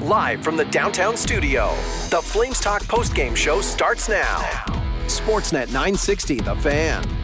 live 0.00 0.42
from 0.42 0.56
the 0.56 0.64
downtown 0.66 1.16
studio. 1.16 1.70
The 2.10 2.20
Flames 2.22 2.60
Talk 2.60 2.82
postgame 2.84 3.36
show 3.36 3.60
starts 3.60 4.08
now. 4.08 4.38
Sportsnet 5.06 5.66
960, 5.66 6.40
The 6.40 6.54
Fan. 6.56 7.19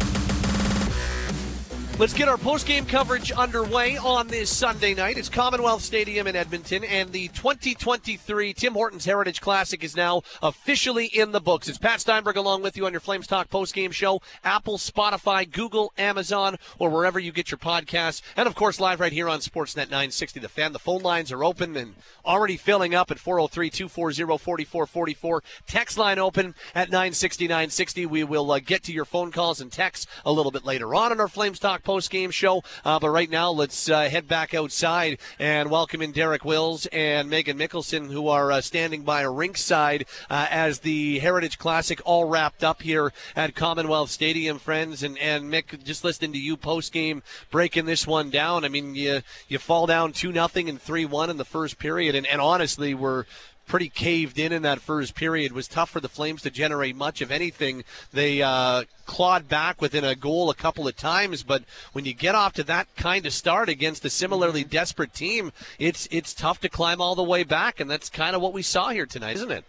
Let's 1.99 2.13
get 2.13 2.29
our 2.29 2.37
post-game 2.37 2.85
coverage 2.85 3.33
underway 3.33 3.97
on 3.97 4.29
this 4.29 4.51
Sunday 4.51 4.93
night. 4.93 5.17
It's 5.17 5.31
Commonwealth 5.31 5.81
Stadium 5.81 6.27
in 6.27 6.37
Edmonton, 6.37 6.85
and 6.85 7.11
the 7.11 7.29
2023 7.29 8.53
Tim 8.53 8.75
Hortons 8.75 9.07
Heritage 9.07 9.41
Classic 9.41 9.83
is 9.83 9.97
now 9.97 10.21
officially 10.43 11.07
in 11.07 11.33
the 11.33 11.41
books. 11.41 11.69
It's 11.69 11.79
Pat 11.79 12.03
Steinberg 12.03 12.37
along 12.37 12.61
with 12.61 12.77
you 12.77 12.85
on 12.85 12.93
your 12.93 13.01
Flames 13.01 13.27
Talk 13.27 13.49
post-game 13.49 13.93
show, 13.93 14.21
Apple, 14.45 14.77
Spotify, 14.77 15.51
Google, 15.51 15.95
Amazon, 15.97 16.59
or 16.79 16.91
wherever 16.91 17.19
you 17.19 17.33
get 17.33 17.51
your 17.51 17.57
podcasts, 17.57 18.21
and 18.37 18.47
of 18.47 18.55
course 18.55 18.79
live 18.79 19.01
right 19.01 19.13
here 19.13 19.31
on 19.31 19.39
Sportsnet 19.39 19.89
960 19.89 20.39
The 20.39 20.51
Fan. 20.51 20.75
The 20.75 20.79
phone 20.79 21.01
lines 21.01 21.33
are 21.33 21.43
open 21.43 21.79
and 21.79 21.95
already 22.27 22.59
filling 22.59 22.95
up 22.95 23.11
at 23.11 23.17
403-240-4444. 23.17 25.41
Text 25.67 25.97
line 25.97 26.19
open 26.19 26.55
at 26.75 26.91
960-960. 26.91 28.07
We 28.07 28.23
will 28.23 28.53
uh, 28.53 28.59
get 28.59 28.83
to 28.83 28.93
your 28.93 29.07
phone 29.07 29.33
calls 29.33 29.63
and 29.63 29.73
texts 29.73 30.07
a 30.27 30.33
little 30.33 30.53
bit 30.53 30.67
later 30.67 30.95
on 30.95 31.11
in 31.11 31.21
our 31.21 31.29
Flames 31.29 31.59
Talk 31.59 31.85
post 31.87 32.11
game 32.11 32.33
show. 32.33 32.65
Uh, 32.85 32.99
but 32.99 33.11
right 33.11 33.31
now, 33.31 33.49
let's 33.49 33.89
uh, 33.89 34.09
head 34.09 34.27
back 34.27 34.53
outside 34.53 35.19
and 35.39 35.71
welcome 35.71 36.03
in 36.03 36.11
Derek 36.11 36.45
Wills 36.45 36.87
and 36.87 37.31
Meghan 37.31 37.55
Mikkelson, 37.55 38.11
who 38.11 38.27
are 38.27 38.51
uh, 38.51 38.61
standing 38.61 39.05
by 39.05 39.23
rinkside 39.23 40.05
uh, 40.29 40.49
as 40.51 40.81
the 40.81 41.21
Heritage 41.21 41.59
Classic 41.59 42.01
all 42.05 42.25
wrapped 42.25 42.65
up 42.65 42.83
here 42.83 43.13
at 43.37 43.55
Commonwealth 43.55 44.11
Stadium, 44.11 44.59
friends. 44.59 45.05
And, 45.05 45.17
and 45.19 45.45
Mick, 45.45 45.85
just 45.85 46.03
listening 46.03 46.33
to 46.33 46.41
you 46.41 46.57
post 46.57 46.93
game 46.93 47.23
breaking 47.53 47.87
this 47.87 48.05
one 48.05 48.31
down. 48.31 48.65
I 48.65 48.69
mean, 48.69 48.97
you 48.97 49.23
you 49.47 49.59
fall 49.61 49.87
down 49.87 50.13
two 50.13 50.33
nothing 50.33 50.69
and 50.69 50.83
three 50.83 51.05
one 51.05 51.31
in 51.31 51.37
the 51.37 51.45
first 51.45 51.79
period, 51.79 52.17
and, 52.17 52.27
and 52.27 52.41
honestly, 52.41 52.95
we're 52.95 53.27
pretty 53.67 53.89
caved 53.89 54.39
in 54.39 54.53
in 54.53 54.63
that 54.63 54.81
first 54.81 55.15
period. 55.15 55.53
It 55.53 55.55
was 55.55 55.69
tough 55.69 55.91
for 55.91 56.01
the 56.01 56.09
Flames 56.09 56.43
to 56.43 56.51
generate 56.51 56.97
much 56.97 57.21
of 57.21 57.31
anything. 57.31 57.85
They 58.13 58.43
uh, 58.43 58.85
clawed 59.05 59.49
back 59.49 59.81
within 59.81 60.05
a 60.05 60.15
goal 60.15 60.51
a 60.51 60.55
couple 60.55 60.87
of 60.87 60.97
times, 60.97 61.43
but 61.43 61.65
when 61.93 62.05
you 62.05 62.15
get 62.15 62.35
off 62.35 62.53
to 62.55 62.65
that 62.65 62.95
kind 62.97 63.27
of 63.27 63.33
start 63.33 63.69
against 63.69 64.05
a 64.05 64.11
similarly 64.11 64.63
mm-hmm. 64.63 64.71
desperate 64.71 65.13
team, 65.13 65.53
it's 65.79 66.09
it's 66.11 66.33
tough 66.33 66.61
to 66.61 66.69
climb 66.69 67.01
all 67.01 67.15
the 67.15 67.23
way 67.23 67.43
back, 67.43 67.81
and 67.81 67.91
that's 67.91 68.09
kind 68.09 68.37
of 68.37 68.43
what 68.43 68.53
we 68.53 68.63
saw 68.63 68.91
here 68.91 69.07
tonight, 69.07 69.37
isn't 69.37 69.51
it? 69.51 69.65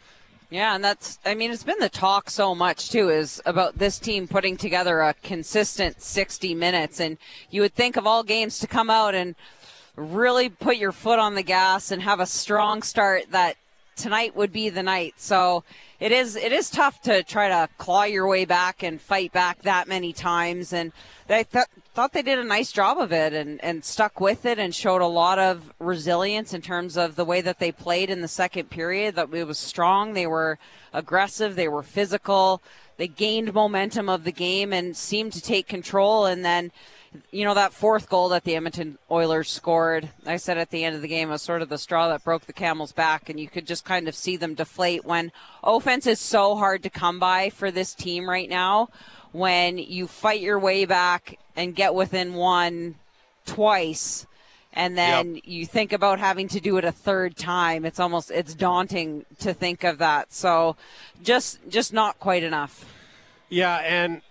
Yeah, 0.50 0.76
and 0.76 0.84
that's, 0.84 1.20
I 1.26 1.36
mean, 1.36 1.52
it's 1.52 1.64
been 1.64 1.80
the 1.80 1.90
talk 1.90 2.30
so 2.30 2.56
much, 2.56 2.90
too, 2.90 3.10
is 3.10 3.42
about 3.46 3.80
this 3.80 4.00
team 4.00 4.30
putting 4.30 4.56
together 4.56 5.02
a 5.02 5.14
consistent 5.16 6.02
60 6.02 6.56
minutes. 6.56 7.02
And 7.02 7.18
you 7.50 7.60
would 7.62 7.76
think 7.76 7.98
of 7.98 8.08
all 8.08 8.24
games 8.24 8.58
to 8.60 8.68
come 8.68 8.90
out 8.90 9.14
and 9.14 9.36
really 9.98 10.48
put 10.48 10.78
your 10.78 10.94
foot 10.94 11.20
on 11.20 11.36
the 11.36 11.44
gas 11.44 11.92
and 11.92 12.02
have 12.02 12.22
a 12.22 12.26
strong 12.26 12.82
start 12.82 13.24
that 13.32 13.58
tonight 13.98 14.36
would 14.36 14.54
be 14.54 14.70
the 14.70 14.84
night. 14.84 15.16
So 15.18 15.64
it 16.00 16.12
is 16.12 16.36
it 16.36 16.52
is 16.52 16.70
tough 16.70 17.02
to 17.02 17.24
try 17.24 17.50
to 17.50 17.68
claw 17.78 18.04
your 18.04 18.28
way 18.28 18.46
back 18.46 18.84
and 18.84 19.02
fight 19.02 19.34
back 19.34 19.64
that 19.64 19.88
many 19.88 20.14
times. 20.14 20.72
And 20.72 20.92
they 21.28 21.44
th- 21.44 21.66
thought 21.94 22.14
they 22.14 22.22
did 22.22 22.40
a 22.40 22.44
nice 22.44 22.72
job 22.72 23.00
of 23.00 23.12
it 23.12 23.34
and, 23.34 23.62
and 23.64 23.84
stuck 23.84 24.22
with 24.22 24.46
it 24.46 24.60
and 24.60 24.74
showed 24.74 25.02
a 25.02 25.08
lot 25.08 25.40
of 25.40 25.74
resilience 25.80 26.54
in 26.54 26.62
terms 26.62 26.96
of 26.96 27.16
the 27.16 27.26
way 27.26 27.42
that 27.42 27.60
they 27.60 27.72
played 27.72 28.10
in 28.10 28.22
the 28.22 28.28
second 28.28 28.70
period. 28.70 29.16
That 29.16 29.34
it 29.34 29.46
was 29.46 29.58
strong. 29.58 30.14
They 30.14 30.28
were 30.28 30.60
aggressive. 30.94 31.56
They 31.56 31.68
were 31.68 31.84
physical. 31.84 32.62
They 32.98 33.08
gained 33.08 33.54
momentum 33.54 34.10
of 34.10 34.24
the 34.24 34.32
game 34.32 34.72
and 34.74 34.96
seemed 34.96 35.34
to 35.34 35.42
take 35.42 35.68
control. 35.68 36.26
And 36.26 36.46
then 36.46 36.72
you 37.32 37.46
know, 37.46 37.54
that 37.54 37.74
fourth 37.74 38.10
goal 38.10 38.30
that 38.30 38.44
the 38.44 38.56
Edmonton 38.56 38.98
Oilers 39.10 39.50
scored, 39.50 40.10
I 40.26 40.38
said 40.38 40.58
at 40.58 40.70
the 40.70 40.84
end 40.84 40.96
of 40.96 41.02
the 41.02 41.08
game 41.08 41.30
was 41.30 41.42
sort 41.42 41.62
of 41.62 41.70
the 41.70 41.78
straw 41.78 42.10
that 42.10 42.24
broke 42.24 42.46
the 42.46 42.54
camel's 42.54 42.92
back, 42.92 43.30
and 43.30 43.40
you 43.40 43.48
could 43.48 43.68
just 43.68 43.86
kind 43.86 44.08
of 44.08 44.16
see 44.16 44.38
them 44.38 44.54
deflate 44.54 45.06
when 45.06 45.32
offense 45.64 46.08
is 46.08 46.20
so 46.20 46.56
hard 46.56 46.84
to 46.84 46.90
come 46.90 47.20
by 47.20 47.50
for 47.50 47.72
this 47.72 47.94
team 47.94 48.30
right 48.30 48.50
now. 48.50 48.90
When 49.32 49.78
you 49.78 50.08
fight 50.08 50.42
your 50.42 50.58
way 50.58 50.86
back 50.86 51.38
and 51.56 51.76
get 51.76 51.94
within 51.94 52.34
one 52.34 52.96
twice, 53.46 54.26
and 54.74 54.98
then 54.98 55.36
yep. 55.36 55.44
you 55.46 55.66
think 55.66 55.92
about 55.92 56.20
having 56.20 56.48
to 56.50 56.60
do 56.60 56.78
it 56.78 56.86
a 56.86 56.92
third 56.92 57.36
time, 57.36 57.86
it's 57.86 58.00
almost 58.00 58.32
it's 58.32 58.54
daunting 58.54 59.26
to 59.40 59.54
think 59.54 59.84
of 59.84 59.98
that. 59.98 60.34
So, 60.34 60.76
just 61.24 61.60
just 61.70 61.94
not 61.94 62.20
quite 62.20 62.44
enough. 62.44 62.86
Yeah, 63.50 63.78
and 63.78 64.22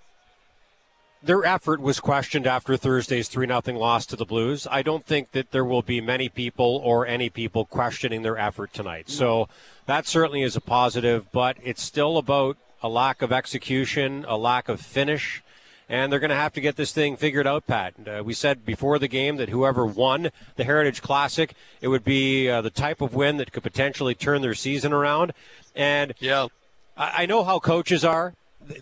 their 1.23 1.45
effort 1.45 1.81
was 1.81 2.01
questioned 2.01 2.47
after 2.47 2.77
Thursday's 2.77 3.29
3 3.29 3.47
0 3.47 3.61
loss 3.79 4.07
to 4.07 4.17
the 4.17 4.25
Blues. 4.25 4.67
I 4.71 4.83
don't 4.83 5.05
think 5.05 5.33
that 5.33 5.51
there 5.51 5.65
will 5.65 5.83
be 5.83 6.01
many 6.01 6.29
people 6.29 6.81
or 6.85 7.07
any 7.07 7.31
people 7.31 7.65
questioning 7.65 8.23
their 8.23 8.39
effort 8.39 8.73
tonight. 8.73 9.09
So 9.09 9.49
that 9.87 10.07
certainly 10.07 10.43
is 10.43 10.57
a 10.57 10.61
positive, 10.61 11.31
but 11.33 11.57
it's 11.63 11.83
still 11.83 12.19
about 12.19 12.57
a 12.83 12.89
lack 12.89 13.23
of 13.23 13.33
execution, 13.33 14.25
a 14.29 14.37
lack 14.37 14.69
of 14.69 14.81
finish, 14.81 15.43
and 15.89 16.13
they're 16.13 16.21
going 16.21 16.31
to 16.31 16.37
have 16.37 16.53
to 16.53 16.61
get 16.61 16.77
this 16.77 16.93
thing 16.93 17.17
figured 17.17 17.47
out, 17.47 17.67
Pat. 17.67 17.95
Uh, 18.07 18.23
we 18.25 18.35
said 18.35 18.65
before 18.65 18.99
the 18.99 19.09
game 19.09 19.37
that 19.37 19.49
whoever 19.49 19.87
won 19.87 20.31
the 20.57 20.65
Heritage 20.65 21.01
Classic, 21.01 21.55
it 21.81 21.89
would 21.89 22.05
be 22.05 22.49
uh, 22.49 22.61
the 22.61 22.71
type 22.71 23.01
of 23.01 23.15
win 23.15 23.37
that 23.37 23.53
could 23.53 23.63
potentially 23.63 24.15
turn 24.15 24.43
their 24.43 24.55
season 24.55 24.93
around. 24.93 25.33
And 25.75 26.15
yeah. 26.19 26.49
I, 26.97 27.23
I 27.23 27.27
know 27.27 27.45
how 27.45 27.61
coaches 27.61 28.05
are 28.05 28.35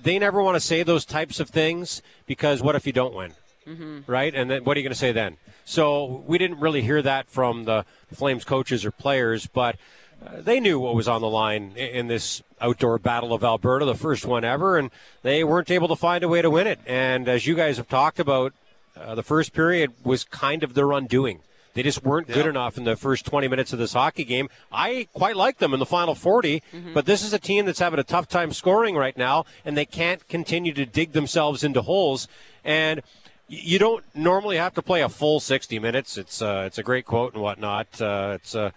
they 0.02 0.18
never 0.18 0.42
want 0.42 0.56
to 0.56 0.60
say 0.60 0.82
those 0.82 1.04
types 1.04 1.40
of 1.40 1.50
things 1.50 2.02
because 2.26 2.62
what 2.62 2.74
if 2.74 2.86
you 2.86 2.92
don't 2.92 3.14
win? 3.14 3.32
Mm-hmm. 3.66 4.00
Right? 4.06 4.34
And 4.34 4.50
then 4.50 4.64
what 4.64 4.76
are 4.76 4.80
you 4.80 4.84
going 4.84 4.92
to 4.92 4.98
say 4.98 5.12
then? 5.12 5.36
So 5.64 6.22
we 6.26 6.36
didn't 6.38 6.60
really 6.60 6.82
hear 6.82 7.00
that 7.02 7.30
from 7.30 7.64
the 7.64 7.84
Flames 8.12 8.44
coaches 8.44 8.84
or 8.84 8.90
players, 8.90 9.46
but 9.46 9.76
uh, 10.24 10.40
they 10.40 10.60
knew 10.60 10.78
what 10.78 10.94
was 10.94 11.08
on 11.08 11.20
the 11.20 11.28
line 11.28 11.72
in 11.76 12.06
this 12.06 12.42
outdoor 12.60 12.98
battle 12.98 13.32
of 13.32 13.42
Alberta, 13.42 13.84
the 13.84 13.94
first 13.94 14.24
one 14.24 14.44
ever, 14.44 14.78
and 14.78 14.90
they 15.22 15.44
weren't 15.44 15.70
able 15.70 15.88
to 15.88 15.96
find 15.96 16.22
a 16.22 16.28
way 16.28 16.42
to 16.42 16.50
win 16.50 16.66
it. 16.66 16.78
And 16.86 17.28
as 17.28 17.46
you 17.46 17.54
guys 17.54 17.76
have 17.78 17.88
talked 17.88 18.20
about, 18.20 18.52
uh, 18.96 19.14
the 19.14 19.22
first 19.22 19.52
period 19.52 19.92
was 20.04 20.24
kind 20.24 20.62
of 20.62 20.74
their 20.74 20.92
undoing. 20.92 21.40
They 21.74 21.82
just 21.82 22.04
weren't 22.04 22.28
good 22.28 22.46
enough 22.46 22.78
in 22.78 22.84
the 22.84 22.96
first 22.96 23.26
20 23.26 23.48
minutes 23.48 23.72
of 23.72 23.80
this 23.80 23.92
hockey 23.92 24.24
game. 24.24 24.48
I 24.72 25.08
quite 25.12 25.36
like 25.36 25.58
them 25.58 25.74
in 25.74 25.80
the 25.80 25.86
final 25.86 26.14
40, 26.14 26.62
mm-hmm. 26.72 26.94
but 26.94 27.04
this 27.04 27.22
is 27.22 27.32
a 27.32 27.38
team 27.38 27.66
that's 27.66 27.80
having 27.80 27.98
a 27.98 28.04
tough 28.04 28.28
time 28.28 28.52
scoring 28.52 28.94
right 28.94 29.16
now, 29.16 29.44
and 29.64 29.76
they 29.76 29.84
can't 29.84 30.26
continue 30.28 30.72
to 30.72 30.86
dig 30.86 31.12
themselves 31.12 31.64
into 31.64 31.82
holes. 31.82 32.28
And 32.64 33.02
you 33.48 33.78
don't 33.78 34.04
normally 34.14 34.56
have 34.56 34.74
to 34.74 34.82
play 34.82 35.02
a 35.02 35.08
full 35.08 35.40
60 35.40 35.78
minutes. 35.80 36.16
It's 36.16 36.40
uh, 36.40 36.64
it's 36.66 36.78
a 36.78 36.82
great 36.82 37.04
quote 37.04 37.34
and 37.34 37.42
whatnot. 37.42 38.00
Uh, 38.00 38.32
it's 38.36 38.54
uh, 38.54 38.70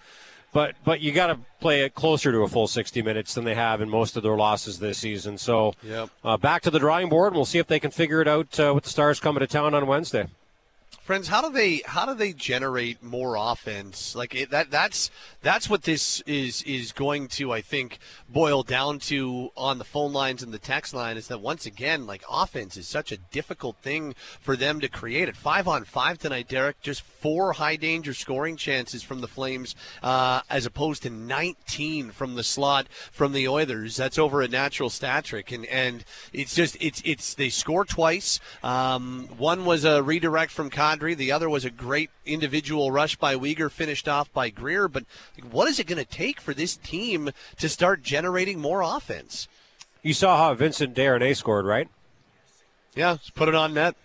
but 0.51 0.75
but 0.83 0.99
you 0.99 1.11
got 1.11 1.27
to 1.27 1.39
play 1.59 1.83
it 1.83 1.93
closer 1.93 2.31
to 2.31 2.39
a 2.39 2.47
full 2.47 2.67
60 2.67 3.01
minutes 3.03 3.35
than 3.35 3.45
they 3.45 3.55
have 3.55 3.79
in 3.79 3.89
most 3.89 4.17
of 4.17 4.23
their 4.23 4.35
losses 4.35 4.79
this 4.79 4.97
season. 4.97 5.37
So 5.37 5.73
yep. 5.83 6.09
uh, 6.23 6.37
back 6.37 6.63
to 6.63 6.71
the 6.71 6.79
drawing 6.79 7.09
board, 7.09 7.27
and 7.27 7.35
we'll 7.35 7.45
see 7.45 7.59
if 7.59 7.67
they 7.67 7.79
can 7.79 7.91
figure 7.91 8.21
it 8.21 8.27
out 8.27 8.59
uh, 8.59 8.73
with 8.73 8.85
the 8.85 8.89
Stars 8.89 9.19
coming 9.19 9.41
to 9.41 9.47
town 9.47 9.73
on 9.73 9.85
Wednesday 9.85 10.27
friends 11.07 11.29
how 11.29 11.41
do 11.41 11.49
they 11.49 11.81
how 11.85 12.05
do 12.05 12.13
they 12.13 12.33
generate 12.33 13.01
more 13.01 13.37
offense? 13.39 14.13
Like 14.13 14.35
it, 14.35 14.49
that 14.49 14.69
that's 14.69 15.09
that's 15.41 15.69
what 15.69 15.83
this 15.83 16.19
is 16.27 16.61
is 16.63 16.91
going 16.91 17.29
to 17.29 17.53
i 17.53 17.61
think 17.61 17.99
boil 18.27 18.61
down 18.61 18.99
to 18.99 19.49
on 19.55 19.77
the 19.77 19.85
phone 19.85 20.11
lines 20.11 20.43
and 20.43 20.53
the 20.53 20.59
text 20.59 20.93
line 20.93 21.15
is 21.15 21.29
that 21.29 21.39
once 21.39 21.65
again 21.65 22.05
like 22.05 22.23
offense 22.29 22.75
is 22.75 22.89
such 22.89 23.13
a 23.13 23.17
difficult 23.17 23.77
thing 23.77 24.15
for 24.41 24.57
them 24.57 24.81
to 24.81 24.89
create. 24.89 25.29
At 25.29 25.37
five 25.37 25.65
on 25.65 25.85
five 25.85 26.17
tonight 26.17 26.49
derek 26.49 26.81
just 26.81 27.01
four 27.01 27.53
high 27.53 27.77
danger 27.77 28.13
scoring 28.13 28.57
chances 28.57 29.01
from 29.01 29.21
the 29.21 29.29
flames 29.29 29.75
uh, 30.03 30.41
as 30.49 30.65
opposed 30.65 31.03
to 31.03 31.09
19 31.09 32.11
from 32.11 32.35
the 32.35 32.43
slot 32.43 32.87
from 33.13 33.31
the 33.31 33.47
oilers. 33.47 33.95
That's 33.95 34.19
over 34.19 34.41
a 34.41 34.49
Natural 34.49 34.89
Stat 34.89 35.23
Trick. 35.23 35.53
And 35.53 35.65
and 35.67 36.03
it's 36.33 36.53
just 36.53 36.75
it's 36.81 37.01
it's 37.05 37.33
they 37.33 37.47
score 37.47 37.85
twice. 37.85 38.41
Um, 38.61 39.29
one 39.37 39.63
was 39.63 39.85
a 39.85 40.03
redirect 40.03 40.51
from 40.51 40.69
Cod 40.69 40.96
the 40.97 41.31
other 41.31 41.49
was 41.49 41.65
a 41.65 41.69
great 41.69 42.09
individual 42.25 42.91
rush 42.91 43.15
by 43.15 43.35
Weegar, 43.35 43.71
finished 43.71 44.07
off 44.07 44.31
by 44.33 44.49
Greer. 44.49 44.87
But 44.87 45.05
what 45.49 45.67
is 45.67 45.79
it 45.79 45.87
going 45.87 46.03
to 46.03 46.05
take 46.05 46.41
for 46.41 46.53
this 46.53 46.75
team 46.75 47.31
to 47.59 47.69
start 47.69 48.03
generating 48.03 48.59
more 48.59 48.81
offense? 48.81 49.47
You 50.01 50.13
saw 50.13 50.37
how 50.37 50.53
Vincent 50.53 50.95
Desharnais 50.95 51.37
scored, 51.37 51.65
right? 51.65 51.89
Yeah, 52.95 53.17
put 53.35 53.47
it 53.47 53.55
on 53.55 53.73
net. 53.73 53.95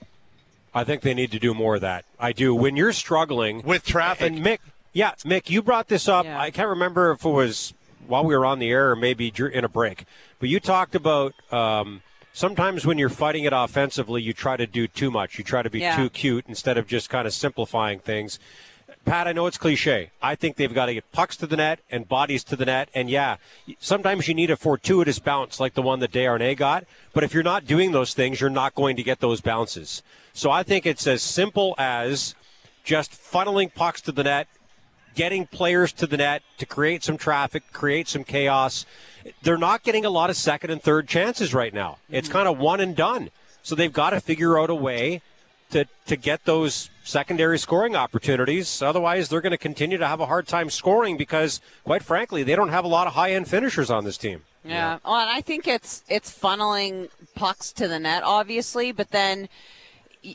I 0.75 0.85
think 0.85 1.03
they 1.03 1.15
need 1.15 1.31
to 1.33 1.39
do 1.39 1.55
more 1.55 1.77
of 1.77 1.81
that. 1.83 2.05
I 2.19 2.33
do. 2.33 2.55
When 2.55 2.77
you're 2.77 2.93
struggling 2.93 3.63
with 3.63 3.85
traffic, 3.85 4.33
and 4.33 4.45
Mick, 4.45 4.59
yeah, 4.93 5.13
Mick, 5.25 5.51
you 5.51 5.63
brought 5.63 5.89
this 5.89 6.09
up. 6.09 6.25
Yeah. 6.25 6.41
I 6.41 6.51
can't 6.51 6.69
remember 6.69 7.13
if 7.13 7.25
it 7.25 7.29
was 7.29 7.75
while 8.07 8.25
we 8.25 8.37
were 8.37 8.47
on 8.47 8.59
the 8.59 8.71
air 8.71 8.91
or 8.91 8.97
maybe 8.97 9.33
in 9.39 9.65
a 9.65 9.69
break, 9.69 10.05
but 10.39 10.49
you 10.49 10.61
talked 10.61 10.95
about. 10.95 11.35
Um, 11.53 12.03
sometimes 12.33 12.87
when 12.87 12.99
you're 12.99 13.09
fighting 13.09 13.45
it 13.45 13.53
offensively, 13.53 14.23
you 14.23 14.33
try 14.33 14.57
to 14.57 14.67
do 14.67 14.87
too 14.87 15.11
much. 15.11 15.39
You 15.39 15.45
try 15.45 15.63
to 15.63 15.71
be 15.71 15.81
yeah. 15.81 15.97
too 15.97 16.11
cute 16.11 16.45
instead 16.49 16.79
of 16.79 16.87
just 16.87 17.11
kind 17.11 17.27
of 17.27 17.33
simplifying 17.33 17.99
things. 17.99 18.39
Pat, 19.05 19.27
I 19.27 19.33
know 19.33 19.47
it's 19.47 19.59
cliche. 19.59 20.11
I 20.23 20.37
think 20.37 20.57
they've 20.57 20.73
got 20.73 20.87
to 20.87 20.95
get 20.95 21.11
pucks 21.11 21.37
to 21.39 21.47
the 21.47 21.57
net 21.57 21.81
and 21.91 22.09
bodies 22.09 22.45
to 22.45 22.57
the 22.57 22.67
net. 22.67 22.89
And 22.95 23.11
yeah, 23.11 23.37
sometimes 23.81 24.29
you 24.29 24.35
need 24.35 24.51
a 24.51 24.57
fortuitous 24.57 25.19
bounce 25.19 25.59
like 25.59 25.75
the 25.75 25.83
one 25.83 25.99
that 26.01 26.13
Desharnais 26.13 26.57
got. 26.57 26.85
But 27.13 27.25
if 27.25 27.35
you're 27.35 27.43
not 27.43 27.67
doing 27.67 27.91
those 27.91 28.15
things, 28.15 28.41
you're 28.41 28.51
not 28.51 28.75
going 28.75 28.97
to 28.97 29.03
get 29.03 29.19
those 29.19 29.41
bounces. 29.41 30.03
So 30.33 30.51
I 30.51 30.63
think 30.63 30.87
it's 30.87 31.07
as 31.07 31.23
simple 31.23 31.75
as 31.79 32.37
just 32.85 33.13
funneling 33.13 33.75
pucks 33.75 34.01
to 34.03 34.13
the 34.13 34.25
net 34.25 34.47
getting 35.15 35.47
players 35.47 35.93
to 35.95 36.07
the 36.07 36.17
net 36.17 36.43
to 36.59 36.67
create 36.67 37.03
some 37.05 37.17
traffic, 37.17 37.73
create 37.73 38.09
some 38.09 38.25
chaos. 38.25 38.87
They're 39.43 39.59
not 39.59 39.83
getting 39.83 40.05
a 40.05 40.11
lot 40.11 40.31
of 40.31 40.37
second 40.37 40.71
and 40.71 40.83
third 40.83 41.09
chances 41.09 41.55
right 41.55 41.73
now. 41.73 41.99
It's 42.11 42.29
mm-hmm. 42.29 42.39
kind 42.39 42.49
of 42.49 42.59
one 42.59 42.81
and 42.81 42.97
done. 42.97 43.31
So 43.63 43.75
they've 43.75 43.93
got 43.93 44.11
to 44.11 44.21
figure 44.21 44.59
out 44.59 44.71
a 44.71 44.75
way 44.75 45.23
to, 45.71 45.87
to 46.07 46.17
get 46.17 46.45
those 46.45 46.91
secondary 47.05 47.59
scoring 47.59 47.97
opportunities. 47.97 48.83
Otherwise, 48.83 49.29
they're 49.29 49.41
going 49.41 49.53
to 49.53 49.59
continue 49.59 49.99
to 49.99 50.07
have 50.07 50.21
a 50.21 50.27
hard 50.27 50.47
time 50.47 50.71
scoring 50.71 51.17
because, 51.17 51.61
quite 51.85 52.03
frankly, 52.03 52.43
they 52.43 52.55
don't 52.55 52.69
have 52.69 52.85
a 52.85 52.89
lot 52.89 53.07
of 53.07 53.15
high 53.15 53.33
end 53.33 53.49
finishers 53.49 53.91
on 53.91 54.05
this 54.05 54.17
team. 54.17 54.43
Yeah. 54.65 54.73
yeah. 54.73 54.99
Well, 55.05 55.17
and 55.17 55.31
I 55.31 55.41
think 55.41 55.67
it's 55.67 56.05
it's 56.09 56.37
funneling 56.37 57.09
pucks 57.35 57.73
to 57.73 57.89
the 57.89 57.99
net, 57.99 58.23
obviously, 58.23 58.93
but 58.93 59.11
then 59.11 59.49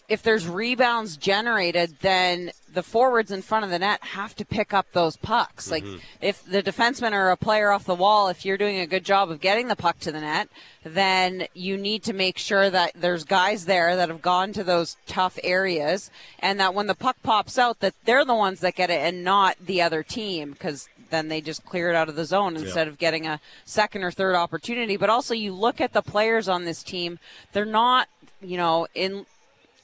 if 0.07 0.22
there's 0.22 0.48
rebounds 0.48 1.18
generated, 1.18 1.98
then 2.01 2.51
the 2.74 2.84
forwards 2.84 3.31
in 3.31 3.42
front 3.42 3.66
of 3.66 3.72
the 3.72 3.80
net 3.80 4.04
have 4.04 4.36
to 4.36 4.45
pick 4.45 4.74
up 4.74 4.86
those 4.92 5.16
pucks. 5.18 5.69
Mm-hmm. 5.69 5.92
Like 5.92 6.01
if 6.22 6.45
the 6.45 6.62
defensemen 6.62 7.13
are 7.13 7.31
a 7.31 7.38
player 7.38 7.72
off 7.72 7.86
the 7.86 7.95
wall, 7.95 8.28
if 8.28 8.45
you're 8.45 8.57
doing 8.57 8.80
a 8.80 8.88
good 8.88 9.04
job 9.04 9.31
of 9.31 9.39
getting 9.39 9.68
the 9.68 9.75
puck 9.75 10.00
to 10.01 10.12
the 10.12 10.22
net, 10.22 10.50
then 10.84 11.48
you 11.54 11.78
need 11.78 12.04
to 12.04 12.13
make 12.13 12.38
sure 12.38 12.69
that 12.69 12.92
there's 12.95 13.24
guys 13.24 13.66
there 13.66 13.95
that 13.95 14.10
have 14.10 14.22
gone 14.22 14.54
to 14.54 14.63
those 14.63 14.98
tough 15.07 15.39
areas 15.44 16.12
and 16.39 16.60
that 16.60 16.74
when 16.74 16.88
the 16.88 16.95
puck 16.95 17.18
pops 17.24 17.57
out 17.57 17.80
that 17.80 17.94
they're 18.06 18.25
the 18.25 18.36
ones 18.36 18.60
that 18.60 18.75
get 18.75 18.89
it 18.89 19.01
and 19.01 19.24
not 19.24 19.57
the 19.60 19.81
other 19.81 20.04
team 20.04 20.51
because 20.51 20.89
then 21.10 21.30
they 21.30 21.42
just 21.42 21.66
clear 21.66 21.89
it 21.89 21.95
out 21.95 22.10
of 22.10 22.16
the 22.16 22.25
zone 22.25 22.56
instead 22.56 22.88
yeah. 22.88 22.92
of 22.92 22.98
getting 22.98 23.25
a 23.25 23.39
second 23.66 24.04
or 24.04 24.12
third 24.12 24.36
opportunity. 24.36 24.98
But 24.98 25.10
also 25.10 25.34
you 25.34 25.54
look 25.54 25.80
at 25.81 25.94
the 25.94 26.01
players 26.01 26.48
on 26.50 26.66
this 26.66 26.84
team, 26.84 27.19
they're 27.54 27.66
not, 27.66 28.07
you 28.42 28.57
know, 28.57 28.88
in 28.94 29.25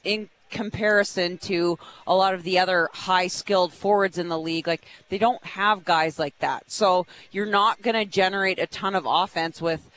in 0.04 0.28
comparison 0.50 1.36
to 1.36 1.78
a 2.06 2.14
lot 2.14 2.32
of 2.32 2.44
the 2.44 2.58
other 2.58 2.88
high 2.92 3.26
skilled 3.26 3.72
forwards 3.72 4.18
in 4.18 4.28
the 4.28 4.38
league. 4.38 4.66
Like 4.66 4.86
they 5.08 5.18
don't 5.18 5.44
have 5.44 5.84
guys 5.84 6.18
like 6.18 6.38
that. 6.38 6.70
So 6.70 7.06
you're 7.32 7.44
not 7.46 7.82
going 7.82 7.96
to 7.96 8.04
generate 8.04 8.58
a 8.58 8.66
ton 8.66 8.94
of 8.94 9.04
offense 9.06 9.60
with 9.60 9.90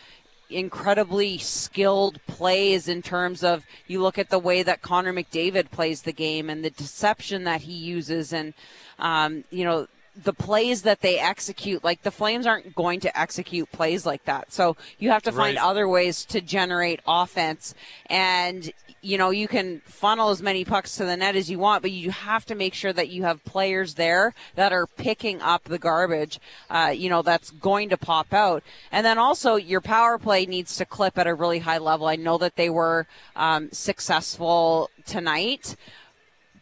incredibly 0.49 1.37
skilled 1.37 2.19
plays 2.25 2.87
in 2.87 3.01
terms 3.01 3.43
of 3.43 3.65
you 3.85 4.01
look 4.01 4.17
at 4.17 4.29
the 4.29 4.39
way 4.39 4.63
that 4.63 4.81
Connor 4.81 5.13
McDavid 5.13 5.71
plays 5.71 6.03
the 6.03 6.13
game 6.13 6.49
and 6.49 6.63
the 6.63 6.69
deception 6.69 7.43
that 7.43 7.61
he 7.61 7.73
uses 7.73 8.31
and 8.31 8.53
um, 8.97 9.43
you 9.51 9.65
know 9.65 9.87
the 10.23 10.33
plays 10.33 10.81
that 10.81 11.01
they 11.01 11.19
execute, 11.19 11.83
like 11.83 12.01
the 12.01 12.11
Flames 12.11 12.47
aren't 12.47 12.73
going 12.75 12.99
to 13.01 13.19
execute 13.19 13.71
plays 13.71 14.05
like 14.05 14.25
that. 14.25 14.51
So 14.51 14.75
you 14.97 15.11
have 15.11 15.23
to 15.23 15.31
find 15.31 15.57
right. 15.57 15.63
other 15.63 15.87
ways 15.87 16.25
to 16.25 16.41
generate 16.41 17.01
offense. 17.07 17.75
And 18.07 18.71
you 19.07 19.17
know, 19.17 19.29
you 19.29 19.47
can 19.47 19.79
funnel 19.85 20.29
as 20.31 20.41
many 20.41 20.65
pucks 20.65 20.97
to 20.97 21.05
the 21.05 21.15
net 21.15 21.37
as 21.37 21.49
you 21.49 21.57
want, 21.57 21.81
but 21.81 21.91
you 21.91 22.11
have 22.11 22.45
to 22.45 22.55
make 22.55 22.73
sure 22.73 22.91
that 22.91 23.07
you 23.07 23.23
have 23.23 23.41
players 23.45 23.93
there 23.93 24.33
that 24.55 24.73
are 24.73 24.85
picking 24.85 25.41
up 25.41 25.63
the 25.63 25.79
garbage, 25.79 26.41
uh, 26.69 26.93
you 26.93 27.09
know, 27.09 27.21
that's 27.21 27.51
going 27.51 27.87
to 27.87 27.95
pop 27.95 28.33
out. 28.33 28.63
And 28.91 29.05
then 29.05 29.17
also 29.17 29.55
your 29.55 29.79
power 29.79 30.17
play 30.17 30.45
needs 30.45 30.75
to 30.75 30.85
clip 30.85 31.17
at 31.17 31.25
a 31.25 31.33
really 31.33 31.59
high 31.59 31.77
level. 31.77 32.07
I 32.07 32.17
know 32.17 32.37
that 32.39 32.57
they 32.57 32.69
were 32.69 33.07
um, 33.37 33.71
successful 33.71 34.89
tonight, 35.05 35.77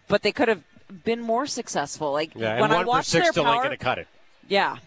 but 0.07 0.21
they 0.21 0.31
could 0.31 0.47
have 0.47 0.61
been 1.03 1.21
more 1.21 1.47
successful. 1.47 2.11
Like 2.11 2.35
yeah, 2.35 2.61
when 2.61 2.71
I 2.71 2.83
watch 2.83 3.09
their 3.09 3.33
power, 3.33 3.75
cut 3.77 3.97
it. 3.97 4.07
Yeah, 4.47 4.77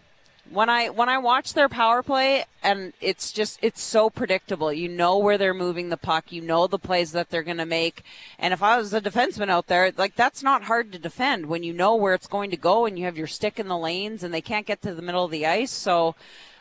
when 0.50 0.69
I 0.69 0.89
when 0.89 1.09
I 1.09 1.19
watch 1.19 1.55
their 1.55 1.69
power 1.69 2.03
play 2.03 2.45
and 2.62 2.93
it's 3.00 3.33
just 3.33 3.59
it's 3.62 3.83
so 3.83 4.11
predictable. 4.11 4.73
You 4.73 4.89
know 4.89 5.19
where 5.19 5.39
they're 5.39 5.55
moving 5.55 5.89
the 5.89 5.97
puck, 5.97 6.33
you 6.33 6.41
know 6.41 6.67
the 6.67 6.79
plays 6.79 7.12
that 7.12 7.31
they're 7.31 7.43
going 7.43 7.59
to 7.59 7.67
make. 7.67 8.03
And 8.39 8.53
if 8.53 8.62
I 8.62 8.77
was 8.77 8.93
a 8.93 9.00
defenseman 9.00 9.49
out 9.49 9.67
there, 9.67 9.93
like 9.97 10.15
that's 10.15 10.43
not 10.43 10.65
hard 10.65 10.93
to 10.93 10.99
defend 10.99 11.47
when 11.47 11.62
you 11.62 11.73
know 11.73 11.95
where 11.97 12.15
it's 12.15 12.27
going 12.27 12.50
to 12.50 12.56
go 12.56 12.87
and 12.87 12.99
you 12.99 13.05
have 13.05 13.19
your 13.19 13.27
stick 13.27 13.59
in 13.59 13.69
the 13.69 13.79
lanes 13.79 14.23
and 14.23 14.33
they 14.33 14.41
can't 14.41 14.67
get 14.67 14.83
to 14.83 14.95
the 14.95 15.03
middle 15.03 15.25
of 15.25 15.31
the 15.31 15.47
ice. 15.47 15.71
So 15.71 16.15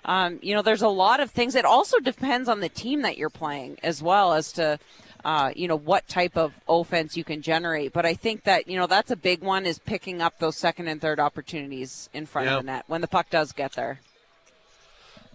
um, 0.06 0.39
you 0.42 0.56
know, 0.56 0.62
there's 0.62 0.81
a 0.81 0.88
lot 0.88 1.19
of 1.19 1.31
things. 1.31 1.54
It 1.56 1.66
also 1.66 2.00
depends 2.00 2.48
on 2.48 2.62
the 2.62 2.69
team 2.69 3.01
that 3.01 3.18
you're 3.18 3.30
playing 3.30 3.78
as 3.84 4.01
well 4.01 4.34
as 4.34 4.51
to 4.54 4.80
uh, 5.27 5.51
you 5.57 5.68
know, 5.68 5.75
what 5.75 6.07
type 6.07 6.38
of 6.38 6.53
offense 6.69 7.18
you 7.18 7.24
can 7.25 7.41
generate. 7.41 7.91
But 7.91 8.06
I 8.06 8.13
think 8.13 8.45
that, 8.45 8.69
you 8.69 8.79
know, 8.79 8.88
that's 8.88 9.12
a 9.12 9.15
big 9.18 9.41
one 9.41 9.65
is 9.65 9.77
picking 9.77 10.21
up 10.21 10.39
those 10.39 10.57
second 10.57 10.88
and 10.88 11.01
third 11.01 11.19
opportunities 11.19 12.09
in 12.13 12.25
front 12.25 12.47
yep. 12.47 12.59
of 12.59 12.63
the 12.63 12.71
net 12.71 12.85
when 12.88 13.01
the 13.01 13.09
puck 13.09 13.29
does 13.29 13.51
get 13.51 13.74
there. 13.74 14.00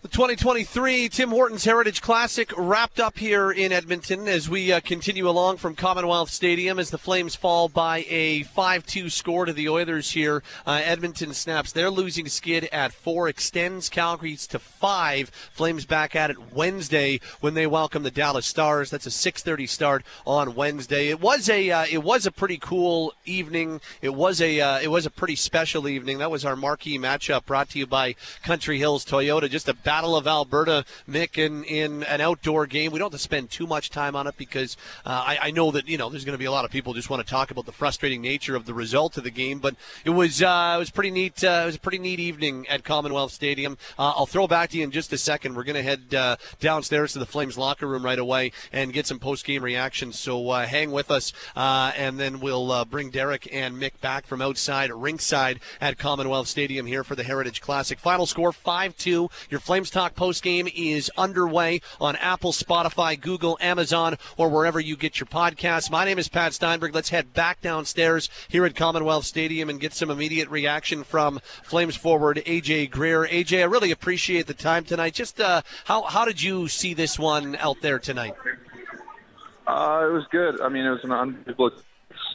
The 0.02 0.08
2023 0.08 1.08
Tim 1.10 1.30
Hortons 1.30 1.64
Heritage 1.64 2.02
Classic 2.02 2.52
wrapped 2.56 2.98
up 2.98 3.18
here 3.18 3.52
in 3.52 3.70
Edmonton 3.70 4.26
as 4.26 4.50
we 4.50 4.72
uh, 4.72 4.80
continue 4.80 5.28
along 5.28 5.58
from 5.58 5.76
Commonwealth 5.76 6.28
Stadium 6.28 6.80
as 6.80 6.90
the 6.90 6.98
Flames 6.98 7.36
fall 7.36 7.68
by 7.68 8.04
a 8.08 8.40
5-2 8.42 9.12
score 9.12 9.44
to 9.44 9.52
the 9.52 9.68
Oilers 9.68 10.10
here. 10.10 10.42
Uh, 10.66 10.80
Edmonton 10.82 11.32
snaps 11.32 11.70
their 11.70 11.88
losing 11.88 12.26
skid 12.26 12.68
at 12.72 12.92
four, 12.92 13.28
extends 13.28 13.88
Calgary's 13.88 14.48
to 14.48 14.58
five. 14.58 15.30
Flames 15.52 15.84
back 15.84 16.16
at 16.16 16.30
it 16.30 16.52
Wednesday 16.52 17.20
when 17.38 17.54
they 17.54 17.68
welcome 17.68 18.02
the 18.02 18.10
Dallas 18.10 18.44
Stars. 18.44 18.90
That's 18.90 19.06
a 19.06 19.10
6:30 19.10 19.68
start 19.68 20.04
on 20.26 20.56
Wednesday. 20.56 21.10
It 21.10 21.20
was 21.20 21.48
a 21.48 21.70
uh, 21.70 21.86
it 21.88 22.02
was 22.02 22.26
a 22.26 22.32
pretty 22.32 22.58
cool 22.58 23.14
evening. 23.24 23.80
It 24.00 24.14
was 24.14 24.40
a 24.40 24.60
uh, 24.60 24.80
it 24.80 24.88
was 24.88 25.06
a 25.06 25.10
pretty 25.10 25.36
special 25.36 25.86
evening. 25.86 26.18
That 26.18 26.32
was 26.32 26.44
our 26.44 26.56
marquee 26.56 26.98
matchup 26.98 27.46
brought 27.46 27.68
to 27.68 27.78
you 27.78 27.86
by 27.86 28.16
Country 28.42 28.80
Hills 28.80 29.04
Toyota. 29.04 29.48
Just 29.48 29.68
a 29.68 29.74
Battle 29.92 30.16
of 30.16 30.26
Alberta, 30.26 30.86
Mick, 31.06 31.36
in, 31.36 31.64
in 31.64 32.02
an 32.04 32.22
outdoor 32.22 32.66
game. 32.66 32.92
We 32.92 32.98
don't 32.98 33.12
have 33.12 33.20
to 33.20 33.22
spend 33.22 33.50
too 33.50 33.66
much 33.66 33.90
time 33.90 34.16
on 34.16 34.26
it 34.26 34.38
because 34.38 34.78
uh, 35.04 35.10
I, 35.10 35.38
I, 35.42 35.50
know 35.50 35.70
that 35.70 35.86
you 35.86 35.98
know 35.98 36.08
there's 36.08 36.24
going 36.24 36.32
to 36.32 36.38
be 36.38 36.46
a 36.46 36.50
lot 36.50 36.64
of 36.64 36.70
people 36.70 36.94
just 36.94 37.10
want 37.10 37.22
to 37.22 37.30
talk 37.30 37.50
about 37.50 37.66
the 37.66 37.72
frustrating 37.72 38.22
nature 38.22 38.56
of 38.56 38.64
the 38.64 38.72
result 38.72 39.18
of 39.18 39.24
the 39.24 39.30
game. 39.30 39.58
But 39.58 39.74
it 40.06 40.08
was 40.08 40.42
uh, 40.42 40.72
it 40.76 40.78
was 40.78 40.88
pretty 40.88 41.10
neat. 41.10 41.44
Uh, 41.44 41.60
it 41.64 41.66
was 41.66 41.76
a 41.76 41.78
pretty 41.78 41.98
neat 41.98 42.20
evening 42.20 42.66
at 42.68 42.84
Commonwealth 42.84 43.32
Stadium. 43.32 43.76
Uh, 43.98 44.14
I'll 44.16 44.24
throw 44.24 44.46
back 44.46 44.70
to 44.70 44.78
you 44.78 44.84
in 44.84 44.92
just 44.92 45.12
a 45.12 45.18
second. 45.18 45.56
We're 45.56 45.64
going 45.64 45.76
to 45.76 45.82
head 45.82 46.14
uh, 46.14 46.36
downstairs 46.58 47.12
to 47.12 47.18
the 47.18 47.26
Flames 47.26 47.58
locker 47.58 47.86
room 47.86 48.02
right 48.02 48.18
away 48.18 48.52
and 48.72 48.94
get 48.94 49.06
some 49.06 49.18
post 49.18 49.44
game 49.44 49.62
reactions. 49.62 50.18
So 50.18 50.48
uh, 50.48 50.64
hang 50.64 50.90
with 50.90 51.10
us, 51.10 51.34
and 51.54 52.18
then 52.18 52.40
we'll 52.40 52.86
bring 52.86 53.10
Derek 53.10 53.46
and 53.52 53.76
Mick 53.76 54.00
back 54.00 54.24
from 54.24 54.40
outside 54.40 54.90
ringside 54.90 55.60
at 55.82 55.98
Commonwealth 55.98 56.48
Stadium 56.48 56.86
here 56.86 57.04
for 57.04 57.14
the 57.14 57.24
Heritage 57.24 57.60
Classic. 57.60 57.98
Final 57.98 58.24
score 58.24 58.52
5 58.52 58.96
2. 58.96 59.28
Your 59.50 59.60
Flames 59.60 59.81
Flames 59.82 59.90
Talk 59.90 60.14
postgame 60.14 60.72
is 60.76 61.10
underway 61.16 61.80
on 62.00 62.14
Apple, 62.14 62.52
Spotify, 62.52 63.20
Google, 63.20 63.58
Amazon, 63.60 64.16
or 64.36 64.48
wherever 64.48 64.78
you 64.78 64.96
get 64.96 65.18
your 65.18 65.26
podcasts. 65.26 65.90
My 65.90 66.04
name 66.04 66.20
is 66.20 66.28
Pat 66.28 66.54
Steinberg. 66.54 66.94
Let's 66.94 67.08
head 67.08 67.34
back 67.34 67.60
downstairs 67.60 68.28
here 68.46 68.64
at 68.64 68.76
Commonwealth 68.76 69.24
Stadium 69.24 69.68
and 69.68 69.80
get 69.80 69.92
some 69.92 70.08
immediate 70.08 70.48
reaction 70.50 71.02
from 71.02 71.40
Flames 71.64 71.96
forward 71.96 72.40
AJ 72.46 72.92
Greer. 72.92 73.26
AJ, 73.26 73.58
I 73.58 73.64
really 73.64 73.90
appreciate 73.90 74.46
the 74.46 74.54
time 74.54 74.84
tonight. 74.84 75.14
Just 75.14 75.40
uh, 75.40 75.62
how 75.86 76.02
how 76.02 76.24
did 76.24 76.40
you 76.40 76.68
see 76.68 76.94
this 76.94 77.18
one 77.18 77.56
out 77.56 77.80
there 77.82 77.98
tonight? 77.98 78.34
Uh, 79.66 80.06
it 80.08 80.12
was 80.12 80.26
good. 80.30 80.60
I 80.60 80.68
mean, 80.68 80.84
it 80.84 80.90
was 80.90 81.02
an 81.02 81.10
unbelievable, 81.10 81.72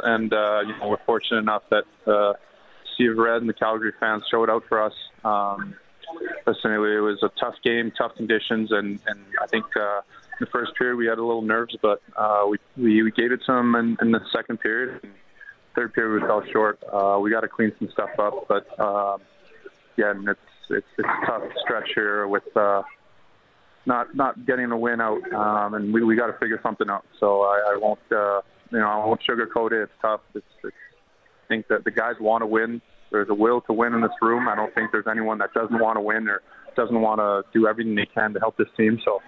and 0.03 0.33
uh, 0.33 0.63
you 0.67 0.77
know 0.79 0.89
we're 0.89 0.97
fortunate 1.05 1.37
enough 1.37 1.63
that 1.69 1.85
uh, 2.05 2.33
C 2.97 3.05
of 3.05 3.15
Red 3.15 3.39
and 3.39 3.47
the 3.47 3.53
Calgary 3.53 3.93
fans 4.01 4.23
showed 4.29 4.49
out 4.49 4.65
for 4.67 4.83
us. 4.83 4.93
Um, 5.23 5.75
listen, 6.45 6.71
it 6.71 6.77
was 6.77 7.21
a 7.23 7.29
tough 7.39 7.55
game, 7.63 7.91
tough 7.97 8.15
conditions, 8.15 8.71
and 8.71 8.99
and 9.07 9.19
I 9.41 9.47
think 9.47 9.65
uh, 9.75 9.99
in 9.99 10.37
the 10.39 10.45
first 10.47 10.75
period 10.75 10.95
we 10.95 11.07
had 11.07 11.17
a 11.17 11.23
little 11.23 11.41
nerves, 11.41 11.75
but 11.81 12.01
uh, 12.15 12.45
we, 12.49 12.57
we 12.77 13.03
we 13.03 13.11
gave 13.11 13.31
it 13.31 13.41
to 13.45 13.51
them 13.51 13.75
in, 13.75 13.97
in 14.01 14.11
the 14.11 14.21
second 14.31 14.59
period. 14.59 15.07
Third 15.75 15.93
period 15.93 16.21
we 16.21 16.27
fell 16.27 16.43
short. 16.51 16.79
Uh, 16.91 17.19
we 17.21 17.29
got 17.29 17.41
to 17.41 17.47
clean 17.47 17.71
some 17.79 17.89
stuff 17.91 18.09
up, 18.19 18.47
but 18.47 18.67
uh, 18.79 19.17
yeah, 19.97 20.11
and 20.11 20.27
it's 20.27 20.39
it's 20.69 20.87
it's 20.97 21.07
a 21.07 21.25
tough 21.25 21.43
stretch 21.63 21.89
here 21.95 22.27
with. 22.27 22.55
Uh, 22.55 22.83
not 23.85 24.13
not 24.13 24.45
getting 24.45 24.69
a 24.71 24.77
win 24.77 24.99
out, 24.99 25.21
um, 25.31 25.73
and 25.73 25.93
we 25.93 26.03
we 26.03 26.17
got 26.17 26.27
to 26.27 26.33
figure 26.33 26.59
something 26.61 26.89
out. 26.89 27.05
So 27.21 27.43
I, 27.43 27.71
I 27.73 27.77
won't, 27.77 27.99
uh, 28.11 28.41
you 28.69 28.79
know, 28.79 28.85
I 28.85 28.97
won't 29.05 29.21
sugarcoat 29.27 29.71
it. 29.71 29.83
It's 29.83 29.91
tough. 30.01 30.19
It's, 30.35 30.45
it's 30.63 30.75
I 30.75 31.47
think 31.47 31.69
that 31.69 31.85
the 31.85 31.91
guys 31.91 32.15
want 32.19 32.41
to 32.41 32.45
win 32.45 32.81
there's 33.11 33.29
a 33.29 33.33
will 33.33 33.61
to 33.61 33.73
win 33.73 33.93
in 33.93 34.01
this 34.01 34.11
room. 34.21 34.47
I 34.47 34.55
don't 34.55 34.73
think 34.75 34.91
there's 34.91 35.07
anyone 35.09 35.37
that 35.39 35.53
doesn't 35.53 35.79
want 35.79 35.97
to 35.97 36.01
win 36.01 36.27
or 36.27 36.41
doesn't 36.75 37.01
want 37.01 37.19
to 37.19 37.43
do 37.57 37.67
everything 37.67 37.95
they 37.95 38.05
can 38.05 38.33
to 38.33 38.39
help 38.39 38.57
this 38.57 38.67
team. 38.77 38.99
So 39.03 39.21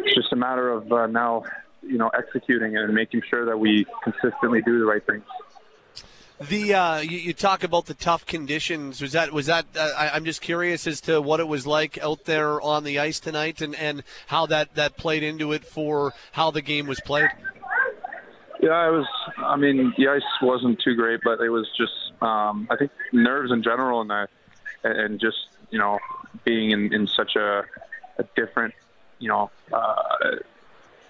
it's 0.00 0.14
just 0.14 0.32
a 0.32 0.36
matter 0.36 0.70
of 0.70 0.90
uh, 0.90 1.06
now, 1.06 1.44
you 1.82 1.98
know, 1.98 2.08
executing 2.08 2.76
and 2.76 2.92
making 2.94 3.22
sure 3.28 3.46
that 3.46 3.58
we 3.58 3.86
consistently 4.02 4.62
do 4.62 4.78
the 4.78 4.84
right 4.84 5.04
things. 5.06 5.24
The 6.48 6.74
uh, 6.74 6.98
you, 6.98 7.18
you, 7.18 7.32
talk 7.34 7.62
about 7.62 7.86
the 7.86 7.94
tough 7.94 8.26
conditions. 8.26 9.00
Was 9.00 9.12
that 9.12 9.32
was 9.32 9.46
that? 9.46 9.66
Uh, 9.76 9.90
I, 9.96 10.16
am 10.16 10.24
just 10.24 10.40
curious 10.40 10.88
as 10.88 11.00
to 11.02 11.20
what 11.20 11.38
it 11.38 11.46
was 11.46 11.68
like 11.68 12.02
out 12.02 12.24
there 12.24 12.60
on 12.60 12.82
the 12.82 12.98
ice 12.98 13.20
tonight, 13.20 13.60
and, 13.60 13.76
and 13.76 14.02
how 14.26 14.46
that, 14.46 14.74
that 14.74 14.96
played 14.96 15.22
into 15.22 15.52
it 15.52 15.64
for 15.64 16.14
how 16.32 16.50
the 16.50 16.60
game 16.60 16.88
was 16.88 17.00
played. 17.00 17.28
Yeah, 18.60 18.88
it 18.88 18.90
was. 18.90 19.06
I 19.38 19.56
mean, 19.56 19.94
the 19.96 20.08
ice 20.08 20.22
wasn't 20.40 20.80
too 20.82 20.96
great, 20.96 21.20
but 21.22 21.40
it 21.40 21.50
was 21.50 21.68
just. 21.76 21.92
Um, 22.22 22.68
I 22.70 22.76
think 22.76 22.92
nerves 23.12 23.50
in 23.50 23.62
general, 23.62 24.00
and 24.00 24.10
that, 24.10 24.28
and 24.84 25.18
just 25.20 25.48
you 25.70 25.78
know, 25.78 25.98
being 26.44 26.70
in, 26.70 26.92
in 26.92 27.06
such 27.08 27.34
a, 27.34 27.64
a 28.18 28.24
different, 28.36 28.74
you 29.18 29.28
know, 29.28 29.50
uh, 29.72 30.36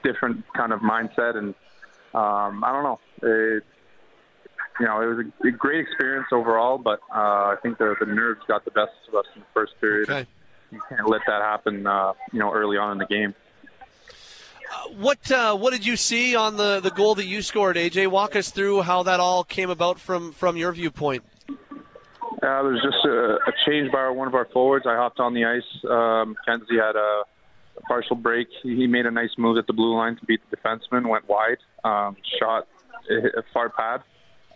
different 0.03 0.45
kind 0.55 0.73
of 0.73 0.81
mindset, 0.81 1.37
and 1.37 1.55
um, 2.15 2.65
I 2.65 2.73
don't 2.73 2.85
know. 2.85 3.01
It, 3.23 3.65
you 4.81 4.87
know, 4.87 5.03
it 5.03 5.07
was 5.07 5.27
a, 5.27 5.49
a 5.49 5.51
great 5.51 5.81
experience 5.81 6.29
overall, 6.33 6.79
but 6.79 7.01
uh, 7.15 7.53
I 7.53 7.57
think 7.63 7.79
the, 7.79 7.95
the 8.01 8.07
nerves 8.07 8.41
got 8.49 8.65
the 8.65 8.71
best 8.71 8.93
of 9.09 9.15
us 9.15 9.27
in 9.35 9.43
the 9.43 9.47
first 9.53 9.79
period. 9.81 10.09
Okay. 10.09 10.27
You 10.71 10.81
can't 10.89 11.07
let 11.07 11.21
that 11.27 11.43
happen, 11.43 11.87
uh, 11.87 12.15
you 12.33 12.39
know, 12.39 12.51
early 12.53 12.79
on 12.79 12.93
in 12.93 12.99
the 12.99 13.07
game. 13.07 13.35
What 14.97 15.31
uh, 15.31 15.57
what 15.57 15.73
did 15.73 15.87
you 15.87 15.97
see 15.97 16.37
on 16.37 16.57
the, 16.57 16.81
the 16.81 16.91
goal 16.91 17.15
that 17.17 17.27
you 17.27 17.43
scored, 17.43 17.77
AJ? 17.77 18.09
Walk 18.09 18.37
us 18.37 18.51
through 18.51 18.83
how 18.83 19.03
that 19.05 19.21
all 19.21 19.45
came 19.45 19.71
about 19.71 19.99
from 19.99 20.33
from 20.33 20.57
your 20.57 20.73
viewpoint. 20.73 21.25
Uh, 21.51 22.63
there 22.63 22.73
was 22.73 22.83
just 22.83 23.05
a, 23.05 23.35
a 23.49 23.53
change 23.67 23.93
by 23.93 24.09
one 24.11 24.27
of 24.27 24.35
our 24.35 24.47
forwards. 24.47 24.85
I 24.87 24.97
hopped 24.97 25.21
on 25.21 25.33
the 25.33 25.45
ice. 25.45 25.63
Um, 25.89 26.35
Kenzie 26.45 26.77
had 26.77 26.97
a, 26.97 27.23
a 27.77 27.81
partial 27.87 28.17
break. 28.17 28.49
He 28.63 28.87
made 28.89 29.07
a 29.07 29.13
nice 29.13 29.31
move 29.39 29.59
at 29.59 29.67
the 29.67 29.73
blue 29.73 29.95
line 29.95 30.17
to 30.17 30.27
beat 30.27 30.41
the 30.51 30.57
defenseman. 30.57 31.09
Went 31.09 31.29
wide, 31.29 31.59
um, 31.85 32.17
shot 32.41 32.67
hit 33.09 33.35
a 33.37 33.43
far 33.53 33.69
pad. 33.69 34.03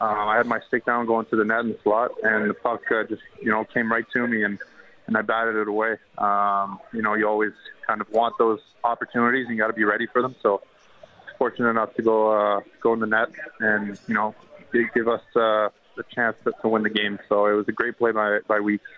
Um, 0.00 0.28
I 0.28 0.36
had 0.36 0.46
my 0.46 0.60
stick 0.68 0.84
down 0.84 1.06
going 1.06 1.26
to 1.26 1.36
the 1.36 1.44
net 1.44 1.64
the 1.64 1.78
slot, 1.82 2.10
and 2.22 2.50
the 2.50 2.54
puck 2.54 2.82
uh, 2.90 3.04
just 3.04 3.22
you 3.40 3.50
know 3.50 3.64
came 3.64 3.90
right 3.90 4.04
to 4.12 4.26
me, 4.26 4.42
and 4.42 4.58
and 5.06 5.16
I 5.16 5.22
batted 5.22 5.56
it 5.56 5.68
away. 5.68 5.96
Um, 6.18 6.78
you 6.92 7.02
know, 7.02 7.14
you 7.14 7.28
always 7.28 7.52
kind 7.86 8.00
of 8.00 8.10
want 8.10 8.36
those 8.38 8.60
opportunities, 8.84 9.46
and 9.46 9.56
you 9.56 9.62
got 9.62 9.68
to 9.68 9.72
be 9.72 9.84
ready 9.84 10.06
for 10.06 10.22
them. 10.22 10.34
So 10.42 10.62
fortunate 11.38 11.70
enough 11.70 11.94
to 11.94 12.02
go 12.02 12.30
uh, 12.30 12.60
go 12.80 12.92
in 12.92 13.00
the 13.00 13.06
net, 13.06 13.28
and 13.60 13.98
you 14.08 14.14
know, 14.14 14.34
give, 14.72 15.08
us 15.08 15.22
uh, 15.34 15.68
the 15.96 16.04
chance 16.14 16.36
to, 16.44 16.52
to 16.62 16.68
win 16.68 16.82
the 16.82 16.90
game. 16.90 17.18
So 17.28 17.46
it 17.46 17.52
was 17.52 17.68
a 17.68 17.72
great 17.72 17.98
play 17.98 18.12
by 18.12 18.40
by 18.46 18.60
Weeks. 18.60 18.88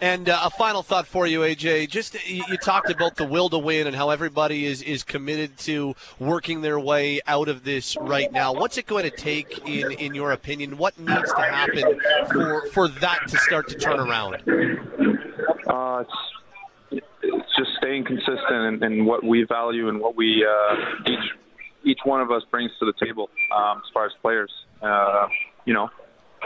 And 0.00 0.30
uh, 0.30 0.40
a 0.44 0.50
final 0.50 0.82
thought 0.82 1.06
for 1.06 1.26
you, 1.26 1.40
AJ. 1.40 1.90
Just 1.90 2.14
you, 2.26 2.42
you 2.48 2.56
talked 2.56 2.90
about 2.90 3.16
the 3.16 3.24
will 3.24 3.50
to 3.50 3.58
win 3.58 3.86
and 3.86 3.94
how 3.94 4.10
everybody 4.10 4.64
is 4.64 4.80
is 4.82 5.04
committed 5.04 5.58
to 5.58 5.94
working 6.18 6.62
their 6.62 6.80
way 6.80 7.20
out 7.26 7.48
of 7.48 7.64
this 7.64 7.96
right 8.00 8.32
now. 8.32 8.54
What's 8.54 8.78
it 8.78 8.86
going 8.86 9.04
to 9.04 9.10
take, 9.10 9.68
in 9.68 9.92
in 9.92 10.14
your 10.14 10.32
opinion? 10.32 10.78
What 10.78 10.98
needs 10.98 11.32
to 11.34 11.42
happen 11.42 12.00
for 12.32 12.66
for 12.68 12.88
that 12.88 13.28
to 13.28 13.36
start 13.38 13.68
to 13.68 13.74
turn 13.74 14.00
around? 14.00 14.36
Uh, 15.66 16.04
it's, 16.90 17.04
it's 17.22 17.56
just 17.56 17.70
staying 17.76 18.04
consistent 18.04 18.82
in, 18.82 18.82
in 18.82 19.04
what 19.04 19.22
we 19.22 19.44
value 19.44 19.88
and 19.90 20.00
what 20.00 20.16
we 20.16 20.46
uh, 20.46 20.76
each 21.06 21.34
each 21.84 22.00
one 22.04 22.20
of 22.20 22.30
us 22.30 22.42
brings 22.50 22.70
to 22.78 22.86
the 22.86 22.94
table 23.04 23.28
um, 23.54 23.82
as 23.84 23.92
far 23.92 24.06
as 24.06 24.12
players. 24.22 24.52
Uh, 24.80 25.28
you 25.66 25.74
know, 25.74 25.90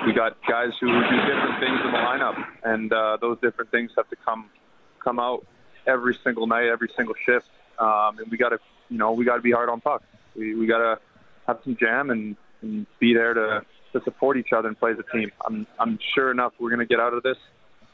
we 0.06 0.12
got 0.12 0.36
guys 0.46 0.72
who 0.80 0.88
do 0.88 1.16
different 1.16 1.60
things 1.60 1.80
in 1.84 1.92
the 1.92 1.98
lineup, 1.98 2.44
and 2.64 2.92
uh, 2.92 3.16
those 3.20 3.38
different 3.40 3.70
things 3.70 3.92
have 3.96 4.08
to 4.10 4.16
come 4.16 4.50
come 4.98 5.18
out 5.18 5.46
every 5.86 6.16
single 6.24 6.46
night, 6.46 6.66
every 6.66 6.88
single 6.96 7.14
shift. 7.24 7.48
Um, 7.78 8.18
and 8.18 8.30
we 8.30 8.36
got 8.36 8.50
to, 8.50 8.58
you 8.88 8.98
know, 8.98 9.12
we 9.12 9.24
got 9.24 9.36
to 9.36 9.42
be 9.42 9.52
hard 9.52 9.68
on 9.68 9.80
puck. 9.80 10.02
We 10.34 10.54
we 10.54 10.66
got 10.66 10.78
to 10.78 10.98
have 11.46 11.60
some 11.64 11.76
jam 11.76 12.10
and, 12.10 12.36
and 12.62 12.86
be 12.98 13.14
there 13.14 13.34
to 13.34 13.64
to 13.92 14.02
support 14.02 14.36
each 14.36 14.52
other 14.52 14.68
and 14.68 14.78
play 14.78 14.92
as 14.92 14.98
a 14.98 15.16
team. 15.16 15.30
I'm 15.46 15.66
I'm 15.78 15.98
sure 16.14 16.30
enough 16.30 16.52
we're 16.58 16.70
going 16.70 16.80
to 16.80 16.86
get 16.86 17.00
out 17.00 17.14
of 17.14 17.22
this. 17.22 17.38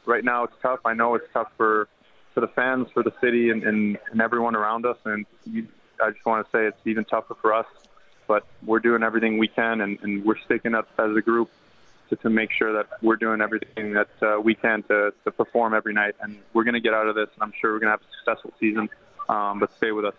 Right 0.06 0.24
now 0.24 0.44
it's 0.44 0.56
tough. 0.62 0.80
I 0.84 0.94
know 0.94 1.14
it's 1.14 1.28
tough 1.32 1.52
for 1.56 1.88
for 2.34 2.40
the 2.40 2.48
fans, 2.48 2.88
for 2.94 3.02
the 3.02 3.12
city, 3.20 3.50
and 3.50 3.62
and, 3.62 3.98
and 4.10 4.20
everyone 4.20 4.56
around 4.56 4.86
us. 4.86 4.96
And 5.04 5.26
you, 5.44 5.68
I 6.02 6.10
just 6.10 6.24
want 6.24 6.46
to 6.46 6.50
say 6.50 6.66
it's 6.66 6.80
even 6.86 7.04
tougher 7.04 7.36
for 7.40 7.52
us. 7.52 7.66
But 8.26 8.46
we're 8.64 8.78
doing 8.78 9.02
everything 9.02 9.38
we 9.38 9.48
can, 9.48 9.80
and, 9.80 9.98
and 10.02 10.24
we're 10.24 10.38
sticking 10.44 10.72
up 10.72 10.88
as 10.98 11.16
a 11.16 11.20
group 11.20 11.50
to, 12.10 12.16
to 12.16 12.30
make 12.30 12.50
sure 12.52 12.72
that 12.74 12.88
we're 13.02 13.16
doing 13.16 13.40
everything 13.40 13.94
that 13.94 14.10
uh, 14.20 14.40
we 14.40 14.54
can 14.54 14.82
to, 14.84 15.12
to 15.24 15.30
perform 15.30 15.74
every 15.74 15.94
night. 15.94 16.14
And 16.20 16.38
we're 16.52 16.64
going 16.64 16.74
to 16.74 16.80
get 16.80 16.92
out 16.92 17.06
of 17.06 17.14
this, 17.14 17.28
and 17.34 17.42
I'm 17.42 17.52
sure 17.60 17.72
we're 17.72 17.80
going 17.80 17.88
to 17.88 17.98
have 17.98 18.00
a 18.02 18.16
successful 18.18 18.52
season. 18.60 18.88
Um, 19.28 19.60
but 19.60 19.74
stay 19.76 19.92
with 19.92 20.04
us. 20.04 20.14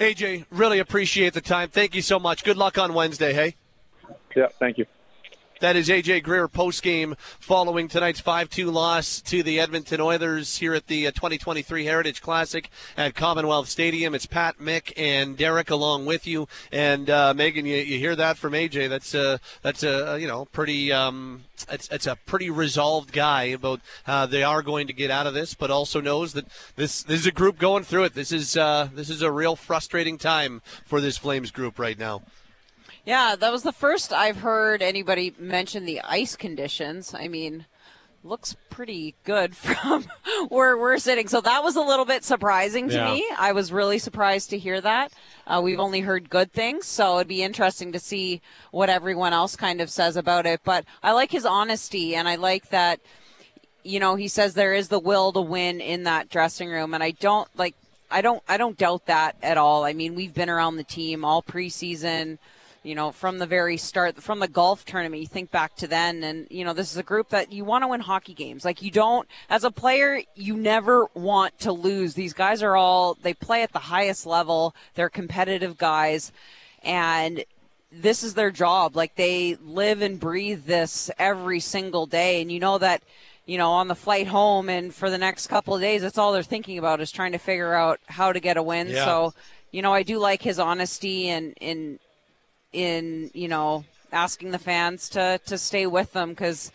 AJ, 0.00 0.46
really 0.50 0.78
appreciate 0.78 1.32
the 1.32 1.40
time. 1.40 1.68
Thank 1.68 1.94
you 1.94 2.02
so 2.02 2.18
much. 2.18 2.44
Good 2.44 2.56
luck 2.56 2.76
on 2.76 2.92
Wednesday. 2.92 3.32
Hey. 3.32 3.54
Yeah, 4.34 4.48
thank 4.58 4.78
you. 4.78 4.86
That 5.62 5.76
is 5.76 5.88
AJ 5.88 6.24
Greer 6.24 6.48
post 6.48 6.82
game 6.82 7.14
following 7.38 7.86
tonight's 7.86 8.18
5 8.18 8.50
2 8.50 8.68
loss 8.68 9.20
to 9.20 9.44
the 9.44 9.60
Edmonton 9.60 10.00
Oilers 10.00 10.56
here 10.56 10.74
at 10.74 10.88
the 10.88 11.06
uh, 11.06 11.12
2023 11.12 11.84
Heritage 11.84 12.20
Classic 12.20 12.68
at 12.96 13.14
Commonwealth 13.14 13.68
Stadium. 13.68 14.12
It's 14.12 14.26
Pat, 14.26 14.58
Mick, 14.58 14.92
and 14.96 15.36
Derek 15.36 15.70
along 15.70 16.04
with 16.04 16.26
you. 16.26 16.48
And 16.72 17.08
uh, 17.08 17.32
Meghan, 17.36 17.64
you, 17.64 17.76
you 17.76 17.96
hear 18.00 18.16
that 18.16 18.38
from 18.38 18.54
AJ? 18.54 18.88
That's 18.88 19.14
a 19.14 19.38
that's 19.62 19.84
a 19.84 20.18
you 20.20 20.26
know 20.26 20.46
pretty 20.46 20.90
um, 20.90 21.44
it's, 21.70 21.88
it's 21.92 22.08
a 22.08 22.16
pretty 22.26 22.50
resolved 22.50 23.12
guy 23.12 23.44
about 23.44 23.82
uh, 24.04 24.26
they 24.26 24.42
are 24.42 24.62
going 24.62 24.88
to 24.88 24.92
get 24.92 25.12
out 25.12 25.28
of 25.28 25.34
this, 25.34 25.54
but 25.54 25.70
also 25.70 26.00
knows 26.00 26.32
that 26.32 26.46
this 26.74 27.04
this 27.04 27.20
is 27.20 27.26
a 27.28 27.30
group 27.30 27.60
going 27.60 27.84
through 27.84 28.02
it. 28.02 28.14
This 28.14 28.32
is 28.32 28.56
uh, 28.56 28.88
this 28.92 29.08
is 29.08 29.22
a 29.22 29.30
real 29.30 29.54
frustrating 29.54 30.18
time 30.18 30.60
for 30.84 31.00
this 31.00 31.18
Flames 31.18 31.52
group 31.52 31.78
right 31.78 32.00
now. 32.00 32.22
Yeah, 33.04 33.34
that 33.36 33.50
was 33.52 33.62
the 33.64 33.72
first 33.72 34.12
I've 34.12 34.38
heard 34.38 34.80
anybody 34.82 35.34
mention 35.38 35.84
the 35.84 36.00
ice 36.02 36.36
conditions. 36.36 37.14
I 37.14 37.26
mean, 37.26 37.66
looks 38.22 38.54
pretty 38.70 39.16
good 39.24 39.56
from 39.56 40.04
where 40.48 40.76
we're 40.76 40.98
sitting. 40.98 41.26
So 41.26 41.40
that 41.40 41.64
was 41.64 41.74
a 41.74 41.80
little 41.80 42.04
bit 42.04 42.22
surprising 42.24 42.88
to 42.90 42.94
Yeah. 42.94 43.12
me. 43.12 43.26
I 43.36 43.50
was 43.52 43.72
really 43.72 43.98
surprised 43.98 44.50
to 44.50 44.58
hear 44.58 44.80
that. 44.80 45.12
Uh, 45.46 45.60
we've 45.62 45.80
only 45.80 46.00
heard 46.00 46.30
good 46.30 46.52
things, 46.52 46.86
so 46.86 47.16
it'd 47.16 47.26
be 47.28 47.42
interesting 47.42 47.90
to 47.92 47.98
see 47.98 48.40
what 48.70 48.88
everyone 48.88 49.32
else 49.32 49.56
kind 49.56 49.80
of 49.80 49.90
says 49.90 50.16
about 50.16 50.46
it. 50.46 50.60
But 50.62 50.84
I 51.02 51.10
like 51.12 51.32
his 51.32 51.44
honesty, 51.44 52.14
and 52.14 52.28
I 52.28 52.36
like 52.36 52.68
that. 52.70 53.00
You 53.82 53.98
know, 53.98 54.14
he 54.14 54.28
says 54.28 54.54
there 54.54 54.74
is 54.74 54.86
the 54.88 55.00
will 55.00 55.32
to 55.32 55.40
win 55.40 55.80
in 55.80 56.04
that 56.04 56.28
dressing 56.30 56.68
room, 56.70 56.94
and 56.94 57.02
I 57.02 57.10
don't 57.10 57.48
like. 57.58 57.74
I 58.12 58.20
don't. 58.20 58.40
I 58.48 58.58
don't 58.58 58.78
doubt 58.78 59.06
that 59.06 59.34
at 59.42 59.58
all. 59.58 59.82
I 59.84 59.92
mean, 59.92 60.14
we've 60.14 60.32
been 60.34 60.48
around 60.50 60.76
the 60.76 60.84
team 60.84 61.24
all 61.24 61.42
preseason 61.42 62.38
you 62.82 62.94
know, 62.94 63.12
from 63.12 63.38
the 63.38 63.46
very 63.46 63.76
start, 63.76 64.22
from 64.22 64.38
the 64.38 64.48
golf 64.48 64.84
tournament, 64.84 65.22
you 65.22 65.28
think 65.28 65.50
back 65.50 65.76
to 65.76 65.86
then, 65.86 66.22
and, 66.22 66.46
you 66.50 66.64
know, 66.64 66.72
this 66.72 66.90
is 66.90 66.96
a 66.96 67.02
group 67.02 67.28
that 67.28 67.52
you 67.52 67.64
want 67.64 67.84
to 67.84 67.88
win 67.88 68.00
hockey 68.00 68.34
games. 68.34 68.64
Like, 68.64 68.82
you 68.82 68.90
don't, 68.90 69.28
as 69.48 69.64
a 69.64 69.70
player, 69.70 70.22
you 70.34 70.56
never 70.56 71.06
want 71.14 71.58
to 71.60 71.72
lose. 71.72 72.14
These 72.14 72.32
guys 72.32 72.62
are 72.62 72.76
all, 72.76 73.14
they 73.22 73.34
play 73.34 73.62
at 73.62 73.72
the 73.72 73.78
highest 73.78 74.26
level, 74.26 74.74
they're 74.94 75.08
competitive 75.08 75.78
guys, 75.78 76.32
and 76.82 77.44
this 77.90 78.22
is 78.22 78.34
their 78.34 78.50
job. 78.50 78.96
Like, 78.96 79.14
they 79.14 79.56
live 79.62 80.02
and 80.02 80.18
breathe 80.18 80.64
this 80.64 81.10
every 81.18 81.60
single 81.60 82.06
day, 82.06 82.42
and 82.42 82.50
you 82.50 82.60
know 82.60 82.78
that. 82.78 83.02
You 83.44 83.58
know, 83.58 83.72
on 83.72 83.88
the 83.88 83.96
flight 83.96 84.28
home 84.28 84.68
and 84.68 84.94
for 84.94 85.10
the 85.10 85.18
next 85.18 85.48
couple 85.48 85.74
of 85.74 85.80
days, 85.80 86.00
that's 86.00 86.16
all 86.16 86.32
they're 86.32 86.44
thinking 86.44 86.78
about 86.78 87.00
is 87.00 87.10
trying 87.10 87.32
to 87.32 87.38
figure 87.38 87.74
out 87.74 87.98
how 88.06 88.32
to 88.32 88.38
get 88.38 88.56
a 88.56 88.62
win. 88.62 88.90
Yeah. 88.90 89.04
So, 89.04 89.34
you 89.72 89.82
know, 89.82 89.92
I 89.92 90.04
do 90.04 90.20
like 90.20 90.40
his 90.40 90.60
honesty 90.60 91.28
and, 91.28 91.52
and 91.60 91.98
in 92.72 93.30
you 93.34 93.48
know 93.48 93.84
asking 94.12 94.50
the 94.50 94.58
fans 94.58 95.08
to 95.10 95.40
to 95.46 95.58
stay 95.58 95.86
with 95.86 96.12
them 96.12 96.30
because 96.30 96.72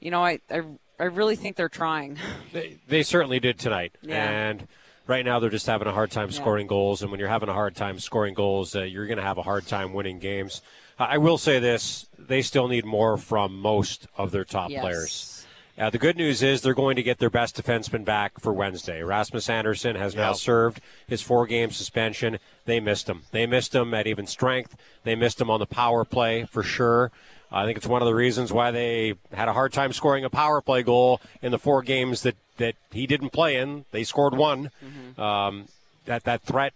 you 0.00 0.10
know 0.10 0.24
I, 0.24 0.40
I 0.50 0.62
I 0.98 1.04
really 1.04 1.34
think 1.36 1.56
they're 1.56 1.68
trying. 1.68 2.18
They, 2.52 2.78
they 2.88 3.02
certainly 3.04 3.38
did 3.38 3.58
tonight. 3.60 3.92
Yeah. 4.02 4.28
And 4.28 4.66
right 5.06 5.24
now 5.24 5.38
they're 5.38 5.50
just 5.50 5.66
having 5.66 5.86
a 5.86 5.92
hard 5.92 6.10
time 6.10 6.32
scoring 6.32 6.66
goals. 6.66 7.00
And 7.00 7.10
when 7.12 7.20
you're 7.20 7.28
having 7.28 7.48
a 7.48 7.54
hard 7.54 7.76
time 7.76 8.00
scoring 8.00 8.34
goals, 8.34 8.74
uh, 8.74 8.82
you're 8.82 9.06
going 9.06 9.18
to 9.18 9.22
have 9.22 9.38
a 9.38 9.42
hard 9.42 9.68
time 9.68 9.92
winning 9.92 10.18
games. 10.18 10.62
I 10.98 11.18
will 11.18 11.38
say 11.38 11.58
this 11.60 12.06
they 12.18 12.42
still 12.42 12.68
need 12.68 12.84
more 12.84 13.16
from 13.16 13.54
most 13.58 14.08
of 14.16 14.32
their 14.32 14.44
top 14.44 14.70
Yes. 14.70 14.80
players. 14.82 15.29
Uh, 15.80 15.88
the 15.88 15.98
good 15.98 16.16
news 16.18 16.42
is 16.42 16.60
they're 16.60 16.74
going 16.74 16.94
to 16.94 17.02
get 17.02 17.18
their 17.18 17.30
best 17.30 17.56
defenseman 17.56 18.04
back 18.04 18.38
for 18.38 18.52
Wednesday. 18.52 19.02
Rasmus 19.02 19.48
Andersson 19.48 19.96
has 19.96 20.14
now 20.14 20.34
served 20.34 20.82
his 21.06 21.22
four 21.22 21.46
game 21.46 21.70
suspension. 21.70 22.38
They 22.66 22.80
missed 22.80 23.08
him. 23.08 23.22
They 23.30 23.46
missed 23.46 23.74
him 23.74 23.94
at 23.94 24.06
even 24.06 24.26
strength. 24.26 24.76
They 25.04 25.14
missed 25.14 25.40
him 25.40 25.48
on 25.48 25.58
the 25.58 25.66
power 25.66 26.04
play 26.04 26.44
for 26.44 26.62
sure. 26.62 27.10
I 27.50 27.64
think 27.64 27.78
it's 27.78 27.86
one 27.86 28.02
of 28.02 28.06
the 28.06 28.14
reasons 28.14 28.52
why 28.52 28.70
they 28.70 29.14
had 29.32 29.48
a 29.48 29.54
hard 29.54 29.72
time 29.72 29.94
scoring 29.94 30.22
a 30.22 30.30
power 30.30 30.60
play 30.60 30.82
goal 30.82 31.18
in 31.40 31.50
the 31.50 31.58
four 31.58 31.80
games 31.82 32.22
that, 32.24 32.36
that 32.58 32.74
he 32.92 33.06
didn't 33.06 33.30
play 33.30 33.56
in. 33.56 33.86
They 33.90 34.04
scored 34.04 34.34
one. 34.34 34.70
Um, 35.18 35.64
that 36.04 36.24
that 36.24 36.42
threat 36.42 36.74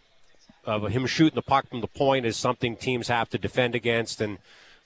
of 0.64 0.88
him 0.88 1.06
shooting 1.06 1.34
the 1.34 1.42
puck 1.42 1.68
from 1.68 1.82
the 1.82 1.88
point 1.88 2.24
is 2.24 2.38
something 2.38 2.74
teams 2.74 3.08
have 3.08 3.28
to 3.30 3.38
defend 3.38 3.74
against, 3.74 4.22
and 4.22 4.38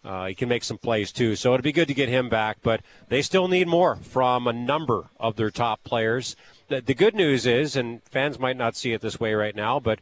uh, 0.09 0.27
he 0.27 0.35
can 0.35 0.49
make 0.49 0.65
some 0.65 0.79
plays 0.79 1.13
too. 1.13 1.37
So 1.37 1.53
it'd 1.53 1.63
be 1.63 1.71
good 1.71 1.89
to 1.89 1.95
get 1.95 2.09
him 2.09 2.31
back, 2.31 2.57
but 2.63 2.81
they 3.11 3.21
still 3.21 3.47
need 3.47 3.69
more 3.69 3.97
from 3.97 4.47
a 4.47 4.55
number 4.55 5.11
of 5.21 5.37
their 5.37 5.51
top 5.51 5.85
players. 5.85 6.35
The, 6.69 6.81
the 6.81 6.95
good 6.95 7.15
news 7.15 7.45
is, 7.45 7.77
and 7.77 8.03
fans 8.05 8.39
might 8.39 8.57
not 8.57 8.75
see 8.75 8.95
it 8.95 9.03
this 9.03 9.21
way 9.21 9.35
right 9.35 9.55
now, 9.55 9.79
but 9.79 9.99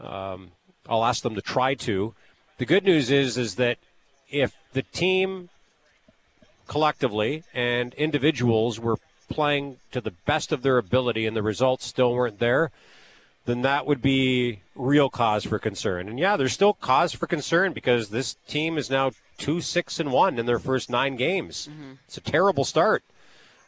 um, 0.00 0.52
I'll 0.88 1.04
ask 1.04 1.22
them 1.22 1.34
to 1.34 1.42
try 1.42 1.74
to. 1.74 2.14
The 2.56 2.64
good 2.64 2.84
news 2.84 3.10
is, 3.10 3.36
is 3.36 3.56
that 3.56 3.76
if 4.30 4.54
the 4.72 4.82
team 4.82 5.50
collectively 6.66 7.44
and 7.52 7.92
individuals 7.94 8.80
were 8.80 8.96
playing 9.28 9.76
to 9.92 10.00
the 10.00 10.12
best 10.24 10.52
of 10.52 10.62
their 10.62 10.78
ability 10.78 11.26
and 11.26 11.36
the 11.36 11.42
results 11.42 11.84
still 11.84 12.14
weren't 12.14 12.38
there, 12.38 12.70
then 13.44 13.60
that 13.60 13.84
would 13.84 14.00
be 14.00 14.60
real 14.74 15.10
cause 15.10 15.44
for 15.44 15.58
concern. 15.58 16.08
And 16.08 16.18
yeah, 16.18 16.38
there's 16.38 16.52
still 16.54 16.72
cause 16.72 17.12
for 17.12 17.26
concern 17.26 17.74
because 17.74 18.08
this 18.08 18.36
team 18.48 18.78
is 18.78 18.88
now 18.88 19.10
two 19.40 19.60
six 19.60 19.98
and 19.98 20.12
one 20.12 20.38
in 20.38 20.46
their 20.46 20.60
first 20.60 20.88
nine 20.88 21.16
games. 21.16 21.68
It's 22.06 22.16
a 22.16 22.20
terrible 22.20 22.64
start. 22.64 23.02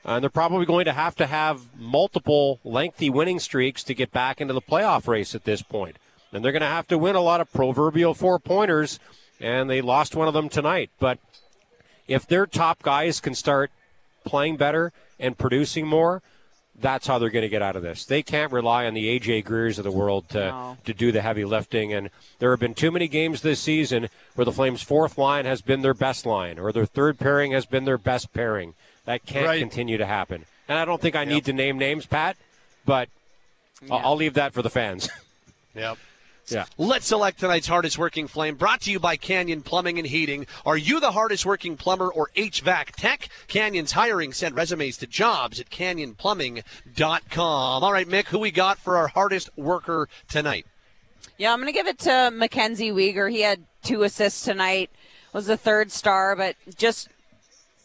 Uh, 0.04 0.12
and 0.12 0.22
they're 0.22 0.30
probably 0.30 0.66
going 0.66 0.84
to 0.84 0.92
have 0.92 1.14
to 1.16 1.26
have 1.26 1.68
multiple 1.78 2.60
lengthy 2.64 3.08
winning 3.08 3.38
streaks 3.38 3.84
to 3.84 3.94
get 3.94 4.10
back 4.10 4.40
into 4.40 4.52
the 4.52 4.60
playoff 4.60 5.06
race 5.06 5.34
at 5.34 5.44
this 5.44 5.62
point. 5.62 5.96
And 6.32 6.44
they're 6.44 6.52
going 6.52 6.62
to 6.62 6.66
have 6.66 6.88
to 6.88 6.98
win 6.98 7.14
a 7.14 7.20
lot 7.20 7.40
of 7.40 7.52
proverbial 7.52 8.14
four 8.14 8.38
pointers 8.38 8.98
and 9.40 9.68
they 9.68 9.80
lost 9.80 10.14
one 10.14 10.28
of 10.28 10.34
them 10.34 10.48
tonight. 10.48 10.90
But 10.98 11.18
if 12.06 12.26
their 12.26 12.46
top 12.46 12.82
guys 12.82 13.20
can 13.20 13.34
start 13.34 13.70
playing 14.24 14.56
better 14.56 14.92
and 15.18 15.38
producing 15.38 15.86
more, 15.86 16.22
that's 16.80 17.06
how 17.06 17.18
they're 17.18 17.30
going 17.30 17.42
to 17.42 17.48
get 17.48 17.62
out 17.62 17.76
of 17.76 17.82
this. 17.82 18.04
They 18.04 18.22
can't 18.22 18.50
rely 18.52 18.86
on 18.86 18.94
the 18.94 19.18
AJ 19.18 19.44
Greers 19.44 19.78
of 19.78 19.84
the 19.84 19.90
world 19.90 20.28
to, 20.30 20.38
No. 20.38 20.76
to 20.84 20.94
do 20.94 21.12
the 21.12 21.20
heavy 21.22 21.44
lifting. 21.44 21.92
And 21.92 22.10
there 22.38 22.50
have 22.50 22.60
been 22.60 22.74
too 22.74 22.90
many 22.90 23.08
games 23.08 23.42
this 23.42 23.60
season 23.60 24.08
where 24.34 24.44
the 24.44 24.52
Flames' 24.52 24.82
fourth 24.82 25.16
line 25.18 25.44
has 25.44 25.60
been 25.62 25.82
their 25.82 25.94
best 25.94 26.26
line 26.26 26.58
or 26.58 26.72
their 26.72 26.86
third 26.86 27.18
pairing 27.18 27.52
has 27.52 27.66
been 27.66 27.84
their 27.84 27.98
best 27.98 28.32
pairing. 28.32 28.74
That 29.04 29.24
can't 29.26 29.46
Right. 29.46 29.60
continue 29.60 29.98
to 29.98 30.06
happen. 30.06 30.44
And 30.68 30.78
I 30.78 30.84
don't 30.84 31.00
think 31.00 31.14
I 31.16 31.24
need 31.24 31.44
to 31.46 31.52
name 31.52 31.76
names, 31.78 32.06
Pat, 32.06 32.36
but 32.86 33.08
I'll, 33.90 33.98
I'll 33.98 34.16
leave 34.16 34.34
that 34.34 34.52
for 34.54 34.62
the 34.62 34.70
fans. 34.70 35.08
Yep. 35.74 35.96
Yeah. 36.48 36.66
Let's 36.76 37.06
select 37.06 37.40
tonight's 37.40 37.66
hardest 37.66 37.98
working 37.98 38.26
flame. 38.26 38.56
Brought 38.56 38.82
to 38.82 38.90
you 38.90 38.98
by 38.98 39.16
Canyon 39.16 39.62
Plumbing 39.62 39.98
and 39.98 40.06
Heating. 40.06 40.46
Are 40.66 40.76
you 40.76 41.00
the 41.00 41.12
hardest 41.12 41.46
working 41.46 41.76
plumber 41.76 42.08
or 42.08 42.30
HVAC 42.36 42.96
tech? 42.96 43.28
Canyon's 43.48 43.92
hiring. 43.92 44.32
Send 44.32 44.56
resumes 44.56 44.96
to 44.98 45.06
jobs 45.06 45.60
at 45.60 45.70
canyonplumbing.com. 45.70 47.84
All 47.84 47.92
right, 47.92 48.08
Mick, 48.08 48.26
who 48.26 48.38
we 48.38 48.50
got 48.50 48.78
for 48.78 48.96
our 48.96 49.08
hardest 49.08 49.50
worker 49.56 50.08
tonight? 50.28 50.66
Yeah, 51.38 51.52
I'm 51.52 51.60
going 51.60 51.66
to 51.66 51.72
give 51.72 51.86
it 51.86 51.98
to 52.00 52.30
Mackenzie 52.32 52.90
Weegar. 52.90 53.30
He 53.30 53.40
had 53.40 53.64
two 53.82 54.02
assists 54.02 54.44
tonight, 54.44 54.90
was 55.32 55.46
the 55.46 55.56
third 55.56 55.90
star, 55.90 56.36
but 56.36 56.56
just 56.76 57.08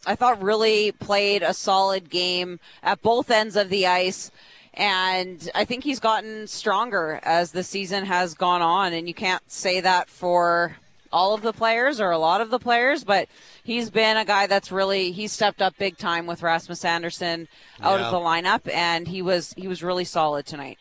I 0.06 0.16
thought 0.16 0.42
really 0.42 0.92
played 0.92 1.44
a 1.44 1.54
solid 1.54 2.10
game 2.10 2.60
at 2.82 3.02
both 3.02 3.30
ends 3.30 3.56
of 3.56 3.70
the 3.70 3.88
ice. 3.88 4.32
And 4.78 5.50
I 5.56 5.66
think 5.66 5.84
he's 5.84 6.00
gotten 6.00 6.46
stronger 6.48 7.20
as 7.24 7.52
the 7.52 7.64
season 7.64 8.06
has 8.06 8.34
gone 8.36 8.62
on. 8.62 8.94
And 8.94 9.08
you 9.08 9.14
can't 9.14 9.42
say 9.52 9.82
that 9.82 10.08
for 10.10 10.78
all 11.12 11.34
of 11.34 11.42
the 11.42 11.52
players 11.54 12.00
or 12.00 12.12
a 12.12 12.18
lot 12.18 12.42
of 12.42 12.50
the 12.52 12.60
players, 12.60 13.04
but 13.04 13.28
he's 13.64 13.90
been 13.90 14.18
a 14.18 14.26
guy 14.26 14.46
that's 14.46 14.72
really 14.72 15.12
he's 15.12 15.32
stepped 15.32 15.62
up 15.62 15.74
big 15.80 15.98
time 15.98 16.28
with 16.28 16.44
Rasmus 16.44 16.86
Andersson 16.86 17.48
out 17.82 18.00
Yeah. 18.00 18.06
of 18.06 18.12
the 18.12 18.20
lineup, 18.20 18.72
and 18.74 19.08
he 19.08 19.22
was 19.22 19.54
he 19.58 19.68
was 19.68 19.82
really 19.82 20.04
solid 20.06 20.46
tonight. 20.46 20.78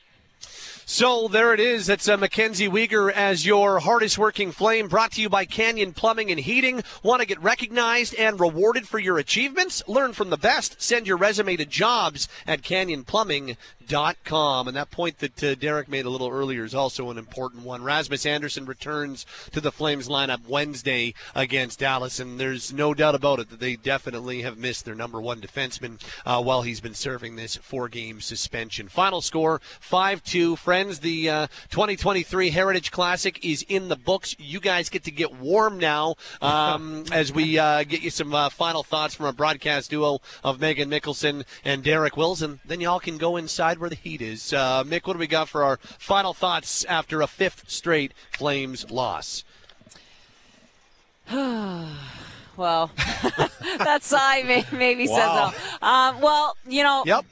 So 0.88 1.26
there 1.26 1.53
it 1.53 1.59
is. 1.59 1.87
That's 1.87 2.09
uh, 2.09 2.17
Mackenzie 2.17 2.69
Weegar 2.69 3.11
as 3.11 3.45
your 3.45 3.81
hardest 3.81 4.19
working 4.19 4.53
flame, 4.53 4.87
brought 4.87 5.11
to 5.12 5.21
you 5.21 5.29
by 5.29 5.45
Canyon 5.45 5.93
Plumbing 5.93 6.31
and 6.31 6.38
Heating. 6.38 6.83
Want 7.03 7.21
to 7.23 7.26
get 7.26 7.43
recognized 7.43 8.15
and 8.15 8.38
rewarded 8.38 8.87
for 8.87 9.00
your 9.00 9.19
achievements? 9.19 9.83
Learn 9.88 10.12
from 10.12 10.31
the 10.31 10.37
best. 10.37 10.81
Send 10.81 11.09
your 11.09 11.17
resume 11.17 11.57
to 11.57 11.65
jobs 11.65 12.29
at 12.47 12.62
canyonplumbing.com. 12.62 13.57
And 13.87 14.76
that 14.76 14.90
point 14.90 15.19
that 15.19 15.43
uh, 15.43 15.55
Derek 15.55 15.88
made 15.88 16.05
a 16.05 16.11
little 16.11 16.28
earlier 16.28 16.64
is 16.64 16.75
also 16.75 17.11
an 17.11 17.19
important 17.19 17.64
one. 17.64 17.83
Rasmus 17.83 18.26
Andersson 18.26 18.66
returns 18.66 19.25
to 19.52 19.61
the 19.61 19.73
Flames 19.73 20.09
lineup 20.09 20.47
Wednesday 20.49 21.14
against 21.35 21.78
Dallas, 21.78 22.19
and 22.19 22.40
there's 22.40 22.73
no 22.73 22.95
doubt 22.95 23.14
about 23.14 23.38
it 23.38 23.50
that 23.50 23.61
they 23.61 23.76
definitely 23.76 24.43
have 24.43 24.59
missed 24.59 24.85
their 24.85 24.95
number 24.95 25.21
one 25.21 25.40
defenseman 25.40 26.00
uh, 26.25 26.43
while 26.43 26.62
he's 26.62 26.81
been 26.81 26.95
serving 26.95 27.37
this 27.37 27.57
four-game 27.57 28.21
suspension. 28.21 28.88
Final 28.88 29.21
score: 29.21 29.61
five-two. 29.81 30.57
Friends, 30.57 31.00
the 31.00 31.31
uh, 31.31 31.47
2023 31.71 32.50
Heritage 32.50 32.90
Classic 32.90 33.45
is 33.45 33.64
in 33.69 33.88
the 33.88 33.97
books. 33.97 34.35
You 34.38 34.61
guys 34.61 34.88
get 34.88 35.05
to 35.05 35.11
get 35.11 35.37
warm 35.38 35.78
now 35.78 36.16
um, 36.43 37.05
as 37.12 37.33
we 37.33 37.59
uh, 37.59 37.85
get 37.85 38.02
you 38.02 38.11
some 38.11 38.35
uh, 38.35 38.49
final 38.49 38.83
thoughts 38.83 39.14
from 39.14 39.26
our 39.26 39.33
broadcast 39.33 39.90
duo 39.90 40.21
of 40.43 40.59
Meghan 40.59 40.88
Mikkelson 40.88 41.45
and 41.64 41.83
Derek 41.83 42.16
Wilson. 42.16 42.61
Then 42.64 42.81
y'all 42.81 43.00
can 43.00 43.19
go 43.19 43.37
inside 43.37 43.75
where 43.78 43.90
the 43.90 43.97
heat 43.97 44.21
is. 44.23 44.52
Uh, 44.52 44.85
Mick, 44.85 45.06
what 45.06 45.14
do 45.14 45.18
we 45.18 45.26
got 45.26 45.49
for 45.49 45.62
our 45.64 45.78
final 45.99 46.33
thoughts 46.35 46.85
after 46.85 47.21
a 47.21 47.26
fifth 47.26 47.68
straight 47.71 48.12
Flames 48.33 48.90
loss? 48.90 49.45
Well, 52.56 52.90
that 53.78 54.02
sigh 54.02 54.42
may, 54.42 54.64
maybe 54.73 55.06
Wow. 55.06 55.52
says 55.52 55.61
so. 55.80 55.87
Um, 55.87 56.21
well, 56.23 56.56
you 56.66 56.83
know, 56.83 57.02
Yep. 57.04 57.26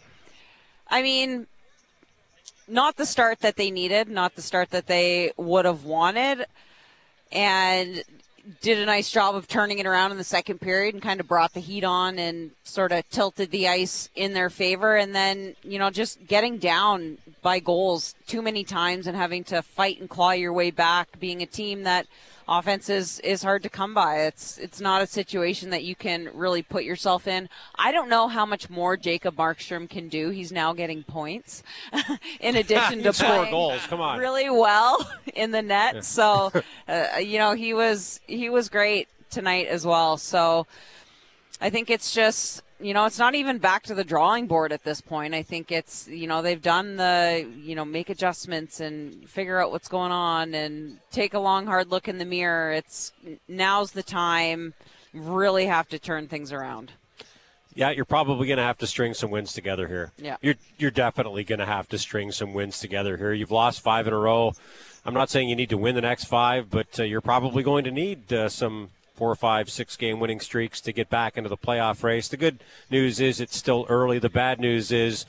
I 0.91 1.03
mean, 1.03 1.47
not 2.69 2.97
the 2.97 3.07
start 3.07 3.41
that 3.41 3.57
they 3.57 3.71
needed, 3.71 4.09
not 4.09 4.35
the 4.35 4.43
start 4.43 4.69
that 4.71 4.87
they 4.87 5.33
would 5.39 5.65
have 5.65 5.85
wanted, 5.85 6.45
and 7.33 8.03
did 8.61 8.79
a 8.79 8.85
nice 8.85 9.11
job 9.11 9.35
of 9.35 9.49
turning 9.49 9.79
it 9.79 9.87
around 9.87 10.11
in 10.11 10.19
the 10.19 10.25
second 10.25 10.61
period 10.61 10.95
and 10.95 11.03
kind 11.03 11.21
of 11.21 11.27
brought 11.27 11.55
the 11.55 11.61
heat 11.61 11.85
on 11.85 12.19
and 12.19 12.51
sort 12.63 12.93
of 12.93 13.09
tilted 13.11 13.51
the 13.51 13.69
ice 13.69 14.11
in 14.15 14.35
their 14.35 14.51
favor. 14.51 14.97
And 14.97 15.15
then, 15.15 15.57
you 15.63 15.79
know, 15.79 15.91
just 15.91 16.27
getting 16.27 16.59
down 16.59 17.19
by 17.43 17.59
goals 17.59 18.15
too 18.27 18.43
many 18.43 18.65
times 18.65 19.07
and 19.07 19.17
having 19.17 19.45
to 19.45 19.63
fight 19.63 20.01
and 20.01 20.09
claw 20.09 20.33
your 20.33 20.53
way 20.53 20.71
back, 20.71 21.19
being 21.19 21.43
a 21.43 21.47
team 21.47 21.85
that 21.85 22.07
offense 22.49 22.89
is, 22.89 23.21
is 23.21 23.43
hard 23.43 23.63
to 23.63 23.69
come 23.69 23.95
by. 23.95 24.23
It's 24.23 24.59
it's 24.59 24.81
not 24.81 25.03
a 25.03 25.07
situation 25.07 25.71
that 25.71 25.85
you 25.85 25.95
can 25.95 26.31
really 26.35 26.63
put 26.63 26.85
yourself 26.85 27.27
in. 27.27 27.49
I 27.77 27.93
don't 27.93 28.09
know 28.09 28.29
how 28.29 28.47
much 28.47 28.71
more 28.71 28.97
Jacob 28.97 29.37
Markstrom 29.37 29.89
can 29.89 30.09
do. 30.09 30.31
He's 30.31 30.53
now 30.53 30.73
getting 30.73 31.03
points 31.03 31.63
in 32.41 32.57
addition 32.57 33.03
to 33.03 33.13
Score 33.13 33.29
playing 33.29 33.51
goals. 33.51 33.87
Come 33.87 34.01
on. 34.01 34.19
really 34.19 34.51
well 34.51 35.11
in 35.35 35.51
the 35.51 35.63
net. 35.63 36.05
So, 36.05 36.53
uh, 36.89 37.07
you 37.19 37.39
know, 37.39 37.55
he 37.55 37.75
was 37.75 38.21
he 38.27 38.51
was 38.51 38.69
great 38.69 39.09
tonight 39.31 39.67
as 39.69 39.87
well. 39.87 40.17
So, 40.17 40.67
I 41.61 41.71
think 41.71 41.91
it's 41.91 42.13
just 42.13 42.63
you 42.81 42.93
know 42.95 43.05
it's 43.05 43.19
not 43.19 43.35
even 43.35 43.59
back 43.59 43.85
to 43.85 43.95
the 43.95 44.05
drawing 44.05 44.47
board 44.47 44.73
at 44.73 44.85
this 44.85 45.01
point. 45.01 45.35
I 45.35 45.43
think 45.43 45.71
it's 45.71 46.09
you 46.09 46.27
know 46.27 46.43
they've 46.43 46.61
done 46.61 46.97
the 46.97 47.49
you 47.57 47.75
know 47.75 47.85
make 47.85 48.11
adjustments 48.11 48.81
and 48.81 49.29
figure 49.29 49.61
out 49.61 49.71
what's 49.71 49.89
going 49.89 50.13
on 50.13 50.55
and 50.55 50.99
take 51.11 51.35
a 51.35 51.39
long 51.39 51.67
hard 51.67 51.91
look 51.91 52.09
in 52.09 52.19
the 52.19 52.25
mirror. 52.25 52.73
It's 52.73 53.13
now's 53.49 53.93
the 53.93 54.03
time. 54.03 54.75
Really 55.13 55.67
have 55.67 55.89
to 55.89 55.99
turn 55.99 56.27
things 56.27 56.53
around. 56.53 56.93
Yeah, 57.75 57.91
you're 57.91 58.05
probably 58.05 58.47
going 58.47 58.59
to 58.59 58.65
have 58.65 58.79
to 58.79 58.87
string 58.87 59.15
some 59.15 59.31
wins 59.31 59.53
together 59.53 59.89
here. 59.89 60.13
Yeah. 60.17 60.37
You're 60.43 60.55
you're 60.79 60.91
definitely 60.91 61.45
going 61.45 61.59
to 61.59 61.67
have 61.67 61.89
to 61.89 61.99
string 61.99 62.31
some 62.33 62.55
wins 62.55 62.79
together 62.79 63.17
here. 63.17 63.33
You've 63.33 63.51
lost 63.51 63.81
five 63.81 64.07
in 64.07 64.13
a 64.13 64.19
row. 64.19 64.53
I'm 65.05 65.15
not 65.15 65.29
saying 65.29 65.49
you 65.49 65.57
need 65.57 65.71
to 65.71 65.77
win 65.77 65.95
the 65.95 66.01
next 66.01 66.25
five, 66.25 66.71
but 66.71 66.99
uh, 66.99 67.03
you're 67.03 67.21
probably 67.21 67.63
going 67.63 67.85
to 67.85 67.91
need 67.91 68.33
uh, 68.33 68.49
some 68.49 68.91
four, 69.15 69.35
five, 69.35 69.71
six 69.71 69.97
game 69.97 70.21
winning 70.21 70.41
streaks 70.41 70.81
to 70.83 70.93
get 70.93 71.09
back 71.09 71.37
into 71.37 71.49
the 71.49 71.57
playoff 71.57 72.03
race. 72.03 72.29
The 72.29 72.37
good 72.37 72.59
news 72.91 73.21
is 73.21 73.41
it's 73.41 73.57
still 73.57 73.87
early. 73.89 74.19
The 74.19 74.29
bad 74.29 74.59
news 74.61 74.91
is 74.91 75.25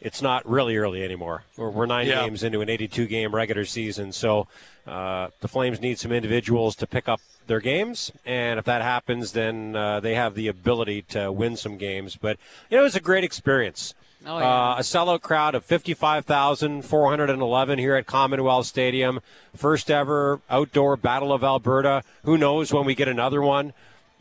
it's 0.00 0.20
not 0.20 0.48
really 0.48 0.76
early 0.76 1.04
anymore. 1.04 1.44
We're, 1.56 1.70
we're 1.70 1.86
nine 1.86 2.08
Yeah. 2.08 2.24
games 2.24 2.42
into 2.42 2.60
an 2.60 2.68
82 2.68 3.06
game 3.06 3.34
regular 3.34 3.64
season, 3.64 4.10
so 4.12 4.48
uh, 4.86 5.28
the 5.40 5.46
Flames 5.48 5.80
need 5.80 5.98
some 6.00 6.10
individuals 6.10 6.74
to 6.76 6.86
pick 6.88 7.08
up 7.08 7.20
their 7.46 7.60
games, 7.60 8.10
and 8.26 8.58
if 8.58 8.64
that 8.64 8.82
happens, 8.82 9.32
then 9.32 9.74
uh, 9.76 10.00
they 10.00 10.14
have 10.16 10.34
the 10.34 10.48
ability 10.48 11.02
to 11.02 11.30
win 11.30 11.56
some 11.56 11.76
games. 11.76 12.16
But 12.16 12.36
you 12.70 12.76
know, 12.76 12.82
it 12.82 12.84
was 12.84 12.96
a 12.96 13.00
great 13.00 13.22
experience. 13.24 13.94
Oh, 14.24 14.38
yeah. 14.38 14.72
Uh, 14.72 14.76
a 14.78 14.82
sellout 14.82 15.20
crowd 15.22 15.54
of 15.54 15.64
55,411 15.64 17.78
here 17.78 17.94
at 17.96 18.06
Commonwealth 18.06 18.66
Stadium. 18.66 19.20
First 19.54 19.90
ever 19.90 20.40
outdoor 20.48 20.96
Battle 20.96 21.32
of 21.32 21.42
Alberta. 21.42 22.02
Who 22.24 22.38
knows 22.38 22.72
when 22.72 22.84
we 22.84 22.94
get 22.94 23.08
another 23.08 23.42
one? 23.42 23.72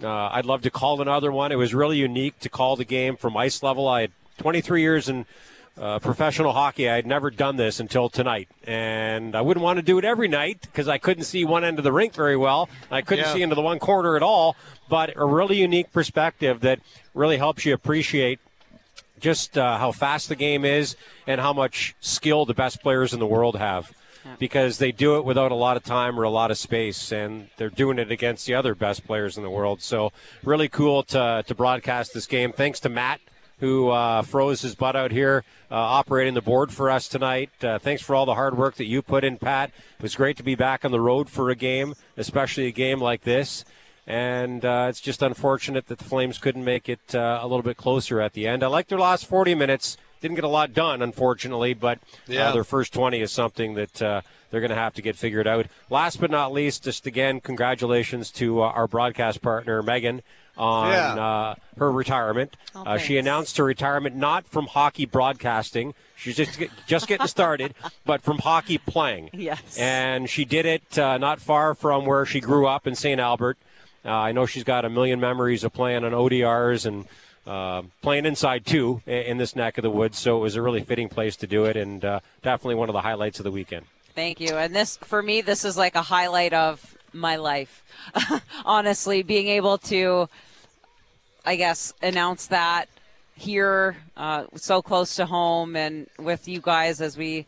Uh, 0.04 0.30
I'd 0.32 0.46
love 0.46 0.64
to 0.64 0.72
call 0.72 1.00
another 1.02 1.32
one. 1.32 1.52
It 1.52 1.58
was 1.58 1.76
really 1.76 1.98
unique 1.98 2.40
to 2.40 2.50
call 2.50 2.76
the 2.76 2.86
game 2.86 3.16
from 3.16 3.38
ice 3.38 3.62
level. 3.62 3.88
I 3.88 4.02
had 4.02 4.12
23 4.40 4.82
years 4.82 5.08
in 5.08 5.26
uh, 5.80 6.00
professional 6.00 6.54
hockey. 6.54 6.90
I 6.90 6.96
had 6.96 7.06
never 7.06 7.30
done 7.30 7.58
this 7.58 7.80
until 7.80 8.10
tonight, 8.10 8.50
and 8.66 9.36
I 9.36 9.42
wouldn't 9.42 9.64
want 9.64 9.78
to 9.78 9.84
do 9.84 10.00
it 10.00 10.06
every 10.06 10.28
night 10.28 10.62
because 10.64 10.88
I 10.88 10.98
couldn't 10.98 11.26
see 11.26 11.46
one 11.46 11.64
end 11.64 11.78
of 11.78 11.84
the 11.84 11.94
rink 11.94 12.14
very 12.16 12.36
well. 12.36 12.68
I 12.90 13.02
couldn't 13.02 13.26
Yeah. 13.26 13.34
see 13.34 13.42
into 13.44 13.56
the 13.56 13.62
one 13.62 13.78
corner 13.80 14.16
at 14.16 14.24
all. 14.24 14.56
But 14.90 15.14
a 15.16 15.24
really 15.24 15.58
unique 15.58 15.94
perspective 15.94 16.60
that 16.62 16.80
really 17.14 17.38
helps 17.38 17.64
you 17.66 17.74
appreciate 17.74 18.40
just 19.22 19.58
uh, 19.58 19.78
how 19.78 19.92
fast 19.92 20.30
the 20.30 20.36
game 20.36 20.66
is 20.66 20.96
and 21.28 21.40
how 21.40 21.54
much 21.54 21.96
skill 22.02 22.46
the 22.46 22.54
best 22.54 22.82
players 22.82 23.14
in 23.14 23.20
the 23.20 23.28
world 23.28 23.56
have. 23.56 23.92
Because 24.38 24.78
they 24.78 24.92
do 24.92 25.18
it 25.18 25.26
without 25.26 25.52
a 25.52 25.56
lot 25.56 25.78
of 25.78 25.84
time 25.84 26.20
or 26.20 26.24
a 26.24 26.30
lot 26.30 26.52
of 26.52 26.58
space 26.58 27.12
and 27.12 27.48
they're 27.58 27.72
doing 27.72 27.98
it 27.98 28.12
against 28.12 28.46
the 28.46 28.54
other 28.54 28.76
best 28.76 29.04
players 29.06 29.36
in 29.36 29.42
the 29.42 29.50
world. 29.50 29.82
So 29.82 30.12
really 30.44 30.70
cool 30.70 31.02
to, 31.04 31.44
to 31.48 31.56
broadcast 31.56 32.14
this 32.14 32.28
game. 32.28 32.52
Thanks 32.52 32.80
to 32.82 32.90
matt 32.90 33.20
who 33.60 33.90
uh, 33.90 34.24
froze 34.24 34.62
his 34.62 34.76
butt 34.76 34.96
out 34.96 35.12
here 35.12 35.44
uh, 35.70 35.76
operating 35.76 36.34
the 36.34 36.42
board 36.42 36.72
for 36.72 36.90
us 36.90 37.08
tonight. 37.08 37.52
Uh, 37.64 37.80
thanks 37.80 38.02
for 38.02 38.16
all 38.16 38.26
the 38.26 38.34
hard 38.34 38.58
work 38.58 38.76
that 38.76 38.86
you 38.86 39.02
put 39.02 39.24
in 39.24 39.38
pat. 39.38 39.70
It 39.98 40.04
was 40.04 40.16
great 40.16 40.38
to 40.38 40.44
be 40.44 40.56
back 40.56 40.84
on 40.84 40.92
the 40.92 41.02
road 41.02 41.30
for 41.30 41.50
a 41.50 41.56
game 41.56 41.96
especially 42.18 42.68
a 42.68 42.72
game 42.72 43.00
like 43.00 43.24
this 43.24 43.66
and 44.12 44.66
uh, 44.66 44.88
it's 44.90 45.00
just 45.00 45.22
unfortunate 45.22 45.88
that 45.88 45.98
the 45.98 46.04
Flames 46.04 46.38
couldn't 46.38 46.66
make 46.66 46.90
it 46.90 47.16
uh, 47.16 47.40
a 47.42 47.48
little 47.48 47.64
bit 47.64 47.78
closer 47.78 48.20
at 48.20 48.34
the 48.34 48.46
end. 48.46 48.62
I 48.62 48.68
like 48.68 48.90
their 48.90 49.00
last 49.00 49.26
40 49.26 49.56
minutes. 49.56 49.96
Didn't 50.20 50.36
get 50.36 50.44
a 50.44 50.50
lot 50.50 50.74
done, 50.74 51.02
unfortunately, 51.02 51.74
but 51.74 52.00
Yeah. 52.28 52.50
uh, 52.50 52.52
their 52.52 52.66
first 52.66 52.94
20 52.94 53.22
is 53.22 53.32
something 53.32 53.76
that 53.76 54.02
uh, 54.02 54.22
they're 54.50 54.60
going 54.60 54.70
to 54.70 54.76
have 54.76 54.94
to 54.96 55.02
get 55.02 55.16
figured 55.16 55.48
out. 55.48 55.68
Last 55.90 56.20
but 56.20 56.30
not 56.30 56.52
least, 56.52 56.84
just 56.84 57.08
again, 57.08 57.40
congratulations 57.40 58.32
to 58.32 58.62
uh, 58.62 58.66
our 58.66 58.86
broadcast 58.86 59.42
partner, 59.42 59.82
Meghan, 59.82 60.20
on 60.58 60.92
Yeah. 60.92 61.14
uh, 61.16 61.56
her 61.78 61.90
retirement. 61.90 62.58
Oh, 62.76 62.84
uh, 62.84 62.98
she 62.98 63.18
announced 63.18 63.56
her 63.58 63.64
retirement 63.64 64.18
not 64.18 64.46
from 64.46 64.68
hockey 64.68 65.06
broadcasting. 65.06 65.94
She's 66.18 66.36
just 66.36 66.60
get, 66.60 66.70
just 66.86 67.08
getting 67.08 67.28
started, 67.28 67.74
but 68.06 68.22
from 68.22 68.40
hockey 68.40 68.78
playing. 68.78 69.30
Yes. 69.32 69.78
And 69.80 70.30
she 70.30 70.44
did 70.44 70.66
it 70.66 71.00
uh, 71.00 71.18
not 71.18 71.40
far 71.40 71.74
from 71.74 72.06
where 72.06 72.26
she 72.26 72.42
grew 72.42 72.68
up 72.68 72.86
in 72.86 72.94
St. 72.94 73.20
Albert. 73.20 73.58
Uh, 74.04 74.12
I 74.12 74.32
know 74.32 74.46
she's 74.46 74.64
got 74.64 74.86
a 74.86 74.90
million 74.90 75.20
memories 75.20 75.64
of 75.64 75.74
playing 75.74 76.04
on 76.04 76.12
ODRs 76.12 76.86
and 76.86 77.06
uh, 77.46 77.84
playing 78.02 78.26
inside 78.26 78.66
too 78.66 79.02
in 79.06 79.38
this 79.38 79.56
neck 79.56 79.78
of 79.78 79.84
the 79.84 79.90
woods. 79.90 80.18
So 80.18 80.38
it 80.38 80.42
was 80.42 80.56
a 80.56 80.62
really 80.62 80.84
fitting 80.84 81.10
place 81.10 81.36
to 81.38 81.48
do 81.48 81.66
it, 81.66 81.78
and 81.78 82.04
uh, 82.04 82.20
definitely 82.42 82.76
one 82.76 82.90
of 82.90 82.94
the 82.94 83.02
highlights 83.02 83.40
of 83.40 83.44
the 83.44 83.52
weekend. 83.52 83.86
Thank 84.16 84.40
you. 84.40 84.56
And 84.58 84.76
this, 84.76 84.98
for 84.98 85.22
me, 85.22 85.42
this 85.42 85.64
is 85.64 85.78
like 85.78 85.96
a 85.96 86.02
highlight 86.02 86.54
of 86.54 86.98
my 87.14 87.38
life. 87.38 87.84
Honestly, 88.66 89.24
being 89.24 89.48
able 89.48 89.78
to, 89.78 90.28
I 91.46 91.56
guess, 91.56 91.94
announce 92.02 92.48
that 92.48 92.90
here, 93.36 93.98
uh, 94.18 94.46
so 94.56 94.82
close 94.82 95.16
to 95.16 95.26
home, 95.26 95.76
and 95.76 96.08
with 96.20 96.48
you 96.48 96.60
guys 96.62 97.02
as 97.02 97.18
we, 97.18 97.46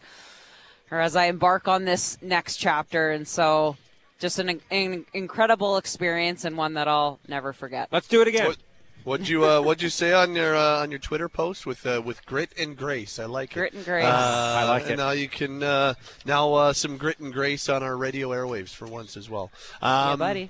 or 0.89 0.99
as 0.99 1.15
I 1.15 1.25
embark 1.25 1.67
on 1.67 1.85
this 1.85 2.17
next 2.21 2.57
chapter. 2.57 3.11
And 3.11 3.27
so, 3.27 3.77
just 4.23 4.39
an, 4.39 4.61
an 4.71 5.05
incredible 5.13 5.75
experience 5.75 6.45
and 6.45 6.57
one 6.57 6.75
that 6.75 6.87
I'll 6.87 7.19
never 7.27 7.51
forget. 7.51 7.89
Let's 7.91 8.07
do 8.07 8.21
it 8.21 8.27
again. 8.29 8.47
What, 8.47 8.57
what'd 9.03 9.27
you 9.27 9.45
uh, 9.45 9.61
What'd 9.61 9.81
you 9.83 9.89
say 9.89 10.13
on 10.13 10.33
your 10.33 10.55
uh, 10.55 10.81
on 10.81 10.91
your 10.91 10.99
Twitter 10.99 11.27
post 11.27 11.65
with 11.65 11.85
uh, 11.85 12.01
with 12.03 12.25
grit 12.25 12.53
and 12.57 12.77
grace? 12.77 13.19
I 13.19 13.25
like 13.25 13.53
Grit 13.53 13.67
it. 13.67 13.71
Grit 13.71 13.73
and 13.75 13.85
grace. 13.85 14.05
Uh, 14.05 14.55
I 14.59 14.63
like 14.63 14.89
it. 14.89 14.95
Now 14.95 15.11
you 15.11 15.27
can 15.27 15.61
uh, 15.61 15.95
now 16.25 16.53
uh, 16.53 16.73
some 16.73 16.97
grit 16.97 17.19
and 17.19 17.33
grace 17.33 17.67
on 17.67 17.83
our 17.83 17.97
radio 17.97 18.29
airwaves 18.29 18.69
for 18.69 18.85
once 18.85 19.17
as 19.17 19.29
well. 19.29 19.51
Um, 19.81 20.11
yeah, 20.11 20.15
buddy. 20.15 20.49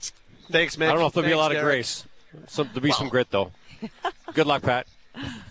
Thanks, 0.51 0.77
man. 0.77 0.89
I 0.89 0.91
don't 0.91 1.01
know 1.01 1.07
if 1.07 1.13
there'll 1.13 1.27
be 1.27 1.33
a 1.33 1.35
Thanks, 1.35 1.53
lot 1.53 1.55
of 1.55 1.63
grace. 1.63 2.05
Some, 2.47 2.67
there'll 2.67 2.81
be 2.81 2.91
some 2.91 3.09
grit 3.09 3.31
though. 3.31 3.51
Good 4.35 4.45
luck, 4.45 4.61
Pat. 4.61 4.85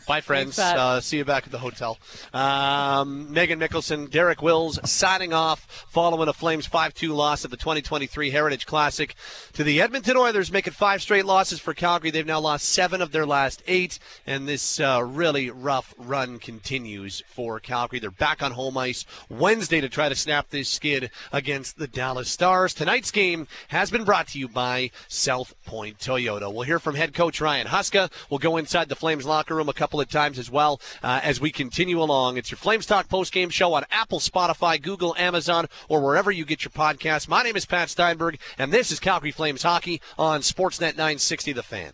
Bye, 0.06 0.20
friends. 0.20 0.56
Pat. 0.56 0.76
Uh, 0.76 1.00
see 1.00 1.18
you 1.18 1.24
back 1.24 1.44
at 1.44 1.52
the 1.52 1.58
hotel. 1.58 1.98
Um, 2.34 3.28
Meghan 3.32 3.60
Mikkelson, 3.60 4.10
Derek 4.10 4.42
Wills 4.42 4.78
signing 4.90 5.32
off 5.32 5.86
following 5.88 6.28
a 6.28 6.32
Flames 6.32 6.66
5 6.66 6.94
2 6.94 7.12
loss 7.12 7.44
at 7.44 7.50
the 7.50 7.56
2023 7.56 8.30
Heritage 8.30 8.66
Classic 8.66 9.14
to 9.52 9.62
the 9.62 9.80
Edmonton 9.80 10.16
Oilers, 10.16 10.50
making 10.50 10.72
five 10.72 11.02
straight 11.02 11.24
losses 11.24 11.60
for 11.60 11.74
Calgary. 11.74 12.10
They've 12.10 12.26
now 12.26 12.40
lost 12.40 12.68
seven 12.68 13.00
of 13.00 13.12
their 13.12 13.26
last 13.26 13.62
eight, 13.66 13.98
and 14.26 14.48
this 14.48 14.80
uh, 14.80 15.02
really 15.04 15.50
rough 15.50 15.94
run 15.98 16.38
continues 16.38 17.22
for 17.28 17.60
Calgary. 17.60 17.98
They're 17.98 18.10
back 18.10 18.42
on 18.42 18.52
home 18.52 18.76
ice 18.76 19.04
Wednesday 19.28 19.80
to 19.80 19.88
try 19.88 20.08
to 20.08 20.14
snap 20.14 20.50
this 20.50 20.68
skid 20.68 21.10
against 21.32 21.78
the 21.78 21.86
Dallas 21.86 22.30
Stars. 22.30 22.74
Tonight's 22.74 23.10
game 23.10 23.46
has 23.68 23.90
been 23.90 24.04
brought 24.04 24.28
to 24.28 24.38
you 24.38 24.48
by 24.48 24.90
South 25.08 25.54
Point 25.64 25.98
Toyota. 25.98 26.52
We'll 26.52 26.62
hear 26.62 26.78
from 26.78 26.94
head 26.94 27.14
coach 27.14 27.40
Ryan 27.40 27.68
Huska. 27.68 28.10
We'll 28.30 28.38
go 28.38 28.56
inside 28.56 28.88
the 28.88 28.96
Flames 28.96 29.24
locker 29.24 29.54
room 29.54 29.68
a 29.68 29.72
couple 29.72 29.91
of 30.00 30.10
times 30.10 30.38
as 30.38 30.50
well 30.50 30.80
uh, 31.02 31.20
as 31.22 31.40
we 31.40 31.50
continue 31.50 32.00
along. 32.02 32.36
It's 32.36 32.50
your 32.50 32.58
Flames 32.58 32.86
Talk 32.86 33.08
post-game 33.08 33.50
show 33.50 33.74
on 33.74 33.84
Apple, 33.90 34.20
Spotify, 34.20 34.80
Google, 34.80 35.14
Amazon, 35.18 35.66
or 35.88 36.00
wherever 36.00 36.30
you 36.30 36.44
get 36.44 36.64
your 36.64 36.70
podcasts. 36.70 37.28
My 37.28 37.42
name 37.42 37.56
is 37.56 37.66
Pat 37.66 37.90
Steinberg, 37.90 38.38
and 38.58 38.72
this 38.72 38.90
is 38.90 39.00
Calgary 39.00 39.32
Flames 39.32 39.62
Hockey 39.62 40.00
on 40.18 40.40
Sportsnet 40.40 40.96
960 40.96 41.52
The 41.52 41.62
Fan. 41.62 41.92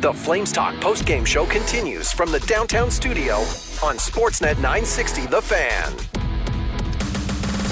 The 0.00 0.12
Flames 0.12 0.52
Talk 0.52 0.78
post-game 0.82 1.24
show 1.24 1.46
continues 1.46 2.12
from 2.12 2.30
the 2.30 2.40
downtown 2.40 2.90
studio 2.90 3.36
on 3.82 3.96
Sportsnet 3.96 4.56
960 4.56 5.26
The 5.26 5.40
Fan. 5.40 6.23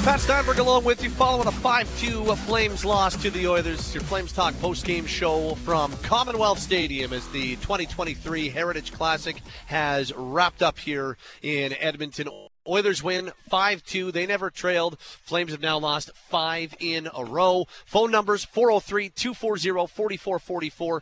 Pat 0.02 0.18
Steinberg 0.18 0.58
along 0.58 0.82
with 0.82 1.04
you 1.04 1.10
following 1.10 1.46
a 1.46 1.52
5-2 1.52 2.36
Flames 2.38 2.84
loss 2.84 3.14
to 3.22 3.30
the 3.30 3.46
Oilers. 3.46 3.94
Your 3.94 4.02
Flames 4.02 4.32
Talk 4.32 4.52
post-game 4.58 5.06
show 5.06 5.54
from 5.54 5.92
Commonwealth 5.98 6.58
Stadium 6.58 7.12
as 7.12 7.28
the 7.28 7.54
2023 7.56 8.48
Heritage 8.48 8.92
Classic 8.92 9.36
has 9.66 10.12
wrapped 10.16 10.60
up 10.60 10.80
here 10.80 11.16
in 11.40 11.72
Edmonton. 11.74 12.28
Oilers 12.66 13.00
win 13.00 13.30
5-2. 13.48 14.12
They 14.12 14.26
never 14.26 14.50
trailed. 14.50 14.98
Flames 14.98 15.52
have 15.52 15.62
now 15.62 15.78
lost 15.78 16.10
five 16.16 16.74
in 16.80 17.08
a 17.16 17.24
row. 17.24 17.68
Phone 17.86 18.10
numbers 18.10 18.44
403-240-4444. 18.44 21.00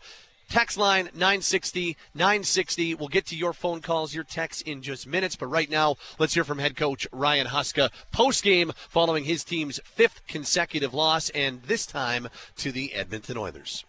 Text 0.51 0.77
line 0.77 1.05
960 1.15 1.97
960. 2.13 2.97
We'll 2.97 3.07
get 3.07 3.25
to 3.27 3.37
your 3.37 3.53
phone 3.53 3.81
calls, 3.81 4.13
your 4.13 4.25
texts 4.25 4.63
in 4.63 4.83
just 4.83 5.07
minutes. 5.07 5.37
But 5.37 5.47
right 5.47 5.71
now, 5.71 5.95
let's 6.19 6.35
hear 6.35 6.43
from 6.43 6.59
head 6.59 6.75
coach 6.75 7.07
Ryan 7.13 7.47
Huska 7.47 7.91
post 8.11 8.43
game 8.43 8.73
following 8.89 9.23
his 9.25 9.45
team's 9.45 9.79
fifth 9.85 10.27
consecutive 10.27 10.93
loss, 10.93 11.31
and 11.31 11.63
this 11.63 11.87
time 11.87 12.29
to 12.57 12.73
the 12.73 12.93
Edmonton 12.95 13.39
Oilers. 13.39 13.85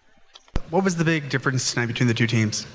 What 0.69 0.83
was 0.83 0.97
the 0.97 1.03
big 1.03 1.29
difference 1.29 1.73
tonight 1.73 1.87
between 1.87 2.07
the 2.07 2.13
two 2.13 2.27
teams? 2.27 2.67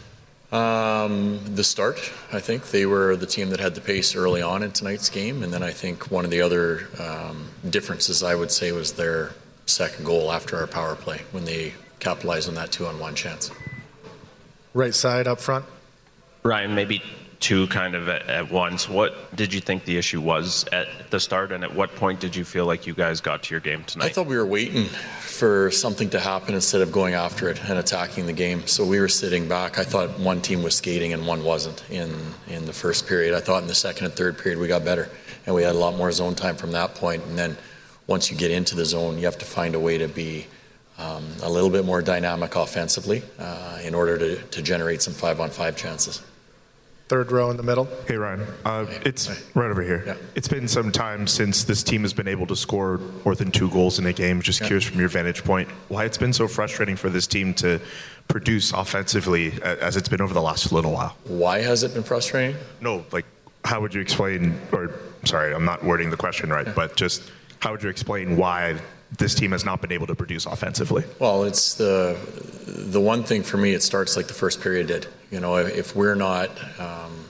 Um, 0.51 1.38
the 1.55 1.62
start, 1.62 2.12
I 2.33 2.40
think 2.40 2.70
they 2.70 2.87
were 2.87 3.14
the 3.14 3.27
team 3.27 3.51
that 3.51 3.61
had 3.61 3.77
the 3.77 3.81
pace 3.81 4.16
early 4.16 4.42
on 4.42 4.64
in 4.64 4.72
tonight's 4.72 5.09
game, 5.09 5.44
and 5.44 5.53
then 5.53 5.62
I 5.62 5.70
think 5.70 6.11
one 6.11 6.25
of 6.25 6.33
the 6.33 6.40
other 6.40 6.88
um, 7.01 7.51
differences 7.70 8.25
I 8.25 8.35
would 8.35 8.51
say 8.51 8.72
was 8.72 8.94
their 8.94 9.31
second 9.66 10.05
goal 10.05 10.33
after 10.33 10.57
our 10.57 10.66
power 10.66 10.96
play 10.96 11.22
when 11.31 11.44
they 11.44 11.75
capitalized 12.01 12.49
on 12.49 12.57
that 12.57 12.72
two-on-one 12.72 13.14
chance. 13.14 13.53
Right 14.76 14.94
side 14.94 15.26
up 15.26 15.40
front. 15.40 15.64
Ryan, 16.42 16.74
maybe 16.74 17.02
two 17.40 17.66
kind 17.68 17.94
of 17.94 18.10
at, 18.10 18.28
at 18.28 18.52
once. 18.52 18.90
What 18.90 19.34
did 19.34 19.54
you 19.54 19.60
think 19.62 19.86
the 19.86 19.96
issue 19.96 20.20
was 20.20 20.66
at 20.70 20.86
the 21.10 21.18
start, 21.18 21.50
and 21.50 21.64
at 21.64 21.74
what 21.74 21.96
point 21.96 22.20
did 22.20 22.36
you 22.36 22.44
feel 22.44 22.66
like 22.66 22.86
you 22.86 22.92
guys 22.92 23.22
got 23.22 23.44
to 23.44 23.54
your 23.54 23.60
game 23.60 23.84
tonight? 23.84 24.04
I 24.04 24.08
thought 24.10 24.26
we 24.26 24.36
were 24.36 24.44
waiting 24.44 24.84
for 25.20 25.70
something 25.70 26.10
to 26.10 26.20
happen 26.20 26.54
instead 26.54 26.82
of 26.82 26.92
going 26.92 27.14
after 27.14 27.48
it 27.48 27.58
and 27.70 27.78
attacking 27.78 28.26
the 28.26 28.34
game. 28.34 28.66
So 28.66 28.84
we 28.84 29.00
were 29.00 29.08
sitting 29.08 29.48
back. 29.48 29.78
I 29.78 29.82
thought 29.82 30.20
one 30.20 30.42
team 30.42 30.62
was 30.62 30.76
skating 30.76 31.14
and 31.14 31.26
one 31.26 31.42
wasn't 31.42 31.82
in 31.88 32.14
in 32.46 32.66
the 32.66 32.74
first 32.74 33.06
period. 33.06 33.32
I 33.32 33.40
thought 33.40 33.62
in 33.62 33.68
the 33.68 33.74
second 33.74 34.04
and 34.04 34.14
third 34.14 34.36
period 34.36 34.60
we 34.60 34.68
got 34.68 34.84
better 34.84 35.08
and 35.46 35.54
we 35.54 35.62
had 35.62 35.74
a 35.74 35.78
lot 35.78 35.94
more 35.94 36.12
zone 36.12 36.34
time 36.34 36.56
from 36.56 36.72
that 36.72 36.94
point. 36.96 37.24
And 37.24 37.38
then 37.38 37.56
once 38.06 38.30
you 38.30 38.36
get 38.36 38.50
into 38.50 38.76
the 38.76 38.84
zone, 38.84 39.16
you 39.16 39.24
have 39.24 39.38
to 39.38 39.46
find 39.46 39.74
a 39.74 39.80
way 39.80 39.96
to 39.96 40.06
be 40.06 40.48
a 40.98 41.48
little 41.50 41.70
bit 41.70 41.85
more 41.85 42.02
dynamic 42.02 42.56
offensively 42.56 43.22
uh, 43.38 43.78
in 43.82 43.94
order 43.94 44.16
to, 44.18 44.37
to 44.42 44.62
generate 44.62 45.02
some 45.02 45.12
five 45.14 45.40
on 45.40 45.50
five 45.50 45.76
chances. 45.76 46.22
Third 47.09 47.30
row 47.30 47.50
in 47.52 47.56
the 47.56 47.62
middle. 47.62 47.87
Hey 48.09 48.16
Ryan, 48.16 48.44
uh, 48.64 48.85
it's 49.04 49.28
right 49.54 49.70
over 49.70 49.80
here. 49.82 50.02
Yeah. 50.04 50.14
It's 50.35 50.48
been 50.48 50.66
some 50.66 50.90
time 50.90 51.28
since 51.28 51.62
this 51.62 51.85
team 51.85 52.02
has 52.02 52.12
been 52.12 52.26
able 52.26 52.48
to 52.48 52.56
score 52.56 52.98
more 53.24 53.37
than 53.37 53.52
two 53.52 53.70
goals 53.70 54.00
in 54.00 54.06
a 54.06 54.12
game. 54.12 54.42
Just 54.42 54.61
Yeah. 54.61 54.66
curious 54.66 54.85
from 54.85 54.98
your 54.98 55.09
vantage 55.09 55.44
point, 55.44 55.68
why 55.88 56.04
it's 56.04 56.18
been 56.18 56.32
so 56.32 56.48
frustrating 56.48 56.96
for 56.96 57.09
this 57.09 57.28
team 57.28 57.54
to 57.54 57.80
produce 58.26 58.72
offensively 58.72 59.52
as 59.62 59.96
it's 59.96 60.09
been 60.09 60.20
over 60.20 60.35
the 60.35 60.42
last 60.42 60.72
little 60.72 60.90
while. 60.92 61.16
Why 61.24 61.61
has 61.61 61.85
it 61.85 61.94
been 61.94 62.02
frustrating? 62.02 62.56
No, 62.80 63.04
like 63.12 63.24
how 63.64 63.80
would 63.80 63.94
you 63.94 64.00
explain? 64.00 64.59
Or 64.72 64.90
sorry, 65.24 65.54
I'm 65.54 65.64
not 65.64 65.85
wording 65.85 66.11
the 66.11 66.16
question 66.16 66.50
right, 66.50 66.74
but 66.74 66.96
just 66.96 67.22
how 67.61 67.70
would 67.70 67.85
you 67.85 67.88
explain 67.88 68.37
why 68.37 68.74
this 69.18 69.34
team 69.34 69.52
has 69.52 69.64
not 69.64 69.80
been 69.80 69.92
able 69.92 70.06
to 70.08 70.14
produce 70.14 70.46
offensively? 70.46 71.04
Well, 71.18 71.44
it's 71.44 71.74
the 71.74 72.18
the 72.66 73.00
one 73.00 73.22
thing 73.22 73.42
for 73.42 73.56
me. 73.56 73.72
It 73.72 73.82
starts 73.82 74.16
like 74.16 74.26
the 74.26 74.34
first 74.34 74.60
period 74.60 74.88
did. 74.88 75.06
You 75.30 75.40
know, 75.40 75.56
if, 75.56 75.96
we're 75.96 76.14
not 76.14 76.50
um, 76.80 77.24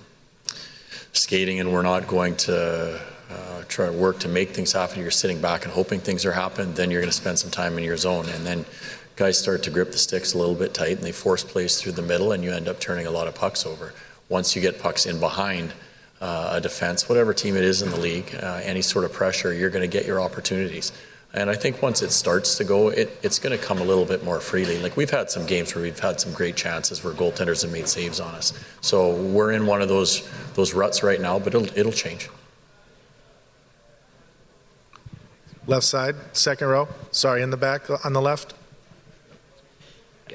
skating 1.13 1.61
and 1.61 1.73
we're 1.73 1.83
not 1.83 2.07
going 2.07 2.37
to 2.37 3.01
uh, 3.31 3.63
try 3.69 3.87
to 3.87 3.93
work 3.93 4.19
to 4.21 4.29
make 4.29 4.51
things 4.51 4.73
happen, 4.73 5.01
you're 5.01 5.11
sitting 5.11 5.41
back 5.41 5.65
and 5.65 5.73
hoping 5.73 6.01
things 6.01 6.27
are 6.27 6.33
happening. 6.33 6.75
Then 6.75 6.91
you're 6.91 7.01
going 7.01 7.11
to 7.11 7.17
spend 7.17 7.39
some 7.39 7.51
time 7.51 7.79
in 7.79 7.85
your 7.85 7.97
zone, 7.97 8.29
and 8.29 8.47
then 8.47 8.65
guys 9.17 9.39
start 9.39 9.63
to 9.65 9.71
grip 9.71 9.93
the 9.93 9.99
sticks 9.99 10.35
a 10.35 10.39
little 10.39 10.55
bit 10.55 10.75
tight, 10.75 10.97
and 10.97 11.03
they 11.07 11.13
force 11.13 11.43
plays 11.43 11.81
through 11.81 11.93
the 11.93 12.03
middle, 12.03 12.33
and 12.33 12.45
you 12.45 12.53
end 12.53 12.69
up 12.69 12.81
turning 12.81 13.07
a 13.07 13.11
lot 13.11 13.27
of 13.27 13.35
pucks 13.35 13.65
over. 13.65 13.95
Once 14.29 14.57
you 14.57 14.63
get 14.63 14.81
pucks 14.81 15.07
in 15.07 15.21
behind. 15.21 15.73
Uh, 16.19 16.53
a 16.53 16.61
defense, 16.63 17.11
whatever 17.11 17.35
team 17.35 17.59
it 17.59 17.63
is 17.63 17.83
in 17.83 17.91
the 17.91 18.01
league, 18.01 18.35
uh, 18.43 18.59
any 18.65 18.81
sort 18.81 19.05
of 19.05 19.13
pressure, 19.13 19.53
you're 19.53 19.69
going 19.69 19.83
to 19.83 19.87
get 19.87 20.07
your 20.07 20.19
opportunities. 20.19 20.91
And 21.37 21.51
I 21.51 21.55
think 21.55 21.83
once 21.83 22.01
it 22.01 22.13
starts 22.13 22.57
to 22.57 22.65
go, 22.65 22.89
it, 22.89 23.15
it's 23.23 23.39
going 23.39 23.57
to 23.57 23.63
come 23.63 23.77
a 23.77 23.85
little 23.85 24.07
bit 24.07 24.25
more 24.25 24.41
freely. 24.41 24.79
Like 24.79 24.97
we've 24.97 25.11
had 25.11 25.31
some 25.31 25.45
games 25.45 25.75
where 25.75 25.85
we've 25.85 25.99
had 25.99 26.19
some 26.19 26.33
great 26.33 26.57
chances 26.57 27.05
where 27.05 27.13
goaltenders 27.13 27.61
have 27.61 27.71
made 27.71 27.89
saves 27.89 28.21
on 28.21 28.35
us. 28.35 28.55
So 28.81 29.15
we're 29.15 29.53
in 29.53 29.67
one 29.67 29.83
of 29.83 29.89
those 29.89 30.27
those 30.55 30.73
ruts 30.73 31.03
right 31.03 31.21
now, 31.21 31.39
but 31.39 31.55
it'll 31.55 31.79
it'll 31.79 31.93
change. 31.93 32.31
Left 35.67 35.85
side, 35.85 36.15
second 36.33 36.69
row. 36.69 36.89
Sorry, 37.11 37.43
in 37.43 37.51
the 37.51 37.59
back 37.59 37.83
on 38.05 38.15
the 38.15 38.23
left. 38.23 38.55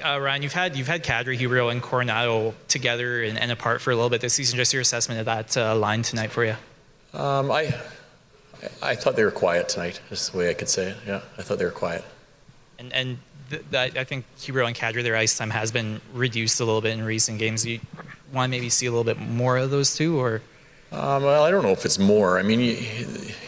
Uh, 0.04 0.20
Ryan, 0.20 0.42
you've 0.42 0.52
had 0.52 0.76
you've 0.76 0.86
had 0.86 1.02
Kadri, 1.02 1.36
Huberdeau, 1.36 1.72
and 1.72 1.82
Coronato 1.82 2.54
together 2.68 3.24
and, 3.24 3.36
and 3.36 3.50
apart 3.50 3.80
for 3.80 3.90
a 3.90 3.96
little 3.96 4.08
bit 4.08 4.20
this 4.20 4.34
season. 4.34 4.56
Just 4.56 4.72
your 4.72 4.82
assessment 4.82 5.18
of 5.18 5.26
that 5.26 5.56
uh, 5.56 5.74
line 5.74 6.02
tonight 6.02 6.30
for 6.30 6.44
you. 6.44 6.54
Um, 7.12 7.50
I 7.50 7.74
I 8.82 8.94
thought 8.94 9.16
they 9.16 9.24
were 9.24 9.30
quiet 9.30 9.68
tonight. 9.68 10.00
Is 10.10 10.30
the 10.30 10.38
way 10.38 10.50
I 10.50 10.54
could 10.54 10.68
say 10.68 10.90
it. 10.90 10.96
Yeah, 11.06 11.20
I 11.38 11.42
thought 11.42 11.58
they 11.58 11.64
were 11.64 11.70
quiet. 11.70 12.04
And 12.78 12.92
and 12.92 13.18
th- 13.50 13.64
that 13.70 13.96
I 13.96 14.04
think 14.04 14.24
Huberdeau 14.38 14.66
and 14.66 14.76
Kadri, 14.76 15.02
their 15.02 15.16
ice 15.16 15.36
time 15.36 15.50
has 15.50 15.72
been 15.72 16.00
reduced 16.14 16.60
a 16.60 16.64
little 16.64 16.80
bit 16.80 16.92
in 16.98 17.04
recent 17.04 17.38
games. 17.38 17.66
You 17.66 17.80
want 18.32 18.50
to 18.52 18.56
maybe 18.56 18.68
see 18.70 18.86
a 18.86 18.90
little 18.90 19.04
bit 19.04 19.18
more 19.18 19.56
of 19.58 19.70
those 19.70 19.94
two, 19.94 20.18
or 20.20 20.42
Um, 20.92 21.22
well, 21.22 21.42
I 21.42 21.50
don't 21.50 21.62
know 21.62 21.70
if 21.72 21.84
it's 21.84 21.98
more. 21.98 22.38
I 22.38 22.42
mean, 22.42 22.60
you, 22.60 22.76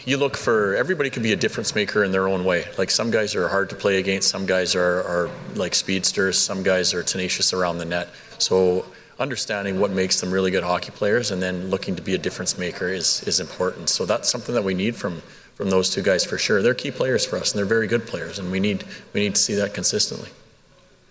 you 0.05 0.17
look 0.17 0.35
for 0.35 0.75
everybody 0.75 1.09
can 1.09 1.21
be 1.23 1.31
a 1.31 1.35
difference 1.35 1.75
maker 1.75 2.03
in 2.03 2.11
their 2.11 2.27
own 2.27 2.43
way. 2.43 2.65
Like 2.77 2.89
some 2.89 3.11
guys 3.11 3.35
are 3.35 3.47
hard 3.47 3.69
to 3.69 3.75
play 3.75 3.99
against, 3.99 4.29
some 4.29 4.45
guys 4.45 4.75
are, 4.75 5.03
are 5.03 5.29
like 5.55 5.75
speedsters, 5.75 6.37
some 6.39 6.63
guys 6.63 6.93
are 6.93 7.03
tenacious 7.03 7.53
around 7.53 7.77
the 7.77 7.85
net. 7.85 8.09
So 8.39 8.85
understanding 9.19 9.79
what 9.79 9.91
makes 9.91 10.19
them 10.19 10.31
really 10.31 10.51
good 10.51 10.63
hockey 10.63 10.91
players 10.91 11.31
and 11.31 11.41
then 11.41 11.69
looking 11.69 11.95
to 11.95 12.01
be 12.01 12.15
a 12.15 12.17
difference 12.17 12.57
maker 12.57 12.89
is 12.89 13.23
is 13.23 13.39
important. 13.39 13.89
So 13.89 14.05
that's 14.05 14.29
something 14.29 14.55
that 14.55 14.63
we 14.63 14.73
need 14.73 14.95
from 14.95 15.21
from 15.55 15.69
those 15.69 15.89
two 15.89 16.01
guys 16.01 16.25
for 16.25 16.37
sure. 16.37 16.61
They're 16.61 16.73
key 16.73 16.91
players 16.91 17.25
for 17.25 17.37
us 17.37 17.51
and 17.51 17.59
they're 17.59 17.65
very 17.65 17.87
good 17.87 18.05
players 18.05 18.39
and 18.39 18.51
we 18.51 18.59
need 18.59 18.83
we 19.13 19.21
need 19.21 19.35
to 19.35 19.41
see 19.41 19.55
that 19.55 19.73
consistently. 19.73 20.29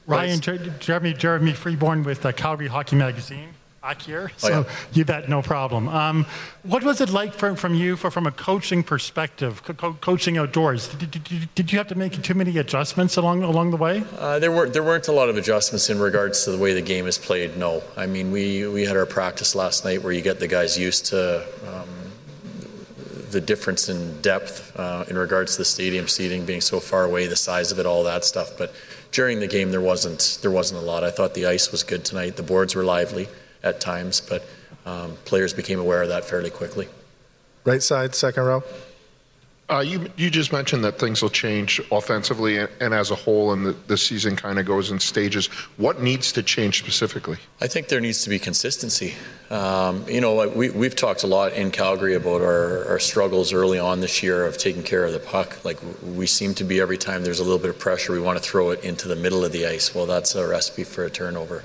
Ryan, 0.07 0.41
Jeremy, 0.41 1.15
Jeremy 1.15 1.53
Freeborn 1.55 2.03
with 2.03 2.27
uh, 2.27 2.33
Calgary 2.33 2.69
Hockey 2.69 2.95
Magazine 2.95 3.54
back 3.85 4.01
here, 4.01 4.31
so 4.39 4.49
oh, 4.49 4.61
yeah. 4.61 4.75
you 4.95 5.05
bet, 5.05 5.29
no 5.29 5.43
problem. 5.43 5.89
Um, 5.89 6.25
what 6.63 6.83
was 6.83 7.03
it 7.03 7.11
like 7.11 7.35
from, 7.35 7.55
from 7.55 7.75
you 7.75 7.97
for, 7.97 8.11
from 8.11 8.27
a 8.27 8.31
coaching 8.31 8.83
perspective, 8.83 9.63
co- 9.63 9.93
coaching 10.01 10.39
outdoors? 10.39 10.89
Did, 10.89 11.11
did, 11.11 11.55
did, 11.55 11.71
you 11.71 11.77
have 11.77 11.89
to 11.89 11.95
make 11.95 12.23
too 12.23 12.33
many 12.33 12.57
adjustments 12.57 13.19
along 13.19 13.43
along 13.43 13.73
the 13.73 13.77
way? 13.77 14.03
Uh, 14.19 14.39
there 14.39 14.51
weren't 14.51 14.73
there 14.73 14.83
weren't 14.83 15.09
a 15.09 15.13
lot 15.13 15.29
of 15.29 15.37
adjustments 15.37 15.91
in 15.91 15.99
regards 15.99 16.45
to 16.45 16.51
the 16.51 16.57
way 16.57 16.73
the 16.73 16.81
game 16.81 17.07
is 17.07 17.19
played. 17.19 17.59
No, 17.59 17.83
I 17.95 18.07
mean 18.07 18.33
we 18.33 18.67
we 18.67 18.87
had 18.87 18.97
our 18.97 19.05
practice 19.05 19.55
last 19.55 19.85
night 19.85 20.03
where 20.03 20.15
you 20.15 20.23
get 20.23 20.41
the 20.41 20.49
guys 20.49 20.79
used 20.79 21.05
to. 21.07 21.47
Um, 21.69 21.89
the 23.33 23.41
difference 23.41 23.89
in 23.89 23.99
depth 24.23 24.73
uh, 24.79 25.05
in 25.09 25.19
regards 25.19 25.53
to 25.53 25.59
the 25.59 25.65
stadium 25.65 26.07
seating 26.07 26.47
being 26.47 26.61
so 26.61 26.79
far 26.79 27.05
away, 27.05 27.27
the 27.27 27.37
size 27.37 27.73
of 27.73 27.81
it, 27.81 27.85
all 27.85 28.05
that 28.05 28.25
stuff. 28.25 28.57
But 28.57 28.73
during 29.11 29.41
the 29.41 29.49
game, 29.49 29.73
there 29.73 29.81
wasn't 29.93 30.39
there 30.41 30.53
wasn't 30.53 30.81
a 30.81 30.87
lot. 30.87 31.05
I 31.05 31.11
thought 31.11 31.35
the 31.35 31.47
ice 31.47 31.71
was 31.71 31.83
good 31.83 32.03
tonight. 32.05 32.37
The 32.37 32.45
boards 32.45 32.75
were 32.75 32.85
lively 32.85 33.29
at 33.65 33.81
times, 33.81 34.21
but 34.21 34.47
um, 34.87 35.17
players 35.25 35.53
became 35.53 35.81
aware 35.81 36.03
of 36.03 36.11
that 36.11 36.25
fairly 36.25 36.51
quickly. 36.51 36.87
Right 37.65 37.83
side, 37.83 38.15
second 38.15 38.45
row. 38.45 38.63
Uh, 39.67 39.81
you 39.81 40.11
you 40.19 40.29
just 40.29 40.53
mentioned 40.53 40.85
that 40.85 40.99
things 40.99 41.23
will 41.23 41.31
change 41.31 41.81
offensively 41.91 42.59
and, 42.59 42.69
and 42.81 42.93
as 42.93 43.11
a 43.11 43.15
whole, 43.15 43.51
and 43.51 43.65
the, 43.65 43.73
the 43.87 43.97
season 43.97 44.37
kind 44.37 44.59
of 44.59 44.67
goes 44.67 44.91
in 44.91 45.01
stages. 45.01 45.47
What 45.79 46.03
needs 46.03 46.33
to 46.33 46.43
change 46.43 46.79
specifically? 46.81 47.39
I 47.63 47.67
think 47.67 47.89
there 47.89 48.01
needs 48.01 48.23
to 48.25 48.29
be 48.31 48.39
consistency. 48.39 49.15
Um, 49.49 50.05
you 50.07 50.21
know, 50.21 50.47
we 50.51 50.69
we've 50.69 50.95
talked 50.95 51.23
a 51.23 51.27
lot 51.27 51.55
in 51.55 51.71
Calgary 51.71 52.15
about 52.15 52.43
our, 52.43 52.87
our 52.89 52.99
struggles 52.99 53.55
early 53.55 53.79
on 53.79 54.01
this 54.01 54.23
year 54.23 54.45
of 54.45 54.59
taking 54.59 54.83
care 54.83 55.07
of 55.07 55.13
the 55.13 55.19
puck. 55.19 55.65
Like 55.65 55.79
we 56.03 56.27
seem 56.27 56.53
to 56.57 56.65
be 56.65 56.79
every 56.79 56.99
time 56.99 57.25
there's 57.25 57.41
a 57.41 57.45
little 57.45 57.59
bit 57.59 57.71
of 57.71 57.79
pressure, 57.79 58.13
we 58.13 58.21
want 58.21 58.37
to 58.37 58.45
throw 58.45 58.69
it 58.69 58.85
into 58.85 59.09
the 59.09 59.17
middle 59.17 59.47
of 59.47 59.53
the 59.53 59.67
ice. 59.67 59.95
Well, 59.95 60.05
that's 60.05 60.35
a 60.35 60.47
recipe 60.47 60.85
for 60.85 61.05
a 61.05 61.11
turnover. 61.11 61.65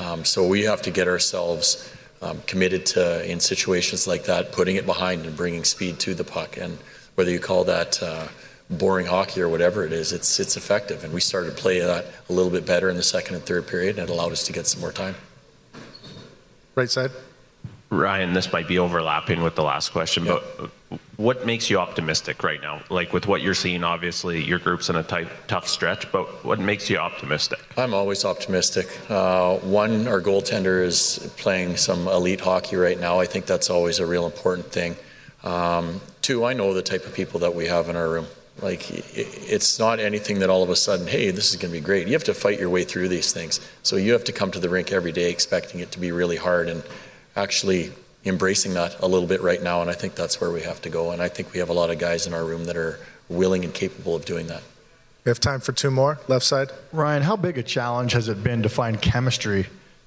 Um, 0.00 0.24
so 0.24 0.46
we 0.46 0.62
have 0.62 0.80
to 0.82 0.90
get 0.90 1.08
ourselves 1.08 1.92
um, 2.22 2.40
committed 2.46 2.86
to, 2.86 3.30
in 3.30 3.38
situations 3.38 4.06
like 4.06 4.24
that, 4.24 4.50
putting 4.50 4.76
it 4.76 4.86
behind 4.86 5.26
and 5.26 5.36
bringing 5.36 5.64
speed 5.64 5.98
to 6.00 6.14
the 6.14 6.24
puck. 6.24 6.56
And 6.56 6.78
whether 7.16 7.30
you 7.30 7.38
call 7.38 7.64
that 7.64 8.02
uh, 8.02 8.28
boring 8.70 9.06
hockey 9.06 9.42
or 9.42 9.48
whatever 9.48 9.84
it 9.84 9.92
is, 9.92 10.12
it's 10.12 10.40
it's 10.40 10.56
effective. 10.56 11.04
And 11.04 11.12
we 11.12 11.20
started 11.20 11.54
to 11.54 11.62
play 11.62 11.80
that 11.80 12.06
a 12.28 12.32
little 12.32 12.50
bit 12.50 12.64
better 12.64 12.88
in 12.88 12.96
the 12.96 13.02
second 13.02 13.34
and 13.36 13.44
third 13.44 13.66
period, 13.66 13.98
and 13.98 14.08
it 14.08 14.12
allowed 14.12 14.32
us 14.32 14.44
to 14.44 14.52
get 14.52 14.66
some 14.66 14.80
more 14.80 14.92
time. 14.92 15.16
Right 16.74 16.90
side. 16.90 17.10
Ryan, 17.90 18.32
this 18.32 18.52
might 18.52 18.68
be 18.68 18.78
overlapping 18.78 19.42
with 19.42 19.56
the 19.56 19.64
last 19.64 19.90
question, 19.90 20.24
but 20.24 20.70
what 21.16 21.46
makes 21.46 21.70
you 21.70 21.78
optimistic 21.78 22.42
right 22.42 22.60
now? 22.60 22.80
Like 22.88 23.12
with 23.12 23.26
what 23.26 23.42
you're 23.42 23.54
seeing, 23.54 23.84
obviously 23.84 24.42
your 24.42 24.58
group's 24.58 24.88
in 24.88 24.96
a 24.96 25.02
tight, 25.02 25.28
tough 25.46 25.68
stretch, 25.68 26.10
but 26.10 26.44
what 26.44 26.58
makes 26.58 26.90
you 26.90 26.96
optimistic? 26.96 27.60
I'm 27.76 27.94
always 27.94 28.24
optimistic. 28.24 28.88
Uh, 29.08 29.58
one, 29.58 30.08
our 30.08 30.20
goaltender 30.20 30.82
is 30.82 31.32
playing 31.36 31.76
some 31.76 32.08
elite 32.08 32.40
hockey 32.40 32.76
right 32.76 32.98
now. 32.98 33.20
I 33.20 33.26
think 33.26 33.46
that's 33.46 33.70
always 33.70 33.98
a 33.98 34.06
real 34.06 34.26
important 34.26 34.72
thing. 34.72 34.96
Um, 35.44 36.00
two, 36.22 36.44
I 36.44 36.54
know 36.54 36.74
the 36.74 36.82
type 36.82 37.04
of 37.06 37.14
people 37.14 37.40
that 37.40 37.54
we 37.54 37.66
have 37.66 37.88
in 37.88 37.96
our 37.96 38.08
room. 38.08 38.26
Like, 38.60 38.90
it's 39.16 39.78
not 39.78 40.00
anything 40.00 40.40
that 40.40 40.50
all 40.50 40.62
of 40.62 40.68
a 40.68 40.76
sudden, 40.76 41.06
hey, 41.06 41.30
this 41.30 41.50
is 41.50 41.56
going 41.56 41.72
to 41.72 41.80
be 41.80 41.84
great. 41.84 42.06
You 42.06 42.12
have 42.12 42.24
to 42.24 42.34
fight 42.34 42.58
your 42.58 42.68
way 42.68 42.84
through 42.84 43.08
these 43.08 43.32
things. 43.32 43.58
So 43.82 43.96
you 43.96 44.12
have 44.12 44.24
to 44.24 44.32
come 44.32 44.50
to 44.50 44.60
the 44.60 44.68
rink 44.68 44.92
every 44.92 45.12
day 45.12 45.30
expecting 45.30 45.80
it 45.80 45.92
to 45.92 45.98
be 45.98 46.12
really 46.12 46.36
hard 46.36 46.68
and 46.68 46.82
actually 47.36 47.92
embracing 48.24 48.74
that 48.74 49.00
a 49.00 49.06
little 49.06 49.28
bit 49.28 49.40
right 49.40 49.62
now, 49.62 49.80
and 49.80 49.90
I 49.90 49.94
think 49.94 50.14
that's 50.14 50.40
where 50.40 50.50
we 50.50 50.62
have 50.62 50.82
to 50.82 50.90
go. 50.90 51.10
And 51.10 51.22
I 51.22 51.28
think 51.28 51.52
we 51.52 51.58
have 51.58 51.70
a 51.70 51.72
lot 51.72 51.90
of 51.90 51.98
guys 51.98 52.26
in 52.26 52.34
our 52.34 52.44
room 52.44 52.64
that 52.64 52.76
are 52.76 52.98
willing 53.28 53.64
and 53.64 53.72
capable 53.72 54.14
of 54.14 54.24
doing 54.24 54.46
that. 54.48 54.62
We 55.24 55.30
have 55.30 55.40
time 55.40 55.60
for 55.60 55.72
two 55.72 55.90
more. 55.90 56.18
Left 56.28 56.44
side. 56.44 56.70
Ryan, 56.92 57.22
how 57.22 57.36
big 57.36 57.58
a 57.58 57.62
challenge 57.62 58.12
has 58.12 58.28
it 58.28 58.42
been 58.42 58.62
to 58.62 58.68
find 58.68 59.00
chemistry 59.00 59.66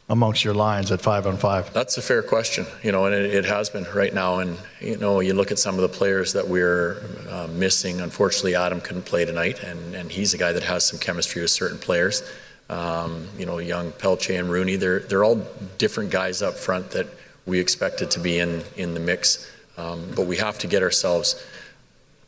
amongst 0.09 0.43
your 0.43 0.53
lines 0.53 0.91
at 0.91 1.01
five 1.01 1.25
on 1.27 1.37
five? 1.37 1.71
That's 1.73 1.97
a 1.97 2.01
fair 2.01 2.21
question, 2.23 2.65
you 2.83 2.91
know, 2.91 3.05
and 3.05 3.15
it, 3.15 3.33
it 3.33 3.45
has 3.45 3.69
been 3.69 3.85
right 3.95 4.13
now. 4.13 4.39
And 4.39 4.57
you 4.81 4.97
know, 4.97 5.19
you 5.19 5.33
look 5.33 5.51
at 5.51 5.59
some 5.59 5.75
of 5.75 5.81
the 5.81 5.89
players 5.89 6.33
that 6.33 6.47
we're 6.47 7.01
uh, 7.29 7.47
missing. 7.47 8.01
Unfortunately, 8.01 8.55
Adam 8.55 8.81
couldn't 8.81 9.05
play 9.05 9.25
tonight, 9.25 9.63
and, 9.63 9.95
and 9.95 10.11
he's 10.11 10.33
a 10.33 10.37
guy 10.37 10.51
that 10.51 10.63
has 10.63 10.85
some 10.85 10.99
chemistry 10.99 11.41
with 11.41 11.51
certain 11.51 11.77
players. 11.77 12.23
Um, 12.69 13.27
you 13.37 13.45
know, 13.45 13.59
young 13.59 13.91
Pelche 13.91 14.37
and 14.37 14.49
Rooney, 14.49 14.77
they're 14.77 14.99
they're 14.99 15.23
all 15.23 15.45
different 15.77 16.11
guys 16.11 16.41
up 16.41 16.55
front 16.55 16.91
that 16.91 17.07
we 17.45 17.59
expect 17.59 18.01
it 18.01 18.11
to 18.11 18.19
be 18.19 18.39
in 18.39 18.63
in 18.75 18.93
the 18.93 18.99
mix. 18.99 19.49
Um, 19.77 20.11
but 20.15 20.27
we 20.27 20.37
have 20.37 20.59
to 20.59 20.67
get 20.67 20.83
ourselves 20.83 21.43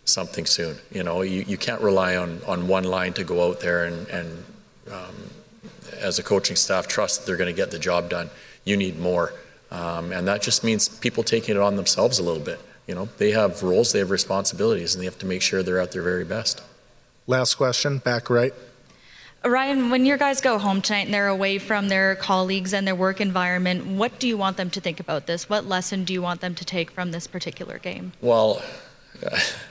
something 0.05 0.45
soon. 0.45 0.77
You 0.91 1.03
know, 1.03 1.21
you, 1.21 1.41
you 1.47 1.57
can't 1.57 1.81
rely 1.81 2.15
on, 2.15 2.41
on 2.47 2.67
one 2.67 2.83
line 2.83 3.13
to 3.13 3.23
go 3.23 3.49
out 3.49 3.59
there 3.59 3.85
and, 3.85 4.07
and 4.07 4.43
um, 4.91 5.15
as 5.99 6.19
a 6.19 6.23
coaching 6.23 6.55
staff 6.55 6.87
trust 6.87 7.19
that 7.19 7.25
they're 7.25 7.37
going 7.37 7.53
to 7.53 7.55
get 7.55 7.71
the 7.71 7.79
job 7.79 8.09
done. 8.09 8.29
You 8.63 8.77
need 8.77 8.99
more. 8.99 9.33
Um, 9.71 10.11
and 10.11 10.27
that 10.27 10.41
just 10.41 10.63
means 10.63 10.87
people 10.87 11.23
taking 11.23 11.55
it 11.55 11.61
on 11.61 11.75
themselves 11.75 12.19
a 12.19 12.23
little 12.23 12.43
bit. 12.43 12.59
You 12.87 12.95
know, 12.95 13.09
they 13.17 13.31
have 13.31 13.63
roles, 13.63 13.91
they 13.91 13.99
have 13.99 14.11
responsibilities, 14.11 14.93
and 14.93 15.01
they 15.01 15.05
have 15.05 15.17
to 15.19 15.25
make 15.25 15.41
sure 15.41 15.63
they're 15.63 15.79
at 15.79 15.91
their 15.91 16.03
very 16.03 16.23
best. 16.23 16.61
Last 17.25 17.55
question, 17.55 17.97
back 17.97 18.29
right. 18.29 18.53
Ryan, 19.45 19.91
when 19.91 20.07
your 20.07 20.17
guys 20.17 20.41
go 20.41 20.57
home 20.57 20.81
tonight 20.81 21.05
and 21.05 21.13
they're 21.13 21.27
away 21.27 21.59
from 21.59 21.87
their 21.87 22.15
colleagues 22.15 22.73
and 22.73 22.87
their 22.87 22.95
work 22.95 23.21
environment, 23.21 23.85
what 23.85 24.17
do 24.17 24.27
you 24.27 24.37
want 24.37 24.57
them 24.57 24.71
to 24.71 24.81
think 24.81 24.99
about 24.99 25.27
this? 25.27 25.47
What 25.47 25.67
lesson 25.67 26.03
do 26.03 26.13
you 26.13 26.21
want 26.21 26.41
them 26.41 26.55
to 26.55 26.65
take 26.65 26.89
from 26.89 27.11
this 27.11 27.27
particular 27.27 27.77
game? 27.77 28.13
Well, 28.21 28.63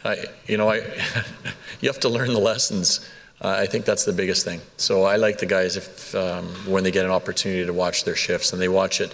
I, 0.04 0.26
you 0.46 0.56
know, 0.56 0.70
I, 0.70 0.76
you 1.80 1.88
have 1.88 1.98
to 2.00 2.08
learn 2.08 2.32
the 2.32 2.38
lessons. 2.38 3.08
Uh, 3.40 3.48
I 3.48 3.66
think 3.66 3.84
that's 3.84 4.04
the 4.04 4.12
biggest 4.12 4.44
thing. 4.44 4.60
So 4.76 5.02
I 5.02 5.16
like 5.16 5.38
the 5.38 5.46
guys 5.46 5.76
if 5.76 6.14
um, 6.14 6.44
when 6.66 6.84
they 6.84 6.92
get 6.92 7.04
an 7.04 7.10
opportunity 7.10 7.66
to 7.66 7.72
watch 7.72 8.04
their 8.04 8.16
shifts 8.16 8.52
and 8.52 8.62
they 8.62 8.68
watch 8.68 9.00
it 9.00 9.12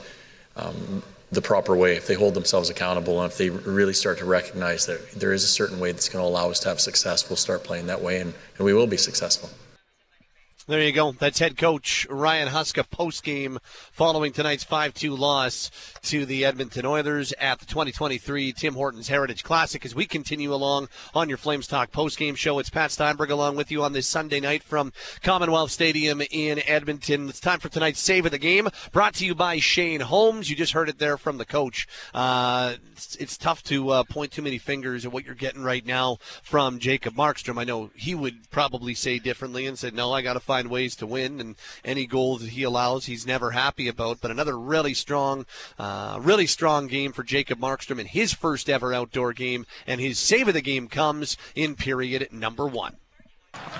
um, 0.57 1.03
the 1.33 1.41
proper 1.41 1.75
way, 1.75 1.97
if 1.97 2.07
they 2.07 2.15
hold 2.15 2.35
themselves 2.35 2.69
accountable 2.69 3.23
and 3.23 3.33
if 3.33 3.39
they 3.39 3.49
really 3.49 3.95
start 3.95 4.19
to 4.19 4.27
recognize 4.27 4.85
that 4.85 5.11
there 5.13 5.33
is 5.33 5.43
a 5.43 5.49
certain 5.49 5.81
way 5.81 5.91
that's 5.91 6.11
going 6.11 6.23
to 6.23 6.29
allow 6.29 6.51
us 6.51 6.61
to 6.61 6.69
have 6.69 6.81
success, 6.81 7.31
we'll 7.31 7.37
start 7.37 7.65
playing 7.65 7.87
that 7.87 8.03
way 8.03 8.21
and, 8.21 8.35
and 8.59 8.67
we 8.67 8.75
will 8.75 8.87
be 8.87 8.99
successful. 8.99 9.49
There 10.67 10.83
you 10.83 10.93
go. 10.93 11.13
That's 11.13 11.39
head 11.39 11.57
coach 11.57 12.07
Ryan 12.11 12.49
Huska 12.49 12.89
post 12.89 13.25
game 13.25 13.59
following 13.91 14.31
tonight's 14.31 14.63
5 14.63 14.93
2 14.93 15.17
loss 15.17 15.71
to 16.03 16.27
the 16.27 16.45
Edmonton 16.45 16.85
Oilers 16.85 17.33
at 17.41 17.61
the 17.61 17.67
2023 17.67 18.53
Tim 18.53 18.75
Hortons 18.75 19.09
Heritage 19.09 19.43
Classic. 19.43 19.85
As 19.85 19.95
we 19.95 20.05
continue 20.05 20.53
along 20.53 20.89
on 21.15 21.29
your 21.31 21.39
Flames 21.39 21.67
Talk 21.67 21.93
post 21.93 22.19
game 22.19 22.35
show, 22.35 22.59
it's 22.59 22.69
Pat 22.69 22.91
Steinberg 22.91 23.31
along 23.31 23.57
with 23.57 23.71
you 23.71 23.83
on 23.83 23.95
this 23.95 24.07
Sunday 24.07 24.39
night 24.39 24.63
from 24.63 24.93
Commonwealth 25.23 25.71
Stadium 25.71 26.21
in 26.31 26.61
Edmonton. 26.67 27.29
It's 27.31 27.41
time 27.41 27.59
for 27.59 27.71
tonight's 27.71 28.01
Save 28.01 28.27
of 28.27 28.33
the 28.33 28.39
Game, 28.39 28.69
brought 28.93 29.15
to 29.15 29.27
you 29.27 29.35
by 29.35 29.59
Shane 29.59 30.01
Holmes. 30.01 30.51
You 30.51 30.57
just 30.57 30.75
heard 30.75 30.91
it 30.91 30.99
there 30.99 31.17
from 31.17 31.39
the 31.39 31.47
coach. 31.47 31.89
Uh, 32.13 32.75
it's, 32.93 33.17
it's, 33.17 33.39
tough 33.39 33.63
to 33.63 33.89
uh, 33.91 34.05
point 34.05 34.31
too 34.31 34.43
many 34.43 34.59
fingers 34.59 35.07
at 35.07 35.13
what 35.13 35.25
you're 35.25 35.35
getting 35.35 35.63
right 35.63 35.87
now 35.87 36.19
from 36.43 36.79
Jacob 36.79 37.15
Markstrom. 37.15 37.59
I 37.59 37.65
know 37.65 37.91
he 37.95 38.15
would 38.15 38.51
probably 38.51 38.93
say 38.93 39.19
differently 39.19 39.67
and 39.67 39.79
said, 39.79 39.95
no, 39.95 40.13
I 40.13 40.21
got 40.21 40.35
to 40.35 40.41
find 40.41 40.60
find 40.61 40.71
ways 40.71 40.95
to 40.97 41.07
win, 41.07 41.41
and 41.41 41.57
any 41.85 42.07
goals 42.07 42.43
that 42.43 42.51
he 42.51 42.63
allows, 42.63 43.07
he's 43.07 43.27
never 43.27 43.53
happy 43.53 43.89
about. 43.89 44.21
But 44.21 44.31
another 44.31 44.59
really 44.59 44.93
strong, 44.93 45.47
uh, 45.79 46.19
really 46.21 46.47
strong 46.47 46.87
game 46.87 47.13
for 47.13 47.23
Jacob 47.23 47.59
Markstrom 47.59 47.99
in 47.99 48.07
his 48.07 48.35
first 48.35 48.69
ever 48.69 48.93
outdoor 48.93 49.33
game, 49.33 49.65
and 49.87 50.01
his 50.01 50.19
save 50.19 50.49
of 50.49 50.55
the 50.55 50.61
game 50.61 50.87
comes 50.89 51.39
in 51.55 51.75
period 51.77 52.29
number 52.31 52.67
one. 52.67 52.97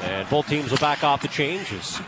And 0.03 0.29
both 0.31 0.49
teams 0.49 0.71
will 0.71 0.79
back 0.79 1.05
off 1.05 1.21
the 1.23 1.29
changes. 1.29 2.01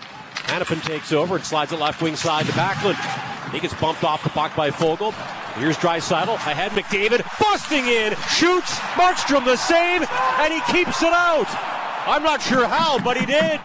Hanifin 0.48 0.82
takes 0.82 1.12
over 1.12 1.36
and 1.36 1.44
slides 1.44 1.72
it 1.72 1.78
left 1.78 2.02
wing 2.02 2.16
side 2.16 2.46
to 2.46 2.52
Backlund. 2.52 3.52
He 3.52 3.60
gets 3.60 3.74
bumped 3.74 4.04
off 4.04 4.24
the 4.24 4.30
puck 4.30 4.56
by 4.56 4.70
Foegele. 4.70 5.12
Here's 5.58 5.76
Draisaitl 5.76 6.34
ahead. 6.34 6.72
McDavid 6.72 7.22
busting 7.38 7.86
in, 7.86 8.14
shoots. 8.30 8.78
Markstrom 8.96 9.44
the 9.44 9.56
save, 9.56 10.08
and 10.40 10.52
he 10.52 10.60
keeps 10.72 11.02
it 11.02 11.12
out. 11.12 11.46
I'm 12.08 12.22
not 12.22 12.40
sure 12.40 12.66
how, 12.66 12.98
but 12.98 13.18
he 13.18 13.26
did. 13.26 13.60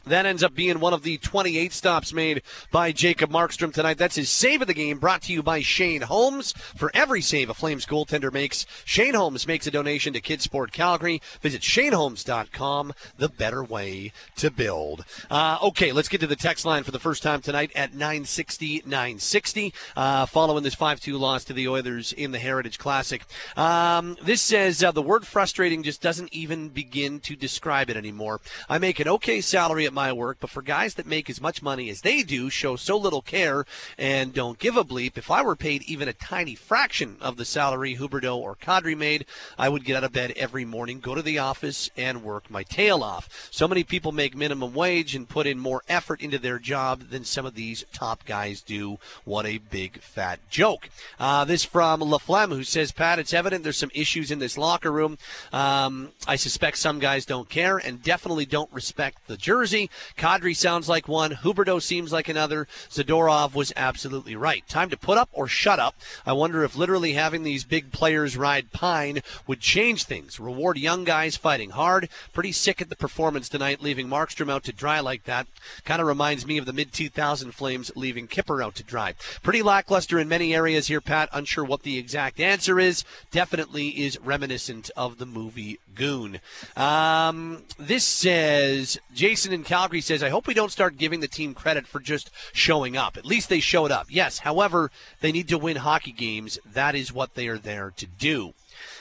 That 0.00 0.26
ends 0.26 0.42
up 0.42 0.54
being 0.54 0.80
one 0.80 0.92
of 0.92 1.02
the 1.02 1.18
28 1.18 1.72
stops 1.72 2.12
made 2.12 2.42
by 2.70 2.92
Jacob 2.92 3.30
Markstrom 3.30 3.72
tonight. 3.72 3.98
That's 3.98 4.16
his 4.16 4.30
save 4.30 4.62
of 4.62 4.66
the 4.66 4.74
game, 4.74 4.98
brought 4.98 5.22
to 5.22 5.32
you 5.32 5.42
by 5.42 5.60
Shane 5.60 6.02
Holmes. 6.02 6.52
For 6.52 6.90
every 6.94 7.20
save 7.20 7.50
a 7.50 7.54
Flames 7.54 7.86
goaltender 7.86 8.32
makes, 8.32 8.66
Shane 8.84 9.14
Holmes 9.14 9.46
makes 9.46 9.66
a 9.66 9.70
donation 9.70 10.12
to 10.12 10.20
Kidsport 10.20 10.72
Calgary. 10.72 11.20
Visit 11.40 11.62
shaneholmes.com, 11.62 12.92
the 13.18 13.28
better 13.28 13.62
way 13.62 14.12
to 14.36 14.50
build. 14.50 15.04
Uh, 15.30 15.58
okay, 15.62 15.92
let's 15.92 16.08
get 16.08 16.20
to 16.20 16.26
the 16.26 16.36
text 16.36 16.64
line 16.64 16.82
for 16.82 16.90
the 16.90 16.98
first 16.98 17.22
time 17.22 17.40
tonight 17.40 17.70
at 17.74 17.92
960 17.92 18.82
960, 18.86 19.74
uh, 19.96 20.26
following 20.26 20.62
this 20.62 20.74
5 20.74 21.00
2 21.00 21.16
loss 21.16 21.44
to 21.44 21.52
the 21.52 21.68
Oilers 21.68 22.12
in 22.12 22.32
the 22.32 22.38
Heritage 22.38 22.78
Classic. 22.78 23.22
Um, 23.56 24.16
this 24.22 24.40
says 24.40 24.82
uh, 24.82 24.92
the 24.92 25.02
word 25.02 25.26
frustrating 25.26 25.82
just 25.82 26.00
doesn't 26.00 26.32
even 26.32 26.68
begin 26.68 27.20
to 27.20 27.36
describe 27.36 27.90
it 27.90 27.96
anymore. 27.96 28.40
I 28.68 28.78
make 28.78 29.00
an 29.00 29.08
okay 29.08 29.40
salary 29.40 29.81
at 29.84 29.92
my 29.92 30.12
work, 30.12 30.38
but 30.40 30.50
for 30.50 30.62
guys 30.62 30.94
that 30.94 31.06
make 31.06 31.28
as 31.28 31.40
much 31.40 31.62
money 31.62 31.90
as 31.90 32.00
they 32.00 32.22
do, 32.22 32.50
show 32.50 32.76
so 32.76 32.96
little 32.96 33.22
care, 33.22 33.64
and 33.98 34.32
don't 34.32 34.58
give 34.58 34.76
a 34.76 34.84
bleep, 34.84 35.16
if 35.16 35.30
I 35.30 35.42
were 35.42 35.56
paid 35.56 35.82
even 35.82 36.08
a 36.08 36.12
tiny 36.12 36.54
fraction 36.54 37.16
of 37.20 37.36
the 37.36 37.44
salary 37.44 37.96
Huberdeau 37.96 38.36
or 38.36 38.56
Kadri 38.56 38.96
made, 38.96 39.26
I 39.58 39.68
would 39.68 39.84
get 39.84 39.96
out 39.96 40.04
of 40.04 40.12
bed 40.12 40.32
every 40.36 40.64
morning, 40.64 41.00
go 41.00 41.14
to 41.14 41.22
the 41.22 41.38
office, 41.38 41.90
and 41.96 42.22
work 42.22 42.50
my 42.50 42.62
tail 42.62 43.02
off. 43.02 43.48
So 43.50 43.66
many 43.66 43.84
people 43.84 44.12
make 44.12 44.36
minimum 44.36 44.74
wage 44.74 45.14
and 45.14 45.28
put 45.28 45.46
in 45.46 45.58
more 45.58 45.82
effort 45.88 46.20
into 46.20 46.38
their 46.38 46.58
job 46.58 47.08
than 47.10 47.24
some 47.24 47.46
of 47.46 47.54
these 47.54 47.84
top 47.92 48.24
guys 48.24 48.60
do. 48.62 48.98
What 49.24 49.46
a 49.46 49.58
big 49.58 50.00
fat 50.00 50.38
joke. 50.50 50.88
Uh, 51.18 51.44
this 51.44 51.64
from 51.64 52.00
LaFlemme, 52.00 52.54
who 52.54 52.64
says, 52.64 52.92
Pat, 52.92 53.18
it's 53.18 53.34
evident 53.34 53.64
there's 53.64 53.76
some 53.76 53.90
issues 53.94 54.30
in 54.30 54.38
this 54.38 54.58
locker 54.58 54.92
room. 54.92 55.18
Um, 55.52 56.10
I 56.26 56.36
suspect 56.36 56.78
some 56.78 56.98
guys 56.98 57.26
don't 57.26 57.48
care 57.48 57.78
and 57.78 58.02
definitely 58.02 58.46
don't 58.46 58.72
respect 58.72 59.26
the 59.26 59.36
jersey. 59.36 59.71
Kadri 59.72 60.54
sounds 60.54 60.88
like 60.88 61.08
one. 61.08 61.32
Huberdeau 61.32 61.80
seems 61.80 62.12
like 62.12 62.28
another. 62.28 62.66
Zadorov 62.90 63.54
was 63.54 63.72
absolutely 63.76 64.36
right. 64.36 64.66
Time 64.68 64.90
to 64.90 64.96
put 64.96 65.18
up 65.18 65.30
or 65.32 65.48
shut 65.48 65.78
up. 65.78 65.94
I 66.26 66.32
wonder 66.32 66.62
if 66.62 66.76
literally 66.76 67.14
having 67.14 67.42
these 67.42 67.64
big 67.64 67.90
players 67.90 68.36
ride 68.36 68.72
pine 68.72 69.20
would 69.46 69.60
change 69.60 70.04
things. 70.04 70.38
Reward 70.38 70.76
young 70.76 71.04
guys 71.04 71.36
fighting 71.36 71.70
hard. 71.70 72.08
Pretty 72.32 72.52
sick 72.52 72.82
at 72.82 72.90
the 72.90 72.96
performance 72.96 73.48
tonight, 73.48 73.82
leaving 73.82 74.08
Markstrom 74.08 74.50
out 74.50 74.64
to 74.64 74.72
dry 74.72 75.00
like 75.00 75.24
that. 75.24 75.46
Kind 75.84 76.00
of 76.00 76.06
reminds 76.06 76.46
me 76.46 76.58
of 76.58 76.66
the 76.66 76.72
mid 76.72 76.92
2000 76.92 77.52
Flames 77.52 77.90
leaving 77.96 78.26
Kipper 78.26 78.62
out 78.62 78.74
to 78.76 78.82
dry. 78.82 79.14
Pretty 79.42 79.62
lackluster 79.62 80.18
in 80.18 80.28
many 80.28 80.54
areas 80.54 80.88
here, 80.88 81.00
Pat. 81.00 81.28
Unsure 81.32 81.64
what 81.64 81.82
the 81.82 81.98
exact 81.98 82.40
answer 82.40 82.78
is. 82.78 83.04
Definitely 83.30 83.88
is 83.88 84.18
reminiscent 84.20 84.90
of 84.96 85.18
the 85.18 85.26
movie 85.26 85.78
Goon. 85.94 86.40
Um, 86.76 87.62
this 87.78 88.04
says 88.04 88.98
Jason 89.14 89.52
in 89.52 89.64
Calgary 89.64 90.00
says, 90.00 90.22
I 90.22 90.30
hope 90.30 90.46
we 90.46 90.54
don't 90.54 90.72
start 90.72 90.96
giving 90.96 91.20
the 91.20 91.28
team 91.28 91.54
credit 91.54 91.86
for 91.86 92.00
just 92.00 92.30
showing 92.52 92.96
up. 92.96 93.16
At 93.16 93.26
least 93.26 93.48
they 93.48 93.60
showed 93.60 93.90
up. 93.90 94.06
Yes, 94.08 94.40
however, 94.40 94.90
they 95.20 95.32
need 95.32 95.48
to 95.48 95.58
win 95.58 95.76
hockey 95.76 96.12
games. 96.12 96.58
That 96.64 96.94
is 96.94 97.12
what 97.12 97.34
they 97.34 97.48
are 97.48 97.58
there 97.58 97.92
to 97.96 98.06
do. 98.06 98.54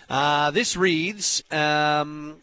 Uh, 0.10 0.52
this 0.52 0.76
reads. 0.76 1.44
Um, 1.52 2.38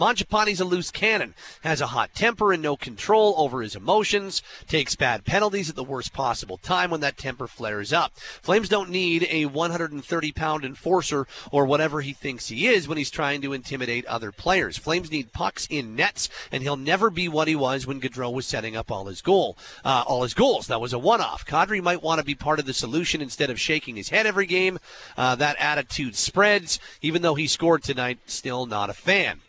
Mangiapane's 0.00 0.60
a 0.60 0.64
loose 0.64 0.90
cannon, 0.90 1.34
has 1.60 1.82
a 1.82 1.88
hot 1.88 2.14
temper 2.14 2.54
and 2.54 2.62
no 2.62 2.74
control 2.74 3.34
over 3.36 3.60
his 3.60 3.76
emotions, 3.76 4.42
takes 4.66 4.96
bad 4.96 5.26
penalties 5.26 5.68
at 5.68 5.76
the 5.76 5.84
worst 5.84 6.14
possible 6.14 6.56
time 6.56 6.90
when 6.90 7.02
that 7.02 7.18
temper 7.18 7.46
flares 7.46 7.92
up. 7.92 8.16
Flames 8.40 8.70
don't 8.70 8.88
need 8.88 9.28
a 9.28 9.44
130 9.44 10.32
pound 10.32 10.64
enforcer 10.64 11.26
or 11.52 11.66
whatever 11.66 12.00
he 12.00 12.14
thinks 12.14 12.48
he 12.48 12.66
is 12.66 12.88
when 12.88 12.96
he's 12.96 13.10
trying 13.10 13.42
to 13.42 13.52
intimidate 13.52 14.06
other 14.06 14.32
players. 14.32 14.78
Flames 14.78 15.10
need 15.10 15.34
pucks 15.34 15.66
in 15.68 15.94
nets, 15.94 16.30
and 16.50 16.62
he'll 16.62 16.78
never 16.78 17.10
be 17.10 17.28
what 17.28 17.46
he 17.46 17.54
was 17.54 17.86
when 17.86 18.00
Gaudreau 18.00 18.32
was 18.32 18.46
setting 18.46 18.74
up 18.74 18.90
all 18.90 19.04
his 19.04 19.20
goal, 19.20 19.58
uh, 19.84 20.02
all 20.06 20.22
his 20.22 20.32
goals. 20.32 20.68
That 20.68 20.80
was 20.80 20.94
a 20.94 20.98
one-off. 20.98 21.44
Kadri 21.44 21.82
might 21.82 22.02
want 22.02 22.20
to 22.20 22.24
be 22.24 22.34
part 22.34 22.58
of 22.58 22.64
the 22.64 22.72
solution 22.72 23.20
instead 23.20 23.50
of 23.50 23.60
shaking 23.60 23.96
his 23.96 24.08
head 24.08 24.24
every 24.24 24.46
game. 24.46 24.78
Uh, 25.18 25.34
that 25.34 25.56
attitude 25.58 26.16
spreads. 26.16 26.80
Even 27.02 27.20
though 27.20 27.34
he 27.34 27.46
scored 27.46 27.82
tonight, 27.82 28.18
still 28.24 28.64
not 28.64 28.88
a 28.88 28.94
fan 28.94 29.42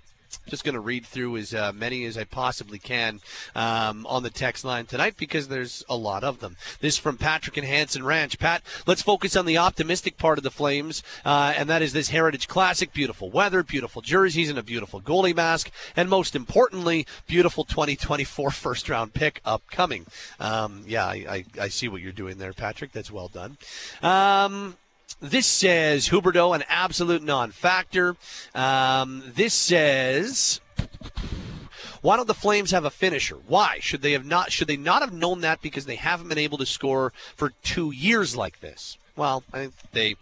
just 0.48 0.64
going 0.64 0.74
to 0.74 0.80
read 0.80 1.06
through 1.06 1.38
as 1.38 1.54
uh, 1.54 1.72
many 1.74 2.06
as 2.06 2.18
I 2.18 2.24
possibly 2.24 2.80
can 2.80 3.20
um, 3.56 4.06
on 4.08 4.24
the 4.24 4.30
text 4.30 4.66
line 4.66 4.86
tonight 4.86 5.16
because 5.18 5.48
there's 5.48 5.84
a 5.90 5.96
lot 5.96 6.24
of 6.24 6.40
them. 6.40 6.58
This 6.80 6.98
from 6.98 7.18
Patrick 7.18 7.58
and 7.58 7.66
Hanson 7.66 8.04
Ranch. 8.04 8.40
Pat, 8.40 8.64
let's 8.86 9.02
focus 9.02 9.36
on 9.36 9.46
the 9.46 9.58
optimistic 9.58 10.18
part 10.18 10.38
of 10.38 10.44
the 10.44 10.52
Flames, 10.52 11.04
uh, 11.26 11.54
and 11.56 11.70
that 11.70 11.82
is 11.82 11.94
this 11.94 12.10
Heritage 12.10 12.48
Classic. 12.48 12.92
Beautiful 12.94 13.30
weather, 13.30 13.64
beautiful 13.64 14.02
jerseys, 14.02 14.50
and 14.50 14.60
a 14.60 14.64
beautiful 14.64 15.02
goalie 15.02 15.36
mask, 15.36 15.72
and 15.96 16.10
most 16.10 16.36
importantly, 16.36 17.06
beautiful 17.28 17.64
2024 17.64 18.52
first 18.52 18.90
round 18.90 19.14
pick 19.14 19.42
upcoming. 19.46 20.06
Um, 20.40 20.84
yeah, 20.88 21.06
I, 21.06 21.14
I, 21.30 21.46
I, 21.62 21.68
see 21.70 21.88
what 21.88 22.02
you're 22.02 22.12
doing 22.12 22.38
there, 22.38 22.54
Patrick. 22.54 22.92
That's 22.92 23.12
well 23.12 23.28
done. 23.28 23.58
Um, 24.02 24.76
this 25.20 25.48
says 25.48 26.10
Huberdeau, 26.10 26.56
an 26.56 26.64
absolute 26.70 27.24
non-factor. 27.24 28.16
Um, 28.56 29.24
this 29.26 29.54
says. 29.54 30.62
Why 32.02 32.18
don't 32.18 32.28
the 32.28 32.34
Flames 32.34 32.72
have 32.72 32.84
a 32.84 32.90
finisher? 32.90 33.36
Why 33.48 33.78
should 33.80 34.02
they 34.02 34.14
have 34.14 34.26
not? 34.26 34.52
Should 34.52 34.68
they 34.68 34.78
not 34.78 35.02
have 35.04 35.14
known 35.14 35.42
that 35.42 35.62
because 35.62 35.86
they 35.86 35.98
haven't 35.98 36.30
been 36.30 36.40
able 36.40 36.58
to 36.58 36.66
score 36.66 37.14
for 37.36 37.52
two 37.64 37.92
years 37.92 38.36
like 38.36 38.60
this? 38.60 38.98
Well, 39.16 39.44
I 39.54 39.60
think 39.60 39.74
they 39.92 40.16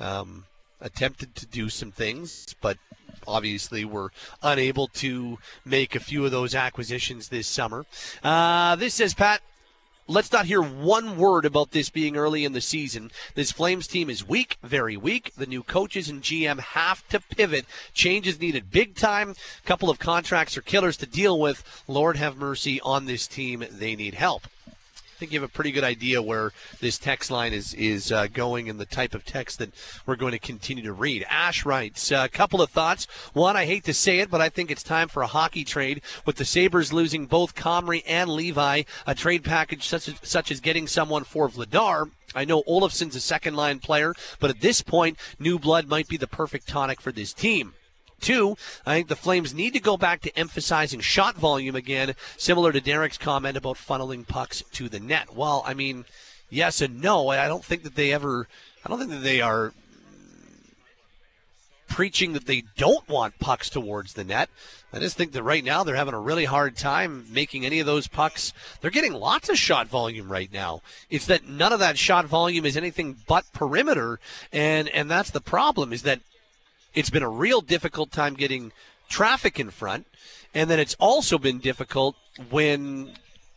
um, 0.00 0.44
attempted 0.80 1.34
to 1.34 1.46
do 1.46 1.68
some 1.68 1.92
things, 1.92 2.54
but 2.62 2.78
obviously 3.26 3.84
were 3.84 4.12
unable 4.42 4.88
to 4.88 5.38
make 5.64 5.94
a 5.94 6.00
few 6.00 6.24
of 6.24 6.30
those 6.30 6.54
acquisitions 6.54 7.28
this 7.28 7.46
summer. 7.46 7.84
Uh, 8.22 8.76
this 8.76 8.94
says 8.94 9.14
Pat 9.14 9.42
let's 10.08 10.32
not 10.32 10.46
hear 10.46 10.62
one 10.62 11.16
word 11.16 11.44
about 11.44 11.70
this 11.70 11.90
being 11.90 12.16
early 12.16 12.44
in 12.44 12.52
the 12.52 12.60
season. 12.60 13.10
This 13.34 13.52
Flames 13.52 13.86
team 13.86 14.08
is 14.08 14.26
weak, 14.26 14.56
very 14.62 14.96
weak. 14.96 15.32
The 15.36 15.46
new 15.46 15.62
coaches 15.62 16.08
and 16.08 16.22
GM 16.22 16.60
have 16.60 17.06
to 17.08 17.20
pivot. 17.20 17.66
Changes 17.92 18.40
needed 18.40 18.70
big 18.70 18.94
time. 18.94 19.30
A 19.30 19.66
couple 19.66 19.90
of 19.90 19.98
contracts 19.98 20.56
are 20.56 20.62
killers 20.62 20.96
to 20.98 21.06
deal 21.06 21.38
with. 21.38 21.84
Lord 21.88 22.16
have 22.16 22.36
mercy 22.36 22.80
on 22.80 23.06
this 23.06 23.26
team. 23.26 23.64
They 23.70 23.96
need 23.96 24.14
help. 24.14 24.46
I 25.16 25.18
think 25.18 25.32
you 25.32 25.40
have 25.40 25.48
a 25.48 25.52
pretty 25.52 25.70
good 25.70 25.82
idea 25.82 26.20
where 26.20 26.52
this 26.80 26.98
text 26.98 27.30
line 27.30 27.54
is 27.54 27.72
is 27.72 28.12
uh, 28.12 28.26
going 28.26 28.68
and 28.68 28.78
the 28.78 28.84
type 28.84 29.14
of 29.14 29.24
text 29.24 29.58
that 29.60 29.70
we're 30.04 30.14
going 30.14 30.32
to 30.32 30.38
continue 30.38 30.84
to 30.84 30.92
read. 30.92 31.24
Ash 31.30 31.64
writes 31.64 32.12
a 32.12 32.18
uh, 32.18 32.28
couple 32.28 32.60
of 32.60 32.68
thoughts. 32.68 33.06
One, 33.32 33.56
I 33.56 33.64
hate 33.64 33.84
to 33.84 33.94
say 33.94 34.18
it, 34.18 34.30
but 34.30 34.42
I 34.42 34.50
think 34.50 34.70
it's 34.70 34.82
time 34.82 35.08
for 35.08 35.22
a 35.22 35.26
hockey 35.26 35.64
trade 35.64 36.02
with 36.26 36.36
the 36.36 36.44
Sabres 36.44 36.92
losing 36.92 37.24
both 37.24 37.54
Comrie 37.54 38.02
and 38.06 38.28
Levi. 38.28 38.82
A 39.06 39.14
trade 39.14 39.42
package 39.42 39.88
such 39.88 40.06
as, 40.06 40.16
such 40.22 40.50
as 40.50 40.60
getting 40.60 40.86
someone 40.86 41.24
for 41.24 41.48
Vladar. 41.48 42.10
I 42.34 42.44
know 42.44 42.62
Olofsson's 42.64 43.16
a 43.16 43.20
second 43.20 43.56
line 43.56 43.78
player, 43.78 44.12
but 44.38 44.50
at 44.50 44.60
this 44.60 44.82
point, 44.82 45.16
new 45.38 45.58
blood 45.58 45.88
might 45.88 46.08
be 46.08 46.18
the 46.18 46.26
perfect 46.26 46.68
tonic 46.68 47.00
for 47.00 47.10
this 47.10 47.32
team. 47.32 47.72
Two, 48.20 48.56
I 48.84 48.94
think 48.94 49.08
the 49.08 49.16
Flames 49.16 49.54
need 49.54 49.72
to 49.74 49.80
go 49.80 49.96
back 49.96 50.22
to 50.22 50.38
emphasizing 50.38 51.00
shot 51.00 51.36
volume 51.36 51.76
again, 51.76 52.14
similar 52.36 52.72
to 52.72 52.80
Derek's 52.80 53.18
comment 53.18 53.56
about 53.56 53.76
funneling 53.76 54.26
pucks 54.26 54.62
to 54.72 54.88
the 54.88 55.00
net. 55.00 55.34
Well, 55.34 55.62
I 55.66 55.74
mean, 55.74 56.06
yes 56.50 56.80
and 56.80 57.00
no. 57.00 57.28
I 57.28 57.46
don't 57.46 57.64
think 57.64 57.82
that 57.82 57.94
they 57.94 58.12
ever, 58.12 58.48
I 58.84 58.88
don't 58.88 58.98
think 58.98 59.10
that 59.10 59.22
they 59.22 59.40
are 59.40 59.72
preaching 61.88 62.32
that 62.32 62.46
they 62.46 62.62
don't 62.76 63.08
want 63.08 63.38
pucks 63.38 63.70
towards 63.70 64.14
the 64.14 64.24
net. 64.24 64.50
I 64.92 64.98
just 64.98 65.16
think 65.16 65.32
that 65.32 65.42
right 65.42 65.64
now 65.64 65.84
they're 65.84 65.94
having 65.94 66.14
a 66.14 66.20
really 66.20 66.44
hard 66.44 66.76
time 66.76 67.26
making 67.30 67.64
any 67.64 67.80
of 67.80 67.86
those 67.86 68.08
pucks. 68.08 68.52
They're 68.80 68.90
getting 68.90 69.12
lots 69.12 69.48
of 69.48 69.58
shot 69.58 69.88
volume 69.88 70.30
right 70.30 70.52
now. 70.52 70.82
It's 71.10 71.26
that 71.26 71.48
none 71.48 71.72
of 71.72 71.80
that 71.80 71.98
shot 71.98 72.24
volume 72.26 72.64
is 72.64 72.76
anything 72.76 73.16
but 73.26 73.44
perimeter, 73.52 74.18
and 74.52 74.88
and 74.88 75.10
that's 75.10 75.30
the 75.30 75.40
problem. 75.40 75.92
Is 75.92 76.02
that 76.02 76.20
it's 76.96 77.10
been 77.10 77.22
a 77.22 77.28
real 77.28 77.60
difficult 77.60 78.10
time 78.10 78.34
getting 78.34 78.72
traffic 79.08 79.60
in 79.60 79.70
front. 79.70 80.06
And 80.54 80.68
then 80.68 80.80
it's 80.80 80.96
also 80.98 81.38
been 81.38 81.58
difficult 81.58 82.16
when 82.50 83.12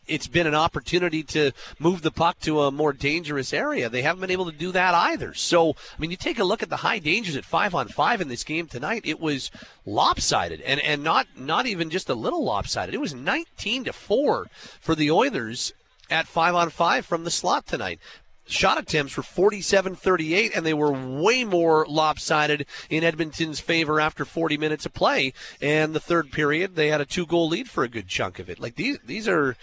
it's 0.06 0.26
been 0.26 0.46
an 0.46 0.54
opportunity 0.54 1.22
to 1.22 1.52
move 1.78 2.02
the 2.02 2.10
puck 2.10 2.38
to 2.40 2.62
a 2.62 2.70
more 2.70 2.92
dangerous 2.92 3.52
area. 3.52 3.88
They 3.88 4.02
haven't 4.02 4.20
been 4.20 4.30
able 4.30 4.50
to 4.50 4.56
do 4.56 4.72
that 4.72 4.94
either. 4.94 5.32
So, 5.32 5.70
I 5.70 6.00
mean, 6.00 6.10
you 6.10 6.16
take 6.16 6.38
a 6.38 6.44
look 6.44 6.62
at 6.62 6.68
the 6.68 6.76
high 6.76 6.98
dangers 6.98 7.36
at 7.36 7.44
five 7.44 7.74
on 7.74 7.88
five 7.88 8.20
in 8.20 8.28
this 8.28 8.44
game 8.44 8.66
tonight. 8.66 9.02
It 9.04 9.20
was 9.20 9.50
lopsided, 9.86 10.60
and 10.62 10.80
and 10.80 11.02
not 11.02 11.26
not 11.36 11.66
even 11.66 11.90
just 11.90 12.08
a 12.08 12.14
little 12.14 12.44
lopsided. 12.44 12.94
It 12.94 13.00
was 13.00 13.14
19 13.14 13.84
to 13.84 13.92
four 13.92 14.48
for 14.80 14.94
the 14.94 15.10
Oilers 15.10 15.72
at 16.10 16.26
five 16.26 16.54
on 16.54 16.70
five 16.70 17.06
from 17.06 17.24
the 17.24 17.30
slot 17.30 17.66
tonight 17.66 18.00
shot 18.52 18.78
attempts 18.78 19.16
were 19.16 19.22
47 19.22 19.94
38, 19.94 20.52
and 20.54 20.66
they 20.66 20.74
were 20.74 20.92
way 20.92 21.44
more 21.44 21.86
lopsided 21.88 22.66
in 22.88 23.04
Edmonton's 23.04 23.60
favor 23.60 24.00
after 24.00 24.24
40 24.24 24.58
minutes 24.58 24.86
of 24.86 24.92
play. 24.92 25.32
And 25.60 25.94
the 25.94 26.00
third 26.00 26.32
period, 26.32 26.76
they 26.76 26.88
had 26.88 27.00
a 27.00 27.06
two 27.06 27.26
goal 27.26 27.48
lead 27.48 27.68
for 27.68 27.84
a 27.84 27.88
good 27.88 28.08
chunk 28.08 28.38
of 28.38 28.50
it. 28.50 28.60
Like 28.60 28.76
these, 28.76 28.98
these 29.04 29.28
are. 29.28 29.56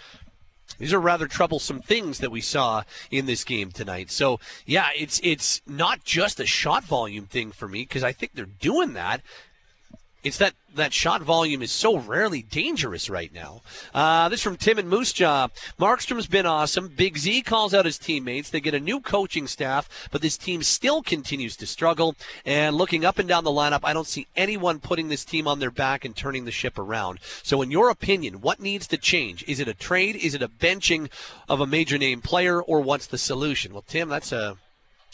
These 0.76 0.92
are 0.92 1.00
rather 1.00 1.26
troublesome 1.26 1.80
things 1.80 2.18
that 2.18 2.30
we 2.30 2.42
saw 2.42 2.84
in 3.10 3.24
this 3.24 3.42
game 3.42 3.72
tonight. 3.72 4.10
So, 4.10 4.38
yeah, 4.66 4.88
it's 4.94 5.18
it's 5.24 5.62
not 5.66 6.04
just 6.04 6.38
a 6.38 6.46
shot 6.46 6.84
volume 6.84 7.24
thing 7.24 7.52
for 7.52 7.66
me 7.66 7.82
because 7.82 8.04
I 8.04 8.12
think 8.12 8.34
they're 8.34 8.44
doing 8.44 8.92
that. 8.92 9.22
It's 10.22 10.38
that 10.38 10.54
that 10.74 10.92
shot 10.92 11.22
volume 11.22 11.62
is 11.62 11.72
so 11.72 11.98
rarely 11.98 12.42
dangerous 12.42 13.10
right 13.10 13.32
now. 13.32 13.62
Uh, 13.94 14.28
this 14.28 14.42
from 14.42 14.56
Tim 14.56 14.78
and 14.78 14.88
Moose 14.88 15.12
Jaw. 15.12 15.48
Markstrom's 15.78 16.26
been 16.26 16.46
awesome. 16.46 16.88
Big 16.88 17.18
Z 17.18 17.42
calls 17.42 17.74
out 17.74 17.84
his 17.84 17.98
teammates. 17.98 18.50
They 18.50 18.60
get 18.60 18.74
a 18.74 18.80
new 18.80 19.00
coaching 19.00 19.46
staff, 19.46 20.08
but 20.10 20.22
this 20.22 20.36
team 20.36 20.62
still 20.62 21.02
continues 21.02 21.56
to 21.56 21.66
struggle. 21.66 22.14
And 22.44 22.76
looking 22.76 23.04
up 23.04 23.18
and 23.18 23.28
down 23.28 23.44
the 23.44 23.50
lineup, 23.50 23.80
I 23.82 23.92
don't 23.92 24.06
see 24.06 24.26
anyone 24.36 24.78
putting 24.78 25.08
this 25.08 25.24
team 25.24 25.48
on 25.48 25.58
their 25.58 25.70
back 25.70 26.04
and 26.04 26.14
turning 26.14 26.44
the 26.44 26.50
ship 26.50 26.78
around. 26.78 27.18
So, 27.42 27.62
in 27.62 27.70
your 27.70 27.90
opinion, 27.90 28.40
what 28.40 28.60
needs 28.60 28.86
to 28.88 28.98
change? 28.98 29.44
Is 29.48 29.60
it 29.60 29.68
a 29.68 29.74
trade? 29.74 30.16
Is 30.16 30.34
it 30.34 30.42
a 30.42 30.48
benching 30.48 31.10
of 31.48 31.60
a 31.60 31.66
major 31.66 31.98
name 31.98 32.20
player, 32.20 32.62
or 32.62 32.80
what's 32.80 33.06
the 33.06 33.18
solution? 33.18 33.72
Well, 33.72 33.84
Tim, 33.86 34.08
that's 34.08 34.32
a 34.32 34.56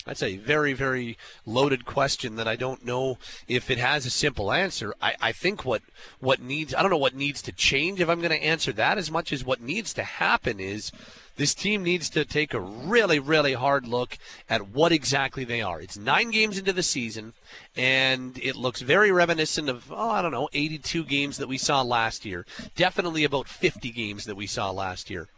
that's 0.05 0.23
a 0.23 0.37
very, 0.37 0.75
very 0.75 1.17
loaded 1.47 1.87
question 1.87 2.37
that 2.37 2.47
I 2.47 2.57
don't 2.57 2.85
know 2.85 3.19
if 3.49 3.71
it 3.71 3.79
has 3.79 4.05
a 4.05 4.11
simple 4.11 4.53
answer. 4.53 4.95
I, 5.01 5.15
I 5.21 5.33
think 5.33 5.65
what 5.65 5.83
what 6.21 6.41
needs 6.41 6.75
I 6.75 6.83
don't 6.83 6.91
know 6.91 6.97
what 6.99 7.15
needs 7.15 7.41
to 7.43 7.53
change 7.53 8.01
if 8.01 8.09
I'm 8.09 8.21
going 8.21 8.31
to 8.31 8.45
answer 8.45 8.73
that 8.73 8.99
as 8.99 9.11
much 9.11 9.33
as 9.33 9.45
what 9.45 9.61
needs 9.63 9.95
to 9.95 10.03
happen 10.03 10.61
is 10.61 10.93
this 11.37 11.55
team 11.55 11.83
needs 11.83 12.09
to 12.11 12.25
take 12.25 12.55
a 12.55 12.61
really, 12.61 13.19
really 13.19 13.55
hard 13.55 13.87
look 13.87 14.19
at 14.49 14.69
what 14.69 14.93
exactly 14.93 15.45
they 15.45 15.63
are. 15.63 15.81
It's 15.81 15.97
nine 15.97 16.31
games 16.31 16.59
into 16.59 16.73
the 16.73 16.83
season, 16.83 17.33
and 17.77 18.39
it 18.39 18.55
looks 18.55 18.83
very 18.83 19.11
reminiscent 19.11 19.69
of, 19.69 19.91
oh, 19.91 20.11
I 20.11 20.23
don't 20.23 20.31
know, 20.31 20.49
82 20.53 21.05
games 21.05 21.39
that 21.39 21.49
we 21.49 21.59
saw 21.59 21.83
last 21.83 22.25
year. 22.25 22.47
Definitely 22.77 23.25
about 23.25 23.49
50 23.49 23.91
games 23.91 24.27
that 24.27 24.37
we 24.37 24.47
saw 24.47 24.71
last 24.71 25.11
year. 25.11 25.29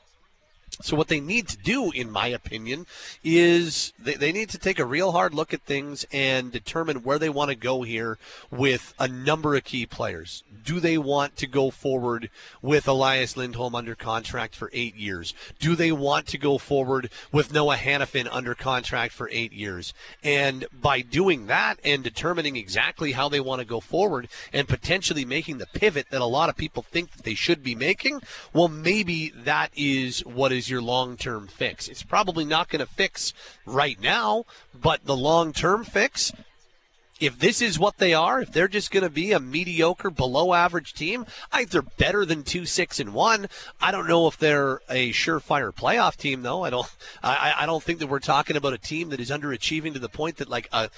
So 0.83 0.95
what 0.95 1.09
they 1.09 1.21
need 1.21 1.49
to 1.49 1.57
do, 1.57 1.91
in 1.91 2.11
my 2.11 2.27
opinion, 2.27 2.87
is 3.25 3.95
they, 3.99 4.15
they 4.15 4.31
need 4.31 4.51
to 4.51 4.59
take 4.59 4.79
a 4.79 4.85
real 4.85 5.13
hard 5.13 5.33
look 5.33 5.55
at 5.55 5.63
things 5.63 6.05
and 6.13 6.53
determine 6.53 6.99
where 6.99 7.19
they 7.19 7.31
want 7.31 7.49
to 7.51 7.57
go 7.57 7.83
here 7.83 8.19
with 8.51 8.93
a 8.99 9.09
number 9.09 9.55
of 9.57 9.65
key 9.65 9.87
players. 9.87 10.45
Do 10.65 10.79
they 10.81 10.99
want 10.99 11.37
to 11.37 11.47
go 11.47 11.71
forward 11.71 12.29
with 12.61 12.87
Elias 12.87 13.37
Lindholm 13.37 13.75
under 13.75 13.95
contract 13.95 14.55
for 14.55 14.71
eight 14.75 14.97
years? 14.97 15.33
Do 15.59 15.77
they 15.77 15.93
want 15.93 16.27
to 16.29 16.39
go 16.39 16.59
forward 16.59 17.11
with 17.33 17.53
Noah 17.53 17.77
Hanifin 17.77 18.29
under 18.31 18.55
contract 18.55 19.15
for 19.15 19.31
eight 19.33 19.53
years? 19.53 19.95
And 20.23 20.67
by 20.73 21.01
doing 21.01 21.47
that 21.47 21.79
and 21.85 22.03
determining 22.03 22.57
exactly 22.57 23.13
how 23.13 23.29
they 23.29 23.41
want 23.41 23.61
to 23.61 23.67
go 23.67 23.81
forward 23.81 24.29
and 24.53 24.69
potentially 24.69 25.25
making 25.25 25.59
the 25.59 25.67
pivot 25.67 26.07
that 26.11 26.21
a 26.21 26.27
lot 26.27 26.51
of 26.51 26.57
people 26.57 26.83
think 26.83 27.13
that 27.13 27.23
they 27.23 27.35
should 27.35 27.63
be 27.63 27.75
making, 27.75 28.21
well, 28.53 28.69
maybe 28.69 29.31
that 29.31 29.71
is 29.75 30.21
what 30.27 30.53
is 30.53 30.66
your 30.71 30.83
long 30.83 31.17
term 31.17 31.47
fix. 31.47 31.89
It's 31.89 32.03
probably 32.03 32.45
not 32.45 32.69
going 32.69 32.81
to 32.81 32.93
fix 32.93 33.33
right 33.65 34.01
now, 34.01 34.45
but 34.75 35.05
the 35.05 35.17
long 35.17 35.53
term 35.53 35.85
fix 35.85 36.33
if 37.21 37.39
this 37.39 37.63
is 37.63 37.79
what 37.79 37.99
they 37.99 38.13
are, 38.13 38.41
if 38.41 38.53
they're 38.53 38.69
just 38.69 38.91
going 38.91 39.03
to 39.03 39.11
be 39.11 39.33
a 39.33 39.41
mediocre, 39.41 40.11
below 40.11 40.53
average 40.53 40.93
team, 40.93 41.27
I 41.51 41.59
think 41.59 41.71
they're 41.71 41.83
better 41.83 42.25
than 42.25 42.43
two, 42.43 42.67
six, 42.67 43.01
and 43.01 43.15
one. 43.15 43.49
I 43.81 43.91
don't 43.91 44.09
know 44.09 44.27
if 44.27 44.37
they're 44.37 44.81
a 44.89 45.13
surefire 45.13 45.73
playoff 45.73 46.17
team, 46.17 46.43
though. 46.43 46.65
I 46.65 46.71
don't. 46.71 46.87
I, 47.23 47.55
I 47.61 47.67
don't 47.67 47.83
think 47.83 48.01
that 48.01 48.09
we're 48.09 48.19
talking 48.19 48.57
about 48.57 48.75
a 48.75 48.79
team 48.79 49.11
that 49.11 49.21
is 49.21 49.31
underachieving 49.31 49.95
to 49.95 49.99
the 49.99 50.09
point 50.09 50.37
that 50.37 50.49
like 50.49 50.69
a 50.73 50.91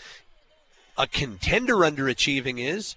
a 0.96 1.06
contender 1.06 1.76
underachieving 1.76 2.58
is. 2.58 2.96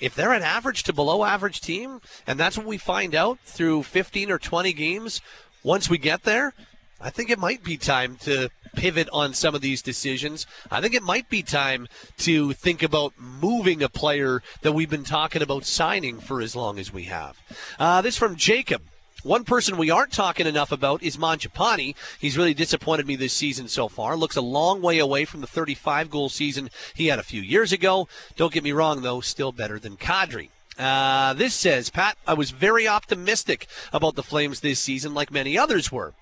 If 0.00 0.14
they're 0.14 0.32
an 0.32 0.42
average 0.42 0.82
to 0.84 0.92
below 0.92 1.24
average 1.24 1.60
team, 1.60 2.00
and 2.26 2.38
that's 2.38 2.56
what 2.56 2.66
we 2.66 2.78
find 2.78 3.14
out 3.14 3.38
through 3.44 3.84
15 3.84 4.30
or 4.30 4.38
20 4.38 4.72
games, 4.72 5.20
once 5.62 5.88
we 5.88 5.98
get 5.98 6.22
there, 6.24 6.52
I 7.00 7.10
think 7.10 7.30
it 7.30 7.38
might 7.38 7.62
be 7.62 7.76
time 7.76 8.16
to 8.22 8.48
pivot 8.74 9.08
on 9.12 9.34
some 9.34 9.54
of 9.54 9.60
these 9.60 9.82
decisions. 9.82 10.46
I 10.70 10.80
think 10.80 10.94
it 10.94 11.02
might 11.02 11.28
be 11.28 11.42
time 11.42 11.88
to 12.18 12.52
think 12.52 12.82
about 12.82 13.14
moving 13.18 13.82
a 13.82 13.88
player 13.88 14.42
that 14.62 14.72
we've 14.72 14.90
been 14.90 15.04
talking 15.04 15.42
about 15.42 15.64
signing 15.64 16.20
for 16.20 16.40
as 16.40 16.54
long 16.54 16.78
as 16.78 16.92
we 16.92 17.04
have. 17.04 17.36
Uh, 17.78 18.00
this 18.02 18.16
from 18.16 18.36
Jacob. 18.36 18.82
One 19.26 19.42
person 19.42 19.76
we 19.76 19.90
aren't 19.90 20.12
talking 20.12 20.46
enough 20.46 20.70
about 20.70 21.02
is 21.02 21.16
Mangiapane. 21.16 21.96
He's 22.20 22.38
really 22.38 22.54
disappointed 22.54 23.08
me 23.08 23.16
this 23.16 23.32
season 23.32 23.66
so 23.66 23.88
far. 23.88 24.16
Looks 24.16 24.36
a 24.36 24.40
long 24.40 24.80
way 24.80 25.00
away 25.00 25.24
from 25.24 25.40
the 25.40 25.48
35 25.48 26.10
goal 26.10 26.28
season 26.28 26.70
he 26.94 27.08
had 27.08 27.18
a 27.18 27.24
few 27.24 27.42
years 27.42 27.72
ago. 27.72 28.06
Don't 28.36 28.52
get 28.52 28.62
me 28.62 28.70
wrong, 28.70 29.02
though, 29.02 29.20
still 29.20 29.50
better 29.50 29.80
than 29.80 29.96
Kadri. 29.96 30.50
Uh, 30.78 31.32
this 31.32 31.54
says, 31.54 31.90
Pat, 31.90 32.16
I 32.24 32.34
was 32.34 32.52
very 32.52 32.86
optimistic 32.86 33.66
about 33.92 34.14
the 34.14 34.22
Flames 34.22 34.60
this 34.60 34.78
season, 34.78 35.12
like 35.12 35.32
many 35.32 35.58
others 35.58 35.90
were 35.90 36.14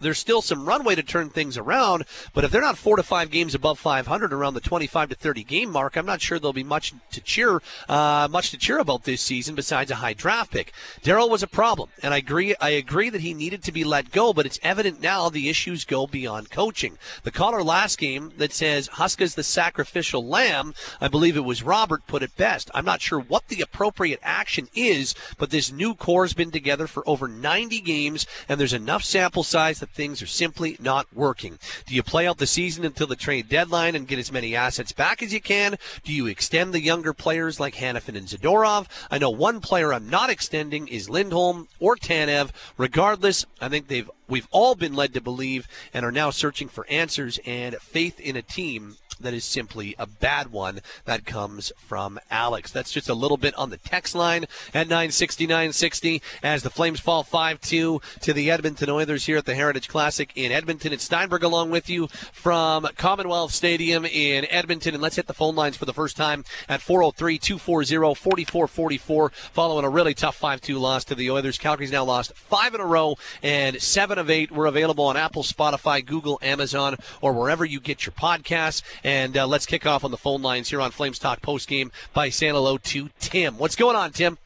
there's 0.00 0.18
still 0.18 0.42
some 0.42 0.66
runway 0.66 0.94
to 0.94 1.02
turn 1.02 1.30
things 1.30 1.56
around. 1.56 2.04
But 2.32 2.44
if 2.44 2.50
they're 2.50 2.60
not 2.60 2.78
four 2.78 2.96
to 2.96 3.02
five 3.02 3.30
games 3.30 3.54
above 3.54 3.78
500 3.78 4.32
around 4.32 4.54
the 4.54 4.60
25 4.60 5.10
to 5.10 5.14
30 5.14 5.44
game 5.44 5.70
mark, 5.70 5.96
I'm 5.96 6.06
not 6.06 6.20
sure 6.20 6.38
there'll 6.38 6.52
be 6.52 6.64
much 6.64 6.94
to 7.12 7.20
cheer, 7.20 7.60
uh, 7.88 8.28
much 8.30 8.50
to 8.50 8.56
cheer 8.56 8.78
about 8.78 9.04
this 9.04 9.20
season 9.20 9.54
besides 9.54 9.90
a 9.90 9.96
high 9.96 10.14
draft 10.14 10.52
pick. 10.52 10.72
Daryl 11.02 11.30
was 11.30 11.42
a 11.42 11.48
problem, 11.48 11.88
and 12.02 12.14
I 12.14 12.18
agree. 12.18 12.54
I 12.60 12.70
agree 12.70 13.10
that 13.10 13.20
he 13.20 13.34
needed 13.34 13.62
to 13.64 13.72
be 13.72 13.84
let 13.84 14.10
go, 14.10 14.32
but 14.32 14.46
it's 14.46 14.60
evident 14.62 15.00
now 15.00 15.28
the 15.28 15.48
issues 15.48 15.84
go 15.84 16.06
beyond 16.06 16.50
coaching. 16.50 16.98
The 17.22 17.30
caller 17.30 17.62
last 17.62 17.98
game 17.98 18.32
that 18.36 18.52
says 18.52 18.88
Huska's 18.88 19.34
the 19.34 19.42
sacrificial 19.42 20.26
lamb, 20.26 20.74
I 21.00 21.08
believe 21.08 21.36
it 21.36 21.44
was 21.44 21.62
Robert 21.62 22.06
put 22.06 22.22
it 22.22 22.36
best. 22.36 22.70
I'm 22.74 22.84
not 22.84 23.00
sure 23.00 23.20
what 23.20 23.48
the 23.48 23.60
appropriate 23.60 24.20
action 24.22 24.68
is, 24.74 25.14
but 25.38 25.50
this 25.50 25.72
new 25.72 25.94
core 25.94 26.24
has 26.24 26.34
been 26.34 26.50
together 26.50 26.86
for 26.86 27.08
over 27.08 27.28
90 27.28 27.80
games, 27.80 28.26
and 28.48 28.58
there's 28.58 28.72
enough 28.72 29.04
sample 29.04 29.42
size 29.42 29.77
that 29.80 29.90
things 29.90 30.22
are 30.22 30.26
simply 30.26 30.76
not 30.80 31.06
working. 31.14 31.58
Do 31.86 31.94
you 31.94 32.02
play 32.02 32.26
out 32.26 32.38
the 32.38 32.46
season 32.46 32.84
until 32.84 33.06
the 33.06 33.16
trade 33.16 33.48
deadline 33.48 33.94
and 33.94 34.06
get 34.06 34.18
as 34.18 34.32
many 34.32 34.54
assets 34.54 34.92
back 34.92 35.22
as 35.22 35.32
you 35.32 35.40
can? 35.40 35.76
Do 36.04 36.12
you 36.12 36.26
extend 36.26 36.72
the 36.72 36.80
younger 36.80 37.12
players 37.12 37.60
like 37.60 37.74
Hanifin 37.74 38.16
and 38.16 38.26
Zadorov? 38.26 38.86
I 39.10 39.18
know 39.18 39.30
one 39.30 39.60
player 39.60 39.92
I'm 39.92 40.10
not 40.10 40.30
extending 40.30 40.88
is 40.88 41.10
Lindholm 41.10 41.68
or 41.78 41.96
Tanev. 41.96 42.50
Regardless, 42.76 43.46
I 43.60 43.68
think 43.68 43.88
they've 43.88 44.10
we've 44.28 44.48
all 44.50 44.74
been 44.74 44.94
led 44.94 45.14
to 45.14 45.20
believe 45.20 45.66
and 45.94 46.04
are 46.04 46.12
now 46.12 46.30
searching 46.30 46.68
for 46.68 46.86
answers 46.88 47.38
and 47.46 47.76
faith 47.76 48.20
in 48.20 48.36
a 48.36 48.42
team 48.42 48.96
that 49.20 49.34
is 49.34 49.44
simply 49.44 49.94
a 49.98 50.06
bad 50.06 50.52
one. 50.52 50.80
That 51.04 51.26
comes 51.26 51.72
from 51.76 52.18
Alex. 52.30 52.70
That's 52.70 52.92
just 52.92 53.08
a 53.08 53.14
little 53.14 53.36
bit 53.36 53.54
on 53.56 53.70
the 53.70 53.76
text 53.76 54.14
line 54.14 54.46
at 54.74 54.88
96960 54.88 56.22
as 56.42 56.62
the 56.62 56.70
Flames 56.70 57.00
fall 57.00 57.22
5 57.22 57.60
2 57.60 58.00
to 58.20 58.32
the 58.32 58.50
Edmonton 58.50 58.90
Oilers 58.90 59.26
here 59.26 59.36
at 59.36 59.44
the 59.44 59.54
Heritage 59.54 59.88
Classic 59.88 60.30
in 60.34 60.52
Edmonton. 60.52 60.92
It's 60.92 61.04
Steinberg 61.04 61.42
along 61.42 61.70
with 61.70 61.88
you 61.88 62.08
from 62.32 62.86
Commonwealth 62.96 63.52
Stadium 63.52 64.04
in 64.04 64.46
Edmonton. 64.50 64.94
And 64.94 65.02
let's 65.02 65.16
hit 65.16 65.26
the 65.26 65.34
phone 65.34 65.54
lines 65.54 65.76
for 65.76 65.84
the 65.84 65.94
first 65.94 66.16
time 66.16 66.44
at 66.68 66.80
403 66.80 67.38
240 67.38 68.14
4444 68.14 69.30
following 69.52 69.84
a 69.84 69.90
really 69.90 70.14
tough 70.14 70.36
5 70.36 70.60
2 70.60 70.78
loss 70.78 71.04
to 71.04 71.14
the 71.14 71.30
Oilers. 71.30 71.58
Calgary's 71.58 71.92
now 71.92 72.04
lost 72.04 72.32
five 72.34 72.74
in 72.74 72.80
a 72.80 72.86
row 72.86 73.16
and 73.42 73.80
seven 73.80 74.18
of 74.18 74.30
eight. 74.30 74.50
We're 74.50 74.66
available 74.66 75.04
on 75.04 75.16
Apple, 75.16 75.42
Spotify, 75.42 76.04
Google, 76.04 76.38
Amazon, 76.42 76.96
or 77.20 77.32
wherever 77.32 77.64
you 77.64 77.80
get 77.80 78.06
your 78.06 78.12
podcasts. 78.12 78.82
And 79.08 79.38
uh, 79.38 79.46
let's 79.46 79.64
kick 79.64 79.86
off 79.86 80.04
on 80.04 80.10
the 80.10 80.18
phone 80.18 80.42
lines 80.42 80.68
here 80.68 80.82
on 80.82 80.90
Flames 80.90 81.18
Talk 81.18 81.40
post 81.40 81.66
game 81.66 81.90
by 82.12 82.28
San 82.28 82.52
hello 82.52 82.76
to 82.76 83.08
Tim. 83.20 83.56
What's 83.56 83.74
going 83.74 83.96
on, 83.96 84.12
Tim? 84.12 84.36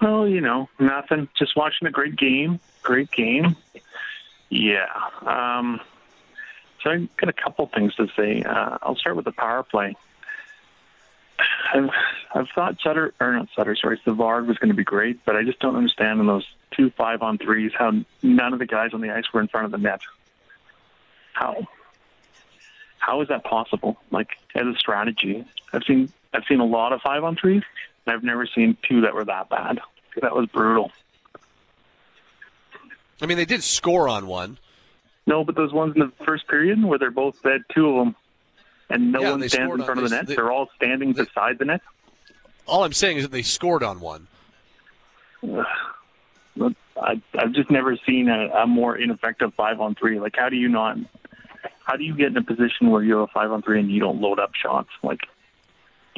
Well, 0.00 0.26
you 0.26 0.40
know, 0.40 0.70
nothing. 0.78 1.28
Just 1.38 1.54
watching 1.54 1.86
a 1.86 1.90
great 1.90 2.16
game. 2.16 2.58
Great 2.82 3.10
game. 3.10 3.54
Yeah. 4.48 4.86
Um, 5.20 5.78
so 6.82 6.88
I've 6.88 7.14
got 7.18 7.28
a 7.28 7.34
couple 7.34 7.66
things 7.66 7.94
to 7.96 8.08
say. 8.16 8.42
Uh, 8.44 8.78
I'll 8.80 8.96
start 8.96 9.14
with 9.14 9.26
the 9.26 9.32
power 9.32 9.62
play. 9.62 9.94
I've, 11.74 11.90
I've 12.34 12.48
thought 12.54 12.78
Sutter, 12.82 13.12
or 13.20 13.34
not 13.34 13.48
Sutter, 13.54 13.76
sorry, 13.76 14.00
Savard 14.04 14.48
was 14.48 14.56
going 14.56 14.70
to 14.70 14.74
be 14.74 14.84
great, 14.84 15.22
but 15.26 15.36
I 15.36 15.44
just 15.44 15.58
don't 15.58 15.76
understand 15.76 16.18
in 16.18 16.26
those 16.26 16.46
two 16.70 16.88
five 16.96 17.20
on 17.20 17.36
threes 17.36 17.72
how 17.78 17.92
none 18.22 18.54
of 18.54 18.58
the 18.58 18.64
guys 18.64 18.94
on 18.94 19.02
the 19.02 19.10
ice 19.10 19.24
were 19.34 19.42
in 19.42 19.48
front 19.48 19.66
of 19.66 19.72
the 19.72 19.76
net. 19.76 20.00
How? 21.34 21.68
How 22.98 23.20
is 23.22 23.28
that 23.28 23.44
possible? 23.44 23.98
Like 24.10 24.30
as 24.54 24.66
a 24.66 24.74
strategy, 24.78 25.44
I've 25.72 25.84
seen 25.84 26.12
I've 26.32 26.44
seen 26.48 26.60
a 26.60 26.66
lot 26.66 26.92
of 26.92 27.00
five 27.00 27.24
on 27.24 27.36
threes, 27.36 27.62
and 28.06 28.14
I've 28.14 28.24
never 28.24 28.46
seen 28.46 28.76
two 28.88 29.02
that 29.02 29.14
were 29.14 29.24
that 29.24 29.48
bad. 29.48 29.80
That 30.20 30.34
was 30.34 30.46
brutal. 30.46 30.90
I 33.20 33.26
mean, 33.26 33.36
they 33.36 33.44
did 33.44 33.62
score 33.62 34.08
on 34.08 34.26
one. 34.26 34.58
No, 35.26 35.44
but 35.44 35.56
those 35.56 35.72
ones 35.72 35.94
in 35.94 36.00
the 36.00 36.12
first 36.24 36.48
period 36.48 36.82
where 36.82 36.98
they're 36.98 37.10
both 37.10 37.42
dead, 37.42 37.62
two 37.74 37.88
of 37.88 37.96
them, 37.96 38.16
and 38.88 39.12
no 39.12 39.20
yeah, 39.20 39.30
one 39.32 39.48
stands 39.48 39.74
in 39.74 39.84
front 39.84 39.98
on, 39.98 40.04
of 40.04 40.10
the 40.10 40.16
net. 40.16 40.26
They, 40.26 40.36
are 40.36 40.50
all 40.50 40.70
standing 40.76 41.12
they, 41.12 41.24
beside 41.24 41.58
the 41.58 41.66
net. 41.66 41.82
All 42.66 42.84
I'm 42.84 42.92
saying 42.92 43.18
is 43.18 43.24
that 43.24 43.32
they 43.32 43.42
scored 43.42 43.82
on 43.82 44.00
one. 44.00 44.26
I, 47.00 47.22
I've 47.38 47.52
just 47.52 47.70
never 47.70 47.96
seen 48.06 48.28
a, 48.28 48.48
a 48.48 48.66
more 48.66 48.96
ineffective 48.96 49.54
five 49.54 49.80
on 49.80 49.94
three. 49.94 50.18
Like, 50.18 50.34
how 50.36 50.48
do 50.48 50.56
you 50.56 50.68
not 50.68 50.96
how 51.84 51.96
do 51.96 52.04
you 52.04 52.14
get 52.14 52.28
in 52.28 52.36
a 52.36 52.42
position 52.42 52.90
where 52.90 53.02
you're 53.02 53.22
a 53.22 53.26
five 53.28 53.50
on 53.50 53.62
three 53.62 53.80
and 53.80 53.90
you 53.90 54.00
don't 54.00 54.20
load 54.20 54.38
up 54.38 54.54
shots? 54.54 54.90
Like 55.02 55.20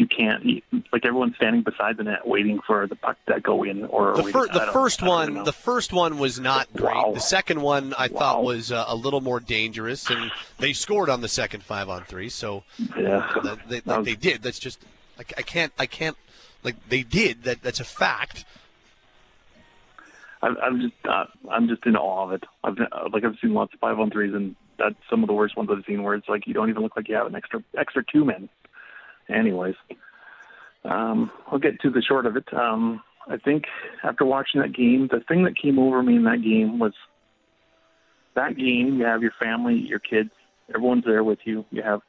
you 0.00 0.06
can't. 0.06 0.62
Like 0.92 1.04
everyone's 1.04 1.36
standing 1.36 1.62
beside 1.62 1.98
the 1.98 2.04
net 2.04 2.26
waiting 2.26 2.60
for 2.66 2.86
the 2.86 2.96
puck 2.96 3.18
to 3.26 3.38
go 3.38 3.62
in. 3.64 3.84
Or 3.84 4.16
the, 4.16 4.24
fir- 4.24 4.48
the 4.48 4.70
first 4.72 5.02
one, 5.02 5.44
the 5.44 5.52
first 5.52 5.92
one 5.92 6.18
was 6.18 6.40
not 6.40 6.72
great. 6.74 6.96
Wow. 6.96 7.12
The 7.12 7.20
second 7.20 7.60
one 7.60 7.92
I 7.96 8.08
wow. 8.08 8.18
thought 8.18 8.44
was 8.44 8.72
uh, 8.72 8.86
a 8.88 8.96
little 8.96 9.20
more 9.20 9.40
dangerous, 9.40 10.08
and 10.08 10.32
they 10.58 10.72
scored 10.72 11.10
on 11.10 11.20
the 11.20 11.28
second 11.28 11.62
five 11.62 11.88
on 11.88 12.04
three. 12.04 12.30
So 12.30 12.64
yeah, 12.96 13.56
they, 13.68 13.80
they, 13.80 13.96
was, 13.96 14.04
they 14.06 14.14
did. 14.14 14.42
That's 14.42 14.58
just 14.58 14.82
I, 15.18 15.22
I 15.36 15.42
can't. 15.42 15.72
I 15.78 15.86
can't. 15.86 16.16
Like 16.64 16.76
they 16.88 17.02
did. 17.02 17.44
That 17.44 17.62
that's 17.62 17.80
a 17.80 17.84
fact. 17.84 18.44
I'm, 20.42 20.56
I'm 20.62 20.80
just 20.80 20.94
uh, 21.06 21.26
I'm 21.50 21.68
just 21.68 21.84
in 21.84 21.96
awe 21.96 22.24
of 22.24 22.32
it. 22.32 22.44
I've 22.64 22.78
uh, 22.78 23.08
like 23.12 23.24
I've 23.24 23.36
seen 23.40 23.52
lots 23.52 23.74
of 23.74 23.80
five 23.80 24.00
on 24.00 24.10
threes, 24.10 24.32
and 24.32 24.56
that's 24.80 24.96
some 25.08 25.22
of 25.22 25.28
the 25.28 25.32
worst 25.34 25.56
ones 25.56 25.70
I've 25.70 25.84
seen 25.86 26.02
where 26.02 26.14
it's 26.14 26.28
like 26.28 26.46
you 26.46 26.54
don't 26.54 26.70
even 26.70 26.82
look 26.82 26.96
like 26.96 27.08
you 27.08 27.14
have 27.14 27.26
an 27.26 27.34
extra 27.36 27.62
extra 27.78 28.02
two 28.04 28.24
men. 28.24 28.48
Anyways, 29.28 29.76
um, 30.84 31.30
I'll 31.46 31.58
get 31.58 31.80
to 31.82 31.90
the 31.90 32.02
short 32.02 32.26
of 32.26 32.36
it. 32.36 32.52
Um, 32.52 33.02
I 33.28 33.36
think 33.36 33.64
after 34.02 34.24
watching 34.24 34.60
that 34.60 34.72
game, 34.72 35.08
the 35.10 35.20
thing 35.20 35.44
that 35.44 35.56
came 35.56 35.78
over 35.78 36.02
me 36.02 36.16
in 36.16 36.24
that 36.24 36.42
game 36.42 36.78
was 36.78 36.94
that 38.34 38.56
game. 38.56 38.98
You 38.98 39.04
have 39.04 39.22
your 39.22 39.32
family, 39.38 39.74
your 39.76 39.98
kids, 40.00 40.30
everyone's 40.74 41.04
there 41.04 41.22
with 41.22 41.40
you. 41.44 41.64
You 41.70 41.82
have 41.82 42.00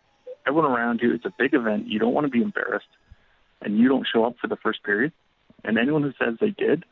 everyone 0.47 0.71
around 0.71 1.01
you. 1.03 1.13
It's 1.13 1.25
a 1.25 1.33
big 1.37 1.53
event. 1.53 1.87
You 1.87 1.99
don't 1.99 2.13
want 2.13 2.25
to 2.25 2.31
be 2.31 2.41
embarrassed, 2.41 2.87
and 3.61 3.77
you 3.77 3.87
don't 3.89 4.07
show 4.11 4.25
up 4.25 4.35
for 4.39 4.47
the 4.47 4.57
first 4.57 4.83
period. 4.83 5.11
And 5.63 5.77
anyone 5.77 6.01
who 6.01 6.13
says 6.23 6.35
they 6.39 6.49
did 6.49 6.85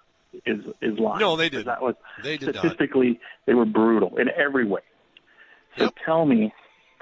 is 0.45 0.59
is 0.81 0.99
lying. 0.99 1.19
No, 1.21 1.35
they 1.35 1.49
did. 1.49 1.65
That 1.65 1.81
was 1.81 1.95
They 2.21 2.37
did 2.37 2.53
not. 2.53 2.57
statistically 2.57 3.19
they 3.47 3.53
were 3.55 3.65
brutal 3.65 4.17
in 4.17 4.29
every 4.29 4.65
way. 4.65 4.81
So 5.77 5.89
tell 6.05 6.25
me, 6.25 6.53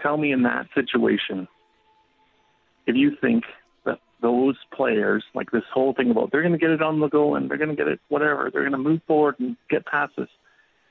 tell 0.02 0.18
me 0.18 0.32
in 0.32 0.44
that 0.44 0.68
situation, 0.76 1.48
if 2.86 2.96
you 2.96 3.16
think 3.20 3.44
that 3.86 4.00
those 4.22 4.56
players, 4.74 5.24
like 5.34 5.52
this 5.52 5.64
whole 5.74 5.94
thing 5.94 6.12
about 6.12 6.32
they're 6.32 6.42
going 6.42 6.54
to 6.54 6.58
get 6.58 6.70
it 6.70 6.82
on 6.82 7.00
the 7.00 7.08
go 7.08 7.36
and 7.36 7.50
they're 7.50 7.58
going 7.58 7.70
to 7.70 7.76
get 7.76 7.88
it 7.88 8.00
whatever, 8.10 8.50
they're 8.52 8.62
going 8.62 8.72
to 8.72 8.78
move 8.78 9.02
forward 9.08 9.36
and 9.40 9.58
get 9.70 9.86
past 9.86 10.14
this. 10.18 10.30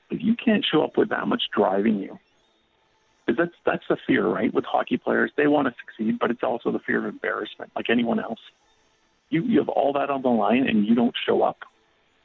If 0.09 0.21
you 0.21 0.35
can't 0.35 0.65
show 0.65 0.83
up 0.83 0.97
with 0.97 1.09
that 1.09 1.27
much 1.27 1.43
driving 1.55 1.99
you, 1.99 2.17
because 3.25 3.37
that's 3.37 3.55
that's 3.65 3.83
the 3.89 3.97
fear, 4.07 4.25
right? 4.25 4.53
With 4.53 4.63
hockey 4.63 4.97
players, 4.97 5.31
they 5.35 5.47
want 5.47 5.67
to 5.67 5.73
succeed, 5.85 6.17
but 6.17 6.31
it's 6.31 6.43
also 6.43 6.71
the 6.71 6.79
fear 6.79 6.99
of 6.99 7.05
embarrassment, 7.05 7.71
like 7.75 7.89
anyone 7.89 8.19
else. 8.19 8.39
You 9.29 9.43
you 9.43 9.59
have 9.59 9.69
all 9.69 9.93
that 9.93 10.09
on 10.09 10.21
the 10.21 10.29
line 10.29 10.67
and 10.67 10.85
you 10.85 10.95
don't 10.95 11.15
show 11.25 11.41
up. 11.41 11.59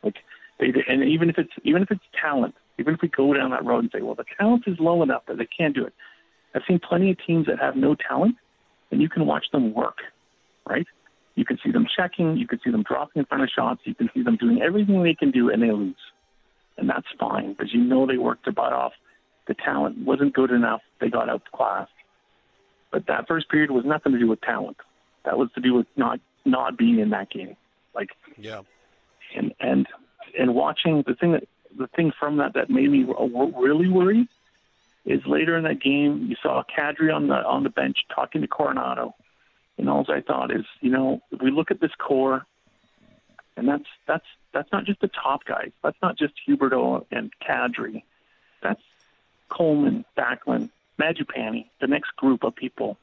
Like 0.05 0.17
they 0.61 0.73
and 0.89 1.03
even 1.03 1.29
if 1.29 1.39
it's 1.39 1.53
even 1.65 1.83
if 1.83 1.91
it's 1.91 2.05
talent, 2.21 2.55
even 2.79 2.95
if 2.95 3.01
we 3.03 3.09
go 3.09 3.33
down 3.35 3.51
that 3.51 3.65
road 3.65 3.81
and 3.81 3.91
say, 3.93 4.03
well, 4.03 4.15
the 4.15 4.25
talent 4.39 4.65
is 4.67 4.77
low 4.81 5.03
enough 5.03 5.23
that 5.29 5.39
they 5.39 5.47
can't 5.47 5.75
do 5.75 5.85
it. 5.85 5.93
I've 6.55 6.63
seen 6.67 6.79
plenty 6.79 7.11
of 7.11 7.17
teams 7.27 7.47
that 7.47 7.59
have 7.59 7.77
no 7.77 7.95
talent, 7.95 8.37
and 8.91 9.01
you 9.01 9.09
can 9.09 9.27
watch 9.27 9.47
them 9.53 9.73
work, 9.73 9.99
right? 10.69 10.87
You 11.35 11.45
can 11.45 11.59
see 11.65 11.71
them 11.71 11.87
checking, 11.95 12.37
you 12.37 12.47
can 12.47 12.61
see 12.63 12.71
them 12.71 12.83
dropping 12.83 13.21
in 13.21 13.27
front 13.27 13.43
of 13.43 13.49
shots, 13.49 13.81
you 13.85 13.95
can 13.95 14.11
see 14.15 14.23
them 14.23 14.37
doing 14.37 14.61
everything 14.61 15.03
they 15.03 15.15
can 15.15 15.31
do, 15.31 15.51
and 15.51 15.63
they 15.63 15.71
lose, 15.71 15.97
and 16.77 16.89
that's 16.89 17.07
fine 17.19 17.53
because 17.53 17.73
you 17.73 17.81
know 17.81 18.07
they 18.07 18.19
worked 18.19 18.45
their 18.45 18.53
butt 18.53 18.73
off. 18.73 18.93
The 19.49 19.55
talent 19.55 19.99
wasn't 19.99 20.35
good 20.35 20.51
enough; 20.51 20.83
they 21.01 21.09
got 21.09 21.29
outclassed. 21.29 21.91
But 22.91 23.07
that 23.07 23.27
first 23.27 23.49
period 23.49 23.71
was 23.71 23.85
nothing 23.85 24.13
to 24.13 24.19
do 24.19 24.29
with 24.29 24.41
talent. 24.43 24.77
That 25.25 25.39
was 25.39 25.49
to 25.55 25.61
do 25.61 25.75
with 25.75 25.87
not 25.97 26.21
not 26.45 26.77
being 26.77 26.99
in 26.99 27.11
that 27.11 27.31
game. 27.31 27.57
Like 27.95 28.11
Yeah. 28.37 28.63
and 29.35 29.55
and 29.59 29.87
and 30.39 30.55
watching 30.55 31.03
the 31.07 31.15
thing 31.15 31.33
that 31.33 31.49
the 31.77 31.87
thing 31.89 32.13
from 32.19 32.39
that 32.39 32.55
that 32.55 32.71
made 32.71 32.91
me 32.91 33.05
really 33.05 33.89
worried 33.89 34.29
is 35.05 35.21
later 35.27 35.57
in 35.57 35.65
that 35.65 35.81
game 35.81 36.27
you 36.29 36.37
saw 36.43 36.63
Kadri 36.77 37.15
on 37.15 37.29
the 37.29 37.35
on 37.35 37.63
the 37.63 37.71
bench 37.71 37.99
talking 38.15 38.41
to 38.43 38.49
Coronato, 38.49 39.13
and 39.79 39.89
all 39.89 40.05
I 40.09 40.21
thought 40.21 40.55
is 40.55 40.65
you 40.81 40.91
know 40.91 41.21
if 41.31 41.41
we 41.41 41.51
look 41.51 41.71
at 41.71 41.81
this 41.81 41.93
core, 41.99 42.47
and 43.57 43.69
that's 43.69 43.87
that's 44.07 44.27
that's 44.53 44.71
not 44.73 44.85
just 44.85 45.01
the 45.01 45.09
top 45.09 45.45
guys, 45.45 45.73
that's 45.83 46.01
not 46.03 46.17
just 46.17 46.35
Huberdeau 46.47 47.05
and 47.11 47.33
Kadri, 47.41 48.03
that's 48.63 48.83
Coleman, 49.49 50.05
Backlund, 50.17 50.71
Mangiapane, 51.01 51.67
the 51.81 51.87
next 51.87 52.15
group 52.17 52.45
of 52.45 52.55
people 52.55 52.99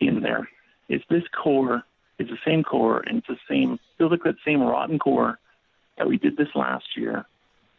in 0.00 0.20
there. 0.20 0.48
Is 0.88 1.02
this 1.08 1.24
core 1.28 1.82
is 2.18 2.28
the 2.28 2.38
same 2.44 2.62
core 2.62 3.00
and 3.00 3.18
it's 3.18 3.26
the 3.26 3.38
same 3.48 3.78
feels 3.98 4.10
like 4.10 4.22
that 4.24 4.36
same 4.44 4.62
rotten 4.62 4.98
core 4.98 5.38
that 5.98 6.08
we 6.08 6.16
did 6.18 6.36
this 6.36 6.48
last 6.54 6.96
year. 6.96 7.26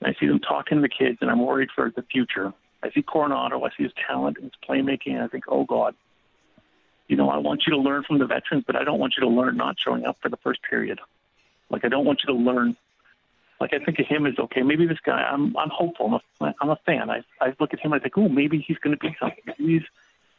I 0.04 0.14
see 0.20 0.28
them 0.28 0.40
talking 0.40 0.78
to 0.78 0.82
the 0.82 0.90
kids, 0.90 1.20
and 1.22 1.30
I'm 1.30 1.46
worried 1.46 1.70
for 1.74 1.92
the 1.96 2.04
future. 2.04 2.54
I 2.84 2.92
see 2.92 3.02
Coronato, 3.02 3.66
I 3.66 3.76
see 3.76 3.84
his 3.84 3.94
talent 4.08 4.38
and 4.38 4.46
his 4.46 4.54
playmaking, 4.68 5.14
and 5.14 5.24
I 5.24 5.28
think, 5.28 5.46
oh 5.48 5.64
God, 5.64 5.96
you 7.08 7.16
know, 7.16 7.30
I 7.30 7.38
want 7.38 7.64
you 7.66 7.72
to 7.72 7.80
learn 7.80 8.04
from 8.04 8.20
the 8.20 8.26
veterans, 8.26 8.64
but 8.66 8.76
I 8.76 8.84
don't 8.84 9.00
want 9.00 9.16
you 9.18 9.22
to 9.22 9.30
learn 9.30 9.58
not 9.58 9.78
showing 9.80 10.06
up 10.06 10.18
for 10.22 10.30
the 10.30 10.38
first 10.38 10.62
period. 10.64 11.00
Like 11.70 11.86
I 11.86 11.90
don't 11.90 12.06
want 12.06 12.22
you 12.24 12.34
to 12.34 12.40
learn. 12.40 12.76
Like 13.60 13.74
I 13.74 13.80
think 13.80 14.00
of 14.00 14.08
him 14.08 14.26
as 14.26 14.38
okay, 14.38 14.62
maybe 14.62 14.86
this 14.86 15.00
guy. 15.04 15.22
I'm 15.24 15.56
I'm 15.58 15.70
hopeful. 15.70 16.22
I'm 16.42 16.48
a, 16.48 16.56
I'm 16.62 16.70
a 16.70 16.80
fan. 16.86 17.10
I 17.10 17.24
I 17.42 17.54
look 17.60 17.74
at 17.74 17.80
him. 17.80 17.94
And 17.94 18.02
I 18.02 18.04
think, 18.04 18.18
oh, 18.18 18.28
maybe 18.28 18.64
he's 18.66 18.78
going 18.78 18.98
to 18.98 19.00
be 19.00 19.16
something. 19.20 19.44
He's 19.58 19.84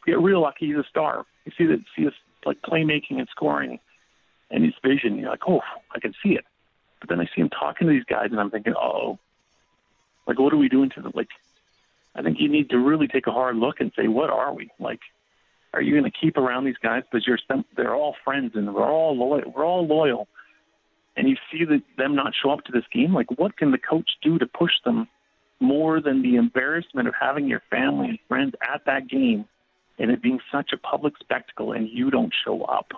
get 0.05 0.19
real 0.19 0.41
lucky. 0.41 0.67
He's 0.67 0.77
a 0.77 0.85
star. 0.89 1.25
You 1.45 1.51
see 1.57 1.65
that 1.65 1.79
see 1.95 2.03
his 2.03 2.13
like 2.45 2.61
playmaking 2.61 3.19
and 3.19 3.27
scoring, 3.29 3.79
and 4.51 4.63
his 4.63 4.73
vision. 4.83 5.17
You're 5.17 5.31
like, 5.31 5.47
oh, 5.47 5.61
I 5.93 5.99
can 5.99 6.13
see 6.23 6.33
it. 6.33 6.45
But 6.99 7.09
then 7.09 7.19
I 7.19 7.25
see 7.25 7.41
him 7.41 7.49
talking 7.49 7.87
to 7.87 7.93
these 7.93 8.03
guys, 8.03 8.29
and 8.31 8.39
I'm 8.39 8.49
thinking, 8.49 8.73
oh, 8.75 9.19
like 10.27 10.37
what 10.37 10.53
are 10.53 10.57
we 10.57 10.69
doing 10.69 10.89
to 10.91 11.01
them? 11.01 11.13
Like, 11.15 11.29
I 12.13 12.21
think 12.21 12.39
you 12.39 12.49
need 12.49 12.69
to 12.71 12.77
really 12.77 13.07
take 13.07 13.27
a 13.27 13.31
hard 13.31 13.55
look 13.55 13.79
and 13.79 13.91
say, 13.95 14.07
what 14.07 14.29
are 14.29 14.53
we? 14.53 14.69
Like, 14.79 14.99
are 15.73 15.81
you 15.81 15.91
going 15.91 16.11
to 16.11 16.17
keep 16.17 16.37
around 16.37 16.65
these 16.65 16.77
guys 16.81 17.03
because 17.09 17.25
you're 17.25 17.39
they're 17.75 17.95
all 17.95 18.15
friends 18.23 18.55
and 18.55 18.73
we're 18.73 18.91
all 18.91 19.15
loyal. 19.15 19.53
We're 19.55 19.65
all 19.65 19.85
loyal, 19.85 20.27
and 21.15 21.29
you 21.29 21.37
see 21.51 21.63
that 21.65 21.81
them 21.97 22.15
not 22.15 22.33
show 22.35 22.51
up 22.51 22.63
to 22.65 22.71
this 22.71 22.85
game. 22.91 23.13
Like, 23.13 23.31
what 23.39 23.57
can 23.57 23.71
the 23.71 23.77
coach 23.77 24.09
do 24.21 24.37
to 24.37 24.45
push 24.45 24.73
them 24.83 25.07
more 25.59 26.01
than 26.01 26.21
the 26.21 26.35
embarrassment 26.35 27.07
of 27.07 27.15
having 27.19 27.47
your 27.47 27.61
family 27.69 28.09
and 28.09 28.19
friends 28.27 28.53
at 28.61 28.85
that 28.85 29.07
game 29.07 29.45
and 29.97 30.11
it 30.11 30.21
being 30.21 30.39
such 30.51 30.71
a 30.73 30.77
public 30.77 31.17
spectacle 31.19 31.71
and 31.71 31.89
you 31.89 32.11
don't 32.11 32.33
show 32.45 32.63
up? 32.63 32.93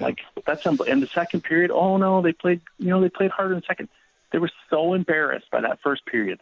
Like 0.00 0.20
that's 0.46 0.64
in 0.64 1.00
the 1.00 1.06
second 1.06 1.42
period. 1.42 1.70
Oh 1.70 1.98
no, 1.98 2.22
they 2.22 2.32
played. 2.32 2.62
You 2.78 2.88
know, 2.88 3.00
they 3.00 3.10
played 3.10 3.30
harder 3.30 3.52
in 3.52 3.60
the 3.60 3.66
second. 3.66 3.88
They 4.32 4.38
were 4.38 4.50
so 4.70 4.94
embarrassed 4.94 5.50
by 5.50 5.60
that 5.60 5.78
first 5.82 6.06
period. 6.06 6.40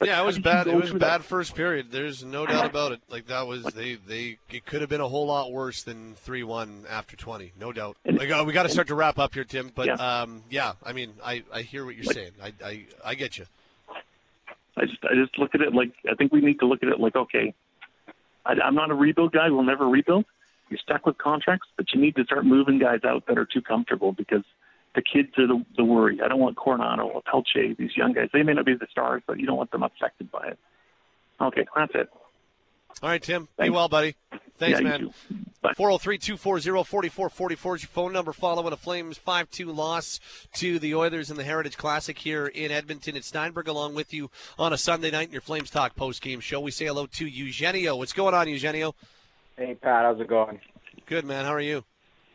yeah, 0.00 0.22
it 0.22 0.24
was 0.24 0.38
bad. 0.38 0.68
It 0.68 0.76
was 0.76 0.92
bad 0.92 1.00
that? 1.00 1.24
first 1.24 1.56
period. 1.56 1.90
There's 1.90 2.24
no 2.24 2.46
doubt 2.46 2.66
about 2.66 2.92
it. 2.92 3.00
Like 3.08 3.26
that 3.26 3.46
was 3.48 3.64
they 3.64 3.96
they 3.96 4.38
it 4.50 4.64
could 4.64 4.80
have 4.80 4.88
been 4.88 5.00
a 5.00 5.08
whole 5.08 5.26
lot 5.26 5.50
worse 5.50 5.82
than 5.82 6.14
three 6.14 6.44
one 6.44 6.84
after 6.88 7.16
twenty. 7.16 7.52
No 7.58 7.72
doubt. 7.72 7.96
Like 8.04 8.30
uh, 8.30 8.44
we 8.46 8.52
got 8.52 8.62
to 8.62 8.68
start 8.68 8.86
to 8.88 8.94
wrap 8.94 9.18
up 9.18 9.34
here, 9.34 9.44
Tim. 9.44 9.72
But 9.74 9.86
Yeah. 9.86 9.94
um, 9.94 10.44
yeah, 10.50 10.74
I 10.84 10.92
mean, 10.92 11.14
I 11.24 11.42
I 11.52 11.62
hear 11.62 11.84
what 11.84 11.96
you're 11.96 12.12
saying. 12.12 12.30
I 12.40 12.52
I 12.64 12.86
I 13.04 13.14
get 13.16 13.38
you. 13.38 13.46
I 14.76 14.84
just 14.84 15.04
I 15.04 15.14
just 15.16 15.36
look 15.36 15.54
at 15.56 15.60
it 15.62 15.74
like 15.74 15.90
I 16.08 16.14
think 16.14 16.32
we 16.32 16.40
need 16.40 16.60
to 16.60 16.66
look 16.66 16.84
at 16.84 16.88
it 16.88 17.00
like 17.00 17.16
okay, 17.16 17.52
I, 18.46 18.52
I'm 18.64 18.76
not 18.76 18.92
a 18.92 18.94
rebuild 18.94 19.32
guy. 19.32 19.50
We'll 19.50 19.64
never 19.64 19.88
rebuild. 19.88 20.26
You're 20.70 20.78
stuck 20.78 21.06
with 21.06 21.18
contracts, 21.18 21.66
but 21.76 21.92
you 21.92 22.00
need 22.00 22.14
to 22.16 22.24
start 22.24 22.44
moving 22.44 22.78
guys 22.78 23.00
out 23.02 23.26
that 23.26 23.36
are 23.38 23.46
too 23.46 23.62
comfortable 23.62 24.12
because 24.12 24.44
the 24.98 25.02
kids 25.02 25.28
are 25.38 25.46
the, 25.46 25.64
the 25.76 25.84
worry. 25.84 26.20
I 26.20 26.26
don't 26.26 26.40
want 26.40 26.56
Coronato 26.56 27.04
or 27.04 27.22
Pelche, 27.22 27.76
these 27.76 27.96
young 27.96 28.14
guys. 28.14 28.30
They 28.32 28.42
may 28.42 28.52
not 28.52 28.66
be 28.66 28.74
the 28.74 28.88
stars, 28.90 29.22
but 29.28 29.38
you 29.38 29.46
don't 29.46 29.56
want 29.56 29.70
them 29.70 29.84
affected 29.84 30.28
by 30.32 30.48
it. 30.48 30.58
Okay, 31.40 31.66
that's 31.76 31.92
it. 31.94 32.08
All 33.00 33.08
right, 33.08 33.22
Tim. 33.22 33.46
Be 33.60 33.70
well, 33.70 33.88
buddy. 33.88 34.16
Thanks, 34.56 34.80
Yeah, 34.80 34.88
man. 34.88 35.14
403 35.76 36.18
240 36.18 36.62
4444 36.82 37.76
is 37.76 37.82
your 37.82 37.88
phone 37.90 38.12
number 38.12 38.32
following 38.32 38.72
a 38.72 38.76
Flames 38.76 39.16
5 39.18 39.50
2 39.50 39.70
loss 39.70 40.18
to 40.54 40.80
the 40.80 40.96
Oilers 40.96 41.30
in 41.30 41.36
the 41.36 41.44
Heritage 41.44 41.76
Classic 41.76 42.18
here 42.18 42.48
in 42.48 42.72
Edmonton. 42.72 43.14
It's 43.14 43.28
Steinberg 43.28 43.68
along 43.68 43.94
with 43.94 44.12
you 44.12 44.30
on 44.58 44.72
a 44.72 44.78
Sunday 44.78 45.12
night 45.12 45.28
in 45.28 45.32
your 45.32 45.42
Flames 45.42 45.70
Talk 45.70 45.94
post 45.94 46.22
game 46.22 46.40
show. 46.40 46.58
We 46.58 46.72
say 46.72 46.86
hello 46.86 47.06
to 47.06 47.26
Eugenio. 47.26 47.94
What's 47.94 48.12
going 48.12 48.34
on, 48.34 48.48
Eugenio? 48.48 48.96
Hey 49.56 49.76
Pat, 49.76 50.04
how's 50.04 50.20
it 50.20 50.26
going? 50.26 50.58
Good, 51.06 51.24
man. 51.24 51.44
How 51.44 51.54
are 51.54 51.60
you? 51.60 51.84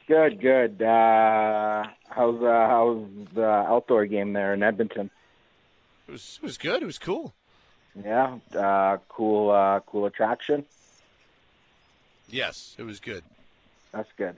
Good, 0.08 0.42
good. 0.42 0.82
Uh, 0.82 1.84
how's 2.10 2.42
uh, 2.42 2.68
how's 2.68 3.06
the 3.34 3.46
outdoor 3.46 4.06
game 4.06 4.34
there 4.34 4.54
in 4.54 4.62
Edmonton? 4.62 5.10
It 6.08 6.12
was, 6.12 6.40
it 6.42 6.46
was 6.46 6.58
good. 6.58 6.84
It 6.84 6.86
was 6.86 7.00
cool. 7.00 7.34
Yeah, 8.04 8.40
uh, 8.56 8.98
cool, 9.08 9.52
uh, 9.52 9.80
cool 9.82 10.06
attraction. 10.06 10.66
Yes, 12.28 12.76
it 12.78 12.84
was 12.84 13.00
good. 13.00 13.24
That's 13.94 14.10
good. 14.18 14.38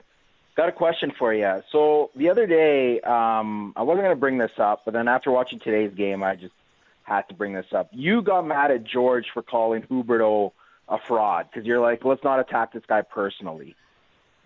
Got 0.56 0.68
a 0.68 0.72
question 0.72 1.12
for 1.18 1.34
you. 1.34 1.62
So 1.70 2.10
the 2.14 2.30
other 2.30 2.46
day, 2.46 3.00
um, 3.00 3.72
I 3.76 3.82
wasn't 3.82 4.04
going 4.04 4.16
to 4.16 4.20
bring 4.20 4.38
this 4.38 4.58
up, 4.58 4.82
but 4.84 4.94
then 4.94 5.08
after 5.08 5.30
watching 5.30 5.58
today's 5.58 5.92
game, 5.94 6.22
I 6.22 6.36
just 6.36 6.54
had 7.02 7.22
to 7.28 7.34
bring 7.34 7.54
this 7.54 7.72
up. 7.72 7.88
You 7.92 8.22
got 8.22 8.46
mad 8.46 8.70
at 8.70 8.84
George 8.84 9.26
for 9.32 9.42
calling 9.42 9.82
Huberdeau 9.82 10.52
a 10.88 10.98
fraud 10.98 11.48
because 11.50 11.66
you're 11.66 11.80
like, 11.80 12.04
let's 12.04 12.22
not 12.22 12.40
attack 12.40 12.72
this 12.72 12.84
guy 12.86 13.02
personally. 13.02 13.74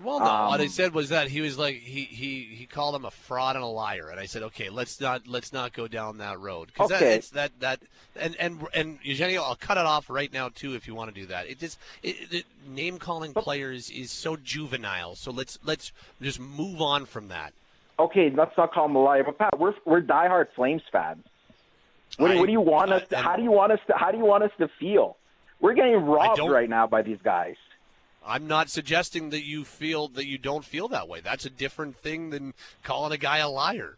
Well, 0.03 0.19
no. 0.19 0.25
what 0.25 0.61
I 0.61 0.65
Um, 0.65 0.69
said 0.71 0.95
was 0.95 1.11
that 1.11 1.29
he 1.29 1.41
was 1.43 1.59
like 1.59 1.77
he, 1.77 2.05
he, 2.05 2.43
he 2.55 2.67
called 2.67 2.95
him 2.95 3.05
a 3.05 3.11
fraud 3.11 3.57
and 3.57 3.63
a 3.65 3.69
liar, 3.69 4.09
and 4.11 4.19
I 4.19 4.25
said, 4.27 4.43
okay, 4.45 4.71
let's 4.71 5.01
not 5.01 5.27
let's 5.27 5.53
not 5.53 5.73
go 5.75 5.87
down 5.89 6.19
that 6.19 6.41
road 6.41 6.69
because 6.69 6.89
that, 6.89 7.03
Okay. 7.03 7.15
it's 7.17 7.31
that 7.31 7.53
that 7.61 7.81
and 8.17 8.35
and 8.41 8.67
and 8.73 8.99
Eugenio, 9.03 9.43
I'll 9.43 9.57
cut 9.57 9.77
it 9.77 9.85
off 9.85 10.09
right 10.09 10.33
now 10.33 10.49
too 10.49 10.75
if 10.75 10.87
you 10.89 10.95
want 10.95 11.15
to 11.15 11.21
do 11.21 11.27
that. 11.27 11.49
It 11.51 11.59
just 11.59 11.79
it, 12.03 12.17
it, 12.33 12.45
name 12.67 12.99
calling 12.99 13.35
players 13.35 13.91
is 13.91 14.11
so 14.11 14.37
juvenile, 14.37 15.17
so 15.17 15.31
let's 15.31 15.59
let's 15.65 15.93
just 16.23 16.41
move 16.41 16.81
on 16.81 17.05
from 17.05 17.29
that. 17.29 17.53
Okay, 17.99 18.31
let's 18.35 18.57
not 18.57 18.73
call 18.73 18.87
him 18.87 18.97
a 18.97 19.03
liar, 19.03 19.25
but 19.25 19.37
Pat, 19.37 19.59
we're 19.59 19.75
we're 19.85 20.01
diehard 20.01 20.47
Flames 20.57 20.83
fans. 20.91 21.25
What, 22.17 22.29
do- 22.33 22.39
what 22.39 22.47
do 22.47 22.53
you 22.53 22.61
want 22.63 22.91
us? 22.93 23.07
To, 23.09 23.19
how 23.19 23.37
do 23.37 23.43
you 23.43 23.51
want 23.53 23.73
us? 23.73 23.81
To, 23.89 23.95
how 23.97 24.11
do 24.11 24.17
you 24.19 24.25
want 24.25 24.45
us 24.45 24.51
to 24.59 24.69
feel? 24.81 25.19
We're 25.61 25.75
getting 25.75 25.97
robbed 25.97 26.41
right 26.41 26.71
now 26.71 26.87
by 26.87 27.03
these 27.03 27.19
guys. 27.23 27.57
I'm 28.25 28.47
not 28.47 28.69
suggesting 28.69 29.31
that 29.31 29.45
you 29.45 29.65
feel 29.65 30.09
that 30.09 30.27
you 30.27 30.39
don't 30.39 30.65
feel 30.65 30.89
that 30.89 31.09
way. 31.09 31.21
That's 31.21 31.47
a 31.47 31.51
different 31.51 31.97
thing 31.97 32.31
than 32.31 32.55
calling 32.83 33.13
a 33.13 33.17
guy 33.17 33.39
a 33.39 33.49
liar. 33.49 33.97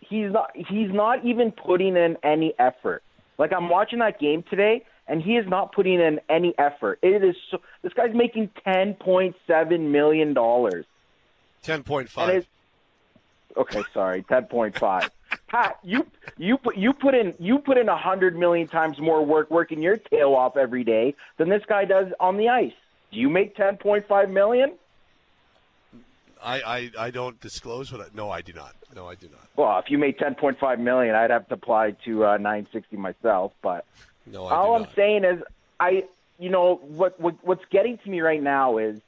He's 0.00 0.30
not. 0.30 0.50
He's 0.54 0.90
not 0.92 1.24
even 1.24 1.52
putting 1.52 1.96
in 1.96 2.16
any 2.22 2.54
effort. 2.58 3.02
Like 3.38 3.52
I'm 3.52 3.68
watching 3.68 4.00
that 4.00 4.18
game 4.18 4.42
today, 4.48 4.84
and 5.08 5.22
he 5.22 5.36
is 5.36 5.46
not 5.48 5.72
putting 5.72 6.00
in 6.00 6.20
any 6.28 6.54
effort. 6.58 6.98
It 7.02 7.24
is 7.24 7.36
so, 7.50 7.60
this 7.82 7.92
guy's 7.92 8.14
making 8.14 8.50
ten 8.64 8.94
point 8.94 9.36
seven 9.46 9.92
million 9.92 10.34
dollars. 10.34 10.84
Ten 11.62 11.82
point 11.82 12.08
five. 12.08 12.46
Okay, 13.56 13.82
sorry, 13.94 14.22
ten 14.24 14.44
point 14.44 14.78
five. 14.78 15.10
Pat, 15.48 15.78
you 15.82 16.06
you 16.38 16.58
put 16.58 16.76
you 16.76 16.92
put 16.92 17.14
in 17.14 17.34
you 17.38 17.58
put 17.58 17.78
in 17.78 17.88
a 17.88 17.96
hundred 17.96 18.36
million 18.36 18.68
times 18.68 18.98
more 18.98 19.24
work 19.24 19.50
working 19.50 19.82
your 19.82 19.96
tail 19.96 20.34
off 20.34 20.56
every 20.56 20.84
day 20.84 21.14
than 21.38 21.48
this 21.48 21.62
guy 21.68 21.84
does 21.84 22.06
on 22.20 22.36
the 22.36 22.48
ice. 22.48 22.72
Do 23.12 23.18
you 23.18 23.28
make 23.28 23.56
ten 23.56 23.76
point 23.76 24.06
five 24.06 24.30
million? 24.30 24.72
I, 26.42 26.60
I, 26.60 26.90
I 27.06 27.10
don't 27.10 27.38
disclose 27.40 27.92
what 27.92 28.00
I. 28.00 28.04
No, 28.14 28.30
I 28.30 28.40
do 28.40 28.52
not. 28.52 28.74
No, 28.94 29.06
I 29.06 29.14
do 29.14 29.28
not. 29.28 29.46
Well, 29.56 29.78
if 29.78 29.90
you 29.90 29.98
made 29.98 30.18
ten 30.18 30.34
point 30.34 30.58
five 30.58 30.78
million, 30.78 31.14
I'd 31.14 31.30
have 31.30 31.48
to 31.48 31.54
apply 31.54 31.92
to 32.04 32.24
uh, 32.24 32.36
nine 32.38 32.66
sixty 32.72 32.96
myself. 32.96 33.52
But 33.62 33.84
no, 34.26 34.46
I 34.46 34.54
all 34.54 34.74
I'm 34.76 34.88
saying 34.94 35.24
is, 35.24 35.42
I 35.78 36.04
you 36.38 36.48
know 36.48 36.76
what, 36.76 37.20
what 37.20 37.36
what's 37.42 37.64
getting 37.70 37.98
to 37.98 38.10
me 38.10 38.20
right 38.20 38.42
now 38.42 38.78
is, 38.78 39.00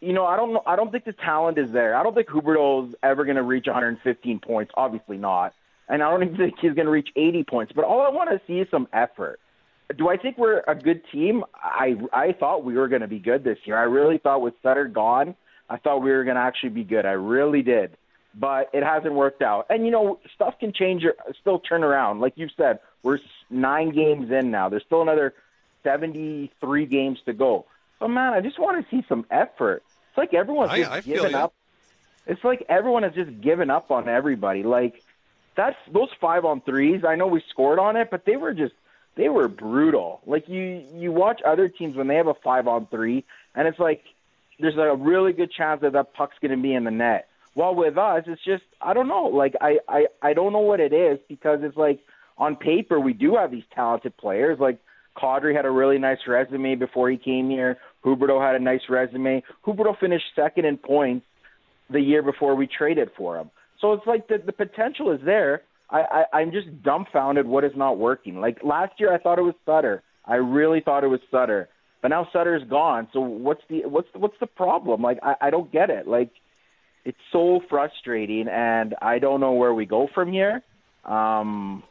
you 0.00 0.12
know, 0.12 0.26
I 0.26 0.36
don't 0.36 0.52
know. 0.52 0.62
I 0.66 0.76
don't 0.76 0.92
think 0.92 1.04
the 1.04 1.12
talent 1.12 1.56
is 1.58 1.70
there. 1.70 1.96
I 1.96 2.02
don't 2.02 2.14
think 2.14 2.28
Huberdeau's 2.28 2.94
ever 3.02 3.24
going 3.24 3.36
to 3.36 3.42
reach 3.42 3.66
115 3.66 4.40
points. 4.40 4.72
Obviously 4.76 5.16
not. 5.16 5.54
And 5.88 6.02
I 6.02 6.10
don't 6.10 6.24
even 6.24 6.36
think 6.36 6.58
he's 6.60 6.74
going 6.74 6.86
to 6.86 6.92
reach 6.92 7.10
80 7.14 7.44
points. 7.44 7.72
But 7.72 7.84
all 7.84 8.02
I 8.02 8.10
want 8.10 8.28
to 8.30 8.40
see 8.46 8.58
is 8.58 8.68
some 8.70 8.88
effort. 8.92 9.38
Do 9.96 10.08
I 10.08 10.16
think 10.16 10.36
we're 10.38 10.62
a 10.66 10.74
good 10.74 11.02
team? 11.12 11.44
I 11.54 11.96
I 12.12 12.32
thought 12.32 12.64
we 12.64 12.74
were 12.74 12.88
going 12.88 13.02
to 13.02 13.08
be 13.08 13.18
good 13.20 13.44
this 13.44 13.58
year. 13.64 13.76
I 13.78 13.82
really 13.84 14.18
thought 14.18 14.40
with 14.42 14.54
Sutter 14.62 14.86
gone, 14.86 15.36
I 15.70 15.76
thought 15.76 15.98
we 16.02 16.10
were 16.10 16.24
going 16.24 16.34
to 16.36 16.42
actually 16.42 16.70
be 16.70 16.82
good. 16.84 17.06
I 17.06 17.12
really 17.12 17.62
did. 17.62 17.96
But 18.38 18.68
it 18.74 18.82
hasn't 18.82 19.14
worked 19.14 19.42
out. 19.42 19.66
And 19.70 19.84
you 19.84 19.90
know, 19.92 20.18
stuff 20.34 20.58
can 20.58 20.72
change 20.72 21.04
or 21.04 21.14
still 21.40 21.58
turn 21.60 21.84
around. 21.84 22.20
Like 22.20 22.32
you 22.36 22.48
said, 22.56 22.80
we're 23.02 23.18
nine 23.48 23.90
games 23.90 24.30
in 24.30 24.50
now. 24.50 24.68
There's 24.68 24.82
still 24.84 25.02
another 25.02 25.34
73 25.84 26.86
games 26.86 27.18
to 27.26 27.32
go. 27.32 27.64
But 27.98 28.08
man, 28.08 28.34
I 28.34 28.40
just 28.40 28.58
want 28.58 28.84
to 28.84 28.90
see 28.94 29.04
some 29.08 29.24
effort. 29.30 29.82
It's 30.10 30.18
like 30.18 30.34
everyone's 30.34 30.72
I- 30.72 30.78
just 30.80 30.90
I 30.90 31.00
given 31.00 31.30
you. 31.30 31.36
up. 31.38 31.54
It's 32.26 32.42
like 32.42 32.64
everyone 32.68 33.04
has 33.04 33.14
just 33.14 33.40
given 33.40 33.70
up 33.70 33.90
on 33.92 34.08
everybody. 34.08 34.64
Like 34.64 35.02
that's 35.56 35.76
those 35.92 36.08
five 36.20 36.44
on 36.44 36.60
threes. 36.60 37.04
I 37.06 37.14
know 37.14 37.28
we 37.28 37.40
scored 37.50 37.78
on 37.78 37.94
it, 37.96 38.08
but 38.10 38.24
they 38.24 38.36
were 38.36 38.52
just 38.52 38.74
they 39.16 39.28
were 39.28 39.48
brutal. 39.48 40.20
Like 40.26 40.48
you 40.48 40.84
you 40.94 41.10
watch 41.10 41.40
other 41.44 41.68
teams 41.68 41.96
when 41.96 42.06
they 42.06 42.16
have 42.16 42.26
a 42.26 42.34
five 42.34 42.68
on 42.68 42.86
three, 42.86 43.24
and 43.54 43.66
it's 43.66 43.78
like 43.78 44.02
there's 44.60 44.76
a 44.76 44.94
really 44.94 45.32
good 45.32 45.50
chance 45.50 45.80
that 45.82 45.94
that 45.94 46.14
puck's 46.14 46.36
going 46.40 46.56
to 46.56 46.62
be 46.62 46.74
in 46.74 46.84
the 46.84 46.90
net. 46.90 47.28
While 47.54 47.74
with 47.74 47.96
us, 47.96 48.24
it's 48.26 48.44
just 48.44 48.64
I 48.80 48.94
don't 48.94 49.08
know. 49.08 49.24
Like 49.26 49.54
I 49.60 49.78
I 49.88 50.06
I 50.22 50.34
don't 50.34 50.52
know 50.52 50.60
what 50.60 50.80
it 50.80 50.92
is 50.92 51.18
because 51.28 51.60
it's 51.62 51.76
like 51.76 52.00
on 52.38 52.56
paper 52.56 53.00
we 53.00 53.14
do 53.14 53.36
have 53.36 53.50
these 53.50 53.64
talented 53.74 54.16
players. 54.16 54.58
Like 54.60 54.78
Kadri 55.16 55.56
had 55.56 55.64
a 55.64 55.70
really 55.70 55.98
nice 55.98 56.18
resume 56.26 56.74
before 56.74 57.10
he 57.10 57.16
came 57.16 57.48
here. 57.48 57.78
Huberdeau 58.04 58.40
had 58.40 58.54
a 58.54 58.60
nice 58.60 58.82
resume. 58.90 59.42
Huberdeau 59.66 59.98
finished 59.98 60.26
second 60.34 60.66
in 60.66 60.76
points 60.76 61.26
the 61.88 62.00
year 62.00 62.22
before 62.22 62.54
we 62.54 62.66
traded 62.66 63.10
for 63.16 63.38
him. 63.38 63.50
So 63.80 63.94
it's 63.94 64.06
like 64.06 64.28
the 64.28 64.38
the 64.38 64.52
potential 64.52 65.10
is 65.10 65.20
there. 65.24 65.62
I, 65.90 66.00
I 66.32 66.40
I'm 66.40 66.52
just 66.52 66.82
dumbfounded 66.82 67.46
what 67.46 67.64
is 67.64 67.72
not 67.76 67.98
working. 67.98 68.40
Like 68.40 68.62
last 68.64 68.98
year, 68.98 69.12
I 69.12 69.18
thought 69.18 69.38
it 69.38 69.42
was 69.42 69.54
Sutter. 69.64 70.02
I 70.24 70.36
really 70.36 70.80
thought 70.80 71.04
it 71.04 71.08
was 71.08 71.20
Sutter, 71.30 71.68
but 72.02 72.08
now 72.08 72.28
Sutter's 72.32 72.64
gone. 72.68 73.08
So 73.12 73.20
what's 73.20 73.62
the 73.68 73.82
what's 73.86 74.08
the, 74.12 74.18
what's 74.18 74.38
the 74.40 74.46
problem? 74.46 75.02
Like 75.02 75.18
I, 75.22 75.36
I 75.40 75.50
don't 75.50 75.70
get 75.70 75.90
it. 75.90 76.08
Like 76.08 76.30
it's 77.04 77.18
so 77.30 77.60
frustrating, 77.68 78.48
and 78.48 78.94
I 79.00 79.18
don't 79.20 79.40
know 79.40 79.52
where 79.52 79.72
we 79.72 79.86
go 79.86 80.08
from 80.12 80.32
here. 80.32 80.62
Um, 81.04 81.84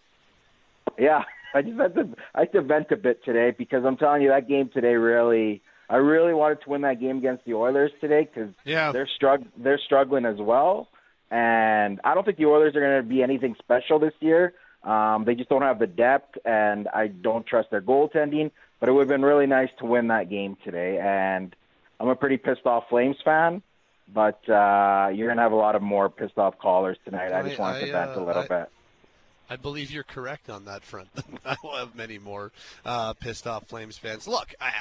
yeah, 1.00 1.24
I 1.56 1.62
just 1.62 1.80
had 1.80 1.96
to 1.96 2.10
I 2.34 2.40
had 2.42 2.52
to 2.54 2.62
vent 2.62 2.92
a 2.92 2.98
bit 2.98 3.24
today 3.24 3.52
because 3.58 3.86
I'm 3.86 3.96
telling 3.98 4.22
you 4.22 4.30
that 4.30 4.48
game 4.48 4.70
today 4.74 4.96
really. 4.96 5.62
I 5.88 5.98
really 5.98 6.34
wanted 6.34 6.62
to 6.64 6.70
win 6.72 6.82
that 6.82 7.00
game 7.00 7.20
against 7.20 7.46
the 7.46 7.54
Oilers 7.54 7.92
today 8.02 8.28
because 8.28 8.50
Yeah. 8.66 8.92
they're 8.92 9.08
strugg- 9.22 9.46
they're 9.56 9.78
struggling 9.78 10.26
as 10.26 10.38
well, 10.40 10.88
and 11.32 12.00
I 12.04 12.14
don't 12.14 12.24
think 12.24 12.38
the 12.38 12.46
Oilers 12.46 12.76
are 12.76 12.80
going 12.82 13.02
to 13.04 13.08
be 13.08 13.24
anything 13.24 13.56
special 13.60 14.00
this 14.00 14.14
year. 14.20 14.54
Um, 14.84 15.26
they 15.26 15.36
just 15.36 15.50
don't 15.50 15.64
have 15.64 15.80
the 15.80 15.88
depth, 15.88 16.38
and 16.46 16.88
I 16.90 17.08
don't 17.08 17.46
trust 17.46 17.72
their 17.72 17.82
goaltending. 17.82 18.52
But 18.80 18.90
it 18.90 18.92
would 18.92 19.02
have 19.02 19.08
been 19.08 19.24
really 19.24 19.48
nice 19.48 19.70
to 19.80 19.86
win 19.86 20.08
that 20.10 20.30
game 20.30 20.58
today, 20.64 21.00
and 21.00 21.56
I'm 22.00 22.10
a 22.10 22.16
pretty 22.16 22.38
pissed 22.38 22.66
off 22.66 22.84
Flames 22.90 23.16
fan. 23.24 23.62
But 24.14 24.48
uh, 24.48 25.10
you're 25.14 25.28
going 25.28 25.38
to 25.38 25.44
have 25.44 25.54
a 25.54 25.56
lot 25.56 25.76
of 25.76 25.82
more 25.82 26.10
pissed 26.10 26.38
off 26.38 26.60
callers 26.60 26.98
tonight. 27.06 27.34
I 27.34 27.42
just 27.42 27.60
I- 27.60 27.62
wanted 27.62 27.84
I, 27.84 27.86
to 27.88 27.92
vent 27.92 28.12
uh, 28.12 28.20
a 28.20 28.24
little 28.24 28.44
I- 28.44 28.48
bit. 28.48 28.70
I 29.48 29.58
believe 29.58 29.92
you're 29.92 30.04
correct 30.04 30.50
on 30.50 30.66
that 30.66 30.84
front. 30.84 31.10
I 31.46 31.56
will 31.64 31.76
have 31.76 31.94
many 31.96 32.18
more 32.18 32.52
uh, 32.84 33.14
pissed 33.14 33.46
off 33.46 33.68
Flames 33.68 33.96
fans. 33.96 34.28
Look, 34.28 34.54
I, 34.60 34.72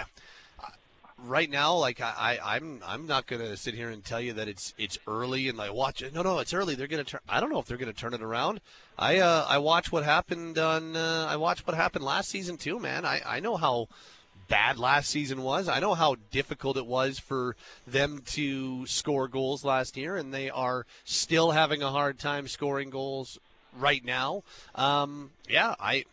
right 1.26 1.50
now, 1.50 1.76
like 1.76 2.00
I, 2.00 2.38
I, 2.42 2.56
I'm, 2.56 2.80
I'm 2.86 3.06
not 3.06 3.26
to 3.40 3.56
sit 3.56 3.74
here 3.74 3.90
and 3.90 4.04
tell 4.04 4.20
you 4.20 4.32
that 4.34 4.48
it's 4.48 4.74
it's 4.78 4.98
early 5.06 5.48
and 5.48 5.58
like 5.58 5.72
watch 5.72 6.02
it. 6.02 6.14
No, 6.14 6.22
no, 6.22 6.38
it's 6.38 6.54
early. 6.54 6.74
They're 6.74 6.86
to 7.04 7.10
turn. 7.10 7.20
I 7.28 7.40
don't 7.40 7.50
know 7.50 7.58
if 7.58 7.66
they're 7.66 7.76
to 7.92 7.98
turn 7.98 8.14
it 8.14 8.22
around. 8.22 8.60
I, 8.98 9.18
uh, 9.18 9.46
I 9.48 9.58
watched 9.58 9.92
what 9.92 10.04
happened 10.04 10.58
on. 10.58 10.96
Uh, 10.96 11.26
I 11.28 11.36
watched 11.36 11.66
what 11.66 11.76
happened 11.76 12.04
last 12.04 12.28
season 12.28 12.56
too, 12.56 12.78
man. 12.78 13.04
I, 13.04 13.20
I 13.26 13.40
know 13.40 13.56
how 13.56 13.88
bad 14.48 14.78
last 14.78 15.10
season 15.10 15.42
was. 15.42 15.68
I 15.68 15.80
know 15.80 15.94
how 15.94 16.16
difficult 16.30 16.76
it 16.76 16.86
was 16.86 17.18
for 17.18 17.56
them 17.86 18.22
to 18.26 18.86
score 18.86 19.28
goals 19.28 19.64
last 19.64 19.96
year, 19.96 20.16
and 20.16 20.32
they 20.32 20.50
are 20.50 20.86
still 21.04 21.52
having 21.52 21.82
a 21.82 21.90
hard 21.90 22.18
time 22.18 22.48
scoring 22.48 22.90
goals 22.90 23.38
right 23.78 24.04
now. 24.04 24.42
Um, 24.74 25.30
yeah, 25.48 25.74
I. 25.80 26.04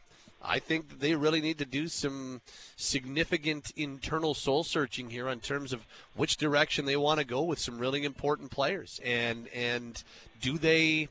I 0.44 0.60
think 0.60 0.90
that 0.90 1.00
they 1.00 1.16
really 1.16 1.42
need 1.42 1.60
to 1.60 1.66
do 1.66 1.88
some 1.88 2.42
significant 2.76 3.72
internal 3.76 4.34
soul 4.34 4.64
searching 4.64 5.10
here 5.10 5.30
in 5.30 5.40
terms 5.40 5.74
of 5.74 5.86
which 6.16 6.38
direction 6.38 6.86
they 6.86 6.98
want 6.98 7.20
to 7.20 7.26
go 7.26 7.44
with 7.44 7.60
some 7.60 7.78
really 7.78 8.04
important 8.06 8.52
players, 8.52 9.00
and 9.04 9.48
and 9.50 10.04
do 10.42 10.58
they 10.58 11.10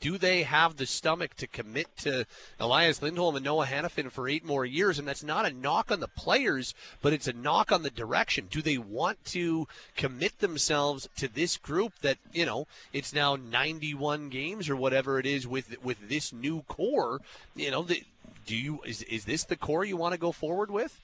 do 0.00 0.18
they 0.18 0.42
have 0.42 0.76
the 0.76 0.86
stomach 0.86 1.34
to 1.36 1.46
commit 1.46 1.96
to 1.98 2.26
Elias 2.58 3.02
Lindholm 3.02 3.36
and 3.36 3.44
Noah 3.44 3.66
Hanifin 3.66 4.10
for 4.10 4.28
eight 4.28 4.44
more 4.44 4.64
years? 4.64 4.98
And 4.98 5.06
that's 5.06 5.22
not 5.22 5.46
a 5.46 5.54
knock 5.54 5.90
on 5.90 6.00
the 6.00 6.08
players, 6.08 6.74
but 7.02 7.12
it's 7.12 7.28
a 7.28 7.32
knock 7.32 7.72
on 7.72 7.82
the 7.82 7.90
direction. 7.90 8.48
Do 8.50 8.62
they 8.62 8.78
want 8.78 9.24
to 9.26 9.66
commit 9.96 10.40
themselves 10.40 11.08
to 11.16 11.28
this 11.28 11.56
group 11.56 11.92
that, 12.02 12.18
you 12.32 12.44
know, 12.44 12.66
it's 12.92 13.12
now 13.12 13.36
91 13.36 14.28
games 14.28 14.68
or 14.68 14.76
whatever 14.76 15.18
it 15.18 15.26
is 15.26 15.46
with 15.46 15.82
with 15.82 16.08
this 16.08 16.32
new 16.32 16.62
core? 16.62 17.20
You 17.54 17.70
know, 17.70 17.82
the, 17.82 18.02
do 18.46 18.56
you 18.56 18.80
is 18.84 19.02
is 19.02 19.24
this 19.24 19.44
the 19.44 19.56
core 19.56 19.84
you 19.84 19.96
want 19.96 20.12
to 20.14 20.20
go 20.20 20.32
forward 20.32 20.70
with? 20.70 21.00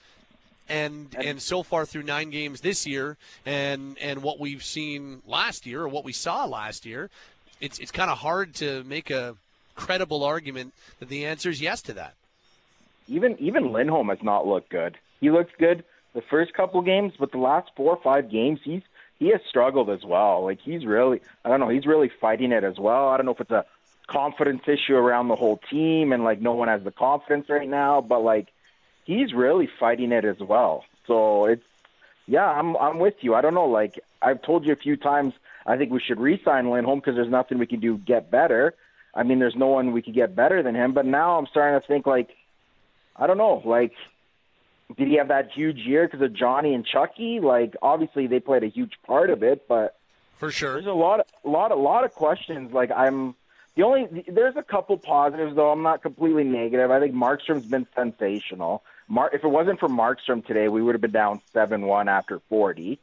and 0.68 1.16
and 1.18 1.42
so 1.42 1.64
far 1.64 1.84
through 1.84 2.04
nine 2.04 2.30
games 2.30 2.60
this 2.60 2.86
year 2.86 3.16
and 3.44 3.98
and 4.00 4.22
what 4.22 4.38
we've 4.38 4.62
seen 4.62 5.20
last 5.26 5.66
year 5.66 5.82
or 5.82 5.88
what 5.88 6.04
we 6.04 6.12
saw 6.12 6.44
last 6.44 6.86
year 6.86 7.10
it's 7.60 7.80
it's 7.80 7.90
kind 7.90 8.08
of 8.08 8.18
hard 8.18 8.54
to 8.54 8.84
make 8.84 9.10
a 9.10 9.34
credible 9.74 10.22
argument 10.22 10.72
that 11.00 11.08
the 11.08 11.26
answer 11.26 11.50
is 11.50 11.60
yes 11.60 11.82
to 11.82 11.92
that 11.92 12.14
even 13.08 13.36
even 13.38 13.72
Lindholm 13.72 14.08
has 14.08 14.22
not 14.22 14.46
looked 14.46 14.70
good. 14.70 14.96
He 15.20 15.30
looked 15.30 15.58
good 15.58 15.84
the 16.14 16.22
first 16.22 16.54
couple 16.54 16.80
games, 16.82 17.12
but 17.18 17.32
the 17.32 17.38
last 17.38 17.70
four 17.76 17.96
or 17.96 18.02
five 18.02 18.30
games, 18.30 18.60
he's 18.64 18.82
he 19.18 19.28
has 19.28 19.40
struggled 19.48 19.90
as 19.90 20.04
well. 20.04 20.44
Like 20.44 20.60
he's 20.60 20.84
really, 20.84 21.20
I 21.44 21.48
don't 21.48 21.60
know, 21.60 21.68
he's 21.68 21.86
really 21.86 22.10
fighting 22.20 22.52
it 22.52 22.64
as 22.64 22.78
well. 22.78 23.08
I 23.08 23.16
don't 23.16 23.26
know 23.26 23.32
if 23.32 23.40
it's 23.40 23.50
a 23.50 23.64
confidence 24.06 24.62
issue 24.66 24.94
around 24.94 25.28
the 25.28 25.36
whole 25.36 25.60
team 25.70 26.12
and 26.12 26.24
like 26.24 26.40
no 26.40 26.52
one 26.52 26.68
has 26.68 26.82
the 26.82 26.90
confidence 26.90 27.48
right 27.48 27.68
now, 27.68 28.00
but 28.00 28.22
like 28.22 28.48
he's 29.04 29.32
really 29.32 29.68
fighting 29.80 30.12
it 30.12 30.24
as 30.24 30.38
well. 30.40 30.84
So 31.06 31.46
it's 31.46 31.64
yeah, 32.26 32.46
I'm 32.46 32.76
I'm 32.76 32.98
with 32.98 33.14
you. 33.20 33.34
I 33.34 33.40
don't 33.40 33.54
know, 33.54 33.66
like 33.66 34.00
I've 34.20 34.42
told 34.42 34.64
you 34.64 34.72
a 34.72 34.76
few 34.76 34.96
times, 34.96 35.34
I 35.66 35.76
think 35.76 35.90
we 35.90 36.00
should 36.00 36.20
re-sign 36.20 36.70
Lindholm 36.70 37.00
because 37.00 37.14
there's 37.14 37.30
nothing 37.30 37.58
we 37.58 37.66
can 37.66 37.80
do 37.80 37.96
to 37.96 38.02
get 38.02 38.30
better. 38.30 38.74
I 39.14 39.24
mean, 39.24 39.38
there's 39.38 39.56
no 39.56 39.66
one 39.66 39.92
we 39.92 40.02
could 40.02 40.14
get 40.14 40.34
better 40.34 40.62
than 40.62 40.74
him. 40.74 40.92
But 40.92 41.06
now 41.06 41.38
I'm 41.38 41.46
starting 41.46 41.80
to 41.80 41.86
think 41.86 42.06
like 42.06 42.30
I 43.16 43.26
don't 43.26 43.38
know. 43.38 43.62
Like, 43.64 43.92
did 44.96 45.08
he 45.08 45.16
have 45.16 45.28
that 45.28 45.50
huge 45.52 45.78
year 45.78 46.06
because 46.06 46.22
of 46.22 46.32
Johnny 46.32 46.74
and 46.74 46.84
Chucky? 46.84 47.40
Like, 47.40 47.76
obviously 47.82 48.26
they 48.26 48.40
played 48.40 48.64
a 48.64 48.68
huge 48.68 48.94
part 49.06 49.30
of 49.30 49.42
it, 49.42 49.68
but 49.68 49.96
for 50.36 50.50
sure, 50.50 50.74
there's 50.74 50.86
a 50.86 50.92
lot, 50.92 51.26
a 51.44 51.48
lot, 51.48 51.70
a 51.70 51.76
lot 51.76 52.04
of 52.04 52.12
questions. 52.12 52.72
Like, 52.72 52.90
I'm 52.90 53.34
the 53.74 53.82
only. 53.82 54.24
There's 54.28 54.56
a 54.56 54.62
couple 54.62 54.96
positives 54.98 55.56
though. 55.56 55.70
I'm 55.70 55.82
not 55.82 56.02
completely 56.02 56.44
negative. 56.44 56.90
I 56.90 57.00
think 57.00 57.14
Markstrom's 57.14 57.66
been 57.66 57.86
sensational. 57.94 58.82
Mark, 59.08 59.34
if 59.34 59.44
it 59.44 59.48
wasn't 59.48 59.80
for 59.80 59.88
Markstrom 59.88 60.44
today, 60.44 60.68
we 60.68 60.82
would 60.82 60.94
have 60.94 61.00
been 61.00 61.10
down 61.10 61.40
seven-one 61.52 62.08
after 62.08 62.40
40. 62.48 62.98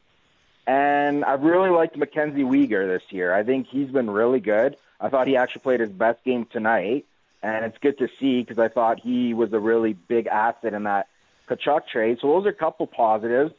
And 0.66 1.24
I've 1.24 1.42
really 1.42 1.70
liked 1.70 1.96
Mackenzie 1.96 2.42
Weegar 2.42 2.86
this 2.86 3.02
year. 3.10 3.34
I 3.34 3.42
think 3.42 3.66
he's 3.68 3.90
been 3.90 4.08
really 4.08 4.40
good. 4.40 4.76
I 5.00 5.08
thought 5.08 5.26
he 5.26 5.36
actually 5.36 5.62
played 5.62 5.80
his 5.80 5.90
best 5.90 6.22
game 6.24 6.46
tonight, 6.46 7.06
and 7.42 7.64
it's 7.64 7.78
good 7.78 7.98
to 7.98 8.08
see 8.20 8.40
because 8.40 8.58
I 8.58 8.68
thought 8.68 9.00
he 9.00 9.34
was 9.34 9.52
a 9.52 9.58
really 9.58 9.94
big 9.94 10.26
asset 10.26 10.74
in 10.74 10.84
that 10.84 11.08
Tkachuk 11.48 11.88
trade. 11.88 12.18
So 12.20 12.28
those 12.28 12.46
are 12.46 12.50
a 12.50 12.54
couple 12.54 12.86
positives. 12.86 13.52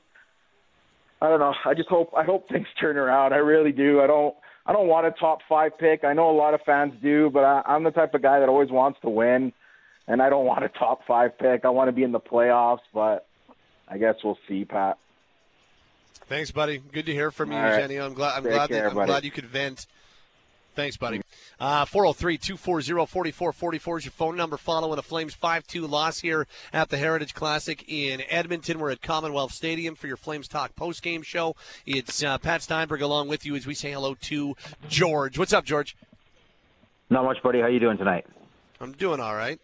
I 1.21 1.29
don't 1.29 1.39
know. 1.39 1.53
I 1.65 1.73
just 1.73 1.89
hope 1.89 2.13
I 2.15 2.23
hope 2.23 2.47
things 2.49 2.67
turn 2.79 2.97
around. 2.97 3.33
I 3.33 3.37
really 3.37 3.71
do. 3.71 4.01
I 4.01 4.07
don't 4.07 4.35
I 4.65 4.73
don't 4.73 4.87
want 4.87 5.07
a 5.07 5.11
top 5.11 5.39
five 5.49 5.77
pick. 5.79 6.03
I 6.03 6.13
know 6.13 6.29
a 6.29 6.37
lot 6.37 6.53
of 6.53 6.61
fans 6.61 6.93
do, 7.01 7.29
but 7.31 7.43
I, 7.43 7.61
I'm 7.65 7.83
the 7.83 7.91
type 7.91 8.13
of 8.13 8.21
guy 8.21 8.39
that 8.39 8.49
always 8.49 8.69
wants 8.69 8.99
to 9.01 9.09
win, 9.09 9.53
and 10.07 10.21
I 10.21 10.29
don't 10.29 10.45
want 10.45 10.63
a 10.63 10.69
top 10.69 11.01
five 11.07 11.37
pick. 11.37 11.65
I 11.65 11.69
want 11.69 11.87
to 11.87 11.91
be 11.91 12.03
in 12.03 12.11
the 12.11 12.19
playoffs, 12.19 12.79
but 12.93 13.27
I 13.87 13.97
guess 13.97 14.15
we'll 14.23 14.37
see, 14.47 14.65
Pat. 14.65 14.97
Thanks, 16.27 16.51
buddy. 16.51 16.77
Good 16.77 17.07
to 17.07 17.11
hear 17.11 17.31
from 17.31 17.51
you, 17.51 17.57
right. 17.57 17.79
Jenny. 17.81 17.97
I'm 17.97 18.13
glad. 18.13 18.37
I'm 18.37 18.43
Take 18.43 18.53
glad. 18.53 18.69
care, 18.69 18.81
that, 18.83 18.89
I'm 18.89 18.95
buddy. 18.95 19.07
glad 19.07 19.25
you 19.25 19.31
could 19.31 19.45
vent. 19.45 19.85
Thanks, 20.73 20.95
buddy. 20.97 21.21
Uh, 21.59 21.85
403 21.85 22.37
240 22.37 23.31
4444 23.31 23.97
is 23.97 24.05
your 24.05 24.11
phone 24.11 24.37
number 24.37 24.57
following 24.57 24.97
a 24.97 25.01
Flames 25.01 25.33
5 25.33 25.67
2 25.67 25.85
loss 25.85 26.19
here 26.19 26.47
at 26.71 26.89
the 26.89 26.97
Heritage 26.97 27.33
Classic 27.33 27.83
in 27.87 28.21
Edmonton. 28.29 28.79
We're 28.79 28.91
at 28.91 29.01
Commonwealth 29.01 29.51
Stadium 29.51 29.95
for 29.95 30.07
your 30.07 30.17
Flames 30.17 30.47
Talk 30.47 30.75
post 30.75 31.03
game 31.03 31.21
show. 31.21 31.55
It's 31.85 32.23
uh, 32.23 32.37
Pat 32.37 32.61
Steinberg 32.61 33.01
along 33.01 33.27
with 33.27 33.45
you 33.45 33.55
as 33.55 33.67
we 33.67 33.73
say 33.73 33.91
hello 33.91 34.15
to 34.21 34.55
George. 34.87 35.37
What's 35.37 35.53
up, 35.53 35.65
George? 35.65 35.95
Not 37.09 37.25
much, 37.25 37.43
buddy. 37.43 37.59
How 37.59 37.67
you 37.67 37.79
doing 37.79 37.97
tonight? 37.97 38.25
I'm 38.79 38.93
doing 38.93 39.19
all 39.19 39.35
right. 39.35 39.59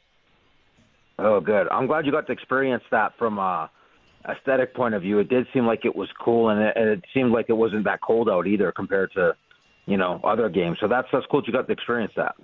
Oh, 1.17 1.39
good. 1.39 1.67
I'm 1.71 1.87
glad 1.87 2.05
you 2.05 2.11
got 2.11 2.27
to 2.27 2.33
experience 2.33 2.83
that 2.91 3.17
from 3.17 3.39
a 3.39 3.71
aesthetic 4.27 4.75
point 4.75 4.93
of 4.93 5.01
view. 5.01 5.19
It 5.19 5.29
did 5.29 5.47
seem 5.53 5.65
like 5.65 5.85
it 5.85 5.95
was 5.95 6.09
cool, 6.19 6.49
and 6.49 6.61
it, 6.61 6.73
and 6.75 6.89
it 6.89 7.03
seemed 7.13 7.31
like 7.31 7.45
it 7.49 7.53
wasn't 7.53 7.85
that 7.85 8.01
cold 8.01 8.29
out 8.29 8.45
either 8.47 8.71
compared 8.71 9.11
to, 9.13 9.35
you 9.87 9.97
know, 9.97 10.19
other 10.23 10.49
games. 10.49 10.77
So 10.79 10.87
that's 10.87 11.07
that's 11.11 11.25
cool. 11.31 11.41
that 11.41 11.47
You 11.47 11.53
got 11.53 11.65
to 11.65 11.73
experience 11.73 12.13
that. 12.15 12.35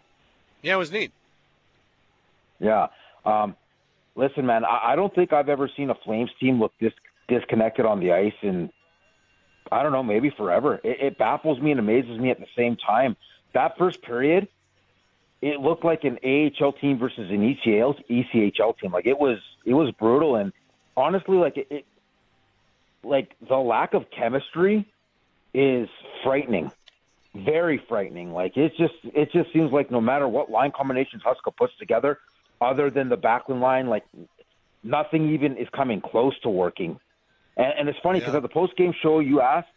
Yeah, 0.64 0.74
it 0.74 0.78
was 0.78 0.92
neat. 0.92 1.12
Yeah. 2.60 2.88
Um, 3.26 3.56
listen, 4.16 4.46
man. 4.46 4.66
I, 4.66 4.94
I 4.94 4.96
don't 4.96 5.14
think 5.14 5.34
I've 5.34 5.50
ever 5.50 5.70
seen 5.76 5.90
a 5.90 5.96
Flames 5.96 6.32
team 6.40 6.60
look 6.60 6.72
this 6.80 6.94
disconnected 7.28 7.86
on 7.86 8.00
the 8.00 8.14
ice, 8.14 8.34
and 8.42 8.72
I 9.72 9.84
don't 9.84 9.92
know, 9.92 10.04
maybe 10.04 10.30
forever. 10.30 10.80
It, 10.84 11.00
it 11.02 11.18
baffles 11.18 11.60
me 11.60 11.72
and 11.72 11.80
amazes 11.80 12.18
me 12.18 12.32
at 12.32 12.40
the 12.40 12.48
same 12.58 12.78
time. 12.78 13.16
That 13.54 13.78
first 13.78 14.02
period, 14.02 14.48
it 15.42 15.60
looked 15.60 15.84
like 15.86 16.06
an 16.06 16.18
AHL 16.24 16.72
team 16.74 16.98
versus 16.98 17.30
an 17.30 17.42
ECHL 17.42 17.96
ECHL 18.10 18.78
team. 18.80 18.92
Like 18.92 19.06
it 19.06 19.20
was, 19.20 19.38
it 19.66 19.74
was 19.74 19.92
brutal, 19.92 20.38
and 20.38 20.54
honestly, 20.96 21.38
like 21.38 21.58
it, 21.58 21.68
it 21.70 21.86
like 23.04 23.36
the 23.48 23.58
lack 23.58 23.94
of 23.94 24.06
chemistry 24.10 24.88
is 25.54 25.90
frightening, 26.24 26.72
very 27.36 27.82
frightening. 27.90 28.32
Like 28.32 28.54
it's 28.56 28.76
just, 28.78 28.94
it 29.04 29.30
just 29.32 29.52
seems 29.54 29.72
like 29.72 29.92
no 29.92 30.02
matter 30.02 30.28
what 30.28 30.50
line 30.50 30.72
combinations 30.76 31.24
Huska 31.24 31.56
puts 31.56 31.74
together, 31.80 32.20
other 32.62 32.90
than 32.90 33.10
the 33.10 33.18
Backlund 33.18 33.62
line, 33.62 33.88
like 33.88 34.04
nothing 34.84 35.34
even 35.34 35.58
is 35.58 35.68
coming 35.76 36.02
close 36.02 36.34
to 36.42 36.50
working. 36.50 37.00
And, 37.58 37.74
and 37.80 37.90
it's 37.90 38.00
funny 38.02 38.20
because 38.20 38.36
at 38.36 38.42
the 38.42 38.50
post 38.50 38.76
game 38.78 38.94
show, 39.02 39.20
you 39.20 39.42
asked, 39.42 39.68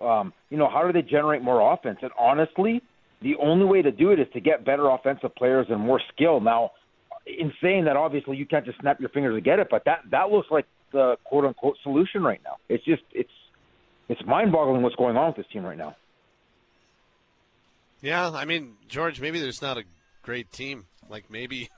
um, 0.00 0.32
you 0.50 0.56
know, 0.56 0.68
how 0.68 0.86
do 0.86 0.92
they 0.92 1.02
generate 1.02 1.42
more 1.42 1.72
offense? 1.72 1.98
And 2.02 2.10
honestly, 2.18 2.82
the 3.22 3.36
only 3.40 3.64
way 3.64 3.82
to 3.82 3.90
do 3.90 4.10
it 4.10 4.20
is 4.20 4.26
to 4.34 4.40
get 4.40 4.64
better 4.64 4.88
offensive 4.90 5.34
players 5.36 5.66
and 5.70 5.80
more 5.80 6.00
skill. 6.12 6.40
Now, 6.40 6.72
in 7.26 7.52
saying 7.62 7.84
that, 7.86 7.96
obviously 7.96 8.36
you 8.36 8.46
can't 8.46 8.66
just 8.66 8.78
snap 8.80 9.00
your 9.00 9.08
fingers 9.08 9.34
and 9.34 9.44
get 9.44 9.58
it, 9.58 9.68
but 9.70 9.84
that 9.86 10.00
that 10.10 10.30
looks 10.30 10.48
like 10.50 10.66
the 10.92 11.16
quote 11.24 11.44
unquote 11.44 11.76
solution 11.82 12.22
right 12.22 12.40
now. 12.44 12.56
It's 12.68 12.84
just 12.84 13.02
it's 13.12 13.30
it's 14.08 14.20
mind 14.26 14.52
boggling 14.52 14.82
what's 14.82 14.96
going 14.96 15.16
on 15.16 15.28
with 15.28 15.36
this 15.36 15.46
team 15.52 15.64
right 15.64 15.78
now. 15.78 15.96
Yeah, 18.04 18.30
I 18.32 18.44
mean, 18.44 18.74
George, 18.86 19.18
maybe 19.18 19.40
there's 19.40 19.62
not 19.62 19.78
a 19.78 19.84
great 20.22 20.52
team. 20.52 20.84
Like 21.08 21.30
maybe. 21.30 21.70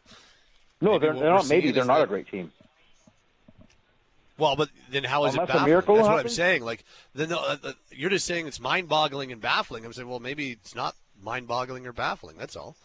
No, 0.80 0.92
maybe 0.92 1.06
they're, 1.06 1.14
they're 1.14 1.30
not. 1.30 1.48
Maybe 1.48 1.70
they're 1.70 1.84
not 1.84 1.98
that- 1.98 2.04
a 2.04 2.08
great 2.08 2.28
team. 2.28 2.52
Well, 4.38 4.54
but 4.54 4.68
then 4.90 5.02
how 5.02 5.24
is 5.24 5.32
Unless 5.32 5.48
it 5.48 5.52
baffling? 5.52 5.72
That's 5.72 5.88
what 5.88 6.20
I'm 6.20 6.28
saying. 6.28 6.62
Like, 6.62 6.84
then 7.14 7.32
uh, 7.32 7.56
uh, 7.64 7.72
you're 7.90 8.10
just 8.10 8.26
saying 8.26 8.46
it's 8.46 8.60
mind-boggling 8.60 9.32
and 9.32 9.40
baffling. 9.40 9.86
I'm 9.86 9.94
saying, 9.94 10.06
well, 10.06 10.20
maybe 10.20 10.50
it's 10.50 10.74
not 10.74 10.94
mind-boggling 11.22 11.86
or 11.86 11.94
baffling. 11.94 12.36
That's 12.36 12.54
all. 12.54 12.76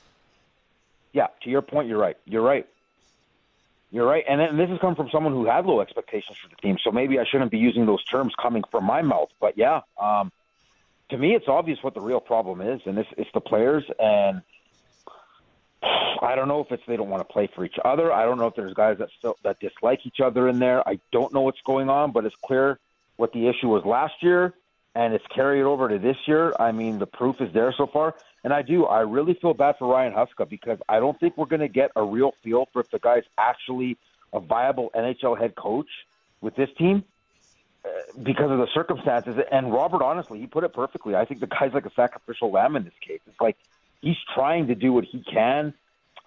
Yeah, 1.12 1.28
to 1.44 1.50
your 1.50 1.62
point, 1.62 1.90
you're 1.90 1.98
right. 1.98 2.16
You're 2.24 2.42
right. 2.42 2.66
You're 3.92 4.08
right. 4.08 4.24
And, 4.30 4.40
then 4.40 4.56
this 4.56 4.70
has 4.70 4.80
come 4.80 4.96
from 4.96 5.10
someone 5.12 5.34
who 5.34 5.46
had 5.46 5.66
low 5.66 5.82
expectations 5.82 6.38
for 6.42 6.48
the 6.48 6.56
team, 6.56 6.78
so 6.82 6.90
maybe 6.90 7.20
I 7.20 7.26
shouldn't 7.30 7.52
be 7.52 7.58
using 7.58 7.86
those 7.86 8.04
terms 8.06 8.34
coming 8.42 8.64
from 8.72 8.86
my 8.86 9.02
mouth. 9.02 9.28
But 9.42 9.58
yeah, 9.58 9.82
um, 10.02 10.32
to 11.12 11.18
me, 11.18 11.36
it's 11.36 11.48
obvious 11.48 11.78
what 11.82 11.94
the 11.94 12.02
real 12.02 12.20
problem 12.20 12.62
is, 12.62 12.82
and 12.86 12.98
it's, 12.98 13.10
it's 13.18 13.30
the 13.34 13.42
players. 13.42 13.84
And 14.00 14.42
I 15.84 16.36
don't 16.36 16.48
know 16.48 16.62
if 16.62 16.72
it's 16.72 16.84
they 16.88 16.98
don't 16.98 17.10
want 17.10 17.28
to 17.28 17.32
play 17.32 17.50
for 17.54 17.64
each 17.64 17.78
other. 17.84 18.12
I 18.12 18.26
don't 18.26 18.38
know 18.38 18.48
if 18.48 18.56
there's 18.56 18.74
guys 18.74 18.98
that 19.00 19.10
still 19.18 19.38
that 19.44 19.60
dislike 19.60 20.00
each 20.06 20.20
other 20.24 20.48
in 20.48 20.60
there. 20.60 20.88
I 20.88 21.00
don't 21.12 21.34
know 21.34 21.42
what's 21.42 21.62
going 21.66 21.90
on, 21.90 22.12
but 22.12 22.26
it's 22.26 22.36
clear 22.44 22.80
what 23.18 23.34
the 23.34 23.48
issue 23.48 23.68
was 23.68 23.86
last 23.86 24.16
year, 24.22 24.54
and 24.96 25.14
it's 25.14 25.26
carried 25.36 25.64
over 25.64 25.90
to 25.90 26.00
this 26.00 26.18
year. 26.26 26.54
I 26.60 26.72
mean, 26.72 26.98
the 26.98 27.06
proof 27.06 27.42
is 27.42 27.54
there 27.54 27.74
so 27.78 27.88
far. 27.88 28.16
And 28.44 28.54
I 28.54 28.62
do. 28.64 28.86
I 28.86 29.02
really 29.02 29.36
feel 29.36 29.54
bad 29.54 29.76
for 29.78 29.88
Ryan 29.88 30.14
Huska 30.14 30.50
because 30.50 30.80
I 30.90 31.00
don't 31.00 31.20
think 31.20 31.38
we're 31.38 31.46
going 31.46 31.62
to 31.62 31.68
get 31.68 31.92
a 31.96 32.04
real 32.04 32.34
feel 32.44 32.68
for 32.74 32.82
if 32.82 32.90
the 32.90 32.98
guy's 32.98 33.24
actually 33.38 33.98
a 34.34 34.40
viable 34.40 34.90
NHL 34.96 35.40
head 35.40 35.56
coach 35.56 35.90
with 36.42 36.56
this 36.56 36.70
team 36.78 37.04
because 38.22 38.52
of 38.52 38.58
the 38.58 38.68
circumstances. 38.74 39.38
And 39.52 39.72
Robert, 39.72 40.02
honestly, 40.02 40.40
he 40.40 40.48
put 40.48 40.64
it 40.64 40.74
perfectly. 40.74 41.16
I 41.16 41.26
think 41.26 41.40
the 41.40 41.48
guy's 41.48 41.74
like 41.74 41.86
a 41.86 41.94
sacrificial 41.94 42.52
lamb 42.52 42.76
in 42.76 42.84
this 42.84 42.94
case. 43.02 43.20
It's 43.28 43.42
like 43.42 43.58
he's 44.02 44.18
trying 44.34 44.68
to 44.68 44.76
do 44.76 44.94
what 44.94 45.06
he 45.06 45.22
can 45.22 45.74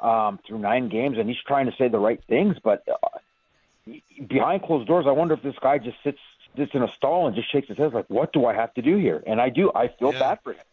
um, 0.00 0.38
through 0.46 0.58
nine 0.58 0.88
games, 0.88 1.18
and 1.18 1.28
he's 1.28 1.42
trying 1.46 1.66
to 1.66 1.76
say 1.76 1.88
the 1.88 1.98
right 1.98 2.22
things. 2.28 2.56
But 2.62 2.86
uh, 2.88 3.92
behind 4.26 4.62
closed 4.62 4.88
doors, 4.88 5.06
I 5.06 5.12
wonder 5.12 5.34
if 5.34 5.42
this 5.42 5.56
guy 5.60 5.78
just 5.78 5.96
sits 6.02 6.20
sits 6.56 6.72
in 6.74 6.82
a 6.82 6.88
stall 6.88 7.26
and 7.26 7.34
just 7.34 7.50
shakes 7.50 7.68
his 7.68 7.76
head 7.76 7.92
like, 7.92 8.08
"What 8.08 8.32
do 8.32 8.46
I 8.46 8.54
have 8.54 8.72
to 8.74 8.82
do 8.82 8.96
here?" 8.96 9.22
And 9.26 9.40
I 9.40 9.48
do. 9.48 9.70
I 9.74 9.88
feel 9.88 10.12
bad 10.12 10.40
for 10.42 10.52
him. 10.52 10.64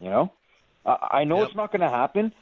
You 0.00 0.10
know, 0.10 0.32
uh, 0.84 0.96
I 1.00 1.24
know 1.24 1.42
it's 1.42 1.54
not 1.54 1.70
going 1.72 1.80
to 1.80 1.88
happen, 1.88 2.32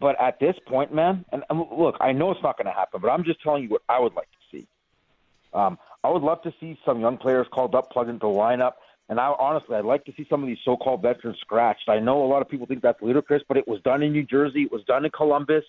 but 0.00 0.20
at 0.20 0.40
this 0.40 0.56
point, 0.66 0.94
man, 0.94 1.24
and, 1.30 1.44
and 1.50 1.64
look, 1.76 1.96
I 2.00 2.12
know 2.12 2.30
it's 2.30 2.42
not 2.42 2.56
going 2.56 2.66
to 2.66 2.72
happen, 2.72 3.00
but 3.00 3.08
I'm 3.08 3.24
just 3.24 3.42
telling 3.42 3.64
you 3.64 3.68
what 3.68 3.82
I 3.88 4.00
would 4.00 4.14
like 4.14 4.28
to 4.30 4.56
see. 4.56 4.66
Um, 5.52 5.78
I 6.04 6.10
would 6.10 6.22
love 6.22 6.42
to 6.42 6.52
see 6.60 6.78
some 6.84 7.00
young 7.00 7.16
players 7.18 7.46
called 7.52 7.74
up, 7.74 7.90
plugged 7.90 8.10
into 8.10 8.26
the 8.26 8.32
lineup, 8.32 8.72
and 9.08 9.20
I 9.20 9.34
honestly, 9.38 9.76
I'd 9.76 9.84
like 9.84 10.04
to 10.06 10.12
see 10.16 10.26
some 10.28 10.42
of 10.42 10.48
these 10.48 10.58
so-called 10.64 11.02
veterans 11.02 11.38
scratched. 11.40 11.88
I 11.88 11.98
know 12.00 12.24
a 12.24 12.26
lot 12.26 12.42
of 12.42 12.48
people 12.48 12.66
think 12.66 12.82
that's 12.82 13.00
ludicrous, 13.02 13.42
but 13.46 13.56
it 13.56 13.68
was 13.68 13.80
done 13.82 14.02
in 14.02 14.12
New 14.12 14.24
Jersey, 14.24 14.62
it 14.62 14.72
was 14.72 14.82
done 14.84 15.04
in 15.04 15.10
Columbus. 15.10 15.64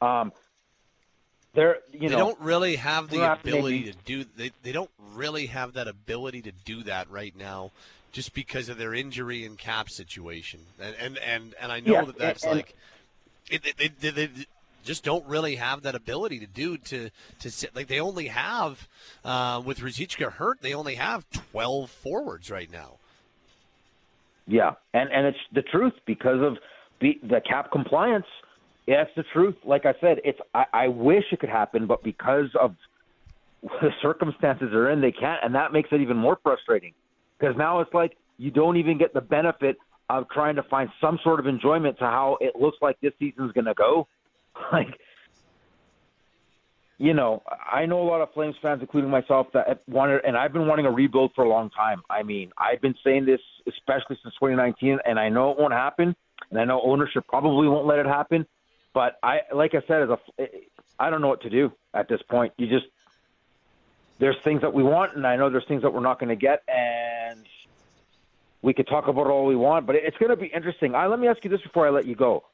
Um, 0.00 0.32
there, 1.54 1.78
you 1.92 2.08
they 2.08 2.14
know, 2.14 2.18
don't 2.18 2.40
really 2.40 2.76
have 2.76 3.08
the 3.08 3.32
ability 3.32 3.84
to 3.84 3.92
do. 4.04 4.24
They 4.36 4.52
they 4.62 4.70
don't 4.70 4.90
really 5.14 5.46
have 5.46 5.72
that 5.72 5.88
ability 5.88 6.42
to 6.42 6.52
do 6.52 6.84
that 6.84 7.10
right 7.10 7.34
now, 7.36 7.72
just 8.12 8.32
because 8.34 8.68
of 8.68 8.78
their 8.78 8.94
injury 8.94 9.44
and 9.44 9.58
cap 9.58 9.90
situation. 9.90 10.60
And 10.78 10.94
and 11.00 11.18
and, 11.18 11.54
and 11.60 11.72
I 11.72 11.80
know 11.80 11.92
Yeah, 11.94 12.04
that 12.04 12.18
that's 12.18 12.44
and- 12.44 12.56
like, 12.56 12.76
it, 13.50 13.62
they, 13.76 14.10
they 14.10 14.28
just 14.84 15.04
don't 15.04 15.26
really 15.26 15.56
have 15.56 15.82
that 15.82 15.94
ability 15.94 16.38
to 16.40 16.46
do 16.46 16.78
to 16.78 17.10
to 17.40 17.50
sit 17.50 17.74
like 17.74 17.88
they 17.88 18.00
only 18.00 18.28
have 18.28 18.88
uh, 19.24 19.62
with 19.64 19.80
Ruzicka 19.80 20.32
hurt. 20.32 20.60
They 20.60 20.74
only 20.74 20.94
have 20.94 21.28
twelve 21.30 21.90
forwards 21.90 22.50
right 22.50 22.70
now. 22.70 22.96
Yeah, 24.46 24.72
and 24.94 25.10
and 25.12 25.26
it's 25.26 25.38
the 25.52 25.62
truth 25.62 25.92
because 26.06 26.42
of 26.42 26.56
the 27.00 27.18
the 27.22 27.40
cap 27.40 27.70
compliance. 27.70 28.26
Yeah, 28.86 29.02
it's 29.02 29.14
the 29.14 29.24
truth. 29.34 29.56
Like 29.64 29.84
I 29.84 29.94
said, 30.00 30.20
it's 30.24 30.38
I, 30.54 30.64
I 30.72 30.88
wish 30.88 31.24
it 31.32 31.40
could 31.40 31.50
happen, 31.50 31.86
but 31.86 32.02
because 32.02 32.48
of 32.58 32.74
the 33.62 33.90
circumstances 34.00 34.68
they're 34.72 34.90
in, 34.90 35.00
they 35.00 35.12
can't, 35.12 35.40
and 35.44 35.54
that 35.54 35.72
makes 35.72 35.90
it 35.92 36.00
even 36.00 36.16
more 36.16 36.38
frustrating. 36.42 36.94
Because 37.38 37.56
now 37.56 37.80
it's 37.80 37.92
like 37.92 38.16
you 38.38 38.50
don't 38.50 38.76
even 38.76 38.98
get 38.98 39.12
the 39.12 39.20
benefit 39.20 39.76
of 40.10 40.28
trying 40.30 40.56
to 40.56 40.62
find 40.62 40.88
some 41.00 41.18
sort 41.22 41.38
of 41.38 41.46
enjoyment 41.46 41.98
to 41.98 42.04
how 42.04 42.38
it 42.40 42.56
looks 42.56 42.78
like 42.80 42.98
this 43.00 43.12
season's 43.18 43.52
going 43.52 43.66
to 43.66 43.74
go. 43.74 44.08
Like, 44.72 44.98
you 46.98 47.14
know, 47.14 47.42
I 47.48 47.86
know 47.86 48.02
a 48.02 48.08
lot 48.08 48.20
of 48.20 48.32
Flames 48.34 48.56
fans, 48.60 48.80
including 48.80 49.08
myself, 49.08 49.46
that 49.54 49.82
wanted, 49.88 50.24
and 50.24 50.36
I've 50.36 50.52
been 50.52 50.66
wanting 50.66 50.84
a 50.84 50.90
rebuild 50.90 51.30
for 51.34 51.44
a 51.44 51.48
long 51.48 51.70
time. 51.70 52.02
I 52.10 52.24
mean, 52.24 52.50
I've 52.58 52.80
been 52.80 52.96
saying 53.04 53.24
this 53.24 53.40
especially 53.68 54.18
since 54.22 54.34
2019, 54.34 54.98
and 55.06 55.18
I 55.18 55.28
know 55.28 55.52
it 55.52 55.58
won't 55.58 55.72
happen, 55.72 56.16
and 56.50 56.60
I 56.60 56.64
know 56.64 56.82
ownership 56.82 57.24
probably 57.28 57.68
won't 57.68 57.86
let 57.86 58.00
it 58.00 58.06
happen. 58.06 58.46
But 58.92 59.18
I, 59.22 59.40
like 59.54 59.74
I 59.74 59.82
said, 59.86 60.02
as 60.02 60.08
a, 60.08 60.48
I 60.98 61.08
don't 61.08 61.20
know 61.20 61.28
what 61.28 61.42
to 61.42 61.50
do 61.50 61.72
at 61.94 62.08
this 62.08 62.20
point. 62.28 62.52
You 62.56 62.66
just 62.66 62.86
there's 64.18 64.36
things 64.42 64.62
that 64.62 64.74
we 64.74 64.82
want, 64.82 65.14
and 65.16 65.26
I 65.26 65.36
know 65.36 65.50
there's 65.50 65.66
things 65.68 65.82
that 65.82 65.94
we're 65.94 66.00
not 66.00 66.18
going 66.18 66.30
to 66.30 66.36
get, 66.36 66.62
and 66.68 67.46
we 68.62 68.74
could 68.74 68.88
talk 68.88 69.06
about 69.06 69.28
all 69.28 69.46
we 69.46 69.54
want, 69.54 69.86
but 69.86 69.94
it's 69.94 70.16
going 70.16 70.30
to 70.30 70.36
be 70.36 70.46
interesting. 70.46 70.96
I, 70.96 71.06
let 71.06 71.20
me 71.20 71.28
ask 71.28 71.44
you 71.44 71.50
this 71.50 71.60
before 71.60 71.86
I 71.86 71.90
let 71.90 72.06
you 72.06 72.16
go: 72.16 72.44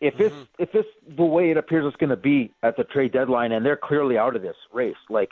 if 0.00 0.20
it's 0.20 0.34
mm-hmm. 0.34 0.62
if 0.62 0.68
it's 0.74 0.88
the 1.16 1.24
way 1.24 1.50
it 1.50 1.56
appears 1.56 1.84
it's 1.86 1.96
going 1.96 2.10
to 2.10 2.16
be 2.16 2.52
at 2.62 2.76
the 2.76 2.84
trade 2.84 3.12
deadline, 3.12 3.52
and 3.52 3.64
they're 3.64 3.76
clearly 3.76 4.18
out 4.18 4.36
of 4.36 4.42
this 4.42 4.56
race, 4.72 4.96
like, 5.08 5.30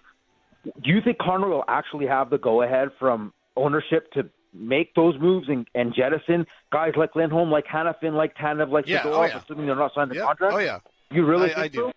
do 0.65 0.91
you 0.91 1.01
think 1.03 1.19
Conroy 1.19 1.51
will 1.51 1.65
actually 1.69 2.07
have 2.07 2.31
the 2.31 2.39
go 2.39 2.63
ahead 2.63 2.89
from 2.99 3.33
ownership 3.57 4.11
to 4.13 4.29
make 4.55 4.95
those 4.95 5.19
moves 5.21 5.49
and, 5.49 5.67
and 5.75 5.93
jettison 5.95 6.47
guys 6.73 6.93
like 6.97 7.15
Lindholm, 7.15 7.51
like 7.51 7.67
Hanifin, 7.67 8.13
like 8.15 8.37
Tanev, 8.37 8.71
like 8.71 8.87
Yeah, 8.87 9.03
Zadorov, 9.03 9.13
oh, 9.13 9.25
yeah. 9.25 9.41
assuming 9.43 9.67
they're 9.67 9.77
not 9.77 9.93
signed 9.95 10.11
the 10.11 10.17
Yep. 10.17 10.25
contract? 10.25 10.55
Oh 10.55 10.59
yeah, 10.59 10.79
You 11.11 11.27
really 11.27 11.51
I, 11.51 11.55
think 11.55 11.59
I 11.59 11.69
do. 11.69 11.79
so? 11.79 11.93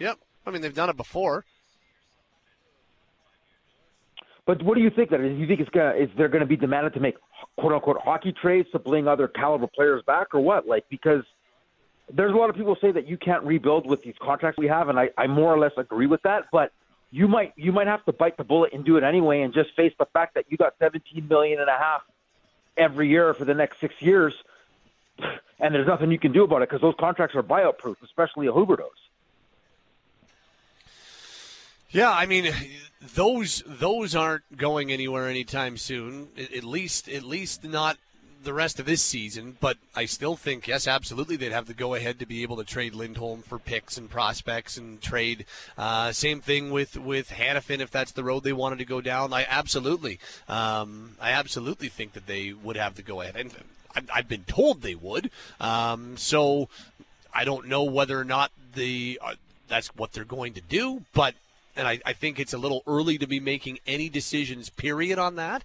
Yep. 0.00 0.18
I 0.46 0.50
mean, 0.50 0.60
they've 0.60 0.74
done 0.74 0.90
it 0.90 0.96
before. 0.96 1.44
But 4.46 4.62
what 4.62 4.74
do 4.74 4.82
you 4.82 4.90
think? 4.90 5.10
That 5.10 5.20
is, 5.20 5.38
you 5.38 5.46
think 5.46 5.60
it's 5.60 5.70
gonna 5.70 5.94
is 5.94 6.10
there 6.18 6.28
going 6.28 6.40
to 6.40 6.46
be 6.46 6.56
demanded 6.56 6.92
to 6.94 7.00
make 7.00 7.14
quote 7.56 7.72
unquote 7.72 7.96
hockey 8.04 8.32
trades 8.42 8.68
to 8.72 8.78
bring 8.78 9.08
other 9.08 9.26
caliber 9.26 9.66
players 9.66 10.02
back, 10.06 10.34
or 10.34 10.40
what? 10.40 10.66
Like 10.66 10.84
because 10.90 11.22
there's 12.12 12.32
a 12.32 12.36
lot 12.36 12.50
of 12.50 12.56
people 12.56 12.76
say 12.80 12.90
that 12.92 13.08
you 13.08 13.16
can't 13.16 13.42
rebuild 13.44 13.86
with 13.86 14.02
these 14.02 14.14
contracts 14.20 14.58
we 14.58 14.68
have, 14.68 14.88
and 14.88 14.98
I, 14.98 15.10
I 15.16 15.26
more 15.26 15.52
or 15.52 15.58
less 15.58 15.72
agree 15.76 16.06
with 16.06 16.22
that. 16.22 16.44
But 16.52 16.72
you 17.10 17.28
might 17.28 17.52
you 17.56 17.72
might 17.72 17.86
have 17.86 18.04
to 18.04 18.12
bite 18.12 18.36
the 18.36 18.44
bullet 18.44 18.72
and 18.72 18.84
do 18.84 18.96
it 18.96 19.04
anyway, 19.04 19.42
and 19.42 19.54
just 19.54 19.74
face 19.74 19.92
the 19.98 20.06
fact 20.06 20.34
that 20.34 20.46
you 20.48 20.56
got 20.56 20.74
17 20.78 21.26
million 21.28 21.60
and 21.60 21.68
a 21.68 21.78
half 21.78 22.02
every 22.76 23.08
year 23.08 23.32
for 23.34 23.44
the 23.44 23.54
next 23.54 23.80
six 23.80 23.94
years, 24.00 24.34
and 25.60 25.74
there's 25.74 25.86
nothing 25.86 26.10
you 26.10 26.18
can 26.18 26.32
do 26.32 26.44
about 26.44 26.62
it 26.62 26.68
because 26.68 26.82
those 26.82 26.96
contracts 26.98 27.34
are 27.36 27.42
buyout 27.42 27.78
proof, 27.78 28.02
especially 28.02 28.46
a 28.46 28.52
Huberdeau's. 28.52 28.90
Yeah, 31.90 32.10
I 32.10 32.26
mean, 32.26 32.52
those 33.14 33.62
those 33.66 34.16
aren't 34.16 34.56
going 34.56 34.90
anywhere 34.90 35.28
anytime 35.28 35.76
soon. 35.76 36.28
At 36.36 36.64
least, 36.64 37.08
at 37.08 37.22
least 37.22 37.62
not 37.62 37.96
the 38.44 38.52
rest 38.54 38.78
of 38.78 38.86
this 38.86 39.02
season. 39.02 39.56
But 39.60 39.76
I 39.94 40.04
still 40.04 40.36
think, 40.36 40.68
yes, 40.68 40.86
absolutely, 40.86 41.36
they'd 41.36 41.52
have 41.52 41.66
to 41.66 41.74
go 41.74 41.94
ahead 41.94 42.18
to 42.18 42.26
be 42.26 42.42
able 42.42 42.56
to 42.56 42.64
trade 42.64 42.94
Lindholm 42.94 43.42
for 43.42 43.58
picks 43.58 43.96
and 43.96 44.08
prospects 44.08 44.76
and 44.76 45.00
trade. 45.00 45.46
Uh, 45.76 46.12
same 46.12 46.40
thing 46.40 46.70
with 46.70 46.96
with 46.96 47.30
Hanifin 47.30 47.80
if 47.80 47.90
that's 47.90 48.12
the 48.12 48.24
road 48.24 48.44
they 48.44 48.52
wanted 48.52 48.78
to 48.78 48.84
go 48.84 49.00
down. 49.00 49.32
I 49.32 49.46
absolutely, 49.48 50.18
um, 50.48 51.16
I 51.20 51.32
absolutely 51.32 51.88
think 51.88 52.12
that 52.12 52.26
they 52.26 52.52
would 52.52 52.76
have 52.76 52.94
to 52.96 53.02
go 53.02 53.20
ahead. 53.20 53.36
And 53.36 53.52
I've 54.12 54.28
been 54.28 54.44
told 54.44 54.82
they 54.82 54.94
would. 54.94 55.30
Um, 55.60 56.16
so 56.16 56.68
I 57.32 57.44
don't 57.44 57.68
know 57.68 57.84
whether 57.84 58.18
or 58.18 58.24
not 58.24 58.50
the 58.74 59.20
uh, 59.22 59.34
that's 59.68 59.88
what 59.96 60.12
they're 60.12 60.24
going 60.24 60.54
to 60.54 60.60
do, 60.60 61.02
but 61.12 61.34
and 61.76 61.88
I, 61.88 62.00
I 62.06 62.12
think 62.12 62.38
it's 62.38 62.52
a 62.52 62.58
little 62.58 62.82
early 62.86 63.18
to 63.18 63.26
be 63.26 63.40
making 63.40 63.80
any 63.86 64.08
decisions, 64.08 64.70
period, 64.70 65.18
on 65.18 65.36
that, 65.36 65.64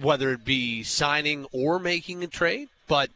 whether 0.00 0.32
it 0.32 0.44
be 0.44 0.82
signing 0.82 1.46
or 1.52 1.78
making 1.78 2.22
a 2.22 2.26
trade. 2.26 2.68
But 2.86 3.10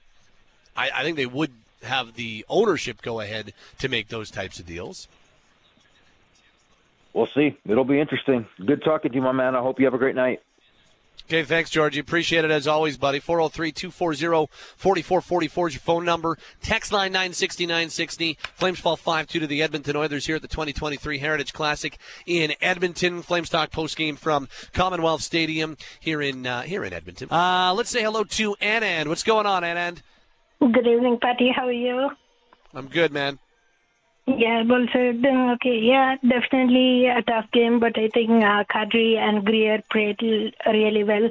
I, 0.77 0.91
I 0.95 1.03
think 1.03 1.17
they 1.17 1.27
would 1.27 1.53
have 1.83 2.15
the 2.15 2.45
ownership 2.49 3.03
go 3.03 3.21
ahead 3.21 3.53
to 3.79 3.89
make 3.89 4.09
those 4.09 4.31
types 4.31 4.59
of 4.59 4.67
deals. 4.67 5.09
We'll 7.13 7.27
see. 7.27 7.59
It'll 7.67 7.85
be 7.85 8.01
interesting. 8.01 8.47
Good 8.65 8.83
talking 8.83 9.11
to 9.11 9.17
you, 9.17 9.23
my 9.23 9.33
man. 9.33 9.55
I 9.55 9.61
hope 9.61 9.79
you 9.79 9.85
have 9.85 9.95
a 9.95 9.99
great 9.99 10.15
night. 10.15 10.43
Okay, 11.27 11.43
thanks, 11.45 11.71
Georgie. 11.71 12.01
Appreciate 12.01 12.45
it 12.45 12.51
as 12.51 12.67
always, 12.67 12.97
buddy. 12.97 13.19
403 13.21 13.73
240 13.73 14.49
4444 14.77 15.69
is 15.69 15.75
your 15.75 15.81
phone 15.81 16.05
number. 16.05 16.37
Text 16.63 16.93
line 16.93 17.13
960 17.13 17.67
960. 17.67 18.39
Flames 18.55 18.79
fall 18.79 18.97
5 18.97 19.27
2 19.27 19.41
to 19.41 19.47
the 19.47 19.63
Edmonton 19.63 19.97
Oilers 19.97 20.27
here 20.27 20.37
at 20.37 20.43
the 20.43 20.49
2023 20.49 21.19
Heritage 21.19 21.53
Classic 21.53 21.99
in 22.27 22.53
Edmonton. 22.61 23.23
Flames 23.23 23.49
talk 23.49 23.71
post 23.71 23.97
game 23.97 24.17
from 24.17 24.49
Commonwealth 24.73 25.23
Stadium 25.23 25.77
here 26.01 26.21
in 26.21 26.47
uh, 26.47 26.63
here 26.63 26.85
in 26.85 26.93
Edmonton. 26.93 27.29
Uh, 27.31 27.73
let's 27.75 27.91
say 27.91 28.03
hello 28.03 28.25
to 28.25 28.57
Anand. 28.61 29.07
What's 29.07 29.23
going 29.23 29.47
on, 29.47 29.63
Anand? 29.63 30.03
Good 30.61 30.87
evening, 30.87 31.19
Patty. 31.21 31.51
How 31.55 31.67
are 31.67 31.73
you? 31.73 32.11
I'm 32.75 32.89
good, 32.89 33.13
man. 33.13 33.39
Yeah, 34.27 34.63
also 34.71 35.13
doing 35.13 35.51
okay. 35.55 35.81
Yeah, 35.83 36.15
definitely 36.27 37.07
a 37.07 37.23
tough 37.23 37.51
game, 37.53 37.81
but 37.81 37.99
I 37.99 38.09
think 38.09 38.31
uh, 38.31 38.63
Kadri 38.73 39.17
and 39.17 39.45
Greer 39.45 39.83
played 39.91 40.21
really 40.67 41.03
well 41.03 41.29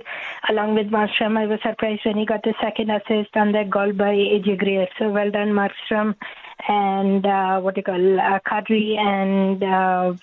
along 0.50 0.76
with 0.76 0.88
Markstrom. 0.88 1.38
I 1.38 1.46
was 1.46 1.60
surprised 1.64 2.02
when 2.06 2.18
he 2.18 2.26
got 2.26 2.44
the 2.44 2.54
second 2.62 2.90
assist 2.92 3.36
on 3.38 3.54
that 3.54 3.70
goal 3.70 3.94
by 3.94 4.14
AJ 4.14 4.60
Greer. 4.60 4.88
So 5.00 5.10
well 5.10 5.32
done, 5.32 5.52
Markstrom 5.52 6.16
and 6.68 7.26
uh, 7.26 7.62
what 7.62 7.76
do 7.76 7.80
you 7.80 7.84
call 7.84 8.20
uh, 8.20 8.40
Kadri 8.40 8.98
and. 8.98 9.64
Uh, 9.64 10.14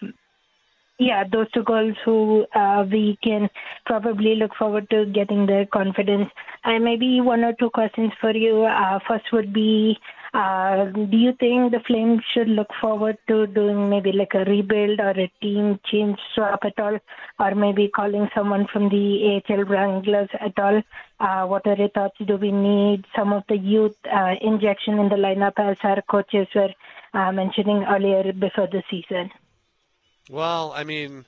yeah, 1.01 1.23
those 1.31 1.49
two 1.53 1.62
goals 1.62 1.95
who 2.05 2.45
uh, 2.57 2.85
we 2.91 3.16
can 3.23 3.49
probably 3.87 4.35
look 4.35 4.51
forward 4.57 4.91
to 4.91 5.07
getting 5.07 5.47
their 5.47 5.64
confidence. 5.64 6.29
And 6.64 6.85
maybe 6.85 7.21
one 7.21 7.45
or 7.45 7.53
two 7.53 7.71
questions 7.71 8.11
for 8.21 8.33
you. 8.33 8.64
Uh, 8.64 8.99
first 9.07 9.27
would 9.33 9.53
be 9.53 9.97
uh, 10.35 10.85
do 10.87 11.16
you 11.16 11.33
think 11.33 11.72
the 11.72 11.81
Flames 11.87 12.22
should 12.33 12.49
look 12.49 12.68
forward 12.81 13.16
to 13.29 13.47
doing 13.47 13.89
maybe 13.89 14.12
like 14.12 14.35
a 14.35 14.45
rebuild 14.45 15.01
or 15.01 15.11
a 15.11 15.33
team 15.41 15.81
change 15.85 16.18
swap 16.35 16.61
at 16.64 16.79
all, 16.79 16.99
or 17.39 17.55
maybe 17.55 17.89
calling 17.89 18.29
someone 18.35 18.66
from 18.66 18.89
the 18.91 19.43
AHL 19.49 19.64
Wranglers 19.64 20.29
at 20.39 20.59
all? 20.59 20.83
Uh, 21.18 21.47
what 21.47 21.66
are 21.66 21.76
your 21.76 21.89
thoughts? 21.89 22.16
Do 22.24 22.37
we 22.37 22.53
need 22.53 23.07
some 23.16 23.33
of 23.33 23.45
the 23.49 23.57
youth 23.57 23.97
uh, 24.12 24.35
injection 24.41 24.99
in 24.99 25.09
the 25.09 25.16
lineup 25.16 25.59
as 25.59 25.79
our 25.83 26.03
coaches 26.03 26.47
were 26.55 26.74
uh, 27.14 27.33
mentioning 27.33 27.85
earlier 27.85 28.33
before 28.33 28.66
the 28.66 28.83
season? 28.91 29.31
Well, 30.31 30.72
I 30.76 30.85
mean, 30.85 31.24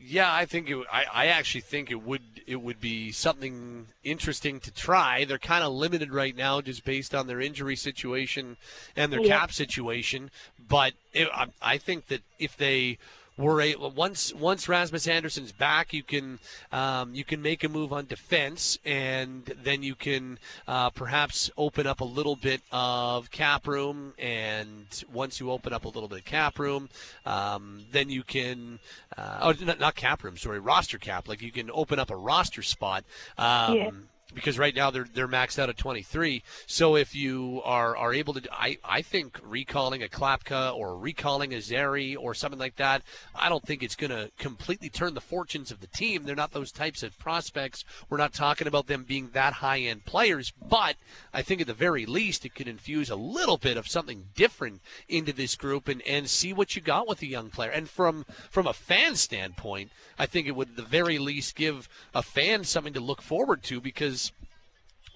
yeah, 0.00 0.32
I 0.32 0.46
think 0.46 0.70
it, 0.70 0.78
I, 0.92 1.04
I 1.12 1.26
actually 1.26 1.62
think 1.62 1.90
it 1.90 2.02
would 2.02 2.22
it 2.46 2.56
would 2.62 2.80
be 2.80 3.12
something 3.12 3.88
interesting 4.04 4.60
to 4.60 4.70
try. 4.70 5.24
They're 5.24 5.38
kind 5.38 5.62
of 5.62 5.72
limited 5.72 6.12
right 6.12 6.34
now 6.34 6.60
just 6.60 6.84
based 6.84 7.14
on 7.14 7.26
their 7.26 7.40
injury 7.40 7.76
situation 7.76 8.56
and 8.96 9.12
their 9.12 9.20
yeah. 9.20 9.38
cap 9.38 9.52
situation. 9.52 10.30
But 10.68 10.94
it, 11.12 11.28
I, 11.32 11.46
I 11.60 11.78
think 11.78 12.06
that 12.06 12.22
if 12.38 12.56
they 12.56 12.98
a 13.38 13.74
once 13.94 14.34
once 14.34 14.68
Rasmus 14.68 15.06
Andersson's 15.06 15.52
back, 15.52 15.92
you 15.92 16.02
can 16.02 16.38
um, 16.72 17.14
you 17.14 17.24
can 17.24 17.40
make 17.40 17.62
a 17.64 17.68
move 17.68 17.92
on 17.92 18.06
defense, 18.06 18.78
and 18.84 19.44
then 19.62 19.82
you 19.82 19.94
can 19.94 20.38
uh, 20.66 20.90
perhaps 20.90 21.50
open 21.56 21.86
up 21.86 22.00
a 22.00 22.04
little 22.04 22.36
bit 22.36 22.60
of 22.72 23.30
cap 23.30 23.66
room. 23.66 24.14
And 24.18 24.86
once 25.12 25.40
you 25.40 25.50
open 25.50 25.72
up 25.72 25.84
a 25.84 25.88
little 25.88 26.08
bit 26.08 26.18
of 26.18 26.24
cap 26.24 26.58
room, 26.58 26.88
um, 27.24 27.84
then 27.92 28.10
you 28.10 28.22
can 28.22 28.80
uh, 29.16 29.38
oh 29.42 29.64
not, 29.64 29.78
not, 29.78 29.94
cap 29.94 30.24
room, 30.24 30.36
sorry, 30.36 30.60
roster 30.60 30.98
cap. 30.98 31.28
Like 31.28 31.42
you 31.42 31.52
can 31.52 31.70
open 31.72 31.98
up 31.98 32.10
a 32.10 32.16
roster 32.16 32.62
spot. 32.62 33.04
Um, 33.36 33.74
yeah 33.74 33.90
because 34.34 34.58
right 34.58 34.74
now 34.74 34.90
they're 34.90 35.06
they're 35.14 35.28
maxed 35.28 35.58
out 35.58 35.68
at 35.68 35.76
23. 35.78 36.42
So 36.66 36.96
if 36.96 37.14
you 37.14 37.62
are 37.64 37.96
are 37.96 38.12
able 38.12 38.34
to, 38.34 38.42
I 38.52 38.78
I 38.84 39.02
think 39.02 39.38
recalling 39.42 40.02
a 40.02 40.08
Klapka 40.08 40.74
or 40.74 40.98
recalling 40.98 41.54
a 41.54 41.60
Zary 41.60 42.14
or 42.14 42.34
something 42.34 42.58
like 42.58 42.76
that, 42.76 43.02
I 43.34 43.48
don't 43.48 43.64
think 43.64 43.82
it's 43.82 43.96
going 43.96 44.10
to 44.10 44.30
completely 44.38 44.90
turn 44.90 45.14
the 45.14 45.20
fortunes 45.20 45.70
of 45.70 45.80
the 45.80 45.86
team. 45.86 46.24
They're 46.24 46.36
not 46.36 46.52
those 46.52 46.72
types 46.72 47.02
of 47.02 47.18
prospects. 47.18 47.84
We're 48.10 48.18
not 48.18 48.34
talking 48.34 48.66
about 48.66 48.86
them 48.86 49.04
being 49.04 49.30
that 49.32 49.54
high 49.54 49.80
end 49.80 50.04
players, 50.04 50.52
but 50.68 50.96
I 51.32 51.42
think 51.42 51.60
at 51.60 51.66
the 51.66 51.74
very 51.74 52.04
least 52.04 52.44
it 52.44 52.54
could 52.54 52.68
infuse 52.68 53.10
a 53.10 53.16
little 53.16 53.56
bit 53.56 53.76
of 53.76 53.88
something 53.88 54.26
different 54.34 54.82
into 55.08 55.32
this 55.32 55.56
group 55.56 55.88
and 55.88 56.02
and 56.02 56.28
see 56.28 56.52
what 56.52 56.76
you 56.76 56.82
got 56.82 57.08
with 57.08 57.22
a 57.22 57.26
young 57.26 57.48
player. 57.48 57.70
And 57.70 57.88
from 57.88 58.26
from 58.50 58.66
a 58.66 58.74
fan 58.74 59.16
standpoint, 59.16 59.90
I 60.18 60.26
think 60.26 60.46
it 60.46 60.56
would 60.56 60.70
at 60.70 60.76
the 60.76 60.82
very 60.82 61.18
least 61.18 61.56
give 61.56 61.88
a 62.14 62.22
fan 62.22 62.64
something 62.64 62.92
to 62.92 63.00
look 63.00 63.22
forward 63.22 63.62
to 63.64 63.80
because 63.80 64.17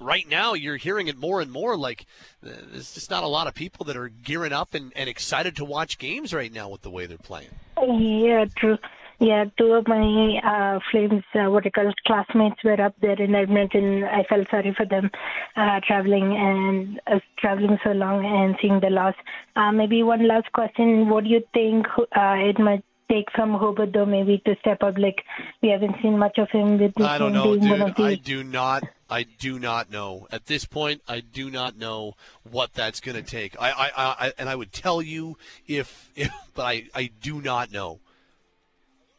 right 0.01 0.29
now 0.29 0.55
you're 0.55 0.77
hearing 0.77 1.09
it 1.09 1.17
more 1.17 1.41
and 1.41 1.51
more 1.51 1.77
like 1.77 2.07
uh, 2.45 2.51
there's 2.73 2.95
just 2.95 3.11
not 3.11 3.23
a 3.23 3.29
lot 3.29 3.47
of 3.47 3.55
people 3.55 3.85
that 3.87 3.97
are 3.97 4.09
gearing 4.09 4.53
up 4.53 4.75
and, 4.75 4.93
and 4.97 5.09
excited 5.09 5.57
to 5.57 5.65
watch 5.65 5.99
games 5.99 6.35
right 6.35 6.53
now 6.53 6.69
with 6.69 6.83
the 6.83 6.91
way 6.91 7.07
they're 7.07 7.19
playing. 7.19 7.51
Yeah, 7.81 8.47
true. 8.57 8.79
Yeah, 9.23 9.45
two 9.57 9.73
of 9.75 9.87
my 9.87 10.41
uh, 10.43 10.81
Flames, 10.91 11.23
uh, 11.35 11.49
what 11.49 11.65
I 11.65 11.71
call 11.71 11.93
classmates, 12.09 12.65
were 12.65 12.81
up 12.81 12.97
there 13.01 13.23
in 13.23 13.37
Edmonton. 13.37 14.03
I 14.03 14.25
felt 14.25 14.49
sorry 14.51 14.75
for 14.77 14.85
them 14.85 15.13
uh, 15.55 15.79
traveling 15.87 16.37
and 16.37 17.01
uh, 17.07 17.21
traveling 17.39 17.79
so 17.85 17.93
long 17.93 18.27
and 18.27 18.57
seeing 18.61 18.81
the 18.81 18.91
loss. 18.91 19.15
Uh, 19.55 19.71
maybe 19.71 20.03
one 20.03 20.27
last 20.27 20.51
question: 20.51 21.09
What 21.09 21.23
do 21.23 21.31
you 21.31 21.45
think 21.55 21.87
uh, 22.01 22.35
it 22.37 22.59
might 22.59 22.83
take 23.13 23.31
from 23.35 23.53
Huberdeau 23.53 24.09
maybe 24.09 24.39
to 24.47 24.57
step 24.61 24.83
up? 24.83 24.97
Like 24.99 25.25
we 25.63 25.69
haven't 25.69 25.97
seen 26.03 26.19
much 26.19 26.39
of 26.39 26.49
him 26.51 26.79
with 26.79 27.01
I 27.01 27.19
don't 27.19 27.33
know, 27.33 27.57
dude. 27.57 28.01
I 28.01 28.15
do 28.15 28.43
not. 28.43 28.85
I 29.11 29.25
do 29.25 29.59
not 29.59 29.91
know 29.91 30.27
at 30.33 30.47
this 30.47 30.65
point. 30.65 31.03
I 31.07 31.21
do 31.21 31.51
not 31.51 31.77
know 31.77 32.15
what 32.51 32.73
that's 32.73 33.01
going 33.01 33.23
to 33.23 33.23
take. 33.23 33.61
I, 33.61 33.71
I, 33.71 33.91
I, 33.97 34.33
and 34.39 34.49
I 34.49 34.55
would 34.55 34.73
tell 34.73 35.03
you 35.03 35.37
if, 35.67 36.11
if, 36.17 36.31
but 36.55 36.63
I, 36.63 36.85
I 36.95 37.11
do 37.21 37.43
not 37.43 37.71
know. 37.71 38.01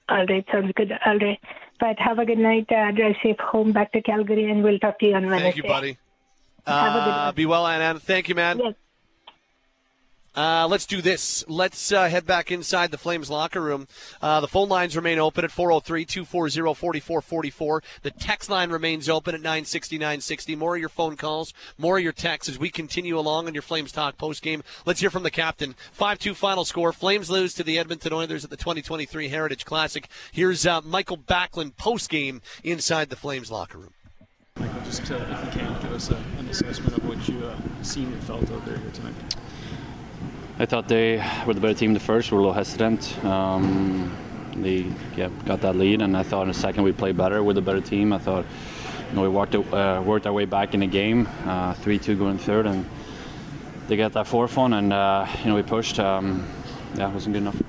All 0.09 0.25
right, 0.25 0.43
sounds 0.51 0.71
good. 0.75 0.91
All 1.05 1.19
right, 1.19 1.39
but 1.79 1.99
have 1.99 2.17
a 2.17 2.25
good 2.25 2.39
night. 2.39 2.71
Uh, 2.71 2.91
drive 2.91 3.15
safe 3.21 3.39
home 3.39 3.71
back 3.71 3.91
to 3.93 4.01
Calgary, 4.01 4.49
and 4.49 4.63
we'll 4.63 4.79
talk 4.79 4.97
to 4.99 5.05
you 5.05 5.13
on 5.13 5.27
Wednesday. 5.27 5.43
Thank 5.43 5.57
you, 5.57 5.63
buddy. 5.63 5.97
Uh, 6.65 7.31
be 7.33 7.45
well, 7.45 7.67
Anna. 7.67 7.99
Thank 7.99 8.29
you, 8.29 8.35
man. 8.35 8.59
Yes. 8.59 8.73
Uh, 10.35 10.67
let's 10.67 10.85
do 10.85 11.01
this. 11.01 11.43
Let's 11.47 11.91
uh, 11.91 12.09
head 12.09 12.25
back 12.25 12.51
inside 12.51 12.91
the 12.91 12.97
Flames 12.97 13.29
locker 13.29 13.61
room. 13.61 13.87
Uh, 14.21 14.39
the 14.41 14.47
phone 14.47 14.67
lines 14.67 14.95
remain 14.95 15.19
open 15.19 15.43
at 15.43 15.51
403 15.51 16.05
240 16.05 16.73
4444. 16.73 17.83
The 18.01 18.11
text 18.11 18.49
line 18.49 18.71
remains 18.71 19.07
open 19.09 19.35
at 19.35 19.41
960 19.41 19.97
960. 19.97 20.55
More 20.55 20.75
of 20.75 20.79
your 20.79 20.89
phone 20.89 21.17
calls, 21.17 21.53
more 21.77 21.97
of 21.97 22.03
your 22.03 22.13
texts 22.13 22.49
as 22.49 22.59
we 22.59 22.69
continue 22.69 23.17
along 23.17 23.47
on 23.47 23.53
your 23.53 23.61
Flames 23.61 23.91
Talk 23.91 24.17
post 24.17 24.41
game. 24.41 24.63
Let's 24.85 25.01
hear 25.01 25.11
from 25.11 25.23
the 25.23 25.31
captain. 25.31 25.75
5 25.91 26.17
2 26.17 26.33
final 26.33 26.65
score. 26.65 26.91
Flames 26.91 27.29
lose 27.29 27.53
to 27.53 27.63
the 27.63 27.77
Edmonton 27.77 28.13
Oilers 28.13 28.43
at 28.43 28.49
the 28.49 28.57
2023 28.57 29.27
Heritage 29.27 29.65
Classic. 29.65 30.07
Here's 30.31 30.65
uh, 30.65 30.81
Mikael 30.81 31.17
Backlund 31.17 31.77
post 31.77 32.09
game 32.09 32.41
inside 32.63 33.09
the 33.09 33.15
Flames 33.15 33.51
locker 33.51 33.77
room. 33.77 33.93
Michael, 34.59 34.81
just 34.85 35.11
uh, 35.11 35.15
if 35.15 35.45
you 35.45 35.61
can, 35.61 35.81
give 35.81 35.93
us 35.93 36.09
an 36.09 36.47
assessment 36.49 36.97
of 36.97 37.07
what 37.07 37.27
you 37.27 37.39
uh, 37.45 37.55
seen 37.83 38.05
and 38.05 38.23
felt 38.23 38.49
out 38.51 38.65
there 38.65 38.77
here 38.77 38.91
tonight. 38.91 39.13
I 40.63 40.65
thought 40.65 40.87
they 40.87 41.21
were 41.45 41.53
the 41.53 41.59
better 41.59 41.73
team 41.73 41.93
the 41.93 41.99
first. 41.99 42.31
We 42.31 42.37
were 42.37 42.43
a 42.43 42.45
little 42.45 42.53
hesitant. 42.53 43.21
Um, 43.25 44.15
they 44.55 44.85
yeah, 45.17 45.27
got 45.43 45.59
that 45.59 45.75
lead, 45.75 46.01
and 46.01 46.15
I 46.15 46.23
thought 46.23 46.43
in 46.43 46.47
the 46.47 46.53
second 46.53 46.83
we 46.83 46.93
played 46.93 47.17
better 47.17 47.43
with 47.43 47.57
a 47.57 47.61
better 47.61 47.81
team. 47.81 48.13
I 48.13 48.17
thought 48.17 48.45
you 49.09 49.15
know, 49.17 49.23
we 49.23 49.27
worked, 49.27 49.55
uh, 49.55 50.01
worked 50.05 50.25
our 50.25 50.31
way 50.31 50.45
back 50.45 50.73
in 50.73 50.79
the 50.79 50.87
game, 50.87 51.27
uh, 51.43 51.73
3-2 51.73 52.17
going 52.17 52.37
third, 52.37 52.65
and 52.65 52.89
they 53.89 53.97
got 53.97 54.13
that 54.13 54.25
fourth 54.25 54.55
one, 54.55 54.71
and 54.71 54.93
uh, 54.93 55.27
you 55.39 55.49
know 55.49 55.55
we 55.55 55.63
pushed. 55.63 55.99
Um, 55.99 56.47
yeah, 56.95 57.09
it 57.09 57.13
wasn't 57.13 57.33
good 57.33 57.41
enough. 57.41 57.61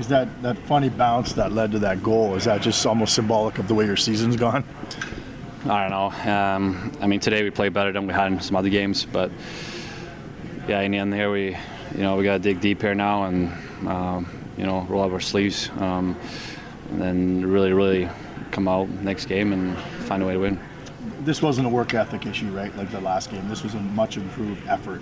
Is 0.00 0.08
that, 0.08 0.42
that 0.42 0.58
funny 0.66 0.88
bounce 0.88 1.34
that 1.34 1.52
led 1.52 1.70
to 1.70 1.78
that 1.78 2.02
goal, 2.02 2.34
is 2.34 2.42
that 2.46 2.60
just 2.60 2.84
almost 2.86 3.14
symbolic 3.14 3.60
of 3.60 3.68
the 3.68 3.74
way 3.74 3.86
your 3.86 3.96
season's 3.96 4.34
gone? 4.34 4.64
I 5.64 5.88
don't 5.88 5.90
know. 5.90 6.32
Um, 6.32 6.92
I 7.00 7.06
mean, 7.06 7.20
today 7.20 7.44
we 7.44 7.50
played 7.50 7.72
better 7.72 7.92
than 7.92 8.08
we 8.08 8.12
had 8.12 8.32
in 8.32 8.40
some 8.40 8.56
other 8.56 8.68
games, 8.68 9.06
but 9.06 9.30
yeah, 10.66 10.80
in 10.80 10.90
the 10.90 10.98
end 10.98 11.14
here 11.14 11.30
we, 11.30 11.56
you 11.94 12.02
know, 12.02 12.16
we 12.16 12.24
got 12.24 12.34
to 12.34 12.38
dig 12.38 12.60
deep 12.60 12.82
here 12.82 12.94
now 12.94 13.24
and 13.24 13.52
um, 13.86 14.26
you 14.56 14.64
know 14.64 14.86
roll 14.88 15.02
up 15.04 15.12
our 15.12 15.20
sleeves, 15.20 15.70
um, 15.78 16.16
and 16.90 17.00
then 17.00 17.46
really, 17.46 17.72
really 17.72 18.08
come 18.50 18.68
out 18.68 18.88
next 18.88 19.26
game 19.26 19.52
and 19.52 19.76
find 20.06 20.22
a 20.22 20.26
way 20.26 20.34
to 20.34 20.38
win. 20.38 20.60
This 21.20 21.40
wasn't 21.42 21.66
a 21.66 21.70
work 21.70 21.94
ethic 21.94 22.26
issue, 22.26 22.50
right? 22.50 22.74
Like 22.76 22.90
the 22.90 23.00
last 23.00 23.30
game. 23.30 23.48
This 23.48 23.62
was 23.62 23.74
a 23.74 23.80
much 23.80 24.16
improved 24.16 24.66
effort, 24.68 25.00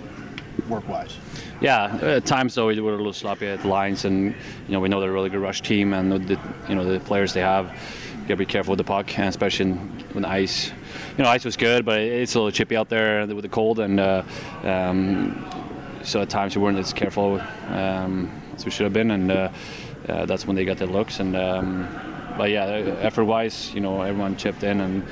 work-wise. 0.67 1.17
Yeah, 1.61 1.97
at 2.01 2.25
times 2.25 2.55
though 2.55 2.67
we 2.67 2.79
were 2.79 2.93
a 2.93 2.97
little 2.97 3.13
sloppy 3.13 3.47
at 3.47 3.61
the 3.61 3.67
lines, 3.67 4.05
and 4.05 4.27
you 4.67 4.71
know 4.71 4.79
we 4.79 4.89
know 4.89 4.99
they're 4.99 5.09
a 5.09 5.13
really 5.13 5.29
good 5.29 5.41
rush 5.41 5.61
team, 5.61 5.93
and 5.93 6.11
the 6.11 6.39
you 6.67 6.75
know 6.75 6.85
the 6.85 6.99
players 6.99 7.33
they 7.33 7.41
have. 7.41 7.65
You 8.13 8.35
gotta 8.35 8.37
be 8.37 8.45
careful 8.45 8.71
with 8.71 8.77
the 8.77 8.83
puck, 8.83 9.17
and 9.17 9.27
especially 9.27 9.71
when 9.71 10.23
the 10.23 10.29
ice. 10.29 10.71
You 11.17 11.23
know, 11.25 11.29
ice 11.29 11.43
was 11.43 11.57
good, 11.57 11.83
but 11.83 11.99
it's 11.99 12.35
a 12.35 12.39
little 12.39 12.51
chippy 12.51 12.77
out 12.77 12.87
there 12.87 13.25
with 13.27 13.41
the 13.41 13.49
cold, 13.49 13.79
and 13.79 13.99
uh, 13.99 14.23
um, 14.63 15.68
so 16.03 16.21
at 16.21 16.29
times 16.29 16.55
we 16.55 16.61
weren't 16.61 16.77
as 16.77 16.93
careful 16.93 17.41
um, 17.67 18.31
as 18.55 18.65
we 18.65 18.71
should 18.71 18.83
have 18.83 18.93
been, 18.93 19.11
and 19.11 19.31
uh, 19.31 19.49
uh, 20.07 20.25
that's 20.25 20.45
when 20.45 20.55
they 20.55 20.65
got 20.65 20.77
their 20.77 20.87
looks. 20.87 21.19
And 21.19 21.35
um, 21.35 21.87
but 22.37 22.49
yeah, 22.49 22.65
effort-wise, 23.01 23.73
you 23.73 23.81
know, 23.81 24.01
everyone 24.01 24.37
chipped 24.37 24.63
in 24.63 24.81
and 24.81 25.03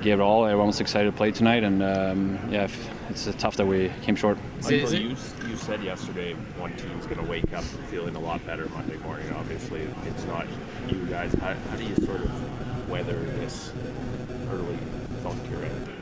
gave 0.00 0.20
it 0.20 0.22
all. 0.22 0.44
Everyone 0.44 0.68
was 0.68 0.80
excited 0.80 1.10
to 1.10 1.16
play 1.16 1.30
tonight, 1.30 1.64
and 1.64 1.82
um, 1.82 2.38
yeah, 2.50 2.68
it's 3.10 3.28
tough 3.38 3.56
that 3.56 3.66
we 3.66 3.90
came 4.02 4.16
short. 4.16 4.38
Michael, 4.62 4.94
you, 4.94 5.16
you 5.48 5.56
said 5.56 5.82
yesterday 5.82 6.34
one 6.58 6.74
team's 6.76 7.06
going 7.06 7.18
to 7.18 7.30
wake 7.30 7.52
up 7.52 7.64
feeling 7.90 8.16
a 8.16 8.20
lot 8.20 8.44
better 8.46 8.68
Monday 8.70 8.96
morning. 8.98 9.30
Obviously, 9.32 9.86
it's 10.06 10.24
not 10.24 10.46
you 10.88 11.04
guys. 11.06 11.32
How, 11.34 11.54
how 11.54 11.76
do 11.76 11.84
you 11.84 11.94
sort 11.96 12.20
of 12.20 12.90
weather 12.90 13.18
this 13.38 13.72
early 14.50 14.78
funk 15.22 15.40
you're 15.50 15.62
in? 15.62 15.93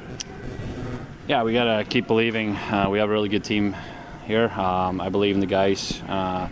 Yeah, 1.32 1.44
we 1.44 1.54
got 1.54 1.78
to 1.78 1.84
keep 1.84 2.06
believing. 2.08 2.56
Uh, 2.56 2.88
we 2.90 2.98
have 2.98 3.08
a 3.08 3.12
really 3.12 3.30
good 3.30 3.42
team 3.42 3.74
here. 4.26 4.50
Um, 4.50 5.00
I 5.00 5.08
believe 5.08 5.34
in 5.34 5.40
the 5.40 5.46
guys. 5.46 6.02
Uh, 6.06 6.46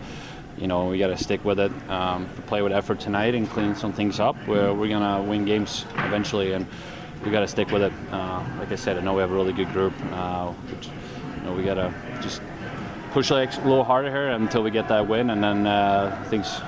you 0.57 0.65
know, 0.65 0.87
we 0.87 0.97
got 0.97 1.09
to 1.09 1.17
stick 1.17 1.45
with 1.45 1.59
it, 1.59 1.71
um, 1.87 2.27
play 2.47 2.63
with 2.63 2.71
effort 2.71 2.99
tonight, 2.99 3.35
and 3.35 3.47
clean 3.47 3.75
some 3.75 3.93
things 3.93 4.19
up. 4.19 4.35
We're, 4.47 4.73
we're 4.73 4.89
gonna 4.89 5.21
win 5.21 5.45
games 5.45 5.85
eventually, 5.97 6.53
and 6.53 6.65
we 7.23 7.29
got 7.29 7.41
to 7.41 7.47
stick 7.47 7.69
with 7.69 7.83
it. 7.83 7.93
Uh, 8.11 8.43
like 8.57 8.71
I 8.71 8.75
said, 8.75 8.97
I 8.97 9.01
know 9.01 9.13
we 9.13 9.21
have 9.21 9.29
a 9.29 9.35
really 9.35 9.53
good 9.53 9.71
group. 9.71 9.93
Uh, 10.13 10.51
which, 10.51 10.87
you 10.87 11.43
know, 11.43 11.53
we 11.53 11.61
got 11.61 11.75
to 11.75 11.93
just 12.19 12.41
push 13.11 13.29
a 13.29 13.35
little 13.35 13.83
harder 13.83 14.09
here 14.09 14.29
until 14.29 14.63
we 14.63 14.71
get 14.71 14.87
that 14.87 15.07
win, 15.07 15.29
and 15.29 15.43
then 15.43 15.67
uh, 15.67 16.25
things 16.31 16.59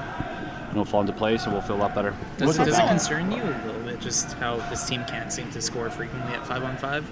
you 0.69 0.75
know 0.75 0.85
fall 0.85 1.01
into 1.01 1.13
place, 1.13 1.45
and 1.45 1.53
we'll 1.53 1.63
feel 1.63 1.77
a 1.77 1.81
lot 1.81 1.95
better. 1.95 2.13
Does, 2.37 2.57
does 2.57 2.77
it 2.77 2.87
concern 2.87 3.31
you 3.31 3.41
a 3.41 3.65
little 3.65 3.81
bit 3.81 3.99
just 3.99 4.33
how 4.33 4.57
this 4.69 4.87
team 4.87 5.03
can't 5.05 5.33
seem 5.33 5.49
to 5.49 5.59
score 5.63 5.89
frequently 5.89 6.35
at 6.35 6.45
five 6.45 6.63
on 6.63 6.77
five? 6.77 7.03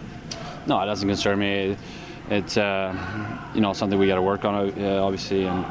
No, 0.72 0.80
it 0.80 0.86
doesn't 0.86 1.10
concern 1.10 1.38
me. 1.38 1.76
It's 2.30 2.56
uh, 2.56 2.96
you 3.54 3.60
know 3.60 3.74
something 3.74 4.00
we 4.00 4.08
got 4.08 4.16
to 4.16 4.22
work 4.22 4.46
on, 4.46 4.56
uh, 4.56 5.04
obviously, 5.04 5.44
and 5.44 5.66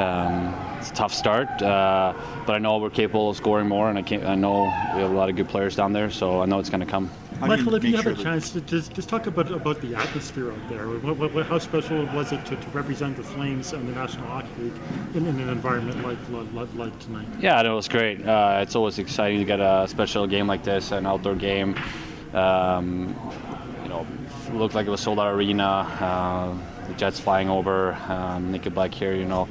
um, 0.00 0.52
it's 0.76 0.90
a 0.90 0.92
tough 0.92 1.14
start. 1.14 1.62
Uh, 1.62 2.12
but 2.44 2.56
I 2.56 2.58
know 2.58 2.78
we're 2.78 2.90
capable 2.90 3.30
of 3.30 3.36
scoring 3.36 3.68
more, 3.68 3.88
and 3.88 3.96
I, 3.96 4.32
I 4.32 4.34
know 4.34 4.64
we 4.64 5.02
have 5.02 5.12
a 5.12 5.14
lot 5.14 5.30
of 5.30 5.36
good 5.36 5.48
players 5.48 5.76
down 5.76 5.92
there, 5.92 6.10
so 6.10 6.42
I 6.42 6.46
know 6.46 6.58
it's 6.58 6.68
going 6.68 6.80
to 6.80 6.86
come. 6.86 7.12
Mikael, 7.42 7.76
if 7.76 7.84
you 7.84 7.94
have 7.94 8.08
a 8.08 8.14
chance 8.20 8.50
to 8.50 8.60
just, 8.62 8.92
just 8.92 9.08
talk 9.08 9.28
about 9.28 9.52
about 9.52 9.80
the 9.80 9.94
atmosphere 9.94 10.50
out 10.50 10.68
there, 10.68 10.88
what, 10.88 11.32
what, 11.32 11.46
how 11.46 11.60
special 11.60 12.04
was 12.06 12.32
it 12.32 12.44
to, 12.46 12.56
to, 12.56 12.68
represent 12.70 13.16
the 13.16 13.22
Flames 13.22 13.72
and 13.72 13.88
the 13.88 13.92
National 13.92 14.26
Hockey 14.26 14.48
League 14.58 14.72
in, 15.14 15.28
in 15.28 15.38
an 15.38 15.48
environment 15.48 16.02
like, 16.02 16.18
like, 16.52 16.74
like 16.74 16.98
tonight? 16.98 17.28
Yeah, 17.38 17.62
it 17.62 17.72
was 17.72 17.86
great. 17.86 18.26
Uh, 18.26 18.58
it's 18.62 18.74
always 18.74 18.98
exciting 18.98 19.38
to 19.38 19.44
get 19.44 19.60
a 19.60 19.86
special 19.86 20.26
game 20.26 20.48
like 20.48 20.64
this, 20.64 20.90
an 20.90 21.06
outdoor 21.06 21.36
game. 21.36 21.76
Um, 22.32 23.14
you 23.84 23.90
know, 23.90 24.06
looked 24.54 24.74
like 24.74 24.86
it 24.86 24.90
was 24.90 25.00
sold 25.00 25.18
out 25.18 25.32
arena. 25.34 25.64
Uh, 25.64 26.86
the 26.88 26.94
Jets 26.94 27.20
flying 27.20 27.48
over, 27.48 27.94
um, 28.08 28.52
Nickelback 28.52 28.92
here, 28.92 29.14
you 29.14 29.24
know, 29.24 29.48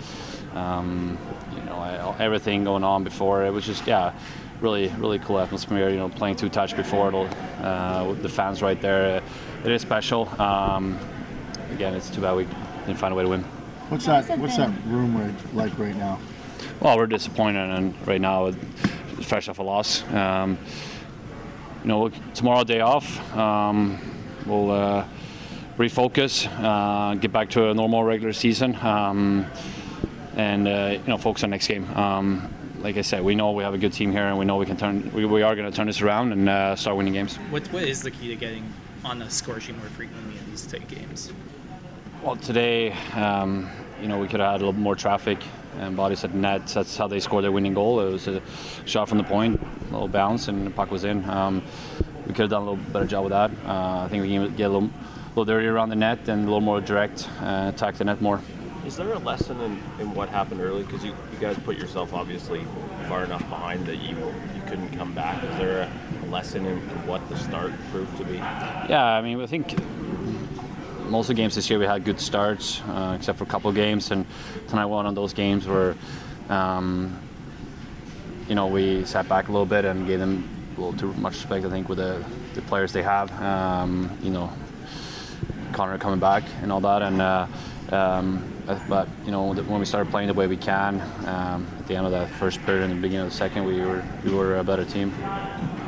um, 0.54 1.18
you 1.56 1.64
know, 1.64 2.16
everything 2.20 2.64
going 2.64 2.84
on 2.84 3.04
before. 3.04 3.46
It 3.46 3.52
was 3.52 3.66
just, 3.66 3.88
yeah, 3.88 4.14
really, 4.62 4.88
really 4.98 5.20
cool 5.20 5.40
atmosphere. 5.40 5.90
You 5.90 5.98
know, 5.98 6.10
playing 6.10 6.36
two 6.36 6.50
touch 6.50 6.76
before 6.76 7.08
it'll, 7.10 7.30
uh, 7.62 8.14
the 8.14 8.30
fans 8.30 8.62
right 8.62 8.80
there. 8.82 9.22
It 9.64 9.72
is 9.72 9.82
special. 9.82 10.30
Um, 10.42 11.00
again, 11.72 11.94
it's 11.94 12.10
too 12.10 12.22
bad 12.22 12.36
we 12.36 12.48
didn't 12.86 13.00
find 13.00 13.14
a 13.14 13.16
way 13.16 13.24
to 13.24 13.30
win. 13.30 13.44
What's 13.90 14.06
that? 14.06 14.38
What's 14.40 14.58
that 14.58 14.72
room 14.86 15.36
like 15.54 15.78
right 15.78 15.96
now? 15.96 16.20
Well, 16.80 16.98
we're 16.98 17.08
disappointed, 17.08 17.70
and 17.70 17.96
right 18.08 18.22
now, 18.22 18.52
fresh 19.22 19.48
off 19.48 19.60
a 19.60 19.64
loss. 19.64 20.04
Um, 20.12 20.58
you 21.84 21.90
know, 21.90 22.10
tomorrow 22.34 22.64
day 22.64 22.80
off. 22.80 23.20
We'll 24.46 24.72
uh, 24.72 25.06
refocus, 25.78 26.48
uh, 26.62 27.16
get 27.16 27.32
back 27.32 27.50
to 27.52 27.70
a 27.70 27.74
normal 27.74 28.04
regular 28.04 28.34
season, 28.34 28.76
um, 28.76 29.46
and 30.36 30.68
uh, 30.68 30.98
you 31.02 31.08
know 31.08 31.18
focus 31.18 31.44
on 31.44 31.52
next 31.52 31.68
game. 31.68 31.90
Um, 31.96 32.54
like 32.80 32.98
I 32.98 33.02
said, 33.02 33.24
we 33.24 33.36
know 33.36 33.52
we 33.52 33.64
have 33.64 33.74
a 33.74 33.78
good 33.78 33.94
team 33.94 34.12
here, 34.12 34.26
and 34.26 34.38
we 34.38 34.46
know 34.46 34.58
we 34.58 34.66
can 34.66 34.78
turn. 34.78 35.12
We, 35.14 35.26
we 35.26 35.42
are 35.42 35.56
going 35.56 35.70
to 35.70 35.76
turn 35.76 35.88
this 35.88 36.02
around 36.02 36.34
and 36.34 36.50
uh, 36.50 36.76
start 36.76 36.98
winning 36.98 37.14
games. 37.14 37.38
What 37.50 37.66
what 37.68 37.84
is 37.84 38.02
the 38.02 38.12
key 38.12 38.28
to 38.30 38.36
getting 38.36 38.72
on 39.06 39.20
the 39.20 39.30
score 39.30 39.60
sheet 39.60 39.78
more 39.78 39.88
frequently 39.88 40.38
in 40.38 40.52
these 40.52 40.66
tight 40.66 40.88
games? 40.88 41.32
Well, 42.22 42.36
today, 42.38 42.92
um, 43.16 43.70
you 44.02 44.08
know, 44.08 44.20
we 44.20 44.28
could 44.28 44.40
have 44.40 44.54
had 44.54 44.62
a 44.62 44.66
little 44.66 44.74
more 44.74 44.96
traffic 44.96 45.40
and 45.78 45.96
bodies 45.96 46.24
at 46.24 46.34
net. 46.34 46.68
That's 46.68 46.96
how 46.96 47.08
they 47.08 47.20
scored 47.20 47.44
their 47.44 47.52
winning 47.52 47.74
goal. 47.74 48.00
It 48.00 48.12
was 48.12 48.28
a 48.28 48.42
shot 48.86 49.10
from 49.10 49.18
the 49.18 49.24
point, 49.24 49.62
a 49.62 49.92
little 49.92 50.08
bounce, 50.08 50.48
and 50.48 50.66
the 50.66 50.72
puck 50.72 50.92
was 50.92 51.04
in. 51.04 51.28
Um, 51.30 51.62
we 52.26 52.34
could 52.34 52.44
have 52.44 52.50
done 52.50 52.64
a 52.64 52.72
little 52.72 52.92
better 52.92 53.06
job 53.06 53.24
with 53.24 53.32
that. 53.32 53.52
Uh, 53.66 54.04
I 54.06 54.08
think 54.10 54.24
we 54.24 54.30
can 54.30 54.56
get 54.56 54.66
a 54.66 54.70
little, 54.70 54.90
little 55.30 55.46
dirtier 55.46 55.74
around 55.74 55.90
the 55.90 55.96
net 55.96 56.28
and 56.28 56.42
a 56.42 56.46
little 56.46 56.62
more 56.62 56.82
direct, 56.82 57.30
uh, 57.42 57.72
attack 57.74 57.96
the 57.96 58.06
net 58.06 58.22
more. 58.22 58.40
Is 58.86 58.98
there 58.98 59.14
a 59.14 59.20
lesson 59.20 59.60
in, 59.62 59.82
in 60.00 60.14
what 60.14 60.28
happened 60.28 60.60
early? 60.60 60.84
Because 60.84 61.06
you, 61.06 61.16
you 61.32 61.40
guys 61.40 61.58
put 61.60 61.78
yourself 61.78 62.14
obviously 62.14 62.66
far 63.08 63.24
enough 63.24 63.48
behind 63.50 63.86
that 63.86 63.98
you 63.98 64.16
you 64.18 64.62
couldn't 64.68 64.90
come 64.92 65.14
back. 65.14 65.42
Is 65.44 65.58
there 65.58 65.82
a, 65.82 66.26
a 66.26 66.28
lesson 66.30 66.66
in, 66.66 66.78
in 66.78 67.08
what 67.08 67.28
the 67.30 67.38
start 67.38 67.72
proved 67.92 68.18
to 68.18 68.26
be? 68.26 68.36
Yeah, 68.36 69.06
I 69.06 69.22
mean, 69.22 69.40
I 69.42 69.46
think 69.46 69.78
most 71.10 71.30
of 71.30 71.36
the 71.36 71.42
games 71.42 71.56
this 71.56 71.70
year 71.70 71.80
we 71.80 71.86
had 71.86 72.04
good 72.04 72.20
starts, 72.20 72.82
uh, 72.82 73.16
except 73.18 73.38
for 73.38 73.46
a 73.46 73.48
couple 73.48 73.70
of 73.70 73.76
games, 73.76 74.12
and 74.12 74.26
tonight 74.68 74.86
one 74.88 75.06
of 75.06 75.16
those 75.16 75.32
games 75.32 75.66
where, 75.66 75.96
um, 76.50 77.18
you 78.50 78.56
know, 78.56 78.68
we 78.68 79.06
sat 79.06 79.30
back 79.30 79.48
a 79.48 79.52
little 79.52 79.66
bit 79.66 79.86
and 79.86 80.08
gave 80.08 80.20
them 80.20 80.44
a 80.78 80.82
little 80.82 80.98
too 80.98 81.14
much 81.20 81.34
respect, 81.34 81.66
I 81.66 81.70
think, 81.70 81.90
with 81.90 81.98
the, 81.98 82.24
the 82.54 82.62
players 82.64 82.94
they 82.94 83.04
have. 83.04 83.32
Um, 83.42 84.10
you 84.22 84.32
know, 84.32 84.52
Connor 85.74 85.98
coming 85.98 86.20
back 86.20 86.44
and 86.62 86.72
all 86.72 86.82
that, 86.82 87.02
and 87.02 87.22
uh, 87.22 87.48
um, 87.92 88.44
but 88.88 89.08
you 89.26 89.32
know 89.32 89.54
when 89.54 89.80
we 89.80 89.86
started 89.86 90.10
playing 90.10 90.28
the 90.28 90.34
way 90.34 90.48
we 90.48 90.56
can 90.56 91.02
um, 91.28 91.68
at 91.80 91.88
the 91.88 91.96
end 91.96 92.06
of 92.06 92.12
that 92.12 92.30
first 92.30 92.62
period 92.62 92.84
and 92.84 92.92
the 92.92 93.02
beginning 93.02 93.26
of 93.26 93.32
the 93.32 93.38
second, 93.38 93.66
we 93.66 93.82
were 93.82 94.04
we 94.24 94.34
were 94.34 94.58
a 94.58 94.64
better 94.64 94.86
team. 94.86 95.12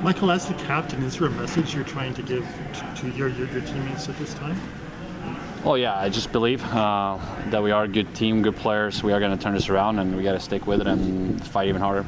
Mikael, 0.04 0.32
as 0.32 0.48
the 0.48 0.54
captain, 0.56 1.04
is 1.04 1.18
there 1.18 1.28
a 1.28 1.32
message 1.32 1.74
you're 1.74 1.84
trying 1.84 2.14
to 2.14 2.22
give 2.22 2.46
to, 2.74 3.02
to 3.02 3.10
your, 3.18 3.30
your, 3.30 3.48
your 3.48 3.62
teammates 3.62 4.10
at 4.10 4.18
this 4.18 4.34
time? 4.34 4.60
Well, 5.64 5.78
yeah, 5.78 5.98
I 5.98 6.10
just 6.10 6.32
believe 6.32 6.64
uh, 6.66 7.18
that 7.50 7.64
we 7.64 7.72
are 7.72 7.86
a 7.86 7.88
good 7.88 8.14
team, 8.14 8.44
good 8.44 8.56
players. 8.56 9.02
We 9.02 9.14
are 9.14 9.20
going 9.20 9.36
to 9.36 9.44
turn 9.44 9.56
this 9.56 9.68
around, 9.68 9.98
and 9.98 10.16
we 10.16 10.22
got 10.22 10.34
to 10.34 10.40
stick 10.40 10.68
with 10.68 10.82
it 10.82 10.88
and 10.88 11.44
fight 11.44 11.70
even 11.70 11.82
harder. 11.82 12.06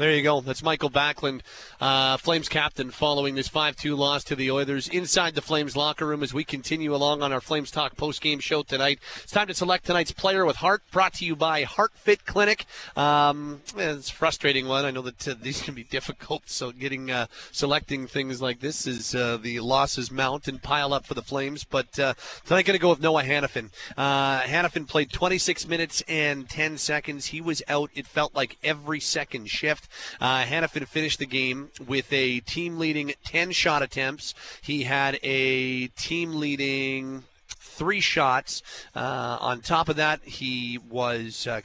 There 0.00 0.14
you 0.14 0.22
go. 0.22 0.40
That's 0.40 0.62
Mikael 0.62 0.88
Backlund, 0.88 1.42
uh, 1.78 2.16
Flames 2.16 2.48
captain, 2.48 2.90
following 2.90 3.34
this 3.34 3.48
5 3.48 3.76
2 3.76 3.94
loss 3.94 4.24
to 4.24 4.34
the 4.34 4.50
Oilers 4.50 4.88
inside 4.88 5.34
the 5.34 5.42
Flames 5.42 5.76
locker 5.76 6.06
room 6.06 6.22
as 6.22 6.32
we 6.32 6.42
continue 6.42 6.94
along 6.94 7.22
on 7.22 7.34
our 7.34 7.40
Flames 7.42 7.70
Talk 7.70 7.98
post 7.98 8.22
game 8.22 8.40
show 8.40 8.62
tonight. 8.62 8.98
It's 9.22 9.30
time 9.30 9.48
to 9.48 9.54
select 9.54 9.84
tonight's 9.84 10.12
player 10.12 10.46
with 10.46 10.56
heart, 10.56 10.80
brought 10.90 11.12
to 11.16 11.26
you 11.26 11.36
by 11.36 11.64
Heart 11.64 11.92
Fit 11.96 12.24
Clinic. 12.24 12.64
Um, 12.96 13.60
it's 13.76 14.08
a 14.08 14.14
frustrating 14.14 14.66
one. 14.66 14.86
I 14.86 14.90
know 14.90 15.02
that 15.02 15.28
uh, 15.28 15.34
these 15.42 15.60
can 15.60 15.74
be 15.74 15.84
difficult, 15.84 16.44
so 16.46 16.72
getting 16.72 17.10
uh, 17.10 17.26
selecting 17.52 18.06
things 18.06 18.40
like 18.40 18.60
this 18.60 18.86
is 18.86 19.14
uh, 19.14 19.36
the 19.36 19.60
losses 19.60 20.10
mount 20.10 20.48
and 20.48 20.62
pile 20.62 20.94
up 20.94 21.04
for 21.04 21.12
the 21.12 21.20
Flames. 21.20 21.64
But 21.64 21.98
uh, 21.98 22.14
tonight, 22.46 22.64
going 22.64 22.78
to 22.78 22.80
go 22.80 22.88
with 22.88 23.02
Noah 23.02 23.24
Hanifin. 23.24 23.68
Uh, 23.98 24.40
Hanifin 24.40 24.88
played 24.88 25.12
26 25.12 25.68
minutes 25.68 26.02
and 26.08 26.48
10 26.48 26.78
seconds. 26.78 27.26
He 27.26 27.42
was 27.42 27.62
out, 27.68 27.90
it 27.94 28.06
felt 28.06 28.34
like 28.34 28.56
every 28.64 29.00
second 29.00 29.50
shift. 29.50 29.88
Uh, 30.20 30.42
Hanifin 30.42 30.86
finished 30.86 31.18
the 31.18 31.26
game 31.26 31.70
with 31.86 32.12
a 32.12 32.40
team 32.40 32.78
leading 32.78 33.12
10 33.24 33.52
shot 33.52 33.82
attempts. 33.82 34.34
He 34.62 34.84
had 34.84 35.18
a 35.22 35.88
team 35.88 36.34
leading 36.34 37.24
three 37.48 38.00
shots. 38.00 38.62
Uh, 38.94 39.38
on 39.40 39.60
top 39.60 39.88
of 39.88 39.96
that, 39.96 40.22
he 40.24 40.78
was. 40.88 41.46
Uh, 41.46 41.60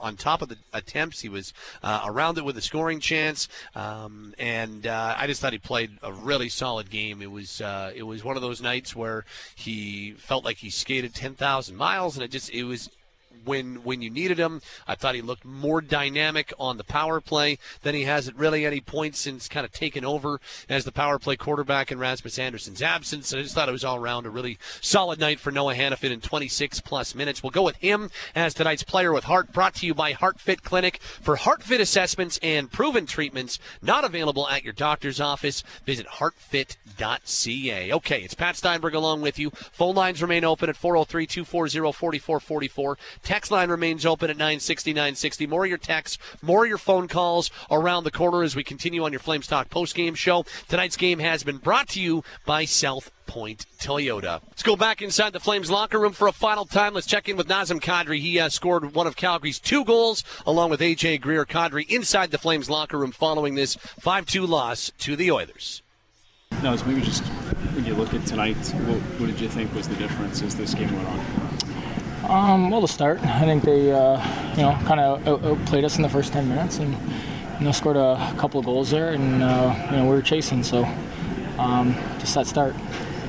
on 0.00 0.16
top 0.16 0.42
of 0.42 0.48
the 0.48 0.56
attempts. 0.72 1.20
He 1.20 1.28
was 1.28 1.54
uh, 1.82 2.02
around 2.04 2.36
it 2.36 2.44
with 2.44 2.58
a 2.58 2.60
scoring 2.60 3.00
chance, 3.00 3.48
um, 3.74 4.34
and 4.38 4.86
uh, 4.86 5.14
I 5.16 5.26
just 5.26 5.40
thought 5.40 5.52
he 5.52 5.58
played 5.58 5.92
a 6.02 6.12
really 6.12 6.50
solid 6.50 6.90
game. 6.90 7.22
It 7.22 7.30
was 7.30 7.60
uh, 7.62 7.90
it 7.94 8.02
was 8.02 8.22
one 8.22 8.36
of 8.36 8.42
those 8.42 8.60
nights 8.60 8.94
where 8.94 9.24
he 9.54 10.12
felt 10.18 10.44
like 10.44 10.58
he 10.58 10.68
skated 10.68 11.14
10,000 11.14 11.74
miles, 11.74 12.16
and 12.16 12.24
it 12.24 12.30
just 12.30 12.50
it 12.50 12.64
was 12.64 12.90
when 13.44 13.76
when 13.84 14.02
you 14.02 14.10
needed 14.10 14.38
him. 14.38 14.60
I 14.86 14.94
thought 14.94 15.14
he 15.14 15.22
looked 15.22 15.44
more 15.44 15.80
dynamic 15.80 16.52
on 16.58 16.76
the 16.76 16.84
power 16.84 17.20
play 17.20 17.58
than 17.82 17.94
he 17.94 18.02
has 18.02 18.28
at 18.28 18.36
really 18.36 18.66
any 18.66 18.80
point 18.80 19.16
since 19.16 19.48
kind 19.48 19.64
of 19.64 19.72
taken 19.72 20.04
over 20.04 20.40
as 20.68 20.84
the 20.84 20.92
power 20.92 21.18
play 21.18 21.36
quarterback 21.36 21.90
in 21.90 21.98
Rasmus 21.98 22.38
Andersson's 22.38 22.82
absence. 22.82 23.32
I 23.32 23.42
just 23.42 23.54
thought 23.54 23.68
it 23.68 23.72
was 23.72 23.84
all 23.84 23.96
around 23.96 24.26
a 24.26 24.30
really 24.30 24.58
solid 24.80 25.18
night 25.18 25.40
for 25.40 25.50
Noah 25.50 25.74
Hanifin 25.74 26.10
in 26.10 26.20
26 26.20 26.80
plus 26.80 27.14
minutes. 27.14 27.42
We'll 27.42 27.50
go 27.50 27.62
with 27.62 27.76
him 27.76 28.10
as 28.34 28.54
tonight's 28.54 28.82
player 28.82 29.12
with 29.12 29.24
heart, 29.24 29.52
brought 29.52 29.74
to 29.76 29.86
you 29.86 29.94
by 29.94 30.12
HeartFit 30.12 30.62
Clinic 30.62 31.00
for 31.02 31.36
HeartFit 31.36 31.80
assessments 31.80 32.38
and 32.42 32.70
proven 32.70 33.06
treatments. 33.06 33.58
Not 33.82 34.04
available 34.04 34.48
at 34.48 34.64
your 34.64 34.72
doctor's 34.72 35.20
office. 35.20 35.62
Visit 35.84 36.06
heartfit.ca. 36.06 37.92
Okay, 37.92 38.22
it's 38.22 38.34
Pat 38.34 38.56
Steinberg 38.56 38.94
along 38.94 39.20
with 39.20 39.38
you. 39.38 39.50
Phone 39.50 39.94
lines 39.94 40.22
remain 40.22 40.44
open 40.44 40.68
at 40.68 40.76
403 40.76 41.26
240 41.26 41.78
4444. 41.78 42.98
Text 43.34 43.50
line 43.50 43.68
remains 43.68 44.06
open 44.06 44.30
at 44.30 44.36
960 44.36 44.92
960. 44.92 45.48
More 45.48 45.64
of 45.64 45.68
your 45.68 45.76
texts, 45.76 46.18
more 46.40 46.62
of 46.62 46.68
your 46.68 46.78
phone 46.78 47.08
calls 47.08 47.50
around 47.68 48.04
the 48.04 48.12
corner 48.12 48.44
as 48.44 48.54
we 48.54 48.62
continue 48.62 49.02
on 49.02 49.10
your 49.10 49.18
Flames 49.18 49.48
Talk 49.48 49.70
post-game 49.70 50.14
show. 50.14 50.44
Tonight's 50.68 50.96
game 50.96 51.18
has 51.18 51.42
been 51.42 51.56
brought 51.56 51.88
to 51.88 52.00
you 52.00 52.22
by 52.46 52.64
South 52.64 53.10
Point 53.26 53.66
Toyota. 53.80 54.40
Let's 54.46 54.62
go 54.62 54.76
back 54.76 55.02
inside 55.02 55.32
the 55.32 55.40
Flames 55.40 55.68
locker 55.68 55.98
room 55.98 56.12
for 56.12 56.28
a 56.28 56.32
final 56.32 56.64
time. 56.64 56.94
Let's 56.94 57.08
check 57.08 57.28
in 57.28 57.36
with 57.36 57.48
Nazem 57.48 57.80
Kadri. 57.80 58.20
He 58.20 58.38
uh, 58.38 58.50
scored 58.50 58.94
one 58.94 59.08
of 59.08 59.16
Calgary's 59.16 59.58
two 59.58 59.84
goals, 59.84 60.22
along 60.46 60.70
with 60.70 60.78
AJ 60.78 61.20
Greer. 61.20 61.44
Kadri 61.44 61.90
inside 61.90 62.30
the 62.30 62.38
Flames 62.38 62.70
locker 62.70 62.98
room 62.98 63.10
following 63.10 63.56
this 63.56 63.74
5-2 64.00 64.46
loss 64.46 64.92
to 64.98 65.16
the 65.16 65.32
Oilers. 65.32 65.82
No, 66.62 66.76
so 66.76 66.86
maybe 66.86 67.00
just 67.00 67.24
when 67.24 67.84
you 67.84 67.94
look 67.94 68.14
at 68.14 68.24
tonight, 68.26 68.56
what, 68.56 69.00
what 69.18 69.26
did 69.26 69.40
you 69.40 69.48
think 69.48 69.74
was 69.74 69.88
the 69.88 69.96
difference 69.96 70.40
as 70.40 70.54
this 70.54 70.72
game 70.72 70.94
went 70.94 71.08
on? 71.08 71.53
Um, 72.28 72.70
well, 72.70 72.80
to 72.80 72.88
start, 72.88 73.20
I 73.24 73.40
think 73.44 73.64
they, 73.64 73.92
uh, 73.92 74.16
you 74.56 74.62
know, 74.62 74.78
kind 74.86 75.00
of 75.00 75.26
out- 75.26 75.44
outplayed 75.44 75.84
us 75.84 75.96
in 75.96 76.02
the 76.02 76.08
first 76.08 76.32
10 76.32 76.48
minutes 76.48 76.78
and, 76.78 76.92
you 77.58 77.64
know, 77.66 77.72
scored 77.72 77.96
a 77.96 78.34
couple 78.38 78.58
of 78.60 78.66
goals 78.66 78.90
there, 78.90 79.10
and 79.12 79.42
uh, 79.42 79.88
you 79.90 79.96
know 79.96 80.02
we 80.04 80.10
were 80.10 80.22
chasing. 80.22 80.62
So, 80.64 80.84
um, 81.58 81.94
just 82.18 82.34
that 82.34 82.46
start. 82.48 82.74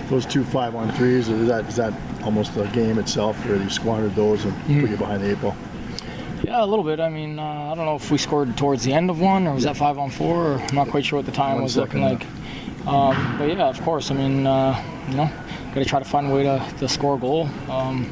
Those 0.10 0.26
two 0.26 0.44
five 0.44 0.76
on 0.76 0.92
threes, 0.94 1.30
is 1.30 1.48
that, 1.48 1.66
is 1.66 1.76
that 1.76 1.94
almost 2.24 2.56
the 2.56 2.66
game 2.68 2.98
itself 2.98 3.38
where 3.46 3.58
you 3.58 3.70
squandered 3.70 4.16
those 4.16 4.44
and 4.46 4.54
Mm-hmm. 4.54 4.82
put 4.82 4.90
you 4.90 4.98
behind 4.98 5.24
the 5.24 5.32
eight 5.32 5.42
ball? 5.42 5.56
Yeah, 6.44 6.64
a 6.64 6.66
little 6.66 6.84
bit. 6.84 7.00
I 7.00 7.10
mean, 7.10 7.38
uh, 7.38 7.44
I 7.44 7.76
don't 7.76 7.86
know 7.86 7.96
if 7.96 8.10
we 8.12 8.18
scored 8.18 8.58
towards 8.58 8.84
the 8.84 8.94
end 8.94 9.10
of 9.12 9.20
one 9.20 9.48
or 9.48 9.54
was 9.54 9.64
that 9.64 9.78
five 9.78 9.98
on 10.00 10.10
four. 10.10 10.36
Or 10.54 10.60
I'm 10.60 10.76
not 10.76 10.90
quite 10.90 11.06
sure 11.06 11.18
what 11.20 11.26
the 11.28 11.32
time 11.32 11.56
One 11.56 11.64
was 11.64 11.78
looking 11.78 12.02
like. 12.02 12.26
Um, 12.88 13.38
but 13.38 13.46
yeah, 13.48 13.66
of 13.68 13.82
course. 13.84 14.10
I 14.12 14.16
mean, 14.16 14.46
uh, 14.48 14.76
you 15.10 15.18
know, 15.18 15.30
got 15.68 15.76
to 15.76 15.86
try 15.86 16.00
to 16.00 16.06
find 16.06 16.28
a 16.32 16.34
way 16.34 16.44
to, 16.44 16.64
to 16.80 16.88
score 16.88 17.16
a 17.16 17.20
goal. 17.20 17.48
Um, 17.70 18.12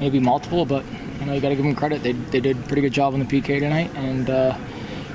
maybe 0.00 0.20
multiple, 0.20 0.64
but 0.64 0.84
you 1.20 1.26
know, 1.26 1.32
you 1.32 1.40
got 1.40 1.50
to 1.50 1.56
give 1.56 1.64
them 1.64 1.74
credit. 1.74 2.02
They, 2.02 2.12
they 2.12 2.40
did 2.40 2.58
a 2.58 2.62
pretty 2.62 2.82
good 2.82 2.92
job 2.92 3.14
on 3.14 3.20
the 3.20 3.26
PK 3.26 3.60
tonight 3.60 3.90
and 3.94 4.28
uh, 4.28 4.56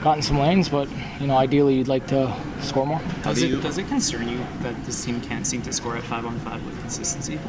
got 0.02 0.18
in 0.18 0.24
some 0.24 0.40
lanes. 0.40 0.70
But 0.70 0.90
you 1.20 1.28
know, 1.28 1.38
ideally, 1.38 1.76
you'd 1.76 1.88
like 1.88 2.08
to 2.08 2.34
score 2.62 2.86
more. 2.86 3.02
Does 3.24 3.42
it, 3.42 3.62
does 3.62 3.78
it 3.78 3.88
concern 3.88 4.28
you 4.28 4.40
that 4.62 4.86
this 4.86 5.04
team 5.04 5.22
can't 5.22 5.46
seem 5.46 5.62
to 5.64 5.74
score 5.74 5.96
at 5.98 6.04
five 6.04 6.26
on 6.26 6.40
five 6.40 6.66
with 6.66 6.80
consistency? 6.80 7.40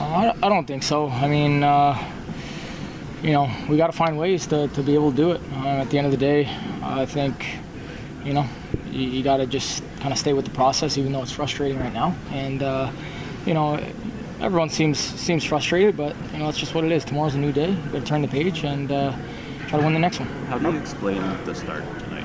Uh, 0.00 0.04
I, 0.04 0.46
I 0.46 0.48
don't 0.48 0.66
think 0.66 0.82
so. 0.82 1.08
I 1.08 1.28
mean, 1.28 1.62
uh, 1.62 1.96
you 3.22 3.32
know, 3.32 3.50
we 3.68 3.76
got 3.76 3.88
to 3.88 3.92
find 3.96 4.18
ways 4.18 4.46
to, 4.48 4.68
to 4.68 4.82
be 4.82 4.94
able 4.94 5.10
to 5.10 5.16
do 5.16 5.30
it. 5.32 5.40
Uh, 5.52 5.82
at 5.82 5.90
the 5.90 5.98
end 5.98 6.06
of 6.06 6.12
the 6.12 6.18
day, 6.18 6.48
I 6.82 7.04
think, 7.04 7.44
you 8.24 8.32
know, 8.32 8.46
you, 8.90 9.08
you 9.08 9.22
got 9.22 9.38
to 9.38 9.46
just 9.46 9.82
kind 9.98 10.12
of 10.12 10.18
stay 10.18 10.32
with 10.32 10.44
the 10.44 10.52
process, 10.52 10.98
even 10.98 11.12
though 11.12 11.22
it's 11.22 11.32
frustrating 11.32 11.78
right 11.80 11.92
now. 11.92 12.14
And, 12.30 12.62
uh, 12.62 12.92
you 13.44 13.54
know, 13.54 13.82
everyone 14.40 14.70
seems 14.70 14.98
seems 14.98 15.44
frustrated, 15.44 15.96
but 15.96 16.14
you 16.32 16.38
know, 16.38 16.46
that's 16.46 16.58
just 16.58 16.74
what 16.74 16.84
it 16.84 16.92
is. 16.92 17.04
Tomorrow's 17.04 17.34
a 17.34 17.38
new 17.38 17.52
day. 17.52 17.68
We've 17.68 17.92
got 17.92 18.00
to 18.00 18.04
turn 18.04 18.22
the 18.22 18.28
page 18.28 18.64
and 18.64 18.90
uh, 18.90 19.16
try 19.68 19.78
to 19.78 19.84
win 19.84 19.94
the 19.94 19.98
next 19.98 20.20
one. 20.20 20.28
How 20.46 20.58
do 20.58 20.70
you 20.70 20.78
explain 20.78 21.20
the 21.44 21.54
start 21.54 21.84
tonight? 22.00 22.24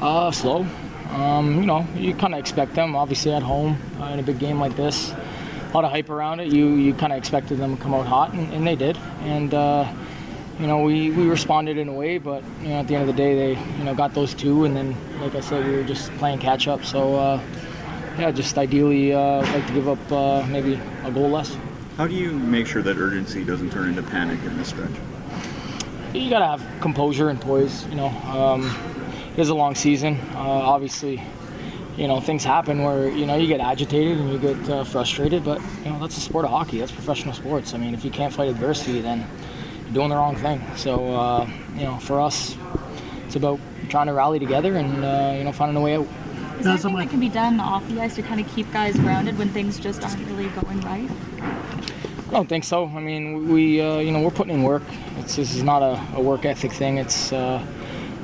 Uh, 0.00 0.30
slow. 0.30 0.66
Um, 1.10 1.60
you 1.60 1.66
know, 1.66 1.86
you 1.96 2.14
kind 2.14 2.34
of 2.34 2.40
expect 2.40 2.74
them, 2.74 2.94
obviously, 2.94 3.32
at 3.32 3.42
home 3.42 3.80
uh, 4.00 4.06
in 4.06 4.20
a 4.20 4.22
big 4.22 4.38
game 4.38 4.60
like 4.60 4.76
this. 4.76 5.12
A 5.12 5.72
lot 5.74 5.84
of 5.84 5.90
hype 5.90 6.08
around 6.08 6.40
it. 6.40 6.52
You 6.52 6.68
you 6.74 6.94
kind 6.94 7.12
of 7.12 7.18
expected 7.18 7.58
them 7.58 7.76
to 7.76 7.82
come 7.82 7.94
out 7.94 8.06
hot, 8.06 8.32
and, 8.32 8.52
and 8.52 8.66
they 8.66 8.76
did. 8.76 8.96
And 9.22 9.52
uh, 9.54 9.92
you 10.58 10.66
know, 10.66 10.82
we, 10.82 11.10
we 11.10 11.28
responded 11.28 11.78
in 11.78 11.88
a 11.88 11.92
way, 11.92 12.18
but 12.18 12.42
you 12.62 12.68
know, 12.68 12.80
at 12.80 12.88
the 12.88 12.94
end 12.94 13.08
of 13.08 13.14
the 13.14 13.20
day, 13.20 13.34
they 13.34 13.60
you 13.78 13.84
know 13.84 13.94
got 13.94 14.14
those 14.14 14.34
two, 14.34 14.64
and 14.64 14.76
then, 14.76 14.96
like 15.20 15.34
I 15.34 15.40
said, 15.40 15.64
we 15.64 15.76
were 15.76 15.84
just 15.84 16.10
playing 16.18 16.38
catch 16.38 16.68
up. 16.68 16.84
So 16.84 17.16
uh, 17.16 17.40
yeah, 18.20 18.30
just 18.30 18.58
ideally 18.58 19.12
uh, 19.12 19.42
like 19.52 19.66
to 19.66 19.72
give 19.72 19.88
up 19.88 20.12
uh, 20.12 20.46
maybe 20.46 20.80
a 21.04 21.10
goal 21.10 21.30
less. 21.30 21.56
How 21.96 22.06
do 22.06 22.14
you 22.14 22.32
make 22.32 22.66
sure 22.66 22.82
that 22.82 22.96
urgency 22.96 23.44
doesn't 23.44 23.70
turn 23.70 23.88
into 23.88 24.02
panic 24.02 24.42
in 24.44 24.56
this 24.56 24.68
stretch? 24.68 24.92
you 26.12 26.28
gotta 26.28 26.46
have 26.46 26.80
composure 26.80 27.28
and 27.28 27.40
poise. 27.40 27.86
You 27.86 27.94
know, 27.94 28.08
um, 28.08 28.66
it 29.36 29.40
is 29.40 29.48
a 29.48 29.54
long 29.54 29.74
season. 29.74 30.16
Uh, 30.34 30.38
obviously, 30.38 31.22
you 31.96 32.08
know 32.08 32.20
things 32.20 32.44
happen 32.44 32.82
where 32.82 33.08
you 33.08 33.26
know 33.26 33.36
you 33.36 33.46
get 33.46 33.60
agitated 33.60 34.18
and 34.18 34.32
you 34.32 34.38
get 34.38 34.68
uh, 34.68 34.84
frustrated, 34.84 35.44
but 35.44 35.60
you 35.84 35.90
know 35.90 36.00
that's 36.00 36.14
the 36.14 36.20
sport 36.20 36.44
of 36.44 36.50
hockey. 36.50 36.78
That's 36.78 36.92
professional 36.92 37.34
sports. 37.34 37.74
I 37.74 37.78
mean, 37.78 37.94
if 37.94 38.04
you 38.04 38.10
can't 38.10 38.32
fight 38.32 38.48
adversity, 38.48 39.00
then 39.00 39.26
you're 39.84 39.94
doing 39.94 40.08
the 40.10 40.16
wrong 40.16 40.36
thing. 40.36 40.62
So 40.76 41.14
uh, 41.14 41.48
you 41.76 41.84
know, 41.84 41.98
for 41.98 42.20
us, 42.20 42.56
it's 43.26 43.36
about 43.36 43.60
trying 43.88 44.06
to 44.06 44.12
rally 44.12 44.38
together 44.38 44.76
and 44.76 45.04
uh, 45.04 45.34
you 45.36 45.44
know 45.44 45.52
finding 45.52 45.76
a 45.76 45.80
way 45.80 45.96
out. 45.96 46.08
Is 46.60 46.66
there 46.66 46.74
anything 46.74 46.96
that 46.96 47.08
can 47.08 47.20
be 47.20 47.30
done 47.30 47.58
off 47.58 47.88
the 47.88 47.98
ice 48.02 48.16
to 48.16 48.22
kind 48.22 48.38
of 48.38 48.46
keep 48.54 48.70
guys 48.70 48.94
grounded 48.96 49.38
when 49.38 49.48
things 49.48 49.80
just 49.80 50.04
aren't 50.04 50.26
really 50.26 50.48
going 50.48 50.80
right? 50.82 51.10
I 52.28 52.32
don't 52.32 52.48
think 52.48 52.64
so. 52.64 52.86
I 52.86 53.00
mean, 53.00 53.48
we 53.48 53.80
uh, 53.80 53.98
you 53.98 54.12
know 54.12 54.20
we're 54.20 54.30
putting 54.30 54.54
in 54.54 54.62
work. 54.62 54.82
It's 55.16 55.36
this 55.36 55.54
is 55.54 55.62
not 55.62 55.82
a, 55.82 56.16
a 56.16 56.20
work 56.20 56.44
ethic 56.44 56.72
thing. 56.72 56.98
It's 56.98 57.32
uh, 57.32 57.64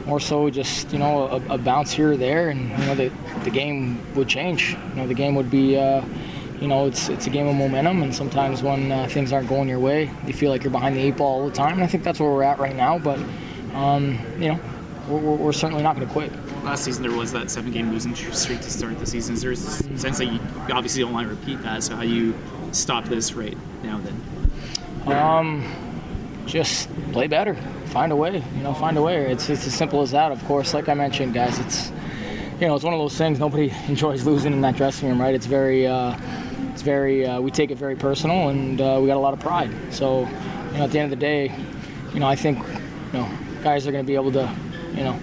more 0.05 0.21
so 0.21 0.51
just 0.51 0.93
you 0.93 0.99
know 0.99 1.29
a, 1.29 1.55
a 1.55 1.59
bounce 1.59 1.93
here 1.93 2.13
or 2.13 2.17
there, 2.19 2.51
and 2.51 2.69
you 2.79 2.87
know 2.87 2.95
the 2.95 3.11
the 3.45 3.51
game 3.51 3.99
would 4.15 4.29
change. 4.29 4.77
You 4.91 4.97
know 4.97 5.07
the 5.07 5.15
game 5.15 5.35
would 5.35 5.51
be. 5.51 5.79
Uh, 5.79 6.05
you 6.61 6.69
know, 6.69 6.87
it's 6.87 7.09
it's 7.09 7.27
a 7.27 7.31
game 7.31 7.47
of 7.47 7.55
momentum, 7.55 8.03
and 8.03 8.15
sometimes 8.15 8.63
when 8.63 8.91
uh, 8.91 9.07
things 9.09 9.33
aren't 9.33 9.49
going 9.49 9.69
your 9.69 9.79
way, 9.79 10.11
you 10.27 10.33
feel 10.33 10.51
like 10.51 10.63
you're 10.63 10.71
behind 10.71 10.97
the 10.97 11.01
eight 11.01 11.17
ball 11.17 11.43
all 11.43 11.49
the 11.49 11.55
time. 11.55 11.75
And 11.75 11.83
I 11.83 11.87
think 11.87 12.03
that's 12.03 12.19
where 12.19 12.31
we're 12.31 12.45
at 12.45 12.59
right 12.59 12.75
now. 12.75 12.99
But 12.99 13.19
um, 13.75 14.19
you 14.39 14.53
know, 14.53 14.61
we're, 15.09 15.19
we're, 15.19 15.37
we're 15.37 15.53
certainly 15.53 15.83
not 15.83 15.97
going 15.97 16.07
to 16.07 16.13
quit. 16.13 16.33
Last 16.67 16.83
season 16.83 17.05
there 17.05 17.17
was 17.17 17.31
that 17.31 17.49
seven-game 17.49 17.93
losing 17.93 18.13
streak 18.17 18.61
to 18.61 18.71
start 18.71 18.99
the 18.99 19.07
season. 19.07 19.37
Is 19.37 19.43
there 19.43 19.53
a 19.53 19.57
sense 19.57 20.19
that 20.19 20.25
you 20.25 20.41
obviously 20.69 21.01
don't 21.01 21.13
want 21.13 21.29
to 21.29 21.33
repeat 21.33 21.63
that? 21.63 21.85
So 21.85 21.95
how 21.95 22.03
do 22.03 22.09
you 22.09 22.35
stop 22.73 23.05
this 23.05 23.35
right 23.35 23.57
now? 23.85 24.01
Then 24.01 25.17
Um, 25.17 26.43
just 26.45 26.89
play 27.13 27.29
better, 27.29 27.55
find 27.85 28.11
a 28.11 28.17
way. 28.17 28.43
You 28.57 28.63
know, 28.65 28.75
find 28.75 28.99
a 28.99 29.03
way. 29.03 29.31
It's 29.31 29.49
it's 29.49 29.65
as 29.65 29.75
simple 29.75 30.03
as 30.03 30.11
that. 30.11 30.33
Of 30.33 30.45
course, 30.47 30.75
like 30.75 30.89
I 30.89 30.95
mentioned, 30.95 31.35
guys, 31.35 31.57
it's 31.61 31.93
you 32.61 32.67
know 32.67 32.75
it's 32.75 32.83
one 32.85 32.95
of 32.95 32.99
those 32.99 33.17
things. 33.17 33.39
Nobody 33.39 33.73
enjoys 33.89 34.27
losing 34.27 34.53
in 34.53 34.61
that 34.63 34.75
dressing 34.75 35.09
room, 35.09 35.21
right? 35.21 35.37
It's 35.37 35.47
very 35.47 35.87
uh, 35.87 36.19
it's 36.73 36.83
very 36.83 37.25
uh, 37.25 37.41
we 37.41 37.53
take 37.53 37.71
it 37.71 37.79
very 37.79 37.95
personal, 37.95 38.49
and 38.49 38.81
uh, 38.81 38.99
we 39.01 39.07
got 39.07 39.17
a 39.17 39.21
lot 39.21 39.35
of 39.35 39.39
pride. 39.39 39.71
So 39.91 40.23
you 40.73 40.79
know, 40.79 40.85
at 40.85 40.91
the 40.91 40.99
end 40.99 41.13
of 41.13 41.19
the 41.19 41.25
day, 41.25 41.55
you 42.13 42.19
know, 42.19 42.27
I 42.27 42.35
think 42.35 42.59
you 42.59 43.21
know 43.21 43.31
guys 43.63 43.87
are 43.87 43.93
going 43.93 44.05
to 44.05 44.07
be 44.09 44.17
able 44.17 44.33
to 44.33 44.53
you 44.97 45.05
know 45.05 45.17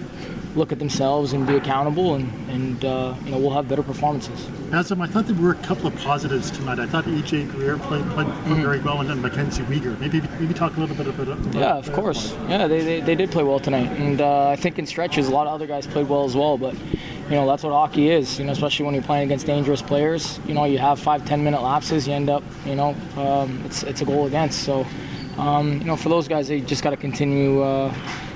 look 0.54 0.72
at 0.72 0.78
themselves 0.78 1.32
and 1.32 1.46
be 1.46 1.56
accountable, 1.56 2.14
and 2.14 2.30
and 2.50 2.84
uh, 2.84 3.14
you 3.24 3.30
know 3.30 3.38
we'll 3.38 3.50
have 3.50 3.68
better 3.68 3.82
performances. 3.82 4.38
Nazem, 4.70 5.02
I 5.02 5.06
thought 5.06 5.26
there 5.26 5.36
were 5.36 5.52
a 5.52 5.62
couple 5.62 5.86
of 5.86 5.96
positives 5.96 6.50
tonight. 6.50 6.78
I 6.78 6.86
thought 6.86 7.04
AJ 7.04 7.50
Greer 7.50 7.76
played, 7.78 8.04
played, 8.10 8.26
played 8.44 8.62
very 8.62 8.80
well, 8.80 9.00
and 9.00 9.10
then 9.10 9.20
Mackenzie 9.20 9.62
Weegar. 9.64 9.98
Maybe 10.00 10.20
maybe 10.40 10.54
talk 10.54 10.76
a 10.76 10.80
little 10.80 10.96
bit 10.96 11.06
about 11.06 11.28
it. 11.28 11.54
Yeah, 11.54 11.76
of 11.76 11.92
course. 11.92 12.32
Yeah, 12.48 12.66
they, 12.66 12.82
they, 12.82 13.00
they 13.00 13.14
did 13.14 13.30
play 13.30 13.42
well 13.42 13.60
tonight, 13.60 13.90
and 14.00 14.20
uh, 14.20 14.48
I 14.48 14.56
think 14.56 14.78
in 14.78 14.86
stretches 14.86 15.28
a 15.28 15.30
lot 15.30 15.46
of 15.46 15.52
other 15.52 15.66
guys 15.66 15.86
played 15.86 16.08
well 16.08 16.24
as 16.24 16.36
well. 16.36 16.58
But 16.58 16.74
you 16.74 17.30
know 17.30 17.46
that's 17.46 17.62
what 17.62 17.72
hockey 17.72 18.10
is. 18.10 18.38
You 18.38 18.44
know, 18.46 18.52
especially 18.52 18.86
when 18.86 18.94
you're 18.94 19.04
playing 19.04 19.24
against 19.24 19.46
dangerous 19.46 19.82
players. 19.82 20.40
You 20.46 20.54
know, 20.54 20.64
you 20.64 20.78
have 20.78 20.98
five 21.00 21.24
ten 21.24 21.42
minute 21.42 21.62
lapses, 21.62 22.06
you 22.06 22.14
end 22.14 22.30
up 22.30 22.42
you 22.64 22.74
know 22.74 22.96
um, 23.16 23.62
it's 23.64 23.82
it's 23.82 24.00
a 24.00 24.04
goal 24.04 24.26
against. 24.26 24.62
So 24.64 24.86
um, 25.38 25.78
you 25.78 25.84
know 25.84 25.96
for 25.96 26.08
those 26.08 26.28
guys, 26.28 26.48
they 26.48 26.60
just 26.60 26.82
got 26.82 26.90
to 26.90 26.96
continue. 26.96 27.62
Uh, 27.62 27.94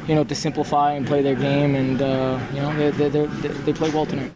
you 0.09 0.15
know, 0.15 0.25
to 0.25 0.35
simplify 0.35 0.93
and 0.93 1.07
play 1.07 1.23
their 1.23 1.35
game, 1.35 1.75
and 1.75 2.01
uh, 2.01 2.41
you 2.55 2.61
know 2.61 2.91
they, 2.91 3.09
they, 3.09 3.27
they, 3.27 3.49
they 3.49 3.73
play 3.73 3.91
well 3.91 4.07
tonight. 4.07 4.33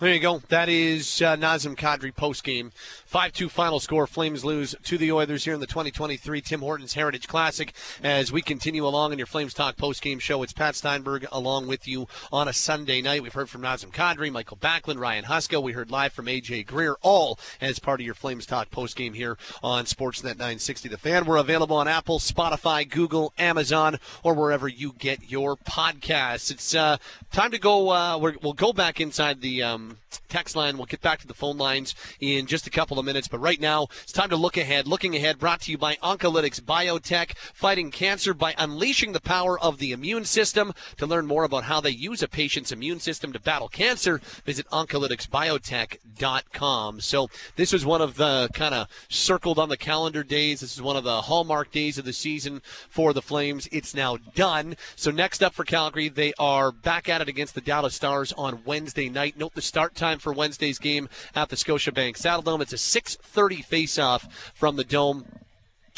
There 0.00 0.14
you 0.14 0.20
go. 0.20 0.38
That 0.48 0.70
is 0.70 1.20
uh, 1.20 1.36
Nazem 1.36 1.76
Kadri 1.76 2.14
post 2.14 2.42
game. 2.42 2.72
5 3.10 3.32
2 3.32 3.48
final 3.48 3.80
score. 3.80 4.06
Flames 4.06 4.44
lose 4.44 4.72
to 4.84 4.96
the 4.96 5.10
Oilers 5.10 5.44
here 5.44 5.52
in 5.52 5.58
the 5.58 5.66
2023 5.66 6.40
Tim 6.42 6.60
Hortons 6.60 6.94
Heritage 6.94 7.26
Classic. 7.26 7.74
As 8.04 8.30
we 8.30 8.40
continue 8.40 8.86
along 8.86 9.10
in 9.10 9.18
your 9.18 9.26
Flames 9.26 9.52
Talk 9.52 9.76
post 9.76 10.00
game 10.00 10.20
show, 10.20 10.44
it's 10.44 10.52
Pat 10.52 10.76
Steinberg 10.76 11.26
along 11.32 11.66
with 11.66 11.88
you 11.88 12.06
on 12.30 12.46
a 12.46 12.52
Sunday 12.52 13.02
night. 13.02 13.24
We've 13.24 13.32
heard 13.32 13.50
from 13.50 13.62
Nazem 13.62 13.90
Kadri, 13.90 14.30
Mikael 14.30 14.58
Backlund, 14.58 15.00
Ryan 15.00 15.24
Huska. 15.24 15.60
We 15.60 15.72
heard 15.72 15.90
live 15.90 16.12
from 16.12 16.26
AJ 16.26 16.68
Greer, 16.68 16.98
all 17.02 17.36
as 17.60 17.80
part 17.80 17.98
of 17.98 18.06
your 18.06 18.14
Flames 18.14 18.46
Talk 18.46 18.70
post 18.70 18.94
game 18.94 19.14
here 19.14 19.36
on 19.60 19.86
Sportsnet 19.86 20.38
960 20.38 20.88
The 20.88 20.96
Fan. 20.96 21.24
We're 21.24 21.38
available 21.38 21.78
on 21.78 21.88
Apple, 21.88 22.20
Spotify, 22.20 22.88
Google, 22.88 23.32
Amazon, 23.36 23.98
or 24.22 24.34
wherever 24.34 24.68
you 24.68 24.94
get 24.96 25.28
your 25.28 25.56
podcasts. 25.56 26.52
It's 26.52 26.76
uh, 26.76 26.98
time 27.32 27.50
to 27.50 27.58
go. 27.58 27.90
Uh, 27.90 28.18
we'll 28.18 28.52
go 28.52 28.72
back 28.72 29.00
inside 29.00 29.40
the. 29.40 29.64
Um, 29.64 29.96
text 30.28 30.56
line. 30.56 30.76
We'll 30.76 30.86
get 30.86 31.02
back 31.02 31.20
to 31.20 31.26
the 31.26 31.34
phone 31.34 31.58
lines 31.58 31.94
in 32.20 32.46
just 32.46 32.66
a 32.66 32.70
couple 32.70 32.98
of 33.00 33.06
minutes. 33.06 33.28
But 33.28 33.40
right 33.40 33.60
now, 33.60 33.88
it's 34.02 34.12
time 34.12 34.30
to 34.30 34.36
look 34.36 34.56
ahead. 34.56 34.86
Looking 34.86 35.16
ahead, 35.16 35.38
brought 35.38 35.60
to 35.62 35.72
you 35.72 35.78
by 35.78 35.96
Oncolytics 35.96 36.60
Biotech, 36.60 37.36
fighting 37.52 37.90
cancer 37.90 38.32
by 38.32 38.54
unleashing 38.56 39.12
the 39.12 39.20
power 39.20 39.58
of 39.58 39.78
the 39.78 39.92
immune 39.92 40.24
system. 40.24 40.72
To 40.98 41.06
learn 41.06 41.26
more 41.26 41.44
about 41.44 41.64
how 41.64 41.80
they 41.80 41.90
use 41.90 42.22
a 42.22 42.28
patient's 42.28 42.72
immune 42.72 43.00
system 43.00 43.32
to 43.32 43.40
battle 43.40 43.68
cancer, 43.68 44.20
visit 44.44 44.66
oncolyticsbiotech.com. 44.68 47.00
So 47.00 47.28
this 47.56 47.72
was 47.72 47.84
one 47.84 48.00
of 48.00 48.16
the 48.16 48.48
kind 48.54 48.74
of 48.74 48.88
circled 49.08 49.58
on 49.58 49.68
the 49.68 49.76
calendar 49.76 50.22
days. 50.22 50.60
This 50.60 50.74
is 50.74 50.82
one 50.82 50.96
of 50.96 51.04
the 51.04 51.22
hallmark 51.22 51.72
days 51.72 51.98
of 51.98 52.04
the 52.04 52.12
season 52.12 52.62
for 52.88 53.12
the 53.12 53.22
Flames. 53.22 53.68
It's 53.72 53.94
now 53.94 54.18
done. 54.34 54.76
So 54.96 55.10
next 55.10 55.42
up 55.42 55.54
for 55.54 55.64
Calgary, 55.64 56.08
they 56.08 56.32
are 56.38 56.70
back 56.70 57.08
at 57.08 57.20
it 57.20 57.28
against 57.28 57.54
the 57.54 57.60
Dallas 57.60 57.94
Stars 57.94 58.32
on 58.32 58.62
Wednesday 58.64 59.08
night. 59.08 59.36
Note 59.36 59.54
the 59.54 59.62
start 59.62 59.94
time 59.94 60.18
for 60.18 60.32
Wednesday's 60.32 60.78
game 60.78 61.08
at 61.34 61.48
the 61.48 61.56
Scotiabank 61.56 62.16
Saddledome. 62.16 62.60
It's 62.60 62.72
a 62.72 62.78
6:30 62.90 63.64
face-off 63.64 64.52
from 64.54 64.76
the 64.76 64.84
Dome 64.84 65.24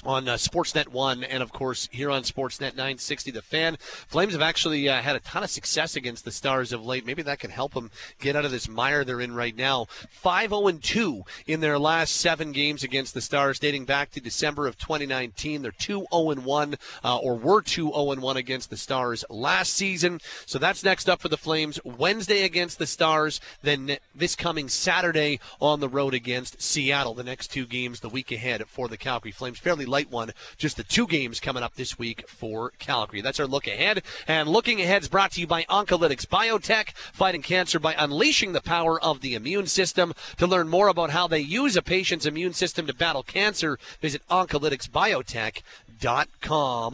on 0.05 0.29
uh, 0.29 0.35
Sportsnet 0.35 0.89
1 0.89 1.25
and, 1.25 1.43
of 1.43 1.53
course, 1.53 1.89
here 1.93 2.11
on 2.11 2.23
Sportsnet 2.23 2.75
960. 2.75 3.31
The 3.31 3.43
fan. 3.43 3.77
Flames 3.81 4.33
have 4.33 4.43
actually 4.43 4.89
uh, 4.89 5.01
had 5.01 5.17
a 5.17 5.21
ton 5.21 5.43
of 5.43 5.51
success 5.51 5.97
against 5.97 6.25
the 6.25 6.31
Stars 6.31 6.73
of 6.73 6.85
late. 6.85 7.07
Maybe 7.07 7.23
that 7.23 7.39
can 7.39 7.51
help 7.51 7.75
them 7.75 7.91
get 8.19 8.37
out 8.37 8.45
of 8.45 8.51
this 8.51 8.69
mire 8.69 9.05
they're 9.05 9.21
in 9.21 9.35
right 9.35 9.57
now. 9.57 9.87
5 10.11 10.51
0 10.51 10.71
2 10.73 11.23
in 11.47 11.61
their 11.61 11.79
last 11.79 12.17
seven 12.17 12.53
games 12.53 12.83
against 12.83 13.15
the 13.15 13.21
Stars, 13.21 13.59
dating 13.59 13.85
back 13.85 14.11
to 14.11 14.21
December 14.21 14.67
of 14.67 14.79
2019. 14.79 15.63
They're 15.63 15.73
2 15.73 16.07
0 16.13 16.35
1, 16.35 16.75
uh, 17.05 17.19
or 17.19 17.37
were 17.37 17.63
2 17.63 17.91
0 17.91 18.15
1 18.17 18.37
against 18.37 18.71
the 18.71 18.77
Stars 18.77 19.25
last 19.31 19.75
season. 19.75 20.21
So 20.47 20.59
that's 20.59 20.85
next 20.85 21.09
up 21.09 21.21
for 21.21 21.29
the 21.29 21.37
Flames. 21.37 21.79
Wednesday 21.85 22.45
against 22.45 22.79
the 22.79 22.87
Stars, 22.87 23.41
then 23.63 23.99
this 24.15 24.37
coming 24.37 24.69
Saturday 24.69 25.41
on 25.61 25.81
the 25.81 25.89
road 25.89 26.15
against 26.15 26.61
Seattle. 26.61 27.15
The 27.15 27.23
next 27.23 27.49
two 27.49 27.67
games 27.67 28.01
the 28.01 28.09
week 28.09 28.33
ahead 28.33 28.65
for 28.67 28.89
the 28.89 28.97
Calgary 28.97 29.33
Flames. 29.33 29.59
Fairly 29.59 29.87
light 29.93 30.11
one. 30.11 30.33
Just 30.57 30.77
the 30.77 30.83
two 30.83 31.07
games 31.07 31.39
coming 31.39 31.63
up 31.63 31.75
this 31.75 31.99
week 31.99 32.29
for 32.29 32.73
Calgary. 32.79 33.21
That's 33.21 33.39
our 33.39 33.47
look 33.47 33.69
ahead. 33.69 34.03
And 34.27 34.49
looking 34.49 34.81
ahead 34.81 35.03
is 35.03 35.09
brought 35.09 35.33
to 35.33 35.41
you 35.41 35.47
by 35.47 35.63
Oncolytics 35.65 36.27
Biotech, 36.27 36.97
fighting 37.13 37.43
cancer 37.43 37.79
by 37.79 37.95
unleashing 37.95 38.53
the 38.53 38.61
power 38.61 39.01
of 39.01 39.21
the 39.21 39.35
immune 39.35 39.67
system. 39.67 40.15
To 40.39 40.47
learn 40.47 40.69
more 40.69 40.89
about 40.89 41.11
how 41.11 41.29
they 41.29 41.41
use 41.41 41.77
a 41.77 41.83
patient's 41.83 42.27
immune 42.27 42.55
system 42.55 42.87
to 42.87 42.95
battle 42.95 43.23
cancer, 43.23 43.79
visit 44.01 44.23
oncolyticsbiotech.com. 44.29 45.63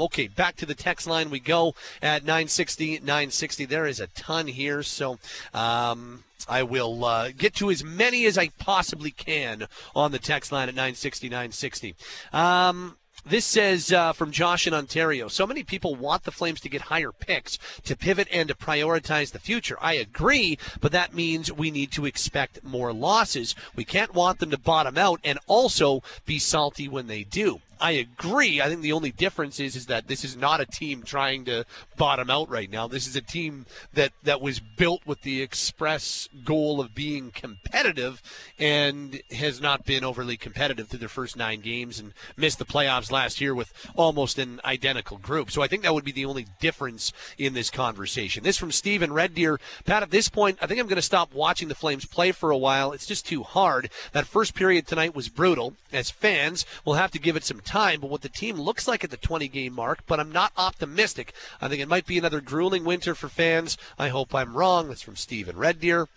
Okay, 0.00 0.28
back 0.28 0.56
to 0.56 0.66
the 0.66 0.74
text 0.74 1.06
line 1.06 1.30
we 1.30 1.40
go 1.40 1.74
at 2.02 2.22
960 2.22 3.00
960. 3.00 3.64
There 3.64 3.86
is 3.86 4.00
a 4.00 4.06
ton 4.08 4.46
here, 4.46 4.82
so 4.82 5.18
um, 5.54 6.24
I 6.48 6.62
will 6.62 7.04
uh, 7.04 7.30
get 7.36 7.54
to 7.56 7.70
as 7.70 7.82
many 7.82 8.26
as 8.26 8.36
I 8.36 8.48
possibly 8.58 9.10
can 9.10 9.66
on 9.94 10.12
the 10.12 10.18
text 10.18 10.52
line 10.52 10.68
at 10.68 10.74
960 10.74 11.28
960. 11.28 11.94
Um, 12.32 12.96
this 13.24 13.44
says 13.44 13.92
uh, 13.92 14.12
from 14.12 14.30
Josh 14.30 14.66
in 14.66 14.74
Ontario. 14.74 15.28
So 15.28 15.46
many 15.46 15.62
people 15.62 15.94
want 15.94 16.24
the 16.24 16.30
Flames 16.30 16.60
to 16.60 16.68
get 16.68 16.82
higher 16.82 17.12
picks 17.12 17.58
to 17.84 17.96
pivot 17.96 18.28
and 18.32 18.48
to 18.48 18.54
prioritize 18.54 19.32
the 19.32 19.38
future. 19.38 19.76
I 19.80 19.94
agree, 19.94 20.58
but 20.80 20.92
that 20.92 21.14
means 21.14 21.52
we 21.52 21.70
need 21.70 21.92
to 21.92 22.06
expect 22.06 22.64
more 22.64 22.92
losses. 22.92 23.54
We 23.74 23.84
can't 23.84 24.14
want 24.14 24.38
them 24.38 24.50
to 24.50 24.58
bottom 24.58 24.96
out 24.96 25.20
and 25.24 25.38
also 25.46 26.02
be 26.24 26.38
salty 26.38 26.88
when 26.88 27.06
they 27.06 27.24
do. 27.24 27.60
I 27.80 27.92
agree. 27.92 28.60
I 28.60 28.68
think 28.68 28.82
the 28.82 28.92
only 28.92 29.12
difference 29.12 29.60
is 29.60 29.76
is 29.76 29.86
that 29.86 30.08
this 30.08 30.24
is 30.24 30.36
not 30.36 30.60
a 30.60 30.66
team 30.66 31.02
trying 31.02 31.44
to 31.46 31.64
bottom 31.96 32.30
out 32.30 32.48
right 32.48 32.70
now. 32.70 32.88
This 32.88 33.06
is 33.06 33.16
a 33.16 33.20
team 33.20 33.66
that 33.94 34.12
that 34.22 34.40
was 34.40 34.60
built 34.60 35.06
with 35.06 35.22
the 35.22 35.42
express 35.42 36.28
goal 36.44 36.80
of 36.80 36.94
being 36.94 37.30
competitive 37.30 38.22
and 38.58 39.20
has 39.30 39.60
not 39.60 39.84
been 39.84 40.04
overly 40.04 40.36
competitive 40.36 40.88
through 40.88 40.98
their 40.98 41.08
first 41.08 41.36
9 41.36 41.60
games 41.60 41.98
and 41.98 42.12
missed 42.36 42.58
the 42.58 42.64
playoffs 42.64 43.10
last 43.10 43.40
year 43.40 43.54
with 43.54 43.72
almost 43.94 44.38
an 44.38 44.60
identical 44.64 45.18
group. 45.18 45.50
So 45.50 45.62
I 45.62 45.68
think 45.68 45.82
that 45.82 45.94
would 45.94 46.04
be 46.04 46.12
the 46.12 46.24
only 46.24 46.46
difference 46.60 47.12
in 47.36 47.54
this 47.54 47.70
conversation. 47.70 48.42
This 48.42 48.58
from 48.58 48.72
Steven 48.72 49.12
Red 49.12 49.34
Deer. 49.34 49.60
Pat, 49.84 50.02
at 50.02 50.10
this 50.10 50.28
point, 50.28 50.58
I 50.60 50.66
think 50.66 50.80
I'm 50.80 50.86
going 50.86 50.96
to 50.96 51.02
stop 51.02 51.32
watching 51.32 51.68
the 51.68 51.74
Flames 51.74 52.06
play 52.06 52.32
for 52.32 52.50
a 52.50 52.58
while. 52.58 52.92
It's 52.92 53.06
just 53.06 53.26
too 53.26 53.42
hard. 53.42 53.90
That 54.12 54.26
first 54.26 54.54
period 54.54 54.86
tonight 54.86 55.14
was 55.14 55.28
brutal. 55.28 55.74
As 55.92 56.10
fans, 56.10 56.66
we'll 56.84 56.96
have 56.96 57.10
to 57.12 57.18
give 57.18 57.36
it 57.36 57.44
some 57.44 57.60
time, 57.68 58.00
but 58.00 58.10
what 58.10 58.22
the 58.22 58.28
team 58.28 58.56
looks 58.56 58.88
like 58.88 59.04
at 59.04 59.10
the 59.10 59.16
20 59.16 59.46
game 59.48 59.74
mark, 59.74 60.00
but 60.06 60.18
I'm 60.18 60.32
not 60.32 60.52
optimistic. 60.56 61.34
I 61.60 61.68
think 61.68 61.82
it 61.82 61.88
might 61.88 62.06
be 62.06 62.18
another 62.18 62.40
grueling 62.40 62.84
winter 62.84 63.14
for 63.14 63.28
fans. 63.28 63.76
I 63.98 64.08
hope 64.08 64.34
I'm 64.34 64.56
wrong. 64.56 64.88
That's 64.88 65.02
from 65.02 65.16
Steven 65.16 65.56
Red 65.56 65.78
Deer. 65.80 66.08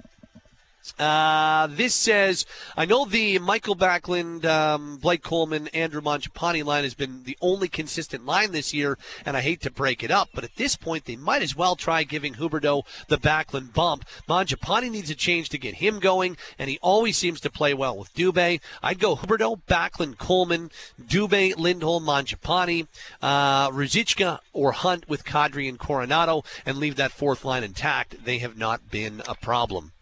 Uh, 0.98 1.68
this 1.68 1.94
says, 1.94 2.46
I 2.76 2.86
know 2.86 3.06
the 3.06 3.40
Mikael 3.40 3.76
Backlund, 3.76 4.46
um, 4.46 4.98
Blake 4.98 5.24
Coleman, 5.24 5.68
Andrew 5.70 6.02
Mangiapane 6.02 6.66
line 6.66 6.84
has 6.84 6.94
been 6.94 7.24
the 7.24 7.38
only 7.42 7.68
consistent 7.68 8.26
line 8.26 8.52
this 8.52 8.74
year, 8.74 8.98
and 9.26 9.38
I 9.38 9.42
hate 9.42 9.62
to 9.62 9.72
break 9.72 10.04
it 10.04 10.12
up, 10.12 10.30
but 10.34 10.44
at 10.44 10.56
this 10.56 10.76
point, 10.76 11.06
they 11.06 11.16
might 11.16 11.42
as 11.42 11.56
well 11.56 11.76
try 11.76 12.04
giving 12.04 12.36
Huberdeau 12.36 12.84
the 13.08 13.18
Backlund 13.18 13.74
bump. 13.74 14.06
Mangiapane 14.28 14.92
needs 14.92 15.10
a 15.10 15.16
change 15.16 15.50
to 15.50 15.58
get 15.58 15.76
him 15.76 16.00
going, 16.00 16.38
and 16.58 16.70
he 16.70 16.80
always 16.82 17.18
seems 17.18 17.40
to 17.42 17.50
play 17.50 17.74
well 17.74 17.98
with 17.98 18.14
Dubé. 18.14 18.60
I'd 18.82 19.00
go 19.00 19.16
Huberdeau, 19.16 19.62
Backlund, 19.68 20.18
Coleman, 20.18 20.72
Dubé, 21.02 21.56
Lindholm, 21.58 22.06
Mangiapane, 22.06 22.88
uh, 23.22 23.70
Ruzicka, 23.70 24.40
or 24.54 24.72
Hunt 24.72 25.08
with 25.08 25.26
Kadri 25.26 25.70
and 25.70 25.80
Coronato, 25.80 26.44
and 26.66 26.78
leave 26.78 26.96
that 26.96 27.12
fourth 27.12 27.46
line 27.46 27.64
intact. 27.64 28.26
They 28.26 28.40
have 28.40 28.58
not 28.58 28.90
been 28.90 29.22
a 29.28 29.36
problem. 29.36 29.94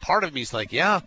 Part 0.00 0.24
of 0.24 0.34
me 0.34 0.40
is 0.40 0.52
like, 0.52 0.72
yeah, 0.72 1.00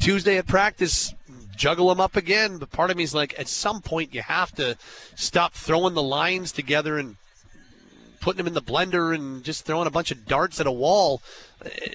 Tuesday 0.00 0.38
at 0.38 0.46
practice, 0.46 1.14
juggle 1.56 1.88
them 1.88 2.00
up 2.00 2.16
again. 2.16 2.58
But 2.58 2.70
part 2.70 2.90
of 2.90 2.96
me 2.96 3.02
is 3.02 3.14
like, 3.14 3.38
at 3.38 3.48
some 3.48 3.80
point, 3.80 4.14
you 4.14 4.22
have 4.22 4.52
to 4.56 4.76
stop 5.14 5.54
throwing 5.54 5.94
the 5.94 6.02
lines 6.02 6.52
together 6.52 6.98
and 6.98 7.16
putting 8.20 8.38
them 8.38 8.46
in 8.46 8.54
the 8.54 8.62
blender 8.62 9.14
and 9.14 9.42
just 9.42 9.64
throwing 9.64 9.86
a 9.86 9.90
bunch 9.90 10.10
of 10.10 10.26
darts 10.26 10.60
at 10.60 10.66
a 10.66 10.72
wall. 10.72 11.20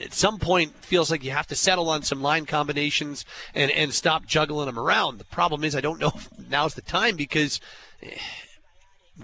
At 0.02 0.14
some 0.14 0.40
point, 0.40 0.74
feels 0.76 1.10
like 1.10 1.24
you 1.24 1.32
have 1.32 1.48
to 1.48 1.56
settle 1.56 1.90
on 1.90 2.04
some 2.04 2.22
line 2.22 2.46
combinations 2.46 3.26
and, 3.56 3.72
and 3.72 3.94
stop 3.94 4.26
juggling 4.26 4.68
them 4.68 4.78
around. 4.78 5.18
The 5.18 5.26
problem 5.26 5.64
is, 5.64 5.76
I 5.76 5.82
don't 5.82 6.00
know 6.00 6.12
if 6.16 6.30
now's 6.50 6.76
the 6.76 6.82
time 6.82 7.16
because 7.16 7.60
eh, 8.04 8.18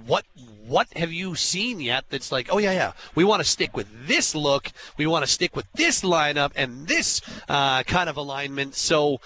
what 0.05 0.25
what 0.65 0.87
have 0.95 1.11
you 1.11 1.35
seen 1.35 1.79
yet 1.79 2.05
that's 2.09 2.31
like, 2.31 2.47
oh 2.51 2.57
yeah, 2.57 2.71
yeah, 2.71 2.91
we 3.15 3.23
want 3.23 3.41
to 3.41 3.47
stick 3.47 3.75
with 3.75 4.07
this 4.07 4.33
look, 4.33 4.71
we 4.97 5.05
want 5.05 5.25
to 5.25 5.31
stick 5.31 5.55
with 5.55 5.71
this 5.73 6.01
lineup 6.01 6.51
and 6.55 6.87
this 6.87 7.21
uh, 7.49 7.83
kind 7.83 8.09
of 8.09 8.17
alignment. 8.17 8.75
So, 8.75 9.19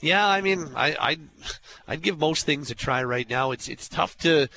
yeah, 0.00 0.26
I 0.26 0.40
mean, 0.40 0.70
I, 0.74 0.96
I'd 1.00 1.20
I'd 1.88 2.02
give 2.02 2.18
most 2.18 2.46
things 2.46 2.70
a 2.70 2.74
try 2.74 3.02
right 3.02 3.28
now. 3.28 3.50
It's 3.50 3.68
it's 3.68 3.88
tough 3.88 4.16
to 4.18 4.48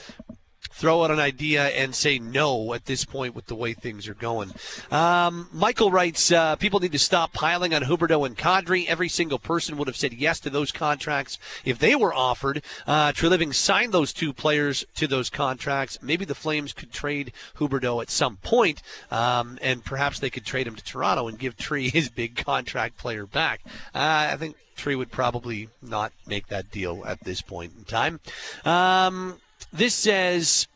throw 0.76 1.06
out 1.06 1.12
an 1.12 1.20
idea 1.20 1.68
and 1.68 1.96
say 1.96 2.20
no 2.20 2.74
at 2.74 2.86
this 2.86 3.06
point 3.06 3.34
with 3.34 3.46
the 3.46 3.56
way 3.56 3.72
things 3.74 4.10
are 4.10 4.14
going. 4.14 4.52
Um, 4.92 5.48
Michael 5.54 5.90
writes, 5.90 6.34
uh, 6.34 6.58
people 6.58 6.82
need 6.82 6.92
to 6.92 7.00
stop 7.00 7.32
piling 7.32 7.74
on 7.74 7.84
Huberdeau 7.84 8.26
and 8.26 8.38
Kadri. 8.38 8.86
Every 8.86 9.08
single 9.08 9.40
person 9.40 9.78
would 9.78 9.88
have 9.88 9.96
said 9.96 10.14
yes 10.14 10.42
to 10.42 10.50
those 10.50 10.74
contracts 10.74 11.40
if 11.64 11.80
they 11.80 11.96
were 11.96 12.14
offered. 12.14 12.62
Uh, 12.86 13.14
Treliving 13.14 13.54
signed 13.54 13.94
those 13.94 14.12
two 14.12 14.34
players 14.34 14.86
to 14.96 15.08
those 15.08 15.30
contracts. 15.30 15.98
Maybe 16.02 16.26
the 16.26 16.36
Flames 16.36 16.74
could 16.74 16.92
trade 16.92 17.32
Huberdeau 17.58 18.02
at 18.02 18.10
some 18.10 18.36
point, 18.38 18.82
um, 19.12 19.58
and 19.62 19.84
perhaps 19.84 20.20
they 20.20 20.30
could 20.30 20.46
trade 20.46 20.68
him 20.68 20.76
to 20.76 20.84
Toronto 20.84 21.30
and 21.30 21.40
give 21.40 21.56
Tree 21.56 21.90
his 21.94 22.10
big 22.10 22.36
contract 22.36 22.98
player 22.98 23.26
back. 23.26 23.62
Uh, 23.94 24.30
I 24.34 24.36
think 24.36 24.58
Tree 24.76 24.96
would 24.96 25.12
probably 25.12 25.70
not 25.82 26.12
make 26.28 26.48
that 26.48 26.70
deal 26.70 27.04
at 27.06 27.22
this 27.22 27.42
point 27.42 27.72
in 27.78 27.86
time. 27.86 28.20
Um, 28.66 29.40
this 29.72 29.94
says 29.96 30.68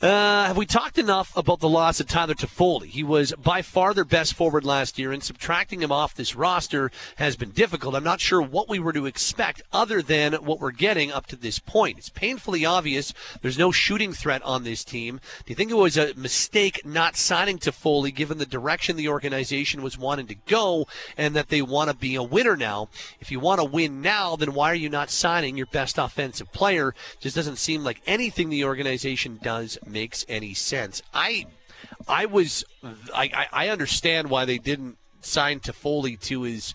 Uh, 0.00 0.46
have 0.46 0.56
we 0.56 0.64
talked 0.64 0.96
enough 0.96 1.36
about 1.36 1.58
the 1.58 1.68
loss 1.68 1.98
of 1.98 2.06
Tyler 2.06 2.34
Toffoli? 2.34 2.86
He 2.86 3.02
was 3.02 3.32
by 3.32 3.62
far 3.62 3.92
their 3.92 4.04
best 4.04 4.34
forward 4.34 4.64
last 4.64 4.96
year, 4.96 5.10
and 5.10 5.24
subtracting 5.24 5.82
him 5.82 5.90
off 5.90 6.14
this 6.14 6.36
roster 6.36 6.92
has 7.16 7.34
been 7.34 7.50
difficult. 7.50 7.96
I'm 7.96 8.04
not 8.04 8.20
sure 8.20 8.40
what 8.40 8.68
we 8.68 8.78
were 8.78 8.92
to 8.92 9.06
expect 9.06 9.62
other 9.72 10.00
than 10.00 10.34
what 10.34 10.60
we're 10.60 10.70
getting 10.70 11.10
up 11.10 11.26
to 11.26 11.36
this 11.36 11.58
point. 11.58 11.98
It's 11.98 12.10
painfully 12.10 12.64
obvious 12.64 13.12
there's 13.42 13.58
no 13.58 13.72
shooting 13.72 14.12
threat 14.12 14.40
on 14.42 14.62
this 14.62 14.84
team. 14.84 15.16
Do 15.44 15.50
you 15.50 15.56
think 15.56 15.72
it 15.72 15.74
was 15.74 15.96
a 15.96 16.14
mistake 16.14 16.86
not 16.86 17.16
signing 17.16 17.58
Toffoli 17.58 18.14
given 18.14 18.38
the 18.38 18.46
direction 18.46 18.94
the 18.94 19.08
organization 19.08 19.82
was 19.82 19.98
wanting 19.98 20.28
to 20.28 20.36
go 20.46 20.86
and 21.16 21.34
that 21.34 21.48
they 21.48 21.60
want 21.60 21.90
to 21.90 21.96
be 21.96 22.14
a 22.14 22.22
winner 22.22 22.56
now? 22.56 22.88
If 23.18 23.32
you 23.32 23.40
want 23.40 23.60
to 23.60 23.64
win 23.64 24.00
now, 24.00 24.36
then 24.36 24.54
why 24.54 24.70
are 24.70 24.76
you 24.76 24.90
not 24.90 25.10
signing 25.10 25.56
your 25.56 25.66
best 25.66 25.98
offensive 25.98 26.52
player? 26.52 26.94
Just 27.18 27.34
doesn't 27.34 27.56
seem 27.56 27.82
like 27.82 28.00
anything 28.06 28.48
the 28.48 28.62
organization 28.62 29.40
does 29.42 29.76
makes 29.90 30.24
any 30.28 30.54
sense. 30.54 31.02
I 31.12 31.46
I 32.06 32.26
was 32.26 32.64
I, 33.14 33.46
I 33.52 33.68
understand 33.68 34.30
why 34.30 34.44
they 34.44 34.58
didn't 34.58 34.98
sign 35.20 35.60
Toffoli 35.60 36.20
to 36.22 36.42
his 36.42 36.74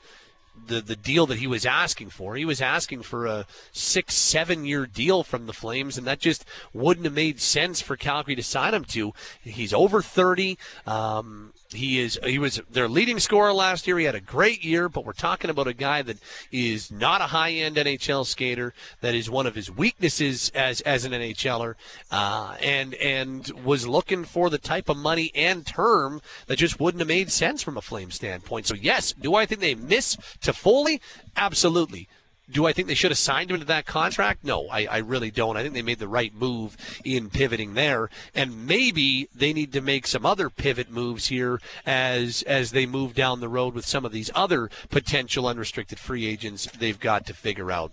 the 0.68 0.82
the 0.82 0.96
deal 0.96 1.26
that 1.28 1.40
he 1.40 1.48
was 1.48 1.66
asking 1.66 2.10
for. 2.10 2.36
He 2.36 2.46
was 2.46 2.62
asking 2.62 3.04
for 3.04 3.26
a 3.26 3.46
six 3.72 4.16
seven 4.16 4.66
year 4.66 4.86
deal 4.86 5.24
from 5.24 5.46
the 5.46 5.54
Flames, 5.54 5.98
and 5.98 6.06
that 6.08 6.20
just 6.20 6.46
wouldn't 6.74 7.06
have 7.06 7.16
made 7.16 7.42
sense 7.42 7.82
for 7.82 7.98
Calgary 7.98 8.36
to 8.36 8.44
sign 8.44 8.74
him 8.74 8.86
to. 8.86 9.14
He's 9.42 9.74
over 9.74 10.02
thirty. 10.02 10.58
Um, 10.86 11.54
he 11.74 12.00
is 12.00 12.20
he 12.24 12.40
was 12.40 12.62
their 12.70 12.88
leading 12.88 13.20
scorer 13.20 13.54
last 13.54 13.88
year. 13.88 13.98
He 13.98 14.06
had 14.06 14.16
a 14.16 14.22
great 14.22 14.64
year, 14.64 14.90
but 14.90 15.06
we're 15.06 15.14
talking 15.14 15.50
about 15.50 15.68
a 15.68 15.74
guy 15.74 16.02
that 16.02 16.18
is 16.52 16.92
not 16.92 17.22
a 17.22 17.26
high 17.26 17.52
end 17.52 17.76
NHL 17.76 18.26
skater. 18.26 18.74
That 19.02 19.16
is 19.16 19.30
one 19.30 19.48
of 19.48 19.56
his 19.56 19.70
weaknesses 19.70 20.52
as 20.56 20.82
as 20.82 21.06
an 21.06 21.12
NHLer, 21.12 21.76
uh, 22.12 22.56
and 22.62 22.94
and 22.96 23.50
was 23.64 23.88
looking 23.88 24.24
for 24.24 24.50
the 24.50 24.58
type 24.58 24.90
of 24.90 24.98
money 24.98 25.32
and 25.36 25.66
term 25.66 26.22
that 26.48 26.58
just 26.58 26.80
wouldn't 26.80 27.02
have 27.02 27.08
made 27.08 27.32
sense 27.32 27.62
from 27.62 27.78
a 27.78 27.82
Flame 27.82 28.12
standpoint. 28.12 28.68
So 28.68 28.76
yes, 28.76 29.14
do 29.14 29.36
I 29.36 29.46
think 29.46 29.62
they 29.62 29.76
miss 29.76 30.16
Toffoli? 30.42 31.00
Absolutely. 31.36 32.08
Do 32.54 32.68
I 32.68 32.72
think 32.72 32.88
they 32.88 32.94
should 32.94 33.12
have 33.12 33.18
signed 33.18 33.50
him 33.50 33.60
to 33.60 33.66
that 33.66 33.88
contract? 33.88 34.44
No, 34.44 34.68
I, 34.70 34.86
I, 34.86 34.98
really 35.00 35.32
don't. 35.32 35.58
I 35.58 35.64
think 35.64 35.74
they 35.74 35.82
made 35.82 35.98
the 35.98 36.08
right 36.08 36.34
move 36.34 36.78
in 37.04 37.32
pivoting 37.32 37.74
there, 37.74 38.10
and 38.36 38.68
maybe 38.68 39.28
they 39.34 39.54
need 39.54 39.74
to 39.74 39.82
make 39.82 40.06
some 40.06 40.26
other 40.26 40.52
pivot 40.52 40.92
moves 40.92 41.28
here 41.28 41.60
as 41.86 42.44
as 42.44 42.72
they 42.72 42.86
move 42.86 43.16
down 43.16 43.40
the 43.40 43.50
road 43.50 43.74
with 43.74 43.86
some 43.86 44.06
of 44.06 44.12
these 44.12 44.30
other 44.36 44.70
potential 44.90 45.48
unrestricted 45.48 46.00
free 46.00 46.28
agents 46.28 46.68
they've 46.78 47.00
got 47.00 47.26
to 47.26 47.34
figure 47.34 47.72
out. 47.72 47.92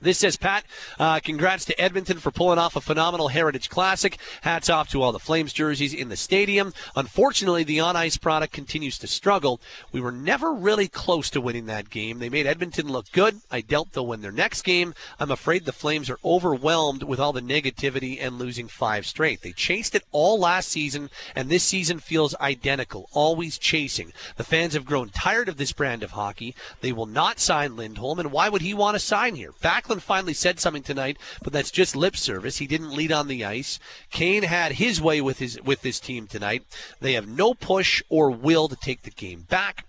This 0.00 0.18
says, 0.18 0.36
Pat, 0.36 0.64
uh, 0.98 1.18
congrats 1.20 1.64
to 1.64 1.80
Edmonton 1.80 2.18
for 2.18 2.30
pulling 2.30 2.58
off 2.58 2.76
a 2.76 2.80
phenomenal 2.80 3.28
Heritage 3.28 3.68
Classic. 3.68 4.18
Hats 4.42 4.70
off 4.70 4.88
to 4.90 5.02
all 5.02 5.12
the 5.12 5.18
Flames 5.18 5.52
jerseys 5.52 5.92
in 5.92 6.08
the 6.08 6.16
stadium. 6.16 6.72
Unfortunately, 6.94 7.64
the 7.64 7.80
on 7.80 7.96
ice 7.96 8.16
product 8.16 8.52
continues 8.52 8.98
to 8.98 9.06
struggle. 9.06 9.60
We 9.90 10.00
were 10.00 10.12
never 10.12 10.52
really 10.52 10.88
close 10.88 11.30
to 11.30 11.40
winning 11.40 11.66
that 11.66 11.90
game. 11.90 12.18
They 12.18 12.28
made 12.28 12.46
Edmonton 12.46 12.88
look 12.88 13.10
good. 13.12 13.40
I 13.50 13.60
doubt 13.60 13.92
they'll 13.92 14.06
win 14.06 14.20
their 14.20 14.32
next 14.32 14.62
game. 14.62 14.94
I'm 15.18 15.30
afraid 15.30 15.64
the 15.64 15.72
Flames 15.72 16.10
are 16.10 16.18
overwhelmed 16.24 17.02
with 17.02 17.18
all 17.18 17.32
the 17.32 17.40
negativity 17.40 18.18
and 18.20 18.38
losing 18.38 18.68
five 18.68 19.06
straight. 19.06 19.42
They 19.42 19.52
chased 19.52 19.94
it 19.94 20.04
all 20.12 20.38
last 20.38 20.68
season, 20.68 21.10
and 21.34 21.48
this 21.48 21.64
season 21.64 21.98
feels 21.98 22.34
identical, 22.40 23.08
always 23.12 23.58
chasing. 23.58 24.12
The 24.36 24.44
fans 24.44 24.74
have 24.74 24.84
grown 24.84 25.08
tired 25.08 25.48
of 25.48 25.56
this 25.56 25.72
brand 25.72 26.02
of 26.02 26.12
hockey. 26.12 26.54
They 26.80 26.92
will 26.92 27.06
not 27.06 27.40
sign 27.40 27.76
Lindholm, 27.76 28.18
and 28.18 28.32
why 28.32 28.48
would 28.48 28.62
he 28.62 28.74
want 28.74 28.94
to 28.94 29.00
sign 29.00 29.34
here? 29.34 29.52
Back 29.60 29.77
Backlund 29.78 30.02
finally 30.02 30.34
said 30.34 30.58
something 30.58 30.82
tonight, 30.82 31.18
but 31.42 31.52
that's 31.52 31.70
just 31.70 31.94
lip 31.94 32.16
service. 32.16 32.58
He 32.58 32.66
didn't 32.66 32.94
lead 32.94 33.12
on 33.12 33.28
the 33.28 33.44
ice. 33.44 33.78
Kane 34.10 34.42
had 34.42 34.72
his 34.72 35.00
way 35.00 35.20
with 35.20 35.38
his 35.38 35.60
with 35.62 35.82
his 35.82 36.00
team 36.00 36.26
tonight. 36.26 36.64
They 37.00 37.12
have 37.12 37.28
no 37.28 37.54
push 37.54 38.02
or 38.08 38.30
will 38.30 38.68
to 38.68 38.76
take 38.76 39.02
the 39.02 39.10
game 39.10 39.42
back. 39.42 39.84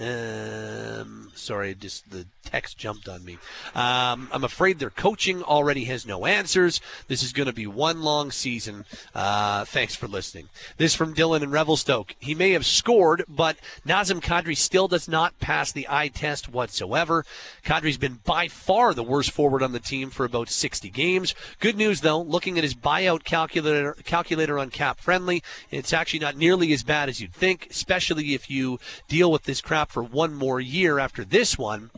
Um, 0.00 1.30
sorry, 1.34 1.74
just 1.74 2.10
the 2.10 2.26
text 2.44 2.76
jumped 2.76 3.08
on 3.08 3.24
me. 3.24 3.34
Um, 3.74 4.28
I'm 4.32 4.42
afraid 4.42 4.78
their 4.78 4.90
coaching 4.90 5.42
already 5.42 5.84
has 5.84 6.06
no 6.06 6.26
answers. 6.26 6.80
This 7.08 7.22
is 7.22 7.32
going 7.32 7.46
to 7.46 7.52
be 7.52 7.66
one 7.66 8.02
long 8.02 8.30
season. 8.30 8.84
Uh, 9.14 9.64
thanks 9.64 9.94
for 9.94 10.08
listening. 10.08 10.48
This 10.76 10.94
from 10.94 11.14
Dylan 11.14 11.42
in 11.42 11.50
Revelstoke. 11.50 12.14
He 12.18 12.34
may 12.34 12.50
have 12.50 12.66
scored, 12.66 13.24
but 13.28 13.56
Nazem 13.86 14.20
Kadri 14.20 14.56
still 14.56 14.88
does 14.88 15.08
not 15.08 15.38
pass 15.40 15.72
the 15.72 15.86
eye 15.88 16.08
test 16.08 16.48
whatsoever. 16.48 17.24
Kadri's 17.64 17.98
been 17.98 18.20
by 18.24 18.48
far 18.48 18.94
the 18.94 19.02
worst 19.02 19.30
forward 19.30 19.62
on 19.62 19.72
the 19.72 19.80
team 19.80 20.10
for 20.10 20.24
about 20.24 20.48
60 20.48 20.90
games. 20.90 21.34
Good 21.60 21.76
news 21.76 22.00
though, 22.00 22.20
looking 22.20 22.58
at 22.58 22.64
his 22.64 22.74
buyout 22.74 23.24
calculator 23.24 23.96
calculator 24.04 24.58
on 24.58 24.70
Cap 24.70 24.98
Friendly, 25.00 25.42
it's 25.70 25.92
actually 25.92 26.20
not 26.20 26.36
nearly 26.36 26.72
as 26.72 26.82
bad 26.82 27.08
as 27.08 27.20
you'd 27.20 27.32
think, 27.32 27.68
especially 27.70 28.34
if 28.34 28.50
you 28.50 28.80
deal 29.08 29.30
with 29.30 29.44
this 29.44 29.60
for 29.90 30.02
one 30.02 30.34
more 30.34 30.60
year 30.60 30.98
after 30.98 31.24
this 31.24 31.58
one. 31.58 31.90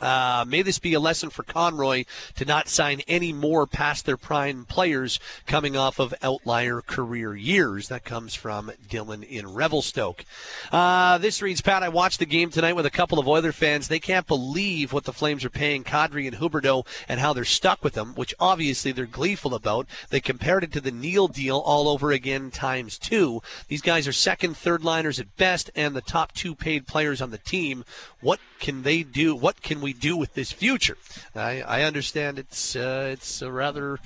Uh, 0.00 0.44
may 0.46 0.62
this 0.62 0.78
be 0.78 0.94
a 0.94 1.00
lesson 1.00 1.30
for 1.30 1.42
Conroy 1.42 2.04
to 2.36 2.44
not 2.44 2.68
sign 2.68 3.00
any 3.06 3.32
more 3.32 3.66
past 3.66 4.06
their 4.06 4.16
prime 4.16 4.64
players 4.64 5.20
coming 5.46 5.76
off 5.76 5.98
of 5.98 6.14
outlier 6.22 6.80
career 6.80 7.34
years. 7.34 7.88
That 7.88 8.04
comes 8.04 8.34
from 8.34 8.72
Dylan 8.88 9.24
in 9.24 9.52
Revelstoke. 9.52 10.24
Uh, 10.72 11.18
this 11.18 11.42
reads, 11.42 11.60
Pat, 11.60 11.82
I 11.82 11.88
watched 11.88 12.18
the 12.18 12.26
game 12.26 12.50
tonight 12.50 12.76
with 12.76 12.86
a 12.86 12.90
couple 12.90 13.18
of 13.18 13.28
Oiler 13.28 13.52
fans. 13.52 13.88
They 13.88 14.00
can't 14.00 14.26
believe 14.26 14.92
what 14.92 15.04
the 15.04 15.12
Flames 15.12 15.44
are 15.44 15.50
paying 15.50 15.84
Kadri 15.84 16.26
and 16.26 16.36
Huberdeau 16.36 16.86
and 17.08 17.20
how 17.20 17.32
they're 17.32 17.44
stuck 17.44 17.82
with 17.84 17.94
them, 17.94 18.14
which 18.14 18.34
obviously 18.38 18.92
they're 18.92 19.06
gleeful 19.06 19.54
about. 19.54 19.86
They 20.10 20.20
compared 20.20 20.64
it 20.64 20.72
to 20.72 20.80
the 20.80 20.90
Neal 20.90 21.28
deal 21.28 21.58
all 21.58 21.88
over 21.88 22.12
again 22.12 22.50
times 22.50 22.98
two. 22.98 23.42
These 23.68 23.82
guys 23.82 24.06
are 24.08 24.12
second, 24.12 24.56
third 24.56 24.84
liners 24.84 25.20
at 25.20 25.36
best 25.36 25.70
and 25.74 25.94
the 25.94 26.00
top 26.00 26.32
two 26.32 26.54
paid 26.54 26.86
players 26.86 27.20
on 27.20 27.30
the 27.30 27.38
team. 27.38 27.84
What 28.20 28.40
can 28.58 28.82
they 28.82 29.02
do? 29.02 29.34
What 29.34 29.62
can 29.62 29.80
we 29.84 29.92
do 29.92 30.16
with 30.16 30.34
this 30.34 30.50
future? 30.50 30.98
I, 31.36 31.62
I 31.62 31.82
understand 31.82 32.38
it's 32.38 32.74
uh, 32.74 33.10
it's 33.12 33.42
a 33.42 33.52
rather 33.52 33.98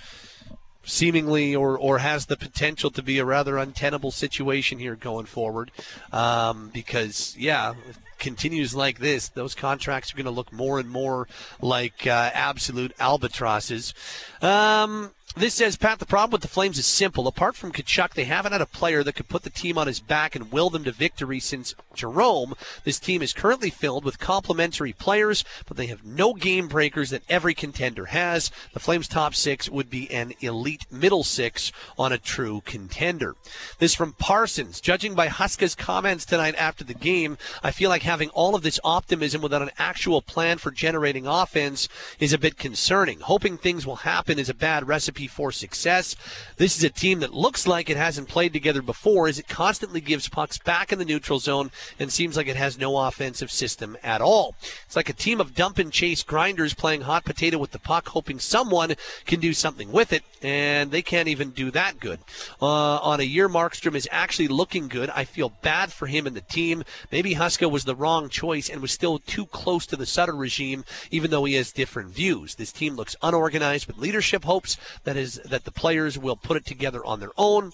seemingly 0.85 1.55
or, 1.55 1.79
or 1.79 1.99
has 1.99 2.27
the 2.27 2.37
potential 2.37 2.91
to 2.91 3.03
be 3.03 3.19
a 3.19 3.25
rather 3.25 3.59
untenable 3.59 4.11
situation 4.11 4.79
here 4.79 4.97
going 4.97 5.27
forward 5.27 5.71
um, 6.13 6.71
because 6.73 7.37
yeah 7.39 7.75
continues 8.19 8.75
like 8.75 8.99
this 8.99 9.29
those 9.29 9.55
contracts 9.55 10.13
are 10.13 10.17
going 10.17 10.25
to 10.25 10.31
look 10.31 10.53
more 10.53 10.81
and 10.81 10.89
more 10.89 11.29
like 11.61 12.07
uh, 12.07 12.31
absolute 12.33 12.93
albatrosses 12.99 13.93
um, 14.41 15.11
this 15.37 15.55
says, 15.55 15.77
Pat, 15.77 15.99
the 15.99 16.07
problem 16.07 16.33
with 16.33 16.43
the 16.43 16.49
Flames 16.49 16.79
is 16.79 16.87
simple. 16.87 17.29
Apart 17.29 17.55
from 17.55 17.71
Tkachuk, 17.71 18.15
they 18.15 18.25
haven't 18.25 18.53
had 18.53 18.61
a 18.61 18.67
player 18.67 19.05
that 19.05 19.15
could 19.15 19.29
put 19.29 19.43
the 19.43 19.51
team 19.51 19.79
on 19.79 19.87
his 19.87 20.01
back 20.01 20.35
and 20.35 20.51
will 20.51 20.71
them 20.71 20.85
to 20.85 20.93
victory 20.93 21.39
since 21.39 21.75
Jarome. 21.95 22.55
This 22.85 22.99
team 22.99 23.23
is 23.23 23.33
currently 23.33 23.71
filled 23.71 24.05
with 24.05 24.19
complementary 24.19 24.93
players, 24.93 25.45
but 25.67 25.77
they 25.77 25.87
have 25.87 26.05
no 26.05 26.33
game 26.35 26.67
breakers 26.67 27.11
that 27.11 27.23
every 27.29 27.55
contender 27.55 28.07
has. 28.07 28.51
The 28.73 28.81
Flames' 28.81 29.07
top 29.07 29.35
six 29.35 29.69
would 29.69 29.91
be 29.91 30.11
an 30.11 30.33
elite 30.41 30.87
middle 30.91 31.25
six 31.25 31.73
on 31.99 32.13
a 32.13 32.19
true 32.19 32.63
contender. 32.65 33.37
This 33.79 33.95
from 33.95 34.15
Parsons. 34.15 34.81
Judging 34.81 35.15
by 35.15 35.29
Huska's 35.29 35.75
comments 35.75 36.25
tonight 36.25 36.55
after 36.57 36.85
the 36.85 36.95
game, 36.95 37.37
I 37.63 37.71
feel 37.71 37.91
like 37.91 38.03
having 38.03 38.31
all 38.31 38.55
of 38.55 38.63
this 38.63 38.81
optimism 38.83 39.43
without 39.43 39.63
an 39.63 39.71
actual 39.79 40.23
plan 40.23 40.59
for 40.59 40.71
generating 40.71 41.27
offense 41.27 41.89
is 42.19 42.33
a 42.33 42.39
bit 42.39 42.57
concerning. 42.57 43.21
Hoping 43.21 43.59
things 43.59 43.87
will 43.87 43.97
happen 43.97 44.39
is 44.39 44.49
a 44.49 44.55
bad 44.55 44.89
recipe 44.89 45.18
for 45.27 45.51
success. 45.51 46.17
This 46.57 46.77
is 46.77 46.85
a 46.85 46.91
team 46.91 47.21
that 47.21 47.35
looks 47.35 47.67
like 47.67 47.91
it 47.91 47.97
hasn't 47.97 48.29
played 48.29 48.53
together 48.53 48.83
before 48.83 49.29
as 49.29 49.39
it 49.39 49.49
constantly 49.49 50.01
gives 50.01 50.29
pucks 50.29 50.59
back 50.59 50.93
in 50.93 50.99
the 50.99 51.05
neutral 51.05 51.39
zone 51.39 51.71
and 51.99 52.13
seems 52.13 52.37
like 52.37 52.47
it 52.47 52.57
has 52.57 52.79
no 52.79 52.97
offensive 52.99 53.51
system 53.51 53.97
at 54.03 54.21
all. 54.21 54.55
It's 54.87 54.97
like 54.97 55.09
a 55.09 55.15
team 55.15 55.41
of 55.41 55.55
dump 55.55 55.79
and 55.79 55.93
chase 55.93 56.23
grinders 56.23 56.75
playing 56.75 57.03
hot 57.03 57.25
potato 57.25 57.59
with 57.59 57.73
the 57.73 57.79
puck, 57.79 58.09
hoping 58.09 58.39
someone 58.39 58.95
can 59.27 59.41
do 59.41 59.53
something 59.53 59.91
with 59.93 60.13
it, 60.13 60.23
and 60.43 60.91
they 60.91 61.03
can't 61.03 61.29
even 61.29 61.51
do 61.51 61.71
that 61.71 61.99
good. 62.01 62.21
Uh, 62.61 62.99
on 62.99 63.21
a 63.21 63.25
year 63.25 63.49
Markstrom 63.49 63.95
is 63.95 64.09
actually 64.13 64.49
looking 64.49 64.89
good, 64.89 65.11
I 65.11 65.25
feel 65.25 65.53
bad 65.63 65.93
for 65.93 66.07
him 66.07 66.27
and 66.27 66.37
the 66.37 66.43
team. 66.43 66.85
Maybe 67.11 67.35
Huska 67.35 67.71
was 67.71 67.85
the 67.85 67.97
wrong 67.97 68.29
choice 68.29 68.69
and 68.69 68.83
was 68.83 68.93
still 68.93 69.19
too 69.19 69.47
close 69.47 69.87
to 69.87 69.97
the 69.97 70.07
Sutter 70.07 70.35
regime, 70.35 70.85
even 71.11 71.31
though 71.31 71.45
he 71.45 71.55
has 71.55 71.73
different 71.73 72.11
views. 72.11 72.55
This 72.55 72.73
team 72.73 72.95
looks 72.95 73.17
unorganized 73.23 73.87
with 73.87 73.99
leadership 73.99 74.45
hopes 74.45 74.77
that 75.09 75.17
is 75.17 75.41
that 75.47 75.65
the 75.65 75.71
players 75.71 76.19
will 76.19 76.37
put 76.37 76.59
it 76.59 76.67
together 76.67 77.03
on 77.03 77.19
their 77.19 77.31
own. 77.39 77.73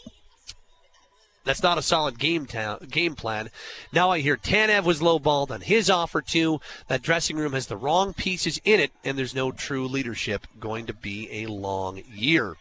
That's 1.43 1.65
not 1.65 1.79
a 1.79 1.83
solid 1.83 2.17
game 2.17 2.47
ta- 2.47 2.79
game 2.89 3.17
plan. 3.17 3.51
Now 3.93 4.11
I 4.11 4.21
hear 4.21 4.37
Tanev 4.37 4.85
was 4.85 5.01
lowballed 5.01 5.51
on 5.51 5.61
his 5.61 5.91
offer 5.91 6.23
too. 6.23 6.61
That 6.87 7.03
dressing 7.03 7.37
room 7.37 7.53
has 7.53 7.67
the 7.67 7.77
wrong 7.77 8.15
pieces 8.15 8.61
in 8.65 8.79
it, 8.79 8.93
and 9.03 9.19
there's 9.19 9.35
no 9.35 9.51
true 9.51 9.89
leadership. 9.89 10.47
Going 10.61 10.87
to 10.87 10.95
be 10.95 11.29
a 11.43 11.47
long 11.47 12.03
year. 12.15 12.55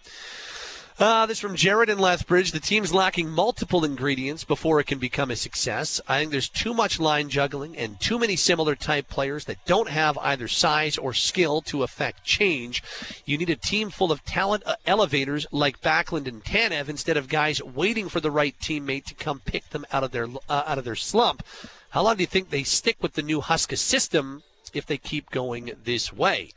Uh, 1.00 1.26
this 1.26 1.40
from 1.40 1.56
Jared 1.56 1.90
in 1.90 1.98
Lethbridge. 1.98 2.52
The 2.52 2.60
team's 2.60 2.94
lacking 2.94 3.28
multiple 3.28 3.84
ingredients 3.84 4.44
before 4.44 4.80
it 4.80 4.86
can 4.86 5.00
become 5.00 5.32
a 5.32 5.36
success. 5.36 6.00
I 6.08 6.20
think 6.20 6.32
there's 6.32 6.48
too 6.48 6.72
much 6.72 7.00
line 7.00 7.30
juggling 7.30 7.76
and 7.76 8.00
too 8.00 8.20
many 8.20 8.36
similar 8.36 8.76
type 8.76 9.10
players 9.10 9.46
that 9.46 9.66
don't 9.66 9.90
have 9.90 10.20
either 10.20 10.48
size 10.48 11.00
or 11.00 11.12
skill 11.16 11.62
to 11.62 11.82
affect 11.82 12.24
change. 12.24 12.84
You 13.26 13.40
need 13.40 13.50
a 13.50 13.56
team 13.56 13.90
full 13.90 14.12
of 14.12 14.24
talent 14.24 14.62
uh, 14.68 14.76
elevators 14.86 15.48
like 15.52 15.82
Backlund 15.82 16.28
and 16.28 16.44
Tanev 16.44 16.90
instead 16.90 17.18
of 17.18 17.28
guys 17.28 17.62
waiting 17.62 18.08
for 18.08 18.20
the 18.20 18.32
right 18.32 18.56
teammate 18.62 19.06
to 19.06 19.16
come 19.16 19.40
pick 19.40 19.68
them 19.72 19.88
out 19.92 20.04
of 20.04 20.12
their 20.12 20.28
uh, 20.48 20.64
out 20.68 20.78
of 20.78 20.86
their 20.86 20.96
slump. 20.96 21.44
How 21.90 22.04
long 22.04 22.18
do 22.18 22.22
you 22.22 22.28
think 22.28 22.52
they 22.52 22.64
stick 22.64 22.98
with 23.02 23.14
the 23.14 23.24
new 23.24 23.42
Huska 23.42 23.80
system 23.80 24.44
if 24.76 24.86
they 24.86 24.98
keep 24.98 25.32
going 25.32 25.72
this 25.84 26.14
way? 26.14 26.52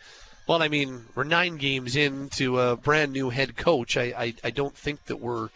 Well, 0.47 0.63
I 0.63 0.69
mean, 0.69 1.07
we're 1.17 1.25
nine 1.25 1.57
games 1.57 1.97
into 1.97 2.61
a 2.61 2.77
brand 2.77 3.13
new 3.13 3.31
head 3.31 3.57
coach. 3.57 3.97
I, 3.97 4.05
I, 4.17 4.35
I 4.45 4.51
don't 4.51 4.77
think 4.77 5.07
that 5.07 5.17
we're 5.17 5.49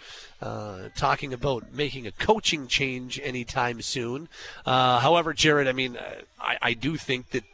uh, 0.42 0.88
talking 0.96 1.32
about 1.32 1.72
making 1.72 2.08
a 2.08 2.12
coaching 2.12 2.66
change 2.66 3.20
anytime 3.22 3.82
soon. 3.82 4.28
Uh, 4.66 4.98
however, 4.98 5.32
Jared, 5.32 5.68
I 5.68 5.72
mean, 5.72 5.96
uh, 5.96 6.22
I, 6.40 6.58
I 6.60 6.72
do 6.72 6.96
think 6.96 7.30
that 7.30 7.44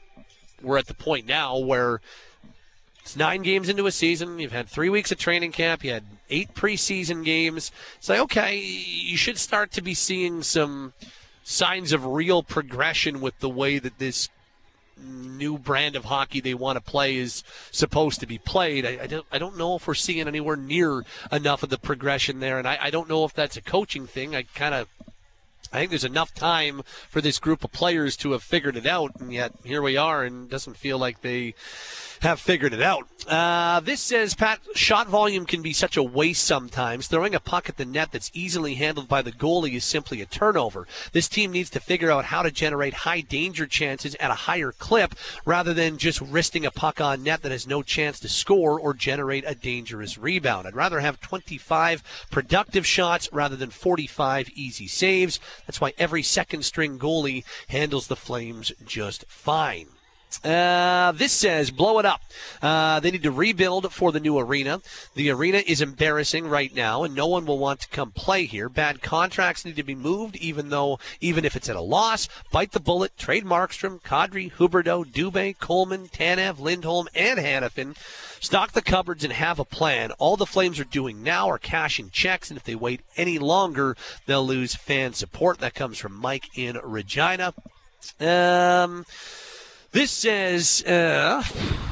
we're 0.63 0.79
at 0.79 0.87
the 0.87 0.95
point 0.95 1.27
now 1.27 1.59
where 1.59 2.01
it's 3.03 3.17
nine 3.17 3.43
games 3.43 3.69
into 3.69 3.87
a 3.87 3.93
season. 3.93 4.39
You've 4.39 4.53
had 4.53 4.67
three 4.67 4.89
weeks 4.89 5.13
of 5.13 5.19
training 5.19 5.53
camp. 5.53 5.85
You 5.85 5.93
had 5.93 6.05
eight 6.31 6.55
preseason 6.55 7.23
games. 7.23 7.71
It's 7.99 8.09
like, 8.09 8.21
okay, 8.21 8.57
you 8.57 9.19
should 9.19 9.37
start 9.37 9.73
to 9.73 9.83
be 9.83 9.93
seeing 9.93 10.43
some 10.43 10.95
signs 11.45 11.93
of 11.93 12.07
real 12.07 12.43
progression 12.43 13.21
with 13.21 13.39
the 13.41 13.51
way 13.51 13.79
that 13.79 13.99
this 13.99 14.31
new 14.97 15.59
brand 15.59 15.97
of 15.97 16.05
hockey 16.05 16.41
they 16.41 16.55
want 16.55 16.77
to 16.77 16.81
play 16.81 17.17
is 17.17 17.43
supposed 17.71 18.21
to 18.21 18.27
be 18.27 18.39
played. 18.39 18.87
I, 18.87 18.99
I, 19.03 19.07
don't 19.07 19.27
I 19.31 19.39
don't 19.39 19.59
know 19.59 19.77
if 19.77 19.87
we're 19.87 19.95
seeing 19.95 20.27
anywhere 20.27 20.57
near 20.57 21.05
enough 21.31 21.63
of 21.63 21.71
the 21.71 21.79
progression 21.79 22.41
there, 22.41 22.59
and 22.59 22.67
I, 22.67 22.79
I 22.83 22.91
don't 22.91 23.09
know 23.09 23.25
if 23.25 23.35
that's 23.35 23.57
a 23.57 23.63
coaching 23.63 24.07
thing. 24.07 24.35
I 24.35 24.43
kind 24.43 24.75
of 24.75 24.89
I 25.73 25.79
think 25.79 25.91
there's 25.91 26.05
enough 26.05 26.35
time 26.35 26.83
for 27.09 27.21
this 27.21 27.39
group 27.39 27.65
of 27.65 27.73
players 27.73 28.17
to 28.19 28.33
have 28.33 28.43
figured 28.43 28.77
it 28.77 28.87
out, 28.87 29.13
and 29.21 29.33
yet 29.33 29.53
here 29.65 29.83
we 29.83 29.97
are, 29.97 30.25
and 30.25 30.47
it 30.47 30.51
doesn't 30.51 30.77
feel 30.77 30.99
like 30.99 31.21
they 31.21 31.55
have 32.21 32.41
figured 32.41 32.73
it 32.73 32.83
out. 32.83 33.07
Uh, 33.27 33.81
this 33.81 34.01
says, 34.01 34.35
Pat, 34.35 34.61
shot 34.75 35.09
volume 35.09 35.47
can 35.47 35.61
be 35.61 35.73
such 35.73 35.97
a 35.97 36.03
waste 36.03 36.45
sometimes. 36.45 37.09
Throwing 37.09 37.35
a 37.35 37.41
puck 37.41 37.69
at 37.69 37.77
the 37.77 37.85
net 37.85 38.13
that's 38.13 38.31
easily 38.33 38.75
handled 38.75 39.09
by 39.09 39.21
the 39.21 39.33
goalie 39.33 39.75
is 39.75 39.85
simply 39.85 40.21
a 40.21 40.27
turnover. 40.27 40.87
This 41.13 41.29
team 41.29 41.51
needs 41.51 41.71
to 41.71 41.81
figure 41.81 42.11
out 42.11 42.27
how 42.27 42.43
to 42.43 42.53
generate 42.53 42.95
high 42.95 43.23
danger 43.23 43.67
chances 43.67 44.15
at 44.17 44.31
a 44.31 44.35
higher 44.35 44.71
clip 44.71 45.15
rather 45.45 45.75
than 45.75 45.99
just 45.99 46.21
wristing 46.21 46.65
a 46.65 46.71
puck 46.71 47.01
on 47.01 47.25
net 47.25 47.43
that 47.43 47.51
has 47.53 47.67
no 47.67 47.83
chance 47.83 48.21
to 48.21 48.29
score 48.29 48.79
or 48.79 48.95
generate 48.95 49.45
a 49.47 49.57
dangerous 49.57 50.17
rebound. 50.17 50.69
I'd 50.69 50.77
rather 50.77 51.01
have 51.01 51.21
25 51.21 52.03
productive 52.31 52.87
shots 52.87 53.29
rather 53.33 53.57
than 53.57 53.71
45 53.71 54.51
easy 54.55 54.87
saves. 54.87 55.41
That's 55.67 55.81
why 55.81 55.95
every 55.99 56.23
second 56.23 56.63
string 56.63 56.99
goalie 56.99 57.45
handles 57.69 58.07
the 58.07 58.17
Flames 58.17 58.73
just 58.85 59.25
fine. 59.27 59.96
Uh, 60.45 61.13
this 61.13 61.33
says 61.33 61.71
blow 61.71 61.99
it 61.99 62.05
up. 62.05 62.21
Uh, 62.63 63.01
they 63.01 63.11
need 63.11 63.23
to 63.23 63.31
rebuild 63.31 63.93
for 63.93 64.13
the 64.13 64.21
new 64.21 64.39
arena. 64.39 64.81
The 65.15 65.31
arena 65.31 65.63
is 65.67 65.81
embarrassing 65.81 66.47
right 66.49 66.75
now, 66.75 67.05
and 67.05 67.15
no 67.15 67.27
one 67.27 67.47
will 67.47 67.59
want 67.59 67.81
to 67.81 67.89
come 67.89 68.11
play 68.13 68.45
here. 68.45 68.69
Bad 68.69 69.03
contracts 69.03 69.65
need 69.65 69.77
to 69.77 69.83
be 69.83 69.95
moved, 69.95 70.37
even 70.37 70.69
though 70.69 70.99
even 71.21 71.45
if 71.45 71.57
it's 71.57 71.69
at 71.69 71.77
a 71.77 71.81
loss. 71.81 72.29
Bite 72.53 72.73
the 72.73 72.81
bullet. 72.81 73.17
Trade 73.19 73.45
Markstrom, 73.45 74.01
Kadri, 74.03 74.53
Huberdeau, 74.53 75.05
Dubé, 75.05 75.59
Coleman, 75.59 76.09
Tanev, 76.09 76.59
Lindholm, 76.59 77.09
and 77.15 77.39
Hanifin. 77.39 77.97
Stock 78.41 78.73
the 78.73 78.83
cupboards 78.83 79.25
and 79.25 79.33
have 79.33 79.59
a 79.59 79.65
plan. 79.65 80.13
All 80.13 80.37
the 80.37 80.47
Flames 80.47 80.79
are 80.79 80.85
doing 80.85 81.23
now 81.23 81.49
are 81.49 81.59
cashing 81.59 82.11
checks, 82.11 82.51
and 82.51 82.57
if 82.57 82.65
they 82.65 82.75
wait 82.75 83.01
any 83.17 83.39
longer, 83.39 83.97
they'll 84.27 84.47
lose 84.47 84.75
fan 84.75 85.15
support. 85.15 85.59
That 85.59 85.75
comes 85.75 85.99
from 85.99 86.15
Mike 86.15 86.57
in 86.57 86.79
Regina. 86.83 87.55
Um. 88.21 89.05
This 89.97 90.11
says, 90.11 90.85
uh, 90.85 91.43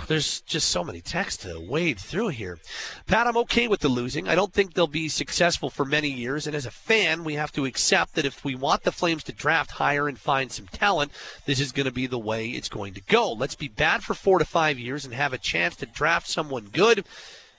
there's 0.08 0.42
just 0.42 0.68
so 0.68 0.84
many 0.84 1.00
texts 1.00 1.42
to 1.44 1.58
wade 1.58 1.98
through 1.98 2.28
here. 2.28 2.58
Pat, 3.06 3.26
I'm 3.26 3.38
okay 3.38 3.66
with 3.66 3.80
the 3.80 3.88
losing. 3.88 4.28
I 4.28 4.34
don't 4.34 4.52
think 4.52 4.74
they'll 4.74 4.86
be 4.86 5.08
successful 5.08 5.70
for 5.70 5.86
many 5.86 6.10
years. 6.10 6.46
And 6.46 6.54
as 6.54 6.66
a 6.66 6.70
fan, 6.70 7.24
we 7.24 7.32
have 7.36 7.50
to 7.52 7.64
accept 7.64 8.14
that 8.16 8.26
if 8.26 8.44
we 8.44 8.56
want 8.56 8.82
the 8.82 8.92
Flames 8.92 9.24
to 9.24 9.32
draft 9.32 9.70
higher 9.70 10.06
and 10.06 10.18
find 10.18 10.52
some 10.52 10.66
talent, 10.66 11.12
this 11.46 11.58
is 11.58 11.72
going 11.72 11.86
to 11.86 11.92
be 11.92 12.06
the 12.06 12.18
way 12.18 12.48
it's 12.48 12.68
going 12.68 12.92
to 12.92 13.00
go. 13.00 13.32
Let's 13.32 13.54
be 13.54 13.68
bad 13.68 14.04
for 14.04 14.12
four 14.12 14.38
to 14.38 14.44
five 14.44 14.78
years 14.78 15.06
and 15.06 15.14
have 15.14 15.32
a 15.32 15.38
chance 15.38 15.74
to 15.76 15.86
draft 15.86 16.28
someone 16.28 16.68
good. 16.70 17.06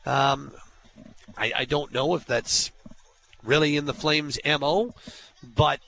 Um, 0.05 0.51
I, 1.35 1.53
I 1.55 1.65
don't 1.65 1.91
know 1.91 2.13
if 2.13 2.27
that's 2.27 2.69
really 3.43 3.75
in 3.75 3.85
the 3.85 3.95
Flames' 3.95 4.37
MO, 4.45 4.93
but 5.41 5.79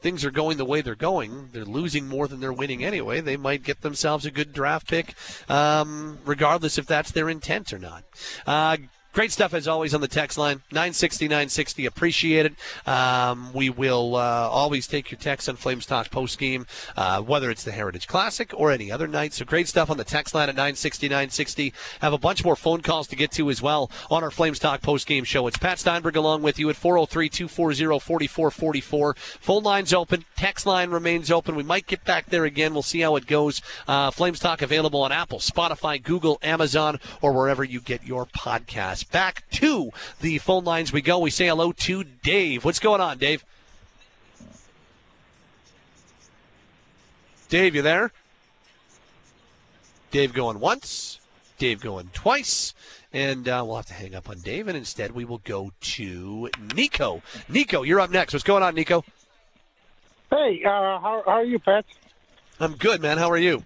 things 0.00 0.24
are 0.24 0.30
going 0.30 0.56
the 0.56 0.64
way 0.64 0.80
they're 0.80 0.94
going, 0.94 1.50
they're 1.52 1.64
losing 1.64 2.08
more 2.08 2.26
than 2.26 2.40
they're 2.40 2.52
winning 2.52 2.84
anyway. 2.84 3.20
They 3.20 3.36
might 3.36 3.62
get 3.62 3.82
themselves 3.82 4.26
a 4.26 4.30
good 4.30 4.52
draft 4.52 4.88
pick, 4.88 5.14
um, 5.48 6.18
regardless 6.24 6.78
if 6.78 6.86
that's 6.86 7.10
their 7.10 7.28
intent 7.28 7.72
or 7.72 7.78
not. 7.78 8.04
Uh, 8.46 8.78
Great 9.12 9.32
stuff 9.32 9.52
as 9.54 9.66
always 9.66 9.92
on 9.92 10.00
the 10.00 10.06
text 10.06 10.38
line 10.38 10.62
960 10.70 11.26
960. 11.26 11.84
Appreciate 11.84 12.46
it. 12.46 12.54
Um, 12.88 13.52
we 13.52 13.68
will 13.68 14.14
uh, 14.14 14.48
always 14.48 14.86
take 14.86 15.10
your 15.10 15.18
text 15.18 15.48
on 15.48 15.56
Flames 15.56 15.84
Talk 15.84 16.12
post 16.12 16.38
game, 16.38 16.64
uh, 16.96 17.20
whether 17.20 17.50
it's 17.50 17.64
the 17.64 17.72
Heritage 17.72 18.06
Classic 18.06 18.52
or 18.54 18.70
any 18.70 18.92
other 18.92 19.08
night. 19.08 19.32
So 19.32 19.44
great 19.44 19.66
stuff 19.66 19.90
on 19.90 19.96
the 19.96 20.04
text 20.04 20.32
line 20.32 20.48
at 20.48 20.54
960 20.54 21.08
960. 21.08 21.72
Have 22.00 22.12
a 22.12 22.18
bunch 22.18 22.44
more 22.44 22.54
phone 22.54 22.82
calls 22.82 23.08
to 23.08 23.16
get 23.16 23.32
to 23.32 23.50
as 23.50 23.60
well 23.60 23.90
on 24.12 24.22
our 24.22 24.30
Flames 24.30 24.60
Talk 24.60 24.80
post 24.80 25.08
game 25.08 25.24
show. 25.24 25.48
It's 25.48 25.58
Pat 25.58 25.80
Steinberg 25.80 26.14
along 26.14 26.42
with 26.42 26.60
you 26.60 26.70
at 26.70 26.76
403 26.76 27.28
240 27.28 27.98
4444. 27.98 29.14
Phone 29.14 29.64
lines 29.64 29.92
open. 29.92 30.24
Text 30.36 30.66
line 30.66 30.90
remains 30.90 31.32
open. 31.32 31.56
We 31.56 31.64
might 31.64 31.88
get 31.88 32.04
back 32.04 32.26
there 32.26 32.44
again. 32.44 32.74
We'll 32.74 32.84
see 32.84 33.00
how 33.00 33.16
it 33.16 33.26
goes. 33.26 33.60
Uh, 33.88 34.12
Flames 34.12 34.38
Talk 34.38 34.62
available 34.62 35.02
on 35.02 35.10
Apple, 35.10 35.40
Spotify, 35.40 36.00
Google, 36.00 36.38
Amazon, 36.42 37.00
or 37.20 37.32
wherever 37.32 37.64
you 37.64 37.80
get 37.80 38.04
your 38.04 38.24
Back 39.04 39.44
to 39.52 39.90
the 40.20 40.38
phone 40.38 40.64
lines 40.64 40.92
we 40.92 41.02
go. 41.02 41.18
We 41.18 41.30
say 41.30 41.46
hello 41.46 41.72
to 41.72 42.04
Dave. 42.04 42.64
What's 42.64 42.78
going 42.78 43.00
on, 43.00 43.18
Dave? 43.18 43.44
Dave, 47.48 47.74
you 47.74 47.82
there? 47.82 48.12
Dave 50.10 50.32
going 50.32 50.60
once, 50.60 51.20
Dave 51.58 51.80
going 51.80 52.10
twice, 52.12 52.74
and 53.12 53.48
uh, 53.48 53.62
we'll 53.66 53.76
have 53.76 53.86
to 53.86 53.94
hang 53.94 54.14
up 54.14 54.28
on 54.28 54.38
Dave, 54.40 54.68
and 54.68 54.76
instead 54.76 55.12
we 55.12 55.24
will 55.24 55.40
go 55.44 55.72
to 55.80 56.48
Nico. 56.74 57.22
Nico, 57.48 57.82
you're 57.82 58.00
up 58.00 58.10
next. 58.10 58.32
What's 58.32 58.44
going 58.44 58.62
on, 58.62 58.74
Nico? 58.74 59.04
Hey, 60.30 60.62
uh, 60.64 60.68
how, 60.68 61.22
how 61.26 61.32
are 61.32 61.44
you, 61.44 61.58
Pat? 61.58 61.84
I'm 62.60 62.76
good, 62.76 63.00
man. 63.00 63.18
How 63.18 63.30
are 63.30 63.38
you? 63.38 63.64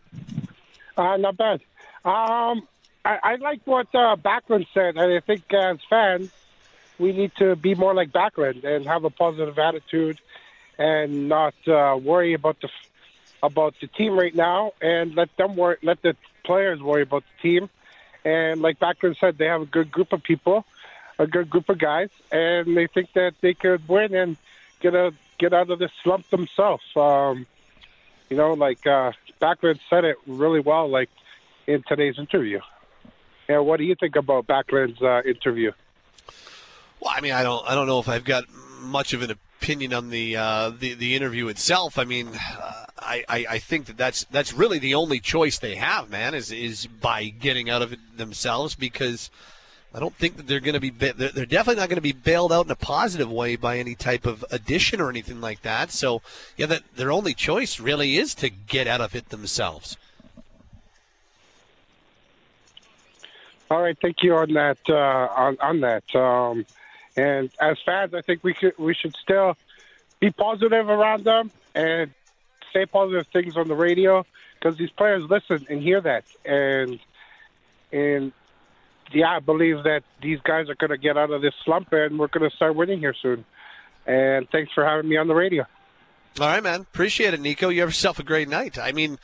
Uh, 0.96 1.16
not 1.16 1.36
bad. 1.36 1.60
Um, 2.04 2.66
I, 3.04 3.18
I 3.22 3.34
like 3.36 3.60
what 3.64 3.88
uh, 3.94 4.16
Backlund 4.16 4.66
said, 4.72 4.96
and 4.96 5.12
I 5.12 5.20
think 5.20 5.52
as 5.52 5.78
fans, 5.90 6.30
we 6.98 7.12
need 7.12 7.32
to 7.36 7.54
be 7.56 7.74
more 7.74 7.94
like 7.94 8.10
Backlund 8.10 8.64
and 8.64 8.86
have 8.86 9.04
a 9.04 9.10
positive 9.10 9.58
attitude, 9.58 10.20
and 10.78 11.28
not 11.28 11.54
uh, 11.66 11.98
worry 12.02 12.34
about 12.34 12.60
the 12.60 12.68
about 13.42 13.74
the 13.80 13.86
team 13.88 14.18
right 14.18 14.34
now, 14.34 14.72
and 14.80 15.14
let 15.14 15.36
them 15.36 15.54
worry, 15.54 15.76
let 15.82 16.00
the 16.00 16.16
players 16.44 16.80
worry 16.80 17.02
about 17.02 17.24
the 17.24 17.42
team. 17.42 17.70
And 18.24 18.62
like 18.62 18.78
Backlund 18.78 19.18
said, 19.18 19.36
they 19.36 19.46
have 19.46 19.60
a 19.60 19.66
good 19.66 19.90
group 19.90 20.14
of 20.14 20.22
people, 20.22 20.64
a 21.18 21.26
good 21.26 21.50
group 21.50 21.68
of 21.68 21.78
guys, 21.78 22.08
and 22.32 22.74
they 22.74 22.86
think 22.86 23.12
that 23.12 23.34
they 23.42 23.52
could 23.52 23.86
win 23.86 24.14
and 24.14 24.36
get 24.80 24.94
a 24.94 25.12
get 25.36 25.52
out 25.52 25.68
of 25.68 25.78
this 25.78 25.90
slump 26.02 26.28
themselves. 26.30 26.84
Um, 26.96 27.46
you 28.30 28.36
know, 28.38 28.54
like 28.54 28.86
uh, 28.86 29.12
Backlund 29.42 29.80
said 29.90 30.04
it 30.04 30.16
really 30.26 30.60
well, 30.60 30.88
like 30.88 31.10
in 31.66 31.82
today's 31.82 32.18
interview. 32.18 32.60
And 33.48 33.66
what 33.66 33.78
do 33.78 33.84
you 33.84 33.94
think 33.94 34.16
about 34.16 34.46
Backlund's 34.46 35.00
uh, 35.02 35.22
interview? 35.22 35.72
Well, 37.00 37.12
I 37.14 37.20
mean, 37.20 37.32
I 37.32 37.42
don't, 37.42 37.68
I 37.68 37.74
don't 37.74 37.86
know 37.86 37.98
if 37.98 38.08
I've 38.08 38.24
got 38.24 38.44
much 38.80 39.12
of 39.12 39.22
an 39.22 39.30
opinion 39.30 39.92
on 39.92 40.10
the 40.10 40.36
uh, 40.36 40.70
the, 40.70 40.94
the 40.94 41.14
interview 41.14 41.48
itself. 41.48 41.98
I 41.98 42.04
mean, 42.04 42.28
uh, 42.28 42.86
I, 42.98 43.24
I, 43.28 43.46
I 43.50 43.58
think 43.58 43.86
that 43.86 43.96
that's 43.96 44.24
that's 44.24 44.52
really 44.52 44.78
the 44.78 44.94
only 44.94 45.20
choice 45.20 45.58
they 45.58 45.74
have, 45.76 46.10
man, 46.10 46.34
is 46.34 46.50
is 46.50 46.86
by 46.86 47.24
getting 47.24 47.68
out 47.70 47.82
of 47.82 47.92
it 47.92 48.00
themselves 48.16 48.74
because. 48.74 49.30
I 49.96 50.00
don't 50.00 50.16
think 50.16 50.38
that 50.38 50.48
they're 50.48 50.58
going 50.58 50.74
to 50.74 50.80
be. 50.80 50.90
They're 50.90 51.46
definitely 51.46 51.76
not 51.76 51.88
going 51.88 51.98
to 51.98 52.00
be 52.00 52.10
bailed 52.10 52.52
out 52.52 52.64
in 52.64 52.72
a 52.72 52.74
positive 52.74 53.30
way 53.30 53.54
by 53.54 53.78
any 53.78 53.94
type 53.94 54.26
of 54.26 54.44
addition 54.50 55.00
or 55.00 55.08
anything 55.08 55.40
like 55.40 55.62
that. 55.62 55.92
So, 55.92 56.20
yeah, 56.56 56.66
that 56.66 56.82
their 56.96 57.12
only 57.12 57.32
choice 57.32 57.78
really 57.78 58.16
is 58.16 58.34
to 58.34 58.50
get 58.50 58.88
out 58.88 59.00
of 59.00 59.14
it 59.14 59.28
themselves. 59.28 59.96
All 63.70 63.82
right, 63.82 63.96
thank 64.00 64.22
you 64.22 64.34
on 64.36 64.52
that. 64.54 64.78
Uh, 64.88 64.94
on, 64.94 65.56
on 65.60 65.80
that, 65.80 66.14
um, 66.14 66.66
and 67.16 67.50
as 67.60 67.78
fans, 67.84 68.14
I 68.14 68.20
think 68.20 68.44
we 68.44 68.54
could 68.54 68.78
we 68.78 68.94
should 68.94 69.16
still 69.16 69.56
be 70.20 70.30
positive 70.30 70.88
around 70.88 71.24
them 71.24 71.50
and 71.74 72.10
say 72.72 72.86
positive 72.86 73.26
things 73.28 73.56
on 73.56 73.68
the 73.68 73.74
radio 73.74 74.24
because 74.54 74.76
these 74.76 74.90
players 74.90 75.24
listen 75.30 75.66
and 75.70 75.82
hear 75.82 76.00
that, 76.00 76.24
and 76.44 76.98
and 77.90 78.32
yeah, 79.12 79.36
I 79.36 79.40
believe 79.40 79.84
that 79.84 80.02
these 80.20 80.40
guys 80.40 80.68
are 80.68 80.74
going 80.74 80.90
to 80.90 80.98
get 80.98 81.16
out 81.16 81.30
of 81.30 81.42
this 81.42 81.54
slump 81.64 81.92
and 81.92 82.18
we're 82.18 82.28
going 82.28 82.48
to 82.48 82.54
start 82.54 82.74
winning 82.74 82.98
here 82.98 83.14
soon. 83.14 83.44
And 84.06 84.48
thanks 84.50 84.72
for 84.72 84.84
having 84.84 85.08
me 85.08 85.16
on 85.16 85.28
the 85.28 85.34
radio. 85.34 85.64
All 86.40 86.46
right, 86.46 86.62
man. 86.62 86.80
Appreciate 86.80 87.32
it, 87.32 87.40
Nico. 87.40 87.68
You 87.68 87.80
have 87.80 87.90
yourself 87.90 88.18
a 88.18 88.22
great 88.22 88.48
night. 88.48 88.78
I 88.78 88.92
mean, 88.92 89.18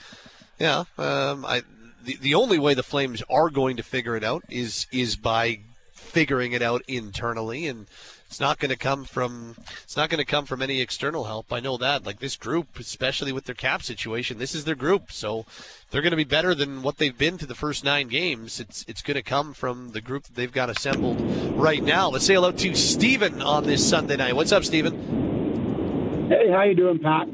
yeah, 0.59 0.85
um, 0.97 1.45
I 1.45 1.62
the, 2.05 2.16
the 2.20 2.35
only 2.35 2.59
way 2.59 2.74
the 2.74 2.82
Flames 2.82 3.22
are 3.31 3.51
going 3.51 3.77
to 3.77 3.82
figure 3.82 4.16
it 4.16 4.24
out 4.24 4.44
is 4.48 4.86
is 4.93 5.16
by 5.16 5.60
figuring 5.93 6.52
it 6.52 6.62
out 6.62 6.82
internally 6.89 7.66
and 7.68 7.86
it's 8.31 8.40
not 8.40 8.60
going 8.60 8.70
to 8.70 8.77
come 8.77 9.05
from 9.05 9.56
it's 9.82 9.97
not 9.97 10.09
going 10.09 10.20
to 10.20 10.24
come 10.24 10.47
from 10.47 10.62
any 10.62 10.81
external 10.81 11.24
help. 11.24 11.52
I 11.52 11.59
know 11.59 11.77
that. 11.78 12.06
Like 12.06 12.20
this 12.20 12.36
group, 12.36 12.78
especially 12.78 13.32
with 13.32 13.44
their 13.44 13.56
cap 13.56 13.82
situation, 13.82 14.39
this 14.39 14.55
is 14.55 14.64
their 14.64 14.77
group. 14.77 15.10
So 15.10 15.47
they're 15.90 16.01
going 16.01 16.12
to 16.12 16.16
be 16.16 16.22
better 16.22 16.55
than 16.55 16.82
what 16.82 16.98
they've 16.98 17.16
been 17.16 17.39
to 17.39 17.47
the 17.47 17.56
first 17.56 17.82
nine 17.82 18.06
games. 18.06 18.60
It's 18.60 18.85
it's 18.86 19.02
going 19.02 19.16
to 19.16 19.22
come 19.22 19.52
from 19.52 19.90
the 19.90 20.01
group 20.01 20.24
that 20.24 20.36
they've 20.36 20.52
got 20.52 20.70
assembled 20.70 21.20
right 21.56 21.82
now. 21.82 22.09
Let's 22.09 22.24
say 22.24 22.35
hello 22.35 22.52
to 22.52 22.74
Steven 22.77 23.43
on 23.43 23.64
this 23.64 23.86
Sunday 23.86 24.16
night. 24.16 24.36
What's 24.36 24.52
up, 24.52 24.62
Steven? 24.62 26.28
Hey, 26.28 26.51
how 26.52 26.62
you 26.62 26.77
doing, 26.77 27.01
Pat? 27.01 27.27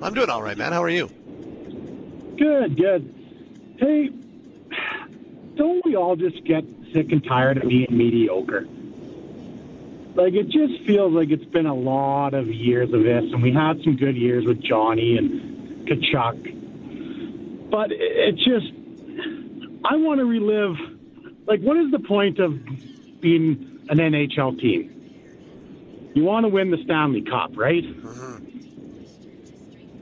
I'm 0.00 0.14
doing 0.14 0.30
all 0.30 0.42
right, 0.42 0.56
man. 0.56 0.72
How 0.72 0.82
are 0.82 0.88
you? 0.88 1.08
Good, 2.38 2.74
good. 2.78 3.17
Hey, 3.78 4.10
don't 5.54 5.84
we 5.84 5.94
all 5.96 6.16
just 6.16 6.44
get 6.44 6.64
sick 6.92 7.12
and 7.12 7.22
tired 7.24 7.58
of 7.58 7.68
being 7.68 7.86
mediocre? 7.90 8.66
Like 10.14 10.34
it 10.34 10.48
just 10.48 10.82
feels 10.84 11.12
like 11.12 11.30
it's 11.30 11.44
been 11.44 11.66
a 11.66 11.74
lot 11.74 12.34
of 12.34 12.48
years 12.48 12.92
of 12.92 13.04
this, 13.04 13.32
and 13.32 13.40
we 13.40 13.52
had 13.52 13.80
some 13.84 13.94
good 13.96 14.16
years 14.16 14.44
with 14.44 14.60
Johnny 14.60 15.16
and 15.16 15.86
Tkachuk. 15.86 17.70
But 17.70 17.92
it, 17.92 18.00
it 18.00 18.34
just, 18.36 18.72
I 19.84 19.94
want 19.96 20.18
to 20.18 20.24
relive. 20.24 20.76
Like, 21.46 21.60
what 21.60 21.76
is 21.76 21.92
the 21.92 22.00
point 22.00 22.40
of 22.40 22.58
being 23.20 23.78
an 23.88 23.98
NHL 23.98 24.58
team? 24.60 26.10
You 26.14 26.24
want 26.24 26.44
to 26.44 26.48
win 26.48 26.72
the 26.72 26.78
Stanley 26.82 27.22
Cup, 27.22 27.52
right? 27.56 27.84
Mm-hmm. 27.84 28.48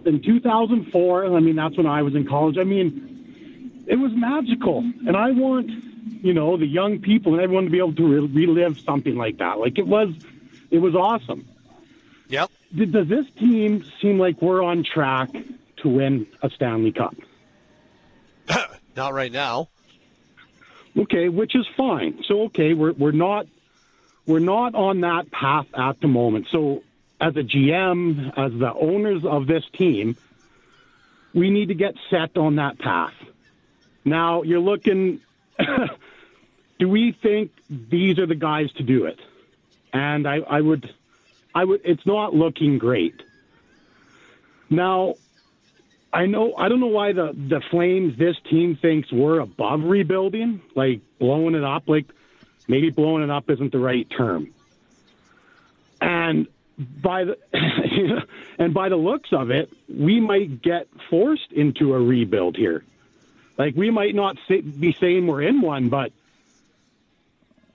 In 0.09 0.23
2004, 0.23 1.27
I 1.37 1.41
mean, 1.41 1.57
that's 1.57 1.77
when 1.77 1.87
I 1.87 2.01
was 2.01 2.15
in 2.15 2.27
college. 2.27 2.57
I 2.59 2.65
mean, 2.65 3.06
it 3.87 3.97
was 3.97 4.13
magical, 4.15 4.79
and 5.07 5.17
I 5.17 5.31
want 5.31 5.71
you 6.23 6.33
know, 6.33 6.57
the 6.57 6.67
young 6.67 6.99
people 6.99 7.35
and 7.35 7.43
everyone 7.43 7.65
to 7.65 7.71
be 7.71 7.79
able 7.79 7.95
to 7.95 8.27
re- 8.27 8.47
relive 8.47 8.79
something 8.81 9.17
like 9.17 9.39
that. 9.39 9.59
Like 9.59 9.79
it 9.79 9.87
was, 9.87 10.15
it 10.71 10.79
was 10.79 10.95
awesome. 10.95 11.47
Yep. 12.29 12.51
Did, 12.75 12.93
does 12.93 13.09
this 13.09 13.27
team 13.39 13.85
seem 14.01 14.19
like 14.19 14.43
we're 14.43 14.63
on 14.63 14.85
track 14.85 15.31
to 15.79 15.89
win 15.89 16.27
a 16.43 16.51
Stanley 16.51 16.93
Cup? 16.93 17.15
Not 18.97 19.15
right 19.15 19.31
now. 19.31 19.69
Okay, 20.97 21.29
which 21.29 21.55
is 21.55 21.67
fine. 21.77 22.25
So 22.27 22.45
okay, 22.45 22.73
we're 22.73 22.93
we're 22.93 23.13
not 23.13 23.47
we're 24.27 24.39
not 24.39 24.75
on 24.75 25.03
that 25.03 25.31
path 25.31 25.67
at 25.75 26.01
the 26.01 26.09
moment. 26.09 26.47
So 26.51 26.83
as 27.21 27.37
a 27.37 27.43
GM, 27.43 28.33
as 28.35 28.59
the 28.59 28.73
owners 28.73 29.23
of 29.23 29.47
this 29.47 29.63
team, 29.75 30.17
we 31.35 31.51
need 31.51 31.69
to 31.69 31.75
get 31.75 31.97
set 32.09 32.39
on 32.39 32.57
that 32.57 32.79
path. 32.79 33.13
Now 34.07 34.43
you're 34.43 34.61
looking 34.61 35.21
do 36.79 36.89
we 36.89 37.13
think 37.13 37.53
these 37.69 38.19
are 38.19 38.27
the 38.27 38.35
guys 38.35 38.71
to 38.73 38.83
do 38.83 39.07
it? 39.07 39.21
And 39.93 40.27
I, 40.27 40.37
I 40.39 40.61
would, 40.61 40.93
I 41.55 41.65
would. 41.65 41.81
It's 41.85 42.05
not 42.07 42.35
looking 42.35 42.79
great. 42.79 43.23
Now, 44.69 45.15
I 46.13 46.27
know 46.27 46.55
I 46.57 46.69
don't 46.69 46.81
know 46.81 46.87
why 46.87 47.13
the 47.13 47.33
the 47.33 47.63
Flames 47.71 48.19
this 48.19 48.37
team 48.51 48.77
thinks 48.77 49.11
we're 49.11 49.41
above 49.41 49.85
rebuilding, 49.85 50.61
like 50.75 51.01
blowing 51.19 51.55
it 51.55 51.65
up. 51.65 51.89
Like 51.89 52.07
maybe 52.69 52.91
blowing 52.91 53.23
it 53.23 53.31
up 53.31 53.49
isn't 53.49 53.73
the 53.73 53.79
right 53.79 54.09
term. 54.11 54.53
And 56.01 56.47
by 56.79 57.25
the 57.25 57.39
and 58.59 58.75
by 58.75 58.91
the 58.91 58.97
looks 58.97 59.31
of 59.33 59.51
it, 59.51 59.73
we 59.89 60.21
might 60.21 60.61
get 60.61 60.89
forced 61.09 61.53
into 61.53 61.95
a 61.95 62.01
rebuild 62.01 62.57
here. 62.57 62.85
Like 63.59 63.75
we 63.75 63.91
might 63.91 64.15
not 64.15 64.37
be 64.49 64.97
saying 64.99 65.27
we're 65.27 65.43
in 65.43 65.61
one, 65.61 65.89
but 65.89 66.13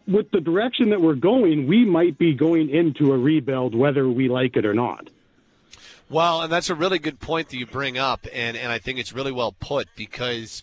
with 0.08 0.32
the 0.32 0.41
direction 0.41 0.90
that 0.90 1.02
we're 1.02 1.16
going, 1.16 1.68
we 1.68 1.86
might 1.86 2.18
be 2.18 2.34
going 2.34 2.70
into 2.70 3.14
a 3.14 3.18
rebuild, 3.18 3.74
whether 3.74 4.08
we 4.08 4.30
like 4.30 4.58
it 4.58 4.66
or 4.66 4.74
not. 4.74 5.10
Well, 6.10 6.41
and 6.41 6.52
that's 6.52 6.70
a 6.70 6.76
really 6.76 6.99
good 6.99 7.20
point 7.20 7.49
that 7.49 7.58
you 7.58 7.66
bring 7.66 7.98
up, 7.98 8.28
and, 8.34 8.58
and 8.58 8.72
I 8.72 8.80
think 8.80 8.99
it's 8.99 9.14
really 9.14 9.32
well 9.32 9.53
put 9.53 9.88
because 9.95 10.62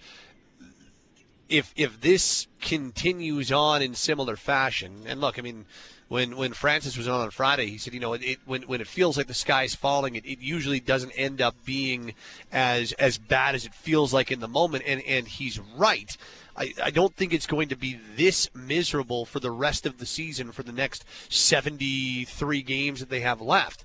if 1.49 1.73
if 1.74 2.03
this 2.03 2.47
continues 2.61 3.51
on 3.51 3.81
in 3.81 3.95
similar 3.95 4.36
fashion, 4.36 5.05
and 5.07 5.20
look, 5.20 5.39
I 5.39 5.43
mean, 5.43 5.65
when 6.09 6.36
when 6.36 6.52
Francis 6.55 6.97
was 6.97 7.06
on 7.06 7.20
on 7.20 7.30
Friday, 7.30 7.66
he 7.66 7.78
said, 7.78 7.93
you 7.93 8.01
know, 8.01 8.14
it, 8.14 8.22
it 8.22 8.39
when 8.47 8.62
when 8.62 8.80
it 8.80 8.86
feels 8.86 9.16
like 9.16 9.26
the 9.26 9.35
sky's 9.35 9.74
falling, 9.74 10.16
it, 10.16 10.24
it 10.24 10.40
usually 10.40 10.80
doesn't 10.80 11.12
end 11.12 11.40
up 11.40 11.55
being 11.64 12.14
as 12.51 12.93
as 12.93 13.18
bad 13.18 13.55
as 13.55 13.66
it 13.66 13.74
feels 13.74 14.12
like 14.12 14.32
in 14.32 14.40
the 14.40 14.48
moment, 14.48 14.85
and 14.86 15.02
and 15.02 15.28
he's 15.28 15.60
right. 15.76 16.16
I, 16.56 16.74
I 16.82 16.90
don't 16.90 17.14
think 17.14 17.32
it's 17.32 17.47
going 17.47 17.68
to 17.68 17.76
be 17.76 18.01
this 18.16 18.51
miserable 18.55 19.24
for 19.24 19.39
the 19.39 19.51
rest 19.51 19.86
of 19.86 19.98
the 19.98 20.06
season 20.06 20.51
for 20.51 20.64
the 20.64 20.72
next 20.72 21.05
73 21.28 22.62
games 22.62 22.98
that 22.98 23.10
they 23.10 23.20
have 23.20 23.40
left. 23.40 23.85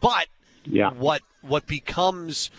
But 0.00 0.28
yeah. 0.64 0.90
what 0.90 1.22
what 1.42 1.66
becomes 1.66 2.50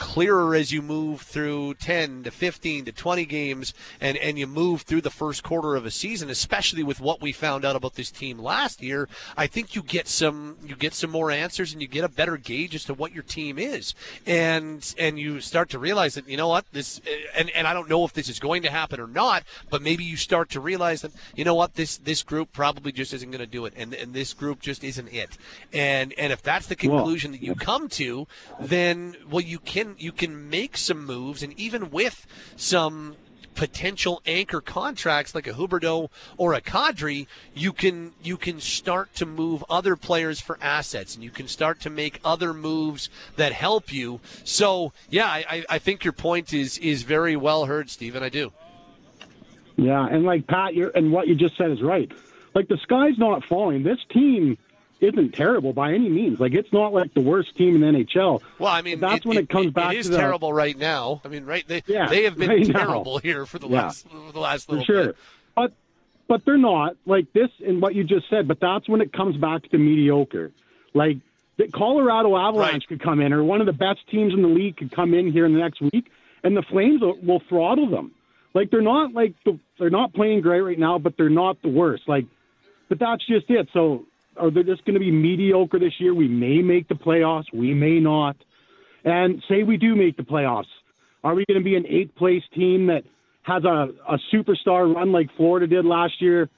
clearer 0.00 0.54
as 0.54 0.72
you 0.72 0.80
move 0.80 1.20
through 1.20 1.74
10 1.74 2.22
to 2.24 2.30
15 2.30 2.86
to 2.86 2.92
20 2.92 3.26
games 3.26 3.74
and, 4.00 4.16
and 4.16 4.38
you 4.38 4.46
move 4.46 4.80
through 4.80 5.02
the 5.02 5.10
first 5.10 5.42
quarter 5.42 5.76
of 5.76 5.84
a 5.84 5.90
season, 5.90 6.30
especially 6.30 6.82
with 6.82 7.02
what 7.02 7.20
we 7.20 7.32
found 7.32 7.66
out 7.66 7.76
about 7.76 7.94
this 7.96 8.10
team 8.10 8.38
last 8.38 8.82
year, 8.82 9.10
I 9.36 9.46
think 9.46 9.74
you 9.74 9.82
get 9.82 10.08
some 10.08 10.56
you 10.64 10.74
get 10.74 10.94
some 10.94 11.10
more 11.10 11.30
answers 11.30 11.74
and 11.74 11.82
you 11.82 11.86
get 11.86 12.02
a 12.02 12.08
better 12.08 12.38
gauge 12.38 12.74
as 12.74 12.84
to 12.86 12.94
what 12.94 13.12
your 13.12 13.22
team 13.22 13.58
is. 13.58 13.94
And 14.26 14.94
and 14.98 15.18
you 15.18 15.40
start 15.40 15.68
to 15.70 15.78
realize 15.78 16.14
that, 16.14 16.26
you 16.26 16.38
know 16.38 16.48
what, 16.48 16.64
this 16.72 17.02
and, 17.36 17.50
and 17.50 17.66
I 17.66 17.74
don't 17.74 17.90
know 17.90 18.04
if 18.06 18.14
this 18.14 18.30
is 18.30 18.40
going 18.40 18.62
to 18.62 18.70
happen 18.70 19.00
or 19.00 19.06
not, 19.06 19.44
but 19.68 19.82
maybe 19.82 20.02
you 20.02 20.16
start 20.16 20.48
to 20.50 20.60
realize 20.60 21.02
that, 21.02 21.12
you 21.36 21.44
know 21.44 21.54
what, 21.54 21.74
this 21.74 21.98
this 21.98 22.22
group 22.22 22.52
probably 22.52 22.90
just 22.90 23.12
isn't 23.12 23.30
going 23.30 23.40
to 23.40 23.46
do 23.46 23.66
it 23.66 23.74
and, 23.76 23.92
and 23.92 24.14
this 24.14 24.32
group 24.32 24.60
just 24.60 24.82
isn't 24.82 25.12
it. 25.12 25.36
And 25.74 26.14
and 26.16 26.32
if 26.32 26.42
that's 26.42 26.68
the 26.68 26.76
conclusion 26.76 27.32
that 27.32 27.42
you 27.42 27.54
come 27.54 27.90
to, 27.90 28.26
then 28.58 29.14
well 29.30 29.42
you 29.42 29.58
can 29.58 29.89
you 29.98 30.12
can 30.12 30.48
make 30.50 30.76
some 30.76 31.04
moves, 31.04 31.42
and 31.42 31.58
even 31.58 31.90
with 31.90 32.26
some 32.56 33.16
potential 33.54 34.22
anchor 34.24 34.60
contracts 34.60 35.34
like 35.34 35.46
a 35.46 35.52
Huberdeau 35.52 36.08
or 36.38 36.54
a 36.54 36.60
Kadri, 36.60 37.26
you 37.54 37.72
can 37.72 38.12
you 38.22 38.36
can 38.36 38.60
start 38.60 39.14
to 39.16 39.26
move 39.26 39.64
other 39.68 39.96
players 39.96 40.40
for 40.40 40.58
assets, 40.62 41.14
and 41.14 41.22
you 41.22 41.30
can 41.30 41.46
start 41.46 41.80
to 41.80 41.90
make 41.90 42.20
other 42.24 42.54
moves 42.54 43.10
that 43.36 43.52
help 43.52 43.92
you. 43.92 44.20
So 44.44 44.92
yeah, 45.10 45.26
I, 45.26 45.64
I 45.68 45.78
think 45.78 46.04
your 46.04 46.12
point 46.12 46.52
is 46.52 46.78
is 46.78 47.02
very 47.02 47.36
well 47.36 47.66
heard, 47.66 47.90
Stephen. 47.90 48.22
I 48.22 48.28
do. 48.28 48.52
Yeah, 49.76 50.06
and 50.06 50.24
like 50.24 50.46
Pat, 50.46 50.74
you're, 50.74 50.90
and 50.90 51.12
what 51.12 51.28
you 51.28 51.34
just 51.34 51.56
said 51.56 51.70
is 51.70 51.82
right. 51.82 52.10
Like 52.54 52.68
the 52.68 52.78
sky's 52.82 53.18
not 53.18 53.44
falling. 53.44 53.82
This 53.82 53.98
team 54.10 54.58
isn't 55.00 55.32
terrible 55.32 55.72
by 55.72 55.92
any 55.92 56.08
means. 56.08 56.38
Like 56.40 56.52
it's 56.54 56.72
not 56.72 56.92
like 56.92 57.14
the 57.14 57.20
worst 57.20 57.56
team 57.56 57.74
in 57.74 57.80
the 57.80 58.04
NHL. 58.04 58.42
Well, 58.58 58.72
I 58.72 58.82
mean, 58.82 58.98
but 59.00 59.08
that's 59.10 59.24
it, 59.24 59.28
when 59.28 59.38
it, 59.38 59.42
it 59.44 59.48
comes 59.48 59.72
back. 59.72 59.94
It 59.94 59.98
is 60.00 60.06
to 60.06 60.12
the, 60.12 60.18
terrible 60.18 60.52
right 60.52 60.76
now. 60.76 61.20
I 61.24 61.28
mean, 61.28 61.44
right? 61.44 61.66
They 61.66 61.82
yeah, 61.86 62.08
they 62.08 62.24
have 62.24 62.36
been 62.36 62.48
right 62.50 62.66
terrible 62.66 63.14
now. 63.14 63.20
here 63.20 63.46
for 63.46 63.58
the 63.58 63.68
Yeah. 63.68 63.82
last 63.84 64.08
for 64.08 64.32
the 64.32 64.40
last 64.40 64.68
little 64.68 64.84
for 64.84 64.92
sure. 64.92 65.06
bit. 65.08 65.16
But 65.54 65.72
but 66.28 66.44
they're 66.44 66.56
not 66.58 66.96
like 67.06 67.32
this 67.32 67.50
in 67.60 67.80
what 67.80 67.94
you 67.94 68.04
just 68.04 68.28
said. 68.30 68.46
But 68.46 68.60
that's 68.60 68.88
when 68.88 69.00
it 69.00 69.12
comes 69.12 69.36
back 69.36 69.62
to 69.70 69.78
mediocre. 69.78 70.52
Like 70.94 71.18
the 71.56 71.68
Colorado 71.68 72.36
Avalanche 72.36 72.86
could 72.86 73.00
come 73.02 73.20
in, 73.20 73.32
or 73.32 73.42
one 73.42 73.60
of 73.60 73.66
the 73.66 73.72
best 73.72 74.00
teams 74.10 74.32
in 74.34 74.42
the 74.42 74.48
league 74.48 74.76
could 74.76 74.92
come 74.92 75.14
in 75.14 75.30
here 75.32 75.44
in 75.46 75.52
the 75.54 75.60
next 75.60 75.80
week, 75.80 76.10
and 76.42 76.56
the 76.56 76.62
Flames 76.62 77.00
will, 77.00 77.16
will 77.22 77.40
throttle 77.40 77.88
them. 77.88 78.12
Like 78.54 78.70
they're 78.70 78.80
not 78.82 79.12
like 79.12 79.34
the, 79.44 79.58
they're 79.78 79.90
not 79.90 80.12
playing 80.12 80.40
great 80.40 80.60
right 80.60 80.78
now, 80.78 80.98
but 80.98 81.16
they're 81.16 81.28
not 81.28 81.62
the 81.62 81.68
worst. 81.68 82.08
Like, 82.08 82.26
but 82.88 82.98
that's 82.98 83.24
just 83.26 83.48
it. 83.50 83.68
So 83.72 84.06
are 84.36 84.50
they 84.50 84.62
just 84.62 84.84
going 84.84 84.94
to 84.94 85.00
be 85.00 85.10
mediocre 85.10 85.78
this 85.78 85.94
year? 85.98 86.14
We 86.14 86.28
may 86.28 86.62
make 86.62 86.88
the 86.88 86.94
playoffs, 86.94 87.52
we 87.52 87.74
may 87.74 88.00
not. 88.00 88.36
And 89.04 89.42
say 89.48 89.62
we 89.62 89.76
do 89.76 89.96
make 89.96 90.16
the 90.16 90.22
playoffs, 90.22 90.66
are 91.24 91.34
we 91.34 91.44
going 91.46 91.58
to 91.60 91.64
be 91.64 91.76
an 91.76 91.86
eighth 91.86 92.14
place 92.16 92.42
team 92.54 92.86
that 92.86 93.04
has 93.42 93.64
a, 93.64 93.88
a 94.08 94.18
superstar 94.32 94.94
run 94.94 95.12
like 95.12 95.34
Florida 95.36 95.66
did 95.66 95.84
last 95.84 96.20
year? 96.20 96.48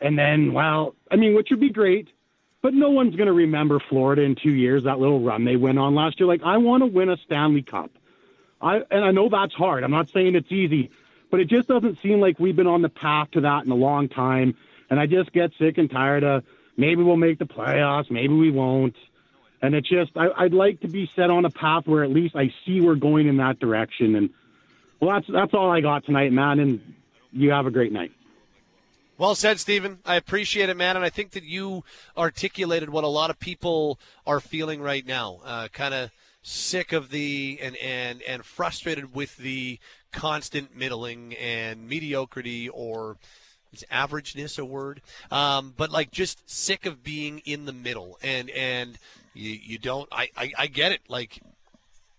And 0.00 0.18
then, 0.18 0.52
well, 0.52 0.94
I 1.10 1.16
mean, 1.16 1.34
which 1.34 1.48
would 1.50 1.60
be 1.60 1.70
great, 1.70 2.08
but 2.62 2.74
no 2.74 2.90
one's 2.90 3.16
going 3.16 3.28
to 3.28 3.32
remember 3.32 3.80
Florida 3.88 4.22
in 4.22 4.34
two 4.34 4.52
years, 4.52 4.84
that 4.84 4.98
little 4.98 5.20
run 5.20 5.44
they 5.44 5.56
went 5.56 5.78
on 5.78 5.94
last 5.94 6.20
year. 6.20 6.26
Like, 6.26 6.42
I 6.42 6.58
want 6.58 6.82
to 6.82 6.86
win 6.86 7.08
a 7.08 7.16
Stanley 7.24 7.62
Cup. 7.62 7.90
I, 8.60 8.80
and 8.90 9.04
I 9.04 9.10
know 9.10 9.28
that's 9.28 9.54
hard. 9.54 9.84
I'm 9.84 9.90
not 9.90 10.10
saying 10.10 10.34
it's 10.34 10.50
easy, 10.50 10.90
but 11.30 11.40
it 11.40 11.48
just 11.48 11.68
doesn't 11.68 11.98
seem 12.02 12.20
like 12.20 12.38
we've 12.38 12.56
been 12.56 12.66
on 12.66 12.82
the 12.82 12.88
path 12.88 13.30
to 13.32 13.42
that 13.42 13.64
in 13.64 13.70
a 13.70 13.76
long 13.76 14.08
time. 14.08 14.56
And 14.88 15.00
I 15.00 15.06
just 15.06 15.32
get 15.32 15.52
sick 15.58 15.78
and 15.78 15.90
tired 15.90 16.24
of 16.24 16.44
maybe 16.76 17.02
we'll 17.02 17.16
make 17.16 17.38
the 17.38 17.44
playoffs, 17.46 18.10
maybe 18.10 18.34
we 18.34 18.50
won't. 18.50 18.94
And 19.62 19.74
it's 19.74 19.88
just, 19.88 20.12
I, 20.16 20.28
I'd 20.36 20.52
like 20.52 20.80
to 20.80 20.88
be 20.88 21.10
set 21.16 21.30
on 21.30 21.44
a 21.44 21.50
path 21.50 21.84
where 21.86 22.04
at 22.04 22.10
least 22.10 22.36
I 22.36 22.52
see 22.64 22.80
we're 22.80 22.94
going 22.94 23.26
in 23.26 23.38
that 23.38 23.58
direction. 23.58 24.14
And 24.14 24.30
well, 25.00 25.14
that's 25.14 25.26
that's 25.32 25.54
all 25.54 25.70
I 25.70 25.80
got 25.80 26.04
tonight, 26.04 26.32
man. 26.32 26.58
And 26.58 26.94
you 27.32 27.50
have 27.50 27.66
a 27.66 27.70
great 27.70 27.92
night. 27.92 28.12
Well 29.18 29.34
said, 29.34 29.58
Stephen. 29.58 30.00
I 30.04 30.16
appreciate 30.16 30.68
it, 30.68 30.76
man, 30.76 30.94
and 30.94 31.04
I 31.04 31.08
think 31.08 31.30
that 31.30 31.42
you 31.42 31.84
articulated 32.18 32.90
what 32.90 33.02
a 33.02 33.08
lot 33.08 33.30
of 33.30 33.38
people 33.38 33.98
are 34.26 34.40
feeling 34.40 34.82
right 34.82 35.06
now. 35.06 35.40
Uh, 35.42 35.68
kind 35.68 35.94
of 35.94 36.10
sick 36.42 36.92
of 36.92 37.10
the 37.10 37.58
and 37.62 37.76
and 37.76 38.22
and 38.22 38.44
frustrated 38.44 39.14
with 39.14 39.38
the 39.38 39.78
constant 40.12 40.76
middling 40.76 41.34
and 41.34 41.88
mediocrity 41.88 42.68
or 42.68 43.16
is 43.72 43.84
averageness 43.92 44.58
a 44.58 44.64
word? 44.64 45.02
Um, 45.30 45.74
but 45.76 45.90
like 45.90 46.10
just 46.10 46.48
sick 46.48 46.86
of 46.86 47.02
being 47.02 47.40
in 47.44 47.64
the 47.64 47.72
middle 47.72 48.18
and 48.22 48.50
and 48.50 48.98
you, 49.34 49.58
you 49.62 49.78
don't. 49.78 50.08
I, 50.10 50.30
I 50.36 50.52
I 50.58 50.66
get 50.66 50.92
it. 50.92 51.00
Like 51.08 51.40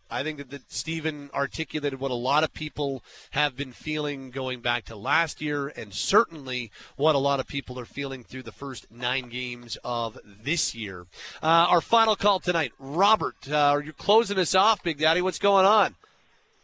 I 0.09 0.23
think 0.23 0.37
that, 0.37 0.49
that 0.51 0.71
Stephen 0.71 1.29
articulated 1.33 1.99
what 1.99 2.11
a 2.11 2.15
lot 2.15 2.43
of 2.43 2.53
people 2.53 3.03
have 3.31 3.55
been 3.55 3.71
feeling 3.71 4.31
going 4.31 4.61
back 4.61 4.85
to 4.85 4.95
last 4.95 5.41
year, 5.41 5.67
and 5.67 5.93
certainly 5.93 6.71
what 6.95 7.15
a 7.15 7.19
lot 7.19 7.39
of 7.39 7.47
people 7.47 7.79
are 7.79 7.85
feeling 7.85 8.23
through 8.23 8.43
the 8.43 8.51
first 8.51 8.89
nine 8.91 9.29
games 9.29 9.77
of 9.83 10.17
this 10.43 10.73
year. 10.73 11.05
Uh, 11.43 11.67
our 11.69 11.81
final 11.81 12.15
call 12.15 12.39
tonight, 12.39 12.71
Robert. 12.79 13.49
Uh, 13.49 13.79
you're 13.83 13.93
closing 13.93 14.37
us 14.39 14.55
off, 14.55 14.81
Big 14.81 14.97
Daddy. 14.97 15.21
What's 15.21 15.39
going 15.39 15.65
on? 15.65 15.95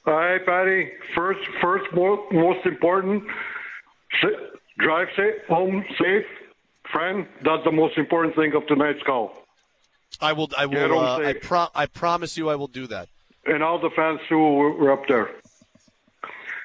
All 0.05 0.13
right, 0.13 0.45
buddy. 0.45 0.91
First, 1.15 1.39
first, 1.61 1.85
most, 1.93 2.31
most 2.31 2.65
important, 2.65 3.23
drive 4.79 5.07
safe, 5.15 5.35
home 5.47 5.83
safe, 5.99 6.25
friend. 6.91 7.27
That's 7.43 7.63
the 7.63 7.71
most 7.71 7.97
important 7.97 8.35
thing 8.35 8.53
of 8.55 8.65
tonight's 8.67 9.03
call. 9.03 9.33
I 10.21 10.33
will. 10.33 10.49
I 10.57 10.65
will. 10.67 10.99
Uh, 10.99 11.19
I, 11.19 11.33
pro- 11.33 11.67
I 11.73 11.87
promise 11.87 12.37
you, 12.37 12.49
I 12.49 12.55
will 12.55 12.67
do 12.67 12.87
that 12.87 13.09
and 13.45 13.63
all 13.63 13.79
the 13.79 13.89
fans 13.95 14.19
who 14.29 14.57
were 14.57 14.91
up 14.91 15.07
there. 15.07 15.29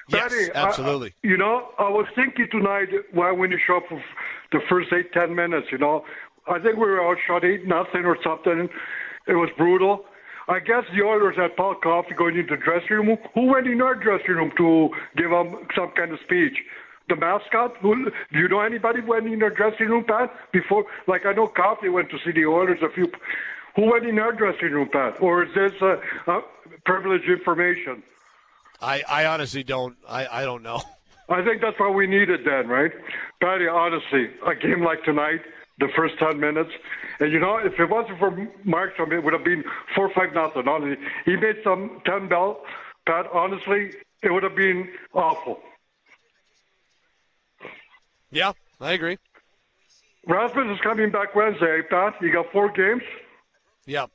Yes, 0.09 0.33
Patty, 0.33 0.49
absolutely. 0.55 1.13
I, 1.23 1.27
you 1.27 1.37
know, 1.37 1.69
I 1.77 1.89
was 1.89 2.07
thinking 2.15 2.47
tonight 2.51 2.87
why 3.11 3.31
when 3.31 3.51
you 3.51 3.59
show 3.65 3.77
up 3.77 3.83
for 3.87 4.03
the 4.51 4.59
first 4.67 4.91
eight 4.91 5.11
ten 5.13 5.35
minutes, 5.35 5.67
you 5.71 5.77
know, 5.77 6.03
I 6.47 6.59
think 6.59 6.75
we 6.77 6.85
were 6.85 7.03
outshot 7.03 7.43
eight 7.45 7.67
nothing 7.67 8.05
or 8.05 8.17
something. 8.23 8.69
It 9.27 9.33
was 9.33 9.49
brutal. 9.57 10.05
I 10.47 10.59
guess 10.59 10.83
the 10.95 11.03
Oilers 11.03 11.35
had 11.35 11.55
Paul 11.55 11.75
Coffey 11.75 12.15
going 12.15 12.35
into 12.35 12.55
the 12.55 12.61
dressing 12.61 12.89
room. 12.89 13.17
Who 13.35 13.43
went 13.43 13.67
in 13.67 13.83
our 13.83 13.93
dressing 13.93 14.33
room 14.33 14.51
to 14.57 14.89
give 15.15 15.29
them 15.29 15.67
some 15.75 15.91
kind 15.91 16.11
of 16.11 16.19
speech? 16.21 16.57
The 17.09 17.15
mascot? 17.15 17.75
Who, 17.81 18.05
do 18.05 18.39
you 18.39 18.47
know 18.47 18.61
anybody 18.61 19.01
went 19.01 19.25
in 19.27 19.39
their 19.39 19.49
dressing 19.49 19.87
room, 19.87 20.05
Pat? 20.05 20.31
Before, 20.51 20.85
like 21.07 21.25
I 21.25 21.33
know 21.33 21.47
Coffey 21.47 21.89
went 21.89 22.09
to 22.11 22.17
see 22.23 22.31
the 22.31 22.45
Oilers 22.45 22.79
a 22.83 22.89
few. 22.89 23.11
Who 23.75 23.91
went 23.91 24.05
in 24.05 24.19
our 24.19 24.31
dressing 24.31 24.71
room, 24.71 24.89
Pat? 24.89 25.21
Or 25.21 25.43
is 25.43 25.53
this 25.55 25.73
uh, 25.81 25.97
uh, 26.27 26.41
privileged 26.85 27.27
information? 27.27 28.03
I, 28.81 29.01
I 29.09 29.25
honestly 29.25 29.63
don't. 29.63 29.97
I, 30.07 30.27
I 30.27 30.45
don't 30.45 30.63
know. 30.63 30.81
I 31.29 31.43
think 31.43 31.61
that's 31.61 31.79
what 31.79 31.93
we 31.93 32.07
needed 32.07 32.41
then, 32.45 32.67
right? 32.67 32.91
Patty, 33.41 33.67
honestly, 33.67 34.29
a 34.45 34.55
game 34.55 34.83
like 34.83 35.03
tonight, 35.03 35.41
the 35.79 35.87
first 35.95 36.17
10 36.19 36.39
minutes, 36.39 36.71
and 37.19 37.31
you 37.31 37.39
know, 37.39 37.57
if 37.57 37.79
it 37.79 37.89
wasn't 37.89 38.17
for 38.17 38.31
Markstrom, 38.65 39.11
it 39.11 39.23
would 39.23 39.33
have 39.33 39.43
been 39.43 39.63
4 39.95 40.11
5 40.13 40.33
nothing. 40.33 40.67
Honestly, 40.67 41.03
he 41.25 41.35
made 41.35 41.57
some 41.63 42.01
10 42.05 42.29
bell. 42.29 42.61
Pat, 43.05 43.27
honestly, 43.31 43.91
it 44.23 44.31
would 44.31 44.43
have 44.43 44.55
been 44.55 44.89
awful. 45.13 45.59
Yeah, 48.31 48.53
I 48.79 48.93
agree. 48.93 49.17
Rasmus 50.27 50.75
is 50.75 50.81
coming 50.81 51.11
back 51.11 51.35
Wednesday, 51.35 51.81
Pat. 51.89 52.15
You 52.21 52.31
got 52.31 52.51
four 52.51 52.71
games. 52.71 53.01
Yeah. 53.85 54.05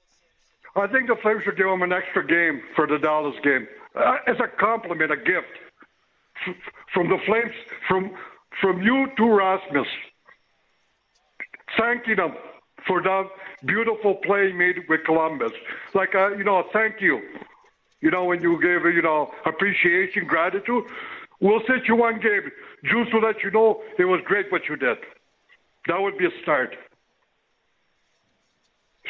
I 0.77 0.87
think 0.87 1.09
the 1.09 1.17
Flames 1.23 1.43
should 1.45 1.57
give 1.57 1.67
him 1.67 1.83
an 1.83 1.93
extra 1.93 2.27
game 2.27 2.63
for 2.75 2.87
the 2.87 2.99
Dallas 2.99 3.35
game. 3.43 3.67
Uh, 3.95 4.17
it's 4.27 4.41
a 4.41 4.49
compliment, 4.61 5.13
a 5.13 5.17
gift 5.17 5.47
F- 6.47 6.55
from 6.93 7.09
the 7.09 7.19
Flames, 7.27 7.55
from 7.89 8.13
from 8.61 8.83
you 8.83 9.07
to 9.17 9.25
Rasmus, 9.25 9.87
thanking 11.77 12.17
him 12.17 12.35
for 12.87 13.03
that 13.03 13.25
beautiful 13.65 14.17
play 14.17 14.53
made 14.53 14.77
with 14.89 15.01
Columbus. 15.05 15.53
Like, 15.93 16.15
uh, 16.15 16.37
you 16.37 16.45
know, 16.45 16.65
thank 16.73 17.01
you. 17.01 17.21
You 18.01 18.11
know, 18.11 18.25
when 18.25 18.43
you 18.43 18.61
give, 18.61 18.85
you 18.93 19.03
know, 19.03 19.31
appreciation, 19.47 20.27
gratitude, 20.27 20.85
we'll 21.41 21.63
set 21.67 21.87
you 21.89 21.97
one 21.97 22.21
game. 22.21 22.51
Juice 22.85 23.09
will 23.13 23.23
let 23.23 23.43
you 23.43 23.51
know 23.51 23.81
it 23.99 24.05
was 24.05 24.21
great 24.25 24.51
what 24.53 24.63
you 24.69 24.77
did. 24.77 24.99
That 25.87 26.01
would 26.01 26.19
be 26.19 26.27
a 26.27 26.43
start. 26.43 26.77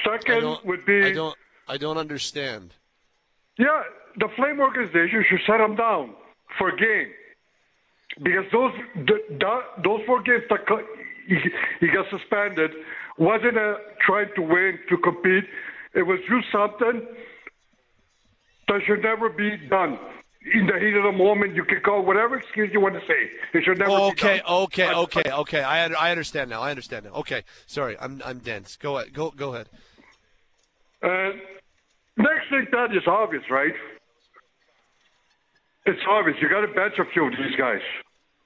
Second 0.05 0.59
would 0.65 0.85
be. 0.85 1.03
I 1.05 1.13
don't. 1.13 1.37
I 1.67 1.77
don't 1.77 1.99
understand. 1.99 2.75
Yeah, 3.59 3.83
the 4.19 4.29
Flame 4.37 4.61
organization 4.61 5.25
should 5.29 5.41
shut 5.47 5.61
him 5.61 5.77
down 5.77 6.15
for 6.59 6.69
a 6.69 6.77
game 6.77 7.13
because 8.23 8.45
those 8.53 8.73
the, 8.97 9.19
the, 9.31 9.61
those 9.83 10.01
four 10.07 10.23
games 10.23 10.43
that 10.51 10.61
he, 11.27 11.37
he 11.81 11.87
got 11.89 12.07
suspended 12.11 12.73
wasn't 13.19 13.57
a 13.57 13.77
trying 14.01 14.29
to 14.37 14.43
win 14.43 14.79
to 14.89 14.97
compete. 14.99 15.45
It 15.95 16.03
was 16.03 16.19
just 16.29 16.51
something 16.53 17.07
that 18.69 18.81
should 18.87 19.03
never 19.03 19.29
be 19.29 19.57
done. 19.69 19.99
In 20.53 20.67
the 20.67 20.79
heat 20.79 20.95
of 20.95 21.05
the 21.05 21.13
moment, 21.13 21.55
you 21.55 21.65
can 21.65 21.81
call 21.81 22.03
whatever 22.03 22.37
excuse 22.37 22.71
you 22.71 22.81
want 22.81 22.95
to 22.95 23.01
say. 23.07 23.31
It 23.55 23.65
should 23.65 23.79
never. 23.79 23.91
okay, 23.91 24.43
okay, 24.47 24.93
okay, 24.93 25.31
okay. 25.31 25.63
I 25.63 25.87
I 25.87 26.11
understand 26.11 26.51
now. 26.51 26.61
I 26.61 26.69
understand 26.71 27.07
now. 27.07 27.13
Okay, 27.13 27.45
sorry, 27.67 27.97
I'm 27.99 28.21
I'm 28.25 28.41
dense. 28.41 28.77
Go 28.77 28.99
ahead. 28.99 29.15
Go 29.15 29.31
go 29.31 29.55
ahead. 29.55 29.69
Uh, 31.03 31.33
next 32.19 32.51
thing 32.51 32.67
that 32.73 32.95
is 32.95 33.07
obvious, 33.07 33.45
right? 33.51 33.73
It's 35.87 36.01
obvious. 36.09 36.37
You 36.43 36.49
got 36.49 36.61
to 36.63 36.69
bench 36.69 36.95
a 36.99 37.05
few 37.07 37.27
of 37.27 37.33
these 37.33 37.57
guys. 37.57 37.81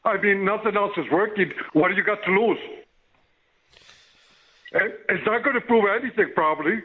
I 0.05 0.17
mean, 0.19 0.45
nothing 0.45 0.77
else 0.77 0.93
is 0.97 1.07
working. 1.11 1.53
What 1.73 1.89
do 1.89 1.95
you 1.95 2.03
got 2.05 2.23
to 2.25 2.31
lose? 2.31 2.59
It's 4.73 5.27
not 5.27 5.43
going 5.43 5.55
to 5.55 5.61
prove 5.63 5.85
anything, 6.01 6.31
probably, 6.35 6.83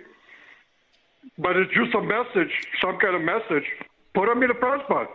but 1.38 1.58
it's 1.58 1.74
just 1.74 1.94
a 1.94 2.02
message, 2.02 2.52
some 2.82 2.98
kind 2.98 3.16
of 3.16 3.22
message. 3.22 3.66
Put 4.14 4.28
them 4.28 4.44
in 4.44 4.52
a 4.52 4.56
press 4.56 4.82
box. 4.88 5.12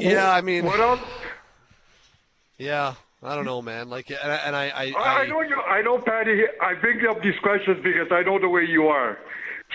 Yeah, 0.00 0.32
I 0.32 0.40
mean, 0.40 0.64
what 0.64 0.80
else? 0.80 1.00
Yeah, 2.58 2.94
I 3.22 3.36
don't 3.36 3.44
know, 3.44 3.62
man. 3.62 3.88
Like, 3.88 4.10
and 4.10 4.32
I, 4.32 4.36
and 4.36 4.56
I, 4.56 4.68
I, 4.68 4.92
I, 4.96 5.22
I 5.22 5.26
know 5.26 5.40
you. 5.42 5.54
I 5.54 5.82
know, 5.82 5.98
Patty. 5.98 6.42
I 6.60 6.74
bring 6.74 7.06
up 7.06 7.22
these 7.22 7.38
questions 7.42 7.78
because 7.82 8.08
I 8.10 8.22
know 8.22 8.40
the 8.40 8.48
way 8.48 8.64
you 8.64 8.88
are. 8.88 9.18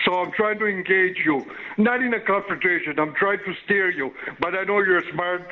So 0.04 0.14
I'm 0.14 0.30
trying 0.32 0.58
to 0.58 0.66
engage 0.66 1.16
you, 1.24 1.44
not 1.76 2.02
in 2.02 2.14
a 2.14 2.20
confrontation. 2.20 2.98
I'm 2.98 3.14
trying 3.14 3.38
to 3.38 3.54
steer 3.64 3.90
you, 3.90 4.12
but 4.40 4.54
I 4.54 4.64
know 4.64 4.78
you're 4.80 4.98
a 4.98 5.12
smart. 5.12 5.48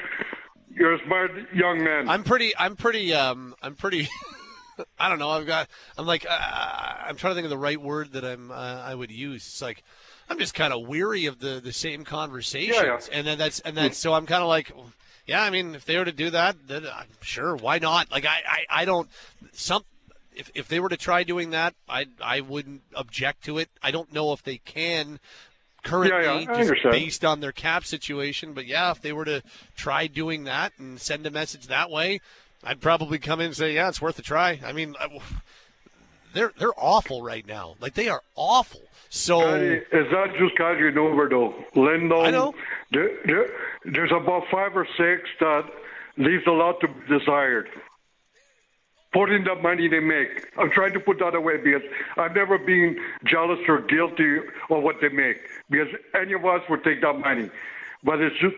You're 0.70 0.94
a 0.94 1.04
smart 1.06 1.30
young 1.54 1.82
man. 1.82 2.08
I'm 2.08 2.22
pretty. 2.22 2.52
I'm 2.56 2.76
pretty. 2.76 3.14
Um, 3.14 3.54
I'm 3.62 3.74
pretty. 3.74 4.08
I 4.98 5.08
don't 5.08 5.18
know. 5.18 5.30
I've 5.30 5.46
got. 5.46 5.68
I'm 5.96 6.06
like. 6.06 6.26
Uh, 6.28 6.38
I'm 7.06 7.16
trying 7.16 7.30
to 7.32 7.34
think 7.34 7.44
of 7.44 7.50
the 7.50 7.58
right 7.58 7.80
word 7.80 8.12
that 8.12 8.24
I'm. 8.24 8.50
Uh, 8.50 8.54
I 8.54 8.94
would 8.94 9.10
use. 9.10 9.46
It's 9.46 9.62
like. 9.62 9.82
I'm 10.28 10.38
just 10.38 10.54
kind 10.54 10.72
of 10.72 10.86
weary 10.86 11.26
of 11.26 11.38
the 11.38 11.60
the 11.62 11.72
same 11.72 12.04
conversations, 12.04 12.76
Yeah, 12.76 12.84
yeah. 12.84 13.00
and 13.12 13.26
then 13.26 13.38
that's 13.38 13.60
and 13.60 13.76
then 13.76 13.92
so 13.92 14.14
I'm 14.14 14.26
kind 14.26 14.42
of 14.42 14.48
like. 14.48 14.72
Yeah, 15.26 15.42
I 15.42 15.50
mean, 15.50 15.74
if 15.74 15.84
they 15.84 15.98
were 15.98 16.04
to 16.04 16.12
do 16.12 16.30
that, 16.30 16.54
then 16.68 16.86
uh, 16.86 17.02
sure, 17.20 17.56
why 17.56 17.80
not? 17.80 18.12
Like, 18.12 18.24
I, 18.24 18.38
I, 18.48 18.82
I 18.82 18.84
don't. 18.84 19.08
Some, 19.52 19.82
if 20.32 20.52
if 20.54 20.68
they 20.68 20.78
were 20.78 20.88
to 20.88 20.96
try 20.96 21.24
doing 21.24 21.50
that, 21.50 21.74
I, 21.88 22.06
I 22.22 22.42
wouldn't 22.42 22.82
object 22.94 23.44
to 23.46 23.58
it. 23.58 23.68
I 23.82 23.90
don't 23.90 24.12
know 24.12 24.32
if 24.32 24.44
they 24.44 24.58
can 24.58 25.18
currently, 25.82 26.16
Yeah, 26.22 26.38
yeah, 26.38 26.44
just 26.46 26.60
understand. 26.60 26.92
based 26.92 27.24
on 27.24 27.40
their 27.40 27.50
cap 27.50 27.84
situation. 27.84 28.52
But 28.52 28.66
yeah, 28.66 28.92
if 28.92 29.00
they 29.02 29.12
were 29.12 29.24
to 29.24 29.42
try 29.76 30.06
doing 30.06 30.44
that 30.44 30.72
and 30.78 31.00
send 31.00 31.26
a 31.26 31.30
message 31.32 31.66
that 31.66 31.90
way, 31.90 32.20
I'd 32.62 32.80
probably 32.80 33.18
come 33.18 33.40
in 33.40 33.46
and 33.46 33.56
say, 33.56 33.74
yeah, 33.74 33.88
it's 33.88 34.00
worth 34.00 34.20
a 34.20 34.22
try. 34.22 34.60
I 34.64 34.72
mean, 34.72 34.94
I- 35.00 35.18
they're 36.32 36.52
they're 36.58 36.78
awful 36.78 37.22
right 37.22 37.46
now. 37.46 37.74
Like 37.80 37.94
they 37.94 38.08
are 38.08 38.22
awful. 38.34 38.82
So 39.08 39.54
it's 39.54 40.12
not 40.12 40.30
just 40.36 40.56
Kadri 40.56 40.92
Nuber 40.92 41.30
though. 41.30 41.54
Lindholm. 41.80 42.26
I 42.26 42.30
know. 42.30 42.54
There, 42.90 43.10
there, 43.24 43.48
there's 43.84 44.12
about 44.12 44.44
five 44.50 44.76
or 44.76 44.86
six 44.96 45.28
that 45.40 45.64
leaves 46.16 46.46
a 46.46 46.50
lot 46.50 46.80
to 46.80 46.88
be 46.88 47.18
desired. 47.18 47.68
Putting 49.12 49.44
the 49.44 49.54
money 49.54 49.88
they 49.88 50.00
make. 50.00 50.48
I'm 50.58 50.70
trying 50.70 50.92
to 50.92 51.00
put 51.00 51.18
that 51.20 51.34
away 51.34 51.56
because 51.56 51.82
I've 52.18 52.34
never 52.34 52.58
been 52.58 52.98
jealous 53.24 53.60
or 53.68 53.80
guilty 53.80 54.38
of 54.38 54.82
what 54.82 54.96
they 55.00 55.08
make 55.08 55.38
because 55.70 55.88
any 56.14 56.34
of 56.34 56.44
us 56.44 56.62
would 56.68 56.84
take 56.84 57.00
that 57.00 57.18
money. 57.18 57.48
But 58.04 58.20
it's 58.20 58.36
just 58.38 58.56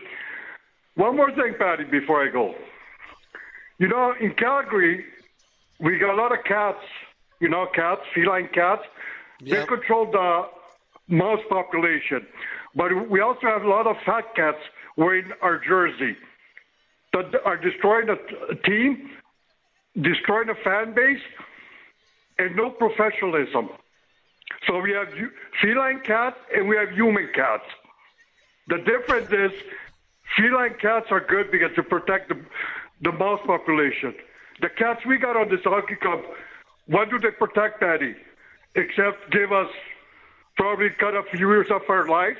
one 0.95 1.15
more 1.15 1.31
thing, 1.31 1.53
Patty, 1.57 1.85
before 1.85 2.21
I 2.25 2.29
go. 2.29 2.55
You 3.77 3.87
know, 3.87 4.13
in 4.19 4.33
Calgary, 4.33 5.05
we 5.79 5.97
got 5.97 6.13
a 6.13 6.21
lot 6.21 6.37
of 6.37 6.43
cats. 6.43 6.83
You 7.39 7.49
know, 7.49 7.67
cats, 7.73 8.01
feline 8.13 8.49
cats. 8.53 8.83
They 9.41 9.65
control 9.65 10.11
the 10.11 10.47
mouse 11.07 11.39
population. 11.49 12.27
But 12.75 13.09
we 13.09 13.21
also 13.21 13.47
have 13.47 13.63
a 13.63 13.67
lot 13.67 13.87
of 13.87 13.95
fat 14.05 14.35
cats 14.35 14.59
wearing 14.97 15.31
our 15.41 15.57
jersey 15.57 16.15
that 17.13 17.33
are 17.45 17.57
destroying 17.57 18.09
a, 18.09 18.17
a 18.51 18.55
team, 18.55 19.09
destroying 19.99 20.49
a 20.49 20.55
fan 20.55 20.93
base, 20.93 21.21
and 22.37 22.55
no 22.55 22.69
professionalism. 22.69 23.69
So 24.67 24.79
we 24.79 24.91
have 24.91 25.07
feline 25.61 26.01
cats 26.01 26.37
and 26.53 26.67
we 26.67 26.75
have 26.75 26.91
human 26.91 27.29
cats. 27.33 27.63
The 28.67 28.77
difference 28.77 29.31
is 29.31 29.51
feline 30.37 30.75
cats 30.79 31.07
are 31.11 31.21
good 31.21 31.51
because 31.51 31.71
they 31.75 31.81
protect 31.81 32.29
the, 32.29 32.39
the 33.01 33.11
mouse 33.11 33.41
population. 33.45 34.13
The 34.61 34.69
cats 34.69 35.05
we 35.05 35.17
got 35.17 35.37
on 35.37 35.49
this 35.49 35.63
hockey 35.63 35.95
cup, 35.95 36.21
what 36.89 37.09
do 37.09 37.19
they 37.19 37.31
protect, 37.31 37.79
Patty? 37.79 38.15
Except 38.75 39.31
give 39.31 39.51
us 39.51 39.69
probably 40.57 40.89
cut 40.89 41.15
a 41.15 41.23
few 41.31 41.47
years 41.47 41.69
off 41.71 41.83
our 41.87 42.07
lives, 42.07 42.39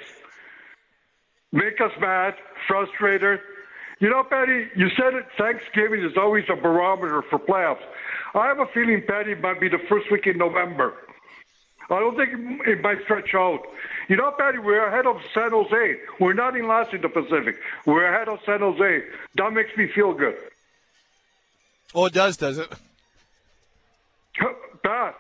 make 1.52 1.80
us 1.80 1.92
mad, 2.00 2.34
frustrated. 2.68 3.40
You 4.00 4.10
know, 4.10 4.24
Patty, 4.24 4.68
you 4.76 4.90
said 4.98 5.14
it, 5.14 5.26
Thanksgiving 5.38 6.04
is 6.04 6.18
always 6.18 6.46
a 6.50 6.56
barometer 6.56 7.22
for 7.30 7.38
playoffs. 7.38 7.84
I 8.34 8.48
have 8.48 8.60
a 8.60 8.66
feeling, 8.74 9.04
Patty, 9.08 9.36
might 9.36 9.60
be 9.60 9.70
the 9.70 9.80
first 9.88 10.12
week 10.12 10.26
in 10.26 10.38
November. 10.38 10.94
I 11.92 12.00
don't 12.00 12.16
think 12.16 12.62
it 12.68 12.82
might 12.82 13.02
stretch 13.04 13.34
out. 13.34 13.62
You 14.10 14.16
know, 14.16 14.32
Patty, 14.38 14.60
we're 14.60 14.86
ahead 14.88 15.06
of 15.06 15.18
San 15.34 15.52
Jose. 15.52 15.96
We're 16.20 16.34
not 16.34 16.56
in 16.56 16.68
last 16.68 16.94
in 16.94 17.02
the 17.02 17.10
Pacific. 17.10 17.56
We're 17.86 18.06
ahead 18.14 18.30
of 18.30 18.40
San 18.46 18.60
Jose. 18.60 19.04
That 19.36 19.54
makes 19.54 19.76
me 19.76 19.88
feel 19.94 20.14
good. 20.14 20.36
Oh, 21.94 22.06
it 22.06 22.14
does, 22.14 22.38
does 22.38 22.58
it? 22.60 22.72
Pat, 24.84 25.16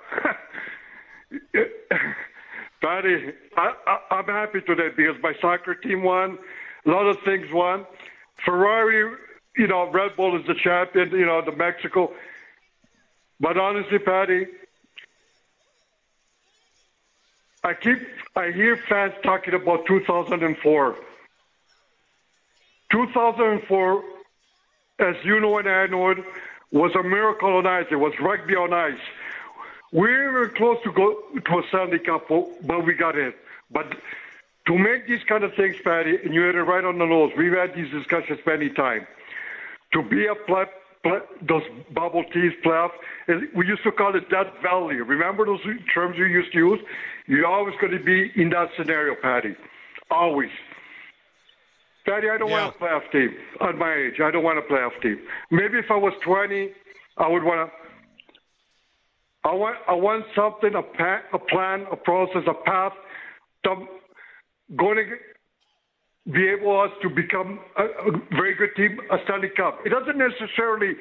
Patty, 2.82 3.34
I, 3.58 3.74
I, 3.86 4.00
I'm 4.12 4.26
happy 4.26 4.62
today 4.62 4.90
because 4.96 5.22
my 5.22 5.34
soccer 5.42 5.76
team 5.76 6.04
won. 6.04 6.38
A 6.86 6.90
lot 6.90 7.06
of 7.08 7.18
things 7.26 7.52
won. 7.52 7.86
Ferrari, 8.46 9.16
you 9.58 9.68
know, 9.68 9.90
Red 9.92 10.16
Bull 10.16 10.40
is 10.40 10.46
the 10.48 10.56
champion, 10.56 11.12
you 11.12 11.26
know, 11.26 11.42
the 11.44 11.52
Mexico. 11.52 12.14
But 13.40 13.58
honestly, 13.58 14.00
Patty, 14.00 14.48
I 17.64 17.74
keep 17.74 18.00
I 18.36 18.52
hear 18.52 18.78
fans 18.88 19.14
talking 19.24 19.54
about 19.54 19.86
2004. 19.86 20.96
2004, 22.92 24.04
as 25.00 25.16
you 25.24 25.40
know 25.40 25.58
and 25.58 25.70
I 25.70 25.86
know 25.88 26.10
it, 26.10 26.18
was 26.72 26.92
a 26.96 27.04
miracle 27.04 27.58
on 27.58 27.66
ice. 27.66 27.88
It 27.92 27.96
was 27.96 28.14
rugby 28.20 28.56
on 28.56 28.74
ice. 28.74 29.00
We 29.92 30.10
were 30.10 30.50
close 30.50 30.78
to 30.84 30.92
go 30.92 31.22
to 31.34 31.60
a 31.60 31.64
Stanley 31.70 32.00
Cup, 32.00 32.28
but 32.30 32.86
we 32.86 32.94
got 32.94 33.18
it. 33.18 33.36
But 33.72 33.96
to 34.68 34.78
make 34.78 35.08
these 35.08 35.24
kind 35.24 35.44
of 35.44 35.54
things, 35.56 35.78
Patty, 35.84 36.18
and 36.24 36.34
you 36.34 36.44
hit 36.44 36.56
it 36.56 36.62
right 36.62 36.84
on 36.84 37.00
the 37.00 37.06
nose. 37.06 37.32
We've 37.36 37.54
had 37.54 37.74
these 37.74 37.90
discussions 37.92 38.40
many 38.46 38.70
times. 38.70 39.08
To 39.94 40.04
be 40.04 40.28
a 40.28 40.36
play, 40.36 40.66
those 41.42 41.64
bubble 41.92 42.24
teams 42.26 42.54
playoff, 42.64 42.92
we 43.56 43.66
used 43.66 43.82
to 43.84 43.92
call 43.92 44.16
it 44.16 44.30
that 44.30 44.62
value. 44.62 45.04
Remember 45.04 45.46
those 45.46 45.62
terms 45.92 46.18
you 46.18 46.26
used 46.26 46.52
to 46.52 46.60
use? 46.60 46.80
You're 47.26 47.48
always 47.48 47.76
going 47.82 47.94
to 47.94 48.04
be 48.04 48.32
in 48.36 48.50
that 48.52 48.70
scenario, 48.78 49.16
Patty. 49.16 49.56
Always. 50.12 50.52
Patty, 52.10 52.30
I 52.30 52.38
don't 52.38 52.50
Yeah. 52.50 52.66
want 52.66 52.76
a 52.76 52.80
playoff 52.80 53.12
team 53.12 53.36
at 53.62 53.76
my 53.78 53.94
age. 53.94 54.20
I 54.20 54.32
don't 54.32 54.44
want 54.44 54.58
a 54.58 54.62
playoff 54.64 55.00
team. 55.02 55.20
Maybe 55.52 55.78
if 55.78 55.92
I 55.92 55.96
was 55.96 56.14
20, 56.24 56.74
I 57.18 57.28
would 57.28 57.44
want 57.44 57.70
to. 57.70 57.80
I 59.50 59.54
want, 59.54 59.78
I 59.88 59.94
want 59.94 60.26
something, 60.36 60.76
a, 60.76 60.82
pa- 60.82 61.22
a 61.34 61.40
plan, 61.40 61.86
a 61.92 61.96
process, 61.96 62.44
a 62.46 62.54
path, 62.66 62.92
to 63.64 63.88
going 64.76 64.98
to 64.98 66.32
be 66.34 66.48
able 66.50 66.80
us 66.82 66.92
to 67.02 67.10
become 67.10 67.60
a, 67.78 67.84
a 67.86 68.12
very 68.32 68.54
good 68.56 68.76
team, 68.76 69.00
a 69.10 69.18
Stanley 69.24 69.50
Cup. 69.56 69.80
It 69.86 69.90
doesn't 69.90 70.18
necessarily 70.18 70.94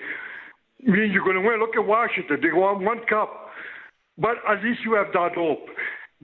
mean 0.85 1.11
you're 1.11 1.25
going 1.25 1.43
to 1.43 1.47
win. 1.49 1.59
Look 1.59 1.75
at 1.77 1.85
Washington; 1.85 2.39
they 2.41 2.53
won 2.53 2.85
one 2.85 3.01
cup, 3.11 3.51
but 4.17 4.37
at 4.49 4.63
least 4.63 4.81
you 4.85 4.95
have 4.95 5.09
that 5.13 5.35
hope. 5.35 5.67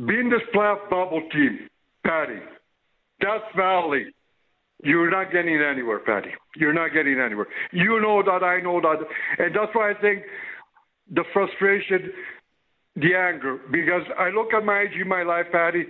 Being 0.07 0.31
this 0.31 0.43
playoff 0.55 0.89
bubble 0.89 1.23
team, 1.33 1.69
Patty, 2.07 2.39
Death 3.21 3.43
Valley, 3.57 4.07
you're 4.83 5.11
not 5.11 5.33
getting 5.33 5.61
anywhere, 5.61 6.01
Patty. 6.01 6.31
You're 6.57 6.73
not 6.73 6.93
getting 6.93 7.21
anywhere. 7.21 7.47
You 7.73 8.01
know 8.01 8.23
that, 8.23 8.45
I 8.45 8.61
know 8.61 8.81
that, 8.81 8.99
and 9.39 9.55
that's 9.55 9.75
why 9.75 9.91
I 9.91 9.95
think 9.95 10.23
the 11.13 11.25
frustration, 11.33 12.11
the 12.97 13.15
anger, 13.15 13.59
because 13.71 14.03
I 14.19 14.31
look 14.31 14.53
at 14.53 14.65
my 14.65 14.83
age 14.83 15.01
in 15.01 15.09
my 15.09 15.23
life, 15.23 15.47
Patty. 15.53 15.85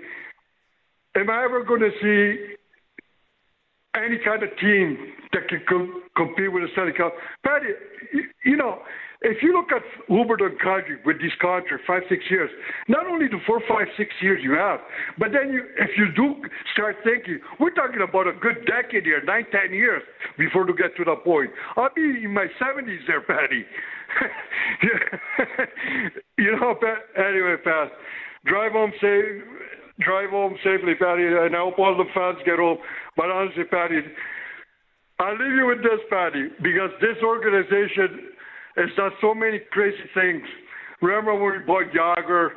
Am 1.16 1.30
I 1.30 1.44
ever 1.44 1.64
going 1.64 1.80
to 1.80 1.90
see 2.02 2.54
any 3.96 4.18
kind 4.24 4.42
of 4.42 4.50
team 4.58 5.12
that 5.32 5.48
can 5.48 5.62
co- 5.68 6.00
compete 6.16 6.52
with 6.52 6.64
the 6.64 6.68
Stanley 6.72 6.92
Cup? 6.92 7.14
Patty, 7.44 7.66
you, 8.12 8.22
you 8.44 8.56
know, 8.56 8.80
if 9.24 9.42
you 9.42 9.56
look 9.56 9.72
at 9.72 9.82
Hubert 10.06 10.42
and 10.42 10.60
Kadri 10.60 11.00
with 11.04 11.16
this 11.16 11.32
contract, 11.40 11.82
five, 11.86 12.02
six 12.08 12.22
years, 12.30 12.50
not 12.88 13.06
only 13.06 13.26
the 13.26 13.40
four, 13.46 13.60
five, 13.66 13.88
six 13.96 14.10
years 14.20 14.40
you 14.42 14.52
have, 14.52 14.80
but 15.18 15.32
then 15.32 15.52
you, 15.52 15.64
if 15.80 15.96
you 15.96 16.12
do 16.14 16.36
start 16.72 16.96
thinking, 17.02 17.40
we're 17.58 17.72
talking 17.72 18.04
about 18.06 18.28
a 18.28 18.36
good 18.36 18.68
decade 18.68 19.04
here, 19.04 19.24
nine, 19.24 19.46
ten 19.50 19.72
years 19.72 20.02
before 20.36 20.66
to 20.66 20.74
get 20.74 20.94
to 20.96 21.04
that 21.04 21.24
point. 21.24 21.50
I'll 21.76 21.88
be 21.96 22.24
in 22.24 22.34
my 22.34 22.46
70s 22.60 23.00
there, 23.08 23.22
Patty. 23.22 23.64
you 26.38 26.52
know, 26.60 26.76
anyway, 27.16 27.56
Pat, 27.64 27.88
drive 28.44 28.72
home 28.72 28.92
safe. 29.00 29.42
Drive 30.00 30.30
home 30.30 30.56
safely, 30.58 30.96
Patty, 30.98 31.22
and 31.22 31.54
I 31.54 31.58
hope 31.60 31.78
all 31.78 31.96
the 31.96 32.10
fans 32.12 32.38
get 32.44 32.58
home. 32.58 32.78
But 33.16 33.30
honestly, 33.30 33.62
Patty, 33.62 34.00
I'll 35.20 35.38
leave 35.38 35.54
you 35.54 35.66
with 35.66 35.86
this, 35.86 36.02
Patty, 36.10 36.50
because 36.58 36.90
this 37.00 37.14
organization 37.22 38.33
has 38.76 38.90
done 38.96 39.10
so 39.20 39.34
many 39.34 39.60
crazy 39.70 40.04
things. 40.14 40.42
Remember 41.00 41.34
when 41.34 41.52
we 41.52 41.58
bought 41.66 41.92
Jagr, 41.92 42.50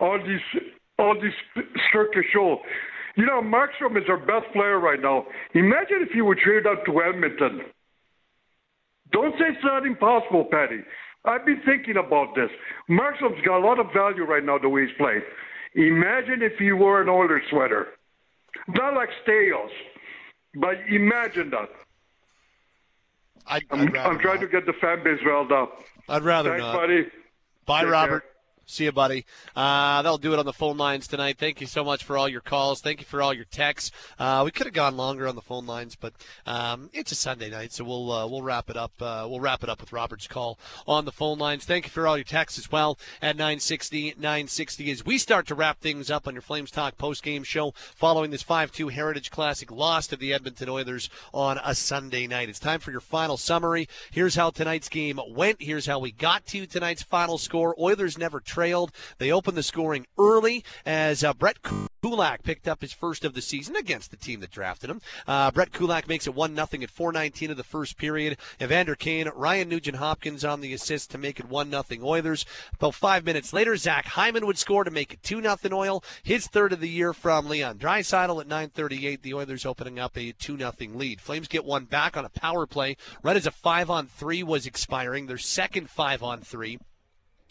all 0.00 0.18
these, 0.18 0.62
all 0.98 1.14
these 1.20 1.64
circus 1.92 2.24
show. 2.32 2.58
You 3.16 3.26
know, 3.26 3.42
Markstrom 3.42 3.96
is 3.96 4.04
our 4.08 4.18
best 4.18 4.52
player 4.52 4.78
right 4.78 5.00
now. 5.00 5.26
Imagine 5.54 6.06
if 6.06 6.10
he 6.12 6.22
would 6.22 6.38
trade 6.38 6.66
out 6.66 6.84
to 6.86 7.02
Edmonton. 7.02 7.62
Don't 9.10 9.32
say 9.32 9.46
it's 9.48 9.64
not 9.64 9.86
impossible, 9.86 10.44
Patty. 10.50 10.80
I've 11.24 11.44
been 11.44 11.60
thinking 11.64 11.96
about 11.96 12.34
this. 12.36 12.50
Markstrom's 12.88 13.44
got 13.44 13.58
a 13.58 13.66
lot 13.66 13.80
of 13.80 13.86
value 13.92 14.24
right 14.24 14.44
now 14.44 14.58
the 14.58 14.68
way 14.68 14.86
he's 14.86 14.96
played. 14.96 15.22
Imagine 15.74 16.42
if 16.42 16.52
he 16.58 16.72
wore 16.72 17.02
an 17.02 17.08
older 17.08 17.42
sweater. 17.50 17.88
Not 18.68 18.94
like 18.94 19.08
Stales, 19.22 19.70
but 20.54 20.76
imagine 20.90 21.50
that. 21.50 21.68
I'd, 23.46 23.64
I'm, 23.70 23.96
I'm 23.96 24.18
trying 24.18 24.40
to 24.40 24.48
get 24.48 24.66
the 24.66 24.72
fan 24.74 25.02
base 25.04 25.20
riled 25.24 25.52
up. 25.52 25.82
I'd 26.08 26.22
rather 26.22 26.50
Thanks, 26.50 26.62
not. 26.62 26.74
buddy. 26.76 27.06
Bye, 27.66 27.82
Take 27.82 27.92
Robert. 27.92 28.24
See 28.70 28.84
you, 28.84 28.92
buddy. 28.92 29.24
Uh, 29.56 30.02
that'll 30.02 30.18
do 30.18 30.34
it 30.34 30.38
on 30.38 30.44
the 30.44 30.52
phone 30.52 30.76
lines 30.76 31.08
tonight. 31.08 31.38
Thank 31.38 31.62
you 31.62 31.66
so 31.66 31.82
much 31.82 32.04
for 32.04 32.18
all 32.18 32.28
your 32.28 32.42
calls. 32.42 32.82
Thank 32.82 33.00
you 33.00 33.06
for 33.06 33.22
all 33.22 33.32
your 33.32 33.46
texts. 33.46 33.90
Uh, 34.18 34.42
we 34.44 34.50
could 34.50 34.66
have 34.66 34.74
gone 34.74 34.94
longer 34.94 35.26
on 35.26 35.36
the 35.36 35.40
phone 35.40 35.64
lines, 35.64 35.96
but 35.96 36.12
um, 36.44 36.90
it's 36.92 37.10
a 37.10 37.14
Sunday 37.14 37.48
night, 37.48 37.72
so 37.72 37.82
we'll 37.82 38.12
uh, 38.12 38.26
we'll 38.26 38.42
wrap 38.42 38.68
it 38.68 38.76
up. 38.76 38.92
Uh, 39.00 39.26
we'll 39.26 39.40
wrap 39.40 39.62
it 39.62 39.70
up 39.70 39.80
with 39.80 39.90
Robert's 39.94 40.26
call 40.26 40.58
on 40.86 41.06
the 41.06 41.12
phone 41.12 41.38
lines. 41.38 41.64
Thank 41.64 41.86
you 41.86 41.90
for 41.90 42.06
all 42.06 42.18
your 42.18 42.24
texts 42.24 42.58
as 42.58 42.70
well 42.70 42.98
at 43.22 43.36
960 43.36 44.16
960 44.18 44.90
as 44.90 45.04
we 45.04 45.16
start 45.16 45.46
to 45.46 45.54
wrap 45.54 45.80
things 45.80 46.10
up 46.10 46.28
on 46.28 46.34
your 46.34 46.42
Flames 46.42 46.70
Talk 46.70 46.98
post 46.98 47.22
game 47.22 47.44
show 47.44 47.72
following 47.96 48.30
this 48.30 48.44
5-2 48.44 48.92
Heritage 48.92 49.30
Classic 49.30 49.70
loss 49.70 50.06
to 50.08 50.16
the 50.16 50.34
Edmonton 50.34 50.68
Oilers 50.68 51.08
on 51.32 51.58
a 51.64 51.74
Sunday 51.74 52.26
night. 52.26 52.50
It's 52.50 52.60
time 52.60 52.80
for 52.80 52.90
your 52.90 53.00
final 53.00 53.38
summary. 53.38 53.88
Here's 54.10 54.34
how 54.34 54.50
tonight's 54.50 54.90
game 54.90 55.18
went. 55.26 55.62
Here's 55.62 55.86
how 55.86 56.00
we 56.00 56.12
got 56.12 56.44
to 56.48 56.66
tonight's 56.66 57.02
final 57.02 57.38
score. 57.38 57.74
Oilers 57.80 58.18
never 58.18 58.40
trailed. 58.58 58.90
They 59.18 59.30
opened 59.30 59.56
the 59.56 59.62
scoring 59.62 60.04
early 60.18 60.64
as 60.84 61.22
uh, 61.22 61.32
Brett 61.32 61.58
Kulak 62.02 62.42
picked 62.42 62.66
up 62.66 62.80
his 62.80 62.92
first 62.92 63.24
of 63.24 63.34
the 63.34 63.40
season 63.40 63.76
against 63.76 64.10
the 64.10 64.16
team 64.16 64.40
that 64.40 64.50
drafted 64.50 64.90
him. 64.90 65.00
Uh, 65.28 65.52
Brett 65.52 65.72
Kulak 65.72 66.08
makes 66.08 66.26
it 66.26 66.34
1 66.34 66.56
0 66.56 66.66
at 66.82 66.90
419 66.90 67.52
of 67.52 67.56
the 67.56 67.62
first 67.62 67.96
period. 67.96 68.36
Evander 68.60 68.96
Kane, 68.96 69.30
Ryan 69.32 69.68
Nugent 69.68 69.98
Hopkins 69.98 70.44
on 70.44 70.60
the 70.60 70.72
assist 70.72 71.12
to 71.12 71.18
make 71.18 71.38
it 71.38 71.48
1 71.48 71.70
0 71.70 71.84
Oilers. 72.02 72.44
About 72.74 72.96
five 72.96 73.24
minutes 73.24 73.52
later, 73.52 73.76
Zach 73.76 74.06
Hyman 74.06 74.44
would 74.44 74.58
score 74.58 74.82
to 74.82 74.90
make 74.90 75.12
it 75.12 75.22
2 75.22 75.40
0 75.40 75.56
Oil. 75.72 76.02
His 76.24 76.48
third 76.48 76.72
of 76.72 76.80
the 76.80 76.88
year 76.88 77.12
from 77.12 77.48
Leon 77.48 77.78
Draisaitl 77.78 78.40
at 78.40 78.48
938. 78.48 79.22
The 79.22 79.34
Oilers 79.34 79.64
opening 79.66 80.00
up 80.00 80.18
a 80.18 80.32
2 80.32 80.58
0 80.58 80.72
lead. 80.94 81.20
Flames 81.20 81.46
get 81.46 81.64
one 81.64 81.84
back 81.84 82.16
on 82.16 82.24
a 82.24 82.28
power 82.28 82.66
play 82.66 82.96
right 83.22 83.36
as 83.36 83.46
a 83.46 83.52
5 83.52 83.88
on 83.88 84.08
3 84.08 84.42
was 84.42 84.66
expiring. 84.66 85.26
Their 85.26 85.38
second 85.38 85.90
5 85.90 86.24
on 86.24 86.40
3 86.40 86.80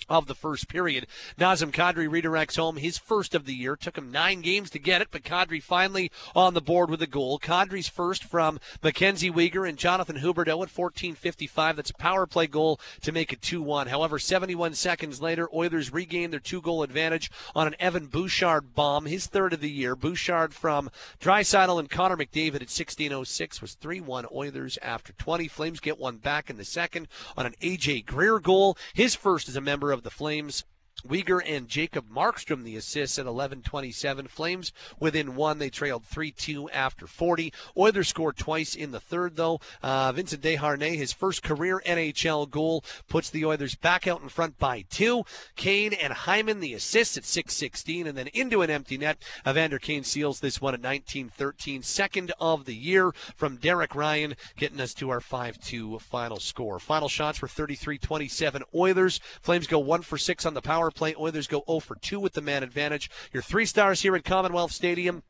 of 0.10 0.28
the 0.28 0.36
first 0.36 0.68
period. 0.68 1.08
Nazem 1.38 1.72
Kadri 1.72 2.08
redirects 2.08 2.58
home 2.58 2.78
his 2.78 2.98
first 2.98 3.36
of 3.36 3.46
the 3.46 3.54
year. 3.54 3.76
Took 3.76 3.98
him 3.98 4.12
nine 4.12 4.42
games 4.42 4.70
to 4.72 4.80
get 4.80 5.02
it, 5.02 5.10
but 5.12 5.24
Kadri 5.24 5.62
finally 5.62 6.12
on 6.36 6.54
the 6.54 6.62
board 6.62 6.90
with 6.90 7.02
a 7.02 7.08
goal. 7.08 7.40
Kadri's 7.40 7.88
first 7.88 8.24
from 8.24 8.60
Mackenzie 8.84 9.32
Weegar 9.32 9.68
and 9.68 9.78
Jonathan 9.78 10.18
Huberdeau 10.18 10.64
at 10.64 10.70
14:55. 10.70 11.76
That's 11.76 11.90
a 11.90 11.96
power 11.96 12.26
play 12.26 12.48
goal 12.48 12.80
to 13.02 13.12
make 13.12 13.34
it 13.34 13.42
2-1. 13.42 13.88
However, 13.88 14.20
71 14.20 14.74
seconds 14.74 15.22
later, 15.22 15.50
Oilers 15.54 15.92
regain 15.92 16.32
their 16.32 16.40
two-goal 16.40 16.84
advantage 16.84 17.32
on 17.56 17.68
an 17.68 17.76
Evan 17.80 18.08
Bouchard 18.08 18.74
bomb, 18.74 19.06
his 19.06 19.28
third 19.28 19.54
of 19.54 19.62
the 19.62 19.70
year. 19.70 19.96
Bouchard 19.96 20.54
from 20.54 20.90
Draisaitl 21.20 21.80
and 21.80 21.90
Connor 21.90 22.18
McDavid 22.18 22.62
at 22.62 22.70
16:06 22.70 23.62
was 23.62 23.76
3-1 23.76 24.26
Oilers 24.34 24.78
after 24.82 25.14
20. 25.14 25.48
Flames 25.48 25.80
get 25.80 26.00
one 26.00 26.18
back 26.18 26.50
in 26.50 26.58
the 26.58 26.66
second 26.66 27.08
on 27.36 27.46
an 27.46 27.56
AJ 27.62 28.06
Greer 28.06 28.40
goal, 28.40 28.78
his 28.94 29.16
first 29.16 29.50
as 29.50 29.56
a 29.56 29.62
member 29.62 29.87
of 29.92 30.04
the 30.04 30.10
Flames 30.10 30.64
Weegar 31.08 31.42
and 31.46 31.68
Jacob 31.68 32.10
Markstrom 32.10 32.64
the 32.64 32.76
assists 32.76 33.18
at 33.20 33.26
11:27. 33.26 34.28
Flames 34.28 34.72
within 35.00 35.36
one. 35.36 35.60
They 35.60 35.70
trailed 35.70 36.04
3-2 36.04 36.70
after 36.72 37.08
40. 37.08 37.54
Oilers 37.78 38.08
scored 38.08 38.38
twice 38.38 38.76
in 38.76 38.92
the 38.92 39.00
third, 39.00 39.36
though. 39.36 39.60
Uh, 39.82 40.12
Vincent 40.12 40.42
Desharnais, 40.42 40.98
his 40.98 41.14
first 41.14 41.44
career 41.44 41.82
NHL 41.86 42.50
goal, 42.50 42.84
puts 43.08 43.30
the 43.30 43.46
Oilers 43.46 43.76
back 43.76 44.08
out 44.08 44.22
in 44.22 44.30
front 44.30 44.58
by 44.58 44.84
two. 44.90 45.24
Kane 45.56 45.94
and 45.94 46.14
Hyman 46.14 46.60
the 46.60 46.74
assists 46.74 47.18
at 47.18 47.24
6:16, 47.26 48.08
and 48.08 48.18
then 48.18 48.28
into 48.28 48.62
an 48.62 48.70
empty 48.70 48.98
net. 48.98 49.22
Evander 49.48 49.80
Kane 49.80 50.04
seals 50.04 50.40
this 50.40 50.62
one 50.62 50.74
at 50.74 50.82
19:13, 50.82 51.84
second 51.84 52.32
of 52.40 52.66
the 52.66 52.76
year 52.76 53.14
from 53.36 53.58
Derek 53.58 53.96
Ryan, 53.96 54.36
getting 54.58 54.82
us 54.82 54.94
to 54.96 55.10
our 55.10 55.22
5-2 55.22 56.00
final 56.00 56.40
score. 56.40 56.80
Final 56.80 57.10
shots 57.10 57.42
were 57.42 57.48
33-27 57.48 58.64
Oilers. 58.74 59.20
Flames 59.42 59.68
go 59.68 59.80
one 59.80 60.02
for 60.02 60.18
six 60.18 60.46
on 60.46 60.54
the 60.54 60.62
power 60.62 60.92
play. 60.98 61.16
Oilers 61.18 61.48
go 61.48 61.64
0 61.70 61.80
for 61.80 61.96
2 61.96 62.20
with 62.20 62.34
the 62.34 62.42
man 62.42 62.64
advantage. 62.64 63.10
Your 63.32 63.44
three 63.44 63.66
stars 63.66 64.02
here 64.02 64.16
at 64.16 64.26
Commonwealth 64.26 64.72
Stadium. 64.72 65.24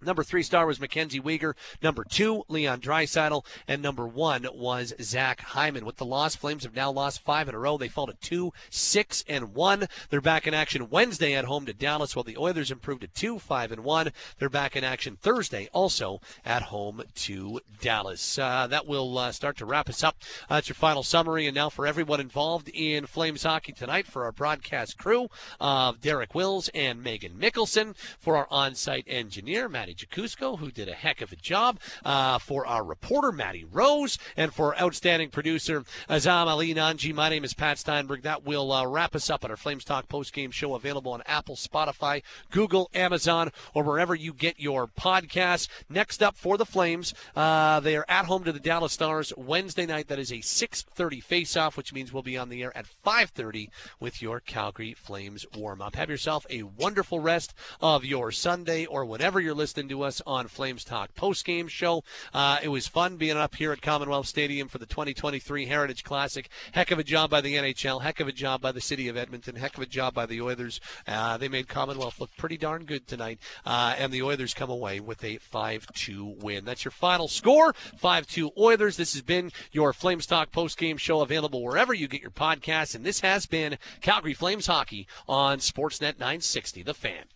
Number 0.00 0.24
three 0.24 0.42
star 0.42 0.66
was 0.66 0.80
Mackenzie 0.80 1.20
Weegar. 1.20 1.54
Number 1.82 2.04
two, 2.04 2.44
Leon 2.48 2.80
Draisaitl. 2.80 3.44
And 3.68 3.82
number 3.82 4.06
one 4.06 4.46
was 4.52 4.94
Zach 5.00 5.40
Hyman. 5.40 5.84
With 5.84 5.96
the 5.96 6.04
loss, 6.04 6.34
Flames 6.34 6.64
have 6.64 6.74
now 6.74 6.90
lost 6.90 7.20
five 7.20 7.48
in 7.48 7.54
a 7.54 7.58
row. 7.58 7.78
They 7.78 7.88
fall 7.88 8.06
to 8.06 8.14
two, 8.14 8.52
six, 8.70 9.24
and 9.28 9.54
one. 9.54 9.86
They're 10.10 10.20
back 10.20 10.46
in 10.46 10.54
action 10.54 10.90
Wednesday 10.90 11.34
at 11.34 11.44
home 11.44 11.66
to 11.66 11.72
Dallas, 11.72 12.16
while 12.16 12.24
the 12.24 12.36
Oilers 12.36 12.70
improved 12.70 13.02
to 13.02 13.08
two, 13.08 13.38
five, 13.38 13.70
and 13.70 13.84
one. 13.84 14.12
They're 14.38 14.48
back 14.48 14.76
in 14.76 14.84
action 14.84 15.18
Thursday, 15.20 15.68
also 15.72 16.20
at 16.44 16.62
home 16.62 17.02
to 17.14 17.60
Dallas. 17.80 18.38
Uh, 18.38 18.66
that 18.68 18.86
will 18.86 19.18
uh, 19.18 19.32
start 19.32 19.56
to 19.58 19.66
wrap 19.66 19.88
us 19.88 20.02
up. 20.02 20.16
Uh, 20.48 20.56
that's 20.56 20.68
your 20.68 20.74
final 20.74 21.02
summary. 21.02 21.46
And 21.46 21.54
now 21.54 21.68
for 21.68 21.86
everyone 21.86 22.20
involved 22.20 22.68
in 22.68 23.06
Flames 23.06 23.42
hockey 23.42 23.72
tonight, 23.72 24.06
for 24.06 24.24
our 24.24 24.32
broadcast 24.32 24.98
crew 24.98 25.28
of 25.60 26.00
Derek 26.00 26.34
Wills 26.34 26.68
and 26.74 27.04
Meghan 27.04 27.34
Mikkelson, 27.34 27.94
for 28.18 28.36
our 28.36 28.48
on 28.50 28.74
site 28.74 29.04
engineer, 29.06 29.68
Matty 29.72 29.94
Jacusko, 29.94 30.58
who 30.58 30.70
did 30.70 30.88
a 30.88 30.92
heck 30.92 31.22
of 31.22 31.32
a 31.32 31.36
job, 31.36 31.80
uh, 32.04 32.38
for 32.38 32.66
our 32.66 32.84
reporter, 32.84 33.32
Matty 33.32 33.64
Rose, 33.64 34.18
and 34.36 34.52
for 34.52 34.78
outstanding 34.78 35.30
producer, 35.30 35.84
Azam 36.10 36.46
Ali 36.46 36.74
Nanji. 36.74 37.14
My 37.14 37.30
name 37.30 37.42
is 37.42 37.54
Pat 37.54 37.78
Steinberg. 37.78 38.22
That 38.22 38.44
will 38.44 38.70
uh, 38.70 38.86
wrap 38.86 39.16
us 39.16 39.30
up 39.30 39.44
on 39.44 39.50
our 39.50 39.56
Flames 39.56 39.84
Talk 39.84 40.08
post-game 40.08 40.50
show 40.50 40.74
available 40.74 41.12
on 41.12 41.22
Apple, 41.24 41.56
Spotify, 41.56 42.22
Google, 42.50 42.90
Amazon, 42.94 43.50
or 43.72 43.82
wherever 43.82 44.14
you 44.14 44.34
get 44.34 44.60
your 44.60 44.86
podcasts. 44.86 45.68
Next 45.88 46.22
up 46.22 46.36
for 46.36 46.58
the 46.58 46.66
Flames, 46.66 47.14
uh, 47.34 47.80
they 47.80 47.96
are 47.96 48.04
at 48.08 48.26
home 48.26 48.44
to 48.44 48.52
the 48.52 48.60
Dallas 48.60 48.92
Stars 48.92 49.32
Wednesday 49.38 49.86
night. 49.86 50.08
That 50.08 50.18
is 50.18 50.30
a 50.30 50.36
6.30 50.36 51.22
face-off, 51.22 51.78
which 51.78 51.94
means 51.94 52.12
we'll 52.12 52.22
be 52.22 52.36
on 52.36 52.50
the 52.50 52.62
air 52.62 52.76
at 52.76 52.86
5.30 53.04 53.70
with 53.98 54.20
your 54.20 54.38
Calgary 54.38 54.92
Flames 54.92 55.46
warm-up. 55.56 55.96
Have 55.96 56.10
yourself 56.10 56.44
a 56.50 56.62
wonderful 56.62 57.20
rest 57.20 57.54
of 57.80 58.04
your 58.04 58.30
Sunday 58.30 58.84
or 58.84 59.06
whatever 59.06 59.40
you're 59.40 59.54
listening 59.54 59.61
to 59.62 60.02
us 60.02 60.20
on 60.26 60.48
Flames 60.48 60.82
Talk 60.82 61.14
post 61.14 61.44
game 61.44 61.68
show. 61.68 62.02
Uh, 62.34 62.58
it 62.62 62.68
was 62.68 62.88
fun 62.88 63.16
being 63.16 63.36
up 63.36 63.54
here 63.54 63.70
at 63.70 63.80
Commonwealth 63.80 64.26
Stadium 64.26 64.66
for 64.66 64.78
the 64.78 64.86
2023 64.86 65.66
Heritage 65.66 66.02
Classic. 66.02 66.48
Heck 66.72 66.90
of 66.90 66.98
a 66.98 67.04
job 67.04 67.30
by 67.30 67.40
the 67.40 67.54
NHL. 67.54 68.02
Heck 68.02 68.18
of 68.18 68.26
a 68.26 68.32
job 68.32 68.60
by 68.60 68.72
the 68.72 68.80
city 68.80 69.06
of 69.06 69.16
Edmonton. 69.16 69.54
Heck 69.54 69.76
of 69.76 69.82
a 69.84 69.86
job 69.86 70.14
by 70.14 70.26
the 70.26 70.40
Oilers. 70.40 70.80
Uh, 71.06 71.36
they 71.36 71.48
made 71.48 71.68
Commonwealth 71.68 72.18
look 72.18 72.30
pretty 72.36 72.56
darn 72.56 72.84
good 72.84 73.06
tonight. 73.06 73.38
Uh, 73.64 73.94
and 73.96 74.12
the 74.12 74.22
Oilers 74.22 74.52
come 74.52 74.68
away 74.68 74.98
with 74.98 75.22
a 75.22 75.38
5 75.38 75.86
2 75.94 76.24
win. 76.40 76.64
That's 76.64 76.84
your 76.84 76.90
final 76.90 77.28
score 77.28 77.72
5 77.98 78.26
2 78.26 78.50
Oilers. 78.58 78.96
This 78.96 79.12
has 79.12 79.22
been 79.22 79.52
your 79.70 79.92
Flames 79.92 80.26
Talk 80.26 80.50
post 80.50 80.76
game 80.76 80.96
show 80.96 81.20
available 81.20 81.62
wherever 81.62 81.94
you 81.94 82.08
get 82.08 82.20
your 82.20 82.32
podcasts. 82.32 82.96
And 82.96 83.06
this 83.06 83.20
has 83.20 83.46
been 83.46 83.78
Calgary 84.00 84.34
Flames 84.34 84.66
Hockey 84.66 85.06
on 85.28 85.58
Sportsnet 85.58 86.18
960, 86.18 86.82
The 86.82 86.94
Fan. 86.94 87.32